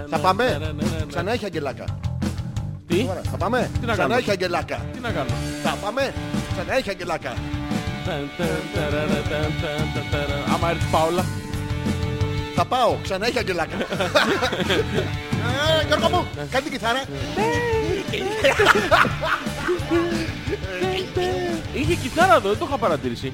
[0.10, 0.74] Θα πάμε;
[1.08, 2.00] Ξανά έχει αγγελάκα.
[2.88, 4.86] Τι, Ωραία, Θα πάμε; Τι να Ξανά κάνουμε; έχει αγγελάκα.
[4.94, 5.30] τι να κάνω
[5.64, 6.14] Θα πάμε;
[6.52, 7.34] Ξανά έχει αγγελάκα.
[10.54, 11.26] Άμα έρθεις Πάολα.
[12.56, 12.96] Θα πάω.
[13.04, 13.76] Ξανά έχει αγγελάκα.
[15.82, 17.02] Ε, Γιώργο μου, κάνει την κιθάρα.
[21.74, 23.34] Είχε κιθάρα εδώ, δεν το είχα παρατηρήσει.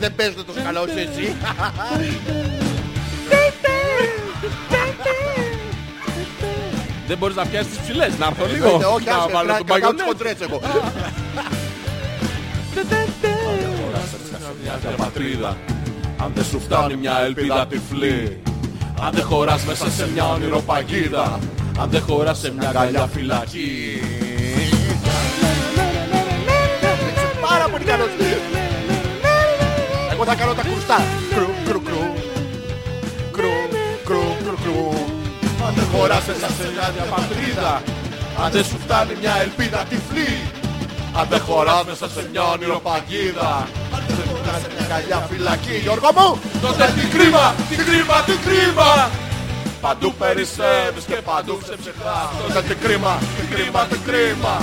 [0.00, 1.36] Δεν παίζετε τόσο καλά όσο εσύ.
[7.06, 8.66] Δεν μπορείς να πιάσεις τις ψηλές, να έρθω λίγο.
[8.66, 10.60] Ε, Όχι, Να άσε, βάλω να τον κρατάω τις μπαγιονέτ χοντρές εγώ.
[14.82, 15.56] Μια πατρίδα
[16.22, 18.40] Αν δεν σου φτάνει μια ελπίδα τυφλή
[19.02, 21.38] Αν δεν χωράς μέσα σε μια ονειροπαγίδα
[21.80, 24.00] Αν δεν χωράς σε μια αγκαλιά φυλακή
[27.48, 28.08] Πάρα πολύ καλός.
[30.12, 30.98] Εγώ θα κάνω τα κρουστά.
[31.34, 32.04] Κρου, κρου, κρου.
[33.36, 33.54] Κρου,
[34.04, 34.88] κρου, κρου, κρου.
[35.66, 37.82] Αν δεν χωράς μέσα σε μια πατρίδα
[38.44, 40.32] Αν δεν σου φτάνει μια ελπίδα τυφλή
[41.18, 43.68] Αν δεν χωράς μέσα σε μια ονειροπαγίδα
[44.30, 46.28] Αν δεν χωράς σε μια αγκαλιά φυλακή Γιώργο μου,
[46.64, 48.90] Τότε τι κρίμα, τι κρίμα, τι κρίμα.
[49.84, 54.54] Παντού περισσεύεις και παντού ξεψυχάς Τότε τι κρίμα, τι κρίμα, τι κρίμα.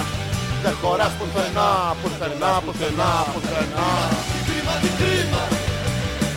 [0.64, 1.70] Δεν χωράς πουθενά,
[2.02, 3.90] πουθενά, πουθενά, πουθενά.
[4.32, 5.44] Τι κρίμα, τι κρίμα.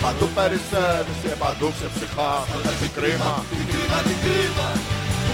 [0.02, 4.69] Παντού περισσεύεις και παντού ξεψυχάς Τότε τι κρίμα, τι κρίμα, τι κρίμα.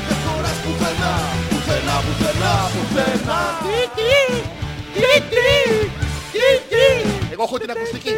[0.06, 1.14] Δεν χωράς πουθενά,
[1.48, 3.40] πουθενά, πουθενά, πουθενά.
[3.64, 4.14] Τι, τι,
[4.94, 5.48] τι, τι,
[6.32, 8.08] τι, τι Εγώ έχω την ακουστική.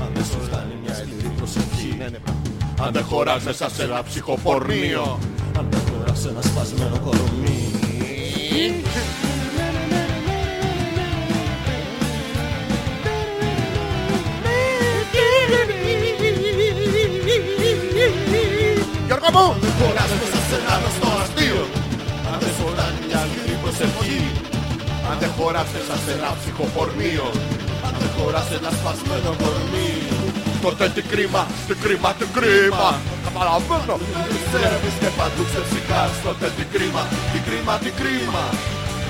[0.00, 1.98] Αν δεν σου φτάνει μια ελληνική προσευχή
[2.80, 5.18] Αν δεν χωράς μέσα σε ένα ψυχοπορνείο
[19.34, 21.62] μου, Αν δεν χωράς μέσα σε ένα γνωστό αστείο
[22.30, 24.22] Αν δεν σου φτάνει μια ελληνική προσευχή
[25.08, 27.26] Αν δεν χωράς μέσα σε ένα ψυχοπορνείο
[27.86, 29.92] Αν δεν χωράς σε ένα σπασμένο κορμί
[30.64, 32.88] Τότε τι κρίμα, τι κρίμα, τι κρίμα.
[33.26, 33.96] Καταλαβαίνω.
[34.32, 36.12] Πιστεύεις και παντού ξεψυχάς.
[36.24, 37.02] Τότε τι κρίμα,
[37.32, 38.44] τι κρίμα, τι κρίμα.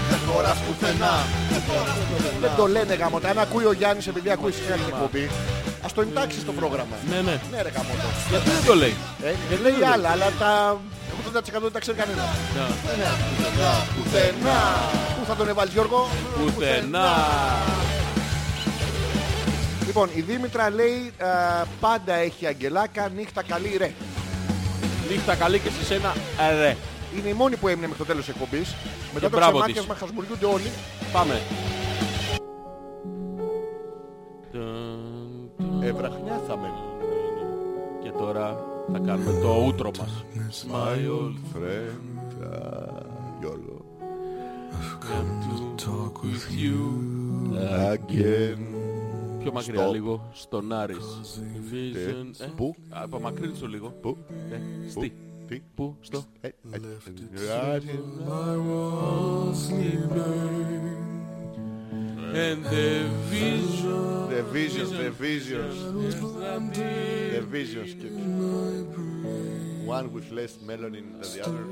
[0.08, 1.14] Δεν χωράς πουθενά.
[1.50, 3.28] Δεν χωράς πουθενά Δεν το λένε γαμώτα.
[3.32, 5.53] Αν ακούει ο Γιάννης επειδή ακούει συχνά την εκπομπή, ας
[5.94, 6.96] το εντάξει στο πρόγραμμα.
[7.10, 8.08] Ναι, ναι Ναι ρε γαμώτο.
[8.30, 10.80] Γιατί δεν το λέει; Ε, δεν λέει άλλα, αλλά τα
[11.58, 12.24] 80% δεν τα ξέρει κανένας.
[12.54, 13.10] Ναι.
[13.96, 14.60] Πουθενά.
[15.18, 16.08] Πού θα τον έβαλεις Γιώργο;
[16.38, 17.08] Πουθενά
[19.86, 21.26] Λοιπόν, η Δήμητρα λέει ε,
[21.80, 23.92] πάντα έχει αγγελάκα, νύχτα καλή ρε.
[25.10, 26.14] Νύχτα καλή και σε σένα
[26.50, 26.76] ε, ρε
[27.16, 28.74] Είναι η μόνη που έμεινε μέχρι το τέλος της εκπομπής.
[29.14, 30.70] Μετά το μπράβο ξεμάτιασμα χασμουριούνται όλοι.
[31.12, 31.40] Πάμε
[35.86, 36.68] Ευραχνιάσαμε.
[38.02, 40.24] Και τώρα θα κάνουμε το ούτρο μας
[40.72, 42.34] My old Friend,
[43.40, 43.84] Γιώργο.
[45.76, 46.78] talk with you
[47.92, 48.58] Again.
[49.38, 49.92] Πιο μακριά Stop.
[49.92, 51.20] λίγο Στον Άρης
[51.70, 55.12] Vision ε, Πού; Απομακρύνσου λίγο Πού; Ε, Στη
[55.46, 56.52] Τι; Πού; Στο Ε, ε,
[62.32, 64.30] And the vision.
[64.30, 65.76] The visions, the visions.
[67.34, 67.94] The visions.
[69.84, 71.64] One with less melanin than the other.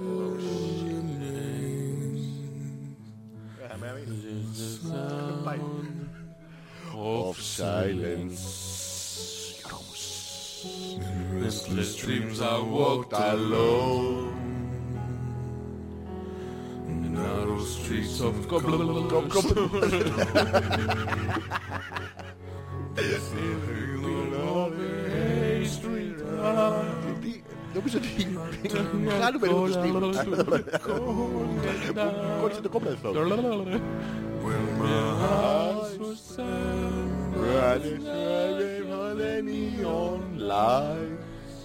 [3.61, 3.97] Yeah, man.
[6.95, 8.41] Of silence.
[10.65, 14.62] In restless dreams I walked alone.
[17.09, 18.35] Narrow streets of
[27.21, 27.43] Τι,
[27.75, 28.39] Νομίζω ότι
[29.21, 30.35] χάνουμε λίγο το στυλ.
[32.41, 33.13] Κόλλησε το κόμμα αυτό.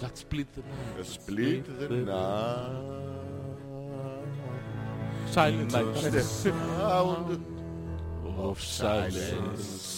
[0.01, 1.05] That split the night.
[1.05, 3.16] Split the night.
[5.30, 5.94] Silent night.
[6.12, 7.44] The sound
[8.38, 9.92] Of silence.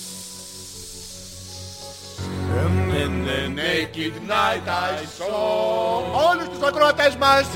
[3.01, 7.47] And the naked night I saw Όλους τους ακροατές μας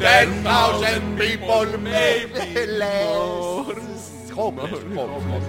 [0.00, 5.46] Ten thousand people maybe less Homeless, homeless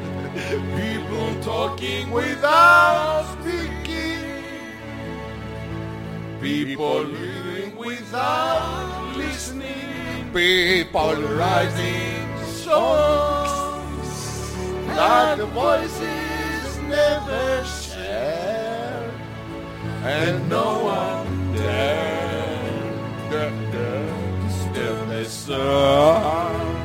[0.79, 4.25] People talking without speaking
[6.41, 9.92] People living without listening
[10.33, 12.27] People writing
[12.67, 14.09] songs
[14.97, 19.11] That the voices never share
[20.03, 22.69] And no one dare
[23.31, 24.13] dare, dare
[24.43, 26.79] Disturb the sound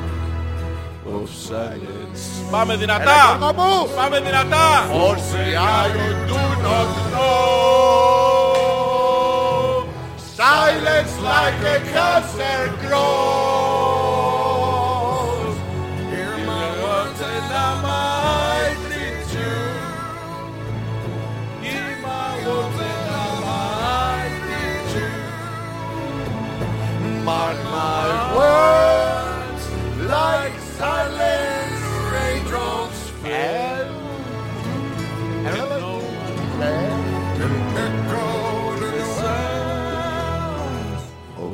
[1.05, 3.37] of silence Πάμε Έλα, δυνατά!
[3.37, 3.89] Γιώργο μου!
[3.95, 4.89] Πάμε δυνατά!
[5.09, 8.38] Όσοι άλλοι do not know
[10.40, 12.96] Silence like a cancer grows.
[16.08, 19.56] Hear my words and I might treat you.
[21.68, 25.12] Hear my words and I might treat you.
[27.22, 28.79] Mark my words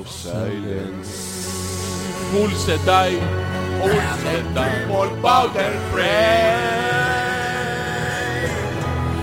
[0.07, 1.11] of silence.
[2.31, 3.13] Full sedai.
[3.83, 6.59] All the people bow their prayer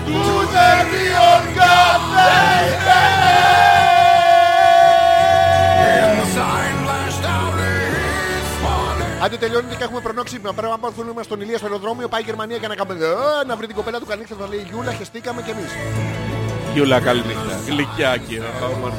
[0.08, 0.22] to
[0.54, 3.32] the neon god they bear.
[9.24, 10.52] Άντε τελειώνει και έχουμε προνόξυπνα.
[10.52, 13.56] Πρέπει να πάρουμε στον Ηλία στο αεροδρόμιο, πάει η Γερμανία και να κάνουμε «Ε, να
[13.56, 15.70] βρει την κοπέλα του καλή θα λέει Γιούλα, χεστήκαμε κι εμείς.
[16.74, 17.60] Γιούλα καλή νύχτα.
[17.66, 18.40] Γλυκιάκι.
[18.74, 18.96] Όμορφα.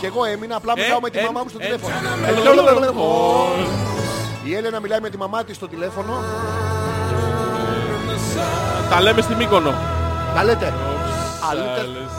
[0.00, 1.94] Και εγώ έμεινα, απλά μιλάω με τη Ε, μαμά μου στο τηλέφωνο.
[4.44, 6.22] Η Έλενα μιλάει με τη μαμά της στο τηλέφωνο.
[8.90, 9.74] Τα λέμε στη Μύκονο.
[10.34, 10.72] Τα λέτε.
[11.50, 11.86] Αλούτε.
[11.86, 12.18] Silence.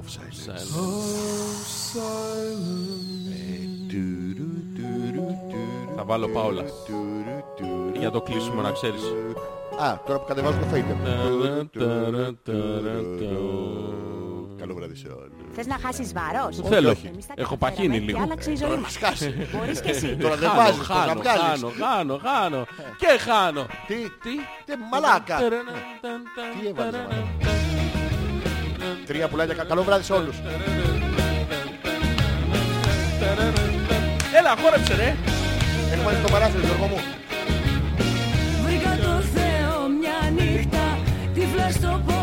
[0.00, 0.76] Of silence.
[5.96, 6.62] Θα βάλω Πάολα.
[7.98, 9.02] Για το κλείσιμο να ξέρεις.
[9.78, 10.96] Α, τώρα που κατεβάζω το fader.
[14.60, 15.32] Καλό βράδυ σε όλους.
[15.52, 16.90] Θες να χάσεις βάρος; Δεν θέλω.
[16.90, 17.06] όχι.
[17.06, 18.22] Εμείς τα Έχω καταφέραμε παχύνει και λίγο.
[18.22, 18.92] άλλαξε η ζωή μας.
[18.92, 19.48] Σκάσε.
[19.56, 20.16] Μπορείς και εσύ.
[20.16, 21.42] Τώρα δεν Χάνω, βάζεις, τώρα χάνω, βγάλεις.
[21.42, 22.66] χάνω, χάνω, χάνω.
[22.98, 23.66] Και χάνω.
[23.86, 25.36] Τι, Τι; τι, μαλάκα.
[26.60, 27.24] Τι έβαλες, μαλάκα.
[29.06, 29.64] Τρία πουλάκια.
[29.64, 30.36] Καλό βράδυ σε όλους.
[34.38, 35.16] Έλα, χόρεψε ρε.
[35.92, 36.98] Έχουμε ανοιχτό παράθυρο, Γιώργο μου.
[41.66, 42.15] verso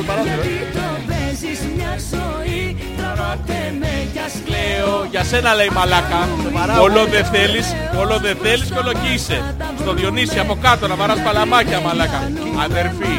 [0.00, 0.42] Έχουμε ανοιχτό παράθυρο.
[0.42, 2.58] γιατί το παίζεις μια ζωή
[2.98, 6.20] Τραβάτε με κι ας κλαίω Για σένα λέει μαλάκα.
[6.56, 6.82] παράγω.
[6.86, 7.66] Όλο δεν θέλεις,
[8.02, 9.36] όλο δεν θέλεις και όλο κοίησε.
[9.82, 12.20] Στο Διονύση από κάτω να βαράς παλαμάκια μαλάκα.
[12.66, 13.12] Αδερφή.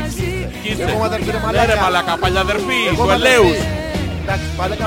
[0.63, 0.83] Κοίστε.
[0.83, 1.65] Εγώ είμαι αδερφή, ρε Ναι μαλάκα.
[1.73, 3.55] ρε μαλάκα, παλιαδερφή Εγώ του είμαι Ελέους.
[3.57, 3.67] αδερφή.
[4.23, 4.85] Εντάξει, μαλάκα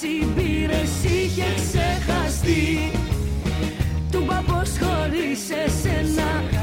[0.00, 2.90] φάση μπήρες είχε ξεχαστεί.
[4.10, 6.59] Του είπα πως χωρίς εσένα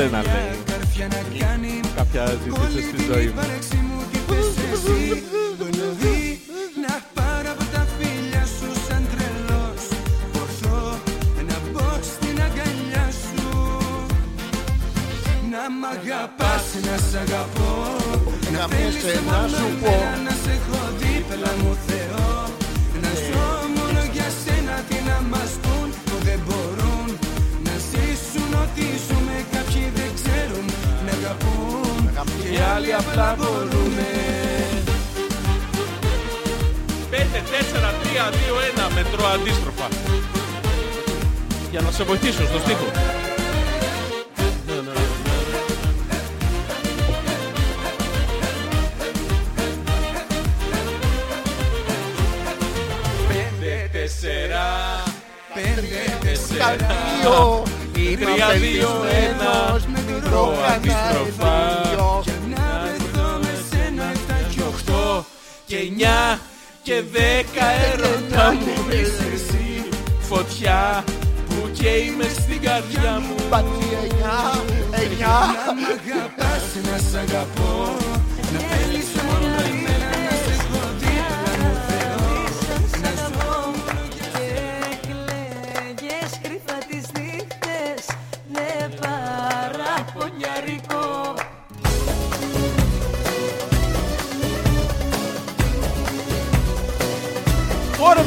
[0.00, 0.12] Μπορώ
[11.48, 13.48] να μπω στην αγκαλιά σου
[15.50, 17.72] Να μ' αγαπάς, να σ' αγαπώ
[18.52, 20.22] Να Να θέλεις με σε μόνο να σου εμένα, πω.
[20.24, 22.28] Να σε έχω δίπλα μου Θεό
[23.02, 27.08] Να ζω μόνο για σένα τι να μας πουν που δεν μπορούν
[27.64, 29.19] Να ζήσουν ό,τι ζούμε
[32.20, 34.08] αγαπούν και άλλοι απλά μπορούνε
[37.10, 39.88] 5, 4, 3, 2, 1 μετρώ αντίστροφα.
[41.70, 42.90] Για να σε βοηθήσω στο στίχο.
[53.28, 54.66] Πέντε, τέσσερα,
[55.54, 56.76] πέντε, τέσσερα,
[57.22, 57.62] Δύο,
[58.20, 58.90] τρία, δύο,
[59.26, 61.54] ένα, μικρό αντίστροφα.
[61.86, 65.24] κανάλι Να βρεθώ με σένα εφτά και οκτώ
[65.66, 66.40] και εννιά
[66.82, 68.84] και δέκα έρωτα μου.
[68.88, 69.84] Πεις εσύ
[70.20, 71.04] Φωτιά
[71.48, 73.34] που καίει μες στην καρδιά μου.
[73.50, 74.38] Πατή εννιά,
[74.90, 75.38] εννιά.
[75.56, 77.96] Να μ' αγαπάς, να σ' αγαπώ
[78.52, 79.80] Να θέλεις μόνο εμένα.
[79.80, 79.89] να σε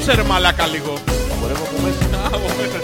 [0.05, 0.93] Χόρεψε ρε μαλάκα λίγο.
[1.39, 2.05] Χορεύω από μέσα.
[2.23, 2.79] Α, από μέσα.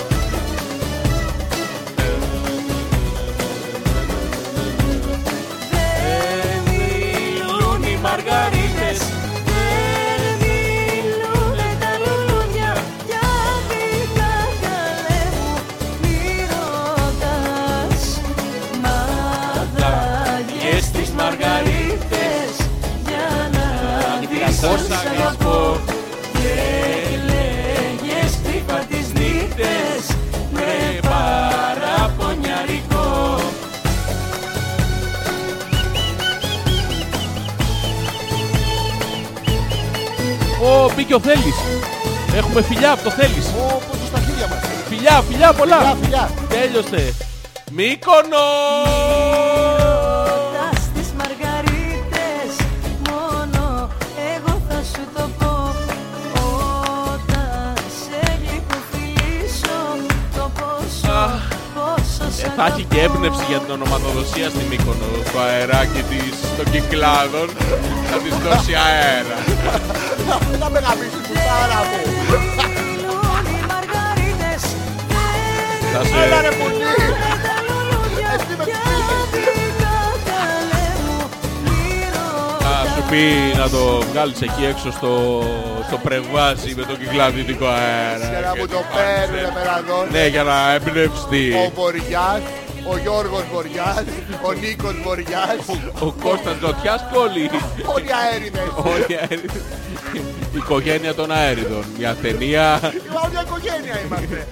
[5.71, 8.99] Δεν μιλούν οι μαργαρίτες.
[9.49, 12.71] Δεν μιλούνε τα λουλούδια.
[13.07, 13.29] Για
[13.69, 15.53] δικά καλέ μου
[16.01, 16.19] μη
[16.51, 18.01] ρωτάς.
[19.61, 22.51] Μαδάγες τις μαργαρίτες.
[23.07, 23.67] Για να
[24.19, 25.97] δεις Πώς αν θα σ' αγαπώ
[41.09, 41.55] Ω, μπήκε ο Θέλης.
[42.35, 43.47] Έχουμε φιλιά από το Θέλης.
[43.47, 44.59] Ω, πόσο στα χέρια μας.
[44.89, 45.77] Φιλιά, φιλιά πολλά.
[45.77, 46.29] Φιλιά, φιλιά.
[46.49, 47.13] Τέλειωσε
[47.71, 49.48] Μύκονος
[62.61, 67.47] θα έχει και έμπνευση για την ονοματοδοσία στη Μύκονο Το αεράκι της των κυκλάδων
[68.09, 69.37] Θα της δώσει αέρα
[70.59, 71.99] Να με γαμίσεις πουτάρα μου
[72.75, 74.61] Μιλούν οι μαργαρίτες
[75.93, 76.23] Θα Δεν σε...
[76.25, 79.25] Έλα ρε πουλί μιλούνε τα λουλούδια Εσύ με Για πίνεις.
[79.33, 79.97] δικά
[80.29, 81.17] καλέ μου
[81.63, 81.87] μη
[82.63, 83.23] Θα ρωτάς σου πει
[83.61, 85.11] να το βγάλεις εκεί έξω στο,
[85.89, 88.27] στο πρεβάζι με το κυκλαδιτικό αέρα.
[88.29, 89.03] Για να και μου τι το πάνε.
[89.29, 91.45] παίρνουν με ραδόν Ναι, για να εμπνευστεί.
[91.65, 92.41] Ο Βοριάς,
[92.91, 94.03] ο Γιώργος Βοριάς,
[94.47, 95.61] ο Νίκος Βοριάς.
[96.07, 97.49] Ο Κώστας Ζωτιάς κόλλη
[97.95, 98.69] Όλοι αέριδες.
[98.93, 99.61] Όλοι αέριδες.
[100.53, 101.83] Η οικογένεια των αέριδων.
[101.97, 102.67] Μια ταινία.
[102.81, 104.47] Είμαστε μια οικογένεια είμαστε.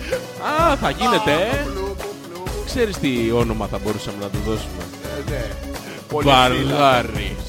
[0.51, 1.64] Α, θα γίνεται ε.
[1.64, 2.43] Πλου, πλου, πλου.
[2.65, 5.45] Ξέρεις τι όνομα θα μπορούσαμε να του δώσουμε; Ε, Ναι.
[6.11, 6.77] Πολυσύλλαβο.
[6.77, 7.45] Βαρδάρης.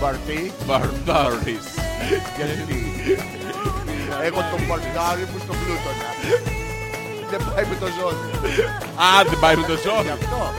[0.00, 1.66] Βαρτί Βαρδάρης.
[2.36, 2.87] Γιατί;
[4.22, 6.08] Έχω τον Βαρτάρι μου στον Πλούτονα.
[7.30, 10.52] Δεν πάει με το ζώδιο Α, δεν πάει με το Γι' ζώδιο αυτό.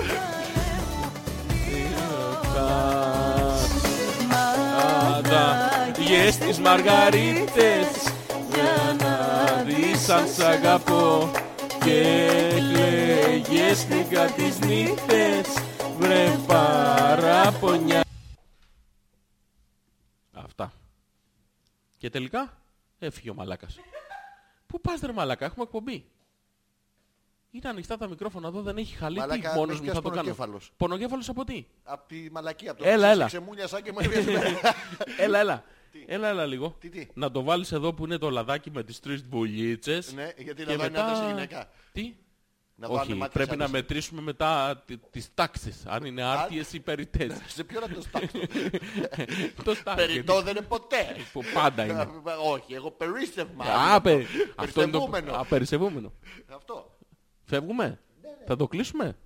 [5.11, 7.87] Μαδάγες τις μαργαρίτες
[8.53, 11.31] Για να δεις αν σ' αγαπώ.
[11.83, 12.03] Και
[12.55, 15.47] κλαίγες νύχτα τις νύχτες
[15.99, 18.01] Βρε παραπονιά.
[20.33, 20.71] Αυτά.
[21.97, 22.53] Και τελικά;
[22.99, 23.79] Έφυγε ο μαλάκας
[24.67, 26.05] Πού πας ρε μαλάκα, έχουμε εκπομπή
[27.51, 29.13] Είναι ανοιχτά τα μικρόφωνα εδώ, δεν έχει χαλί.
[29.15, 30.21] Τι Μαλάκα, μόνος με μου πιάσει θα το κάνω.
[30.21, 30.71] πονοκέφαλος.
[30.77, 32.71] Πονοκέφαλος από τι; Απ' τη μαλακία.
[32.71, 33.25] Από Έλα, το έλα.
[33.25, 34.39] Ξεμούνιασα και μου έβγαλε.
[35.25, 35.63] Έλα, έλα.
[36.05, 36.75] Έλα, έλα λίγο.
[36.79, 40.13] Τι, τι; Να το βάλεις εδώ που είναι το λαδάκι με τις τρεις βουλίτσες.
[40.13, 41.69] Ναι, γιατί και να είναι άντρας ή γυναίκα.
[41.91, 42.15] Τι;
[42.81, 43.81] Να βάλουν Όχι, μάτια πρέπει σαν να άντρας.
[43.81, 45.85] μετρήσουμε μετά τι- τις τάξεις.
[45.85, 47.37] Αν είναι άρτιες ή περιττές.
[47.55, 48.37] Σε ποιο να το στάξω;
[49.63, 49.95] το στάξ.
[50.05, 51.15] Περιττό δεν είναι ποτέ.
[51.33, 52.07] Που πάντα είναι.
[52.53, 53.65] Όχι, εγώ περίστευμα.
[53.65, 54.25] Α, πε-
[54.55, 54.97] Αυτό είναι το...
[54.99, 55.39] Περιστευούμενο.
[55.41, 56.13] Α, περισεβούμενο.
[56.55, 56.97] Αυτό.
[57.43, 57.99] Φεύγουμε;
[58.45, 59.17] Θα το κλείσουμε;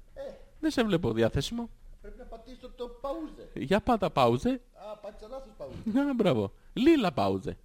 [0.60, 1.70] Δεν σε βλέπω διαθέσιμο.
[2.02, 3.50] Πρέπει να πατήσω το παούζε.
[3.54, 4.62] Για πάτα πάουζε.
[4.92, 6.00] Α, πάτησα λάθος παούζε.
[6.10, 6.54] Α, μπράβο.
[6.74, 7.58] Λίλα πάουζε.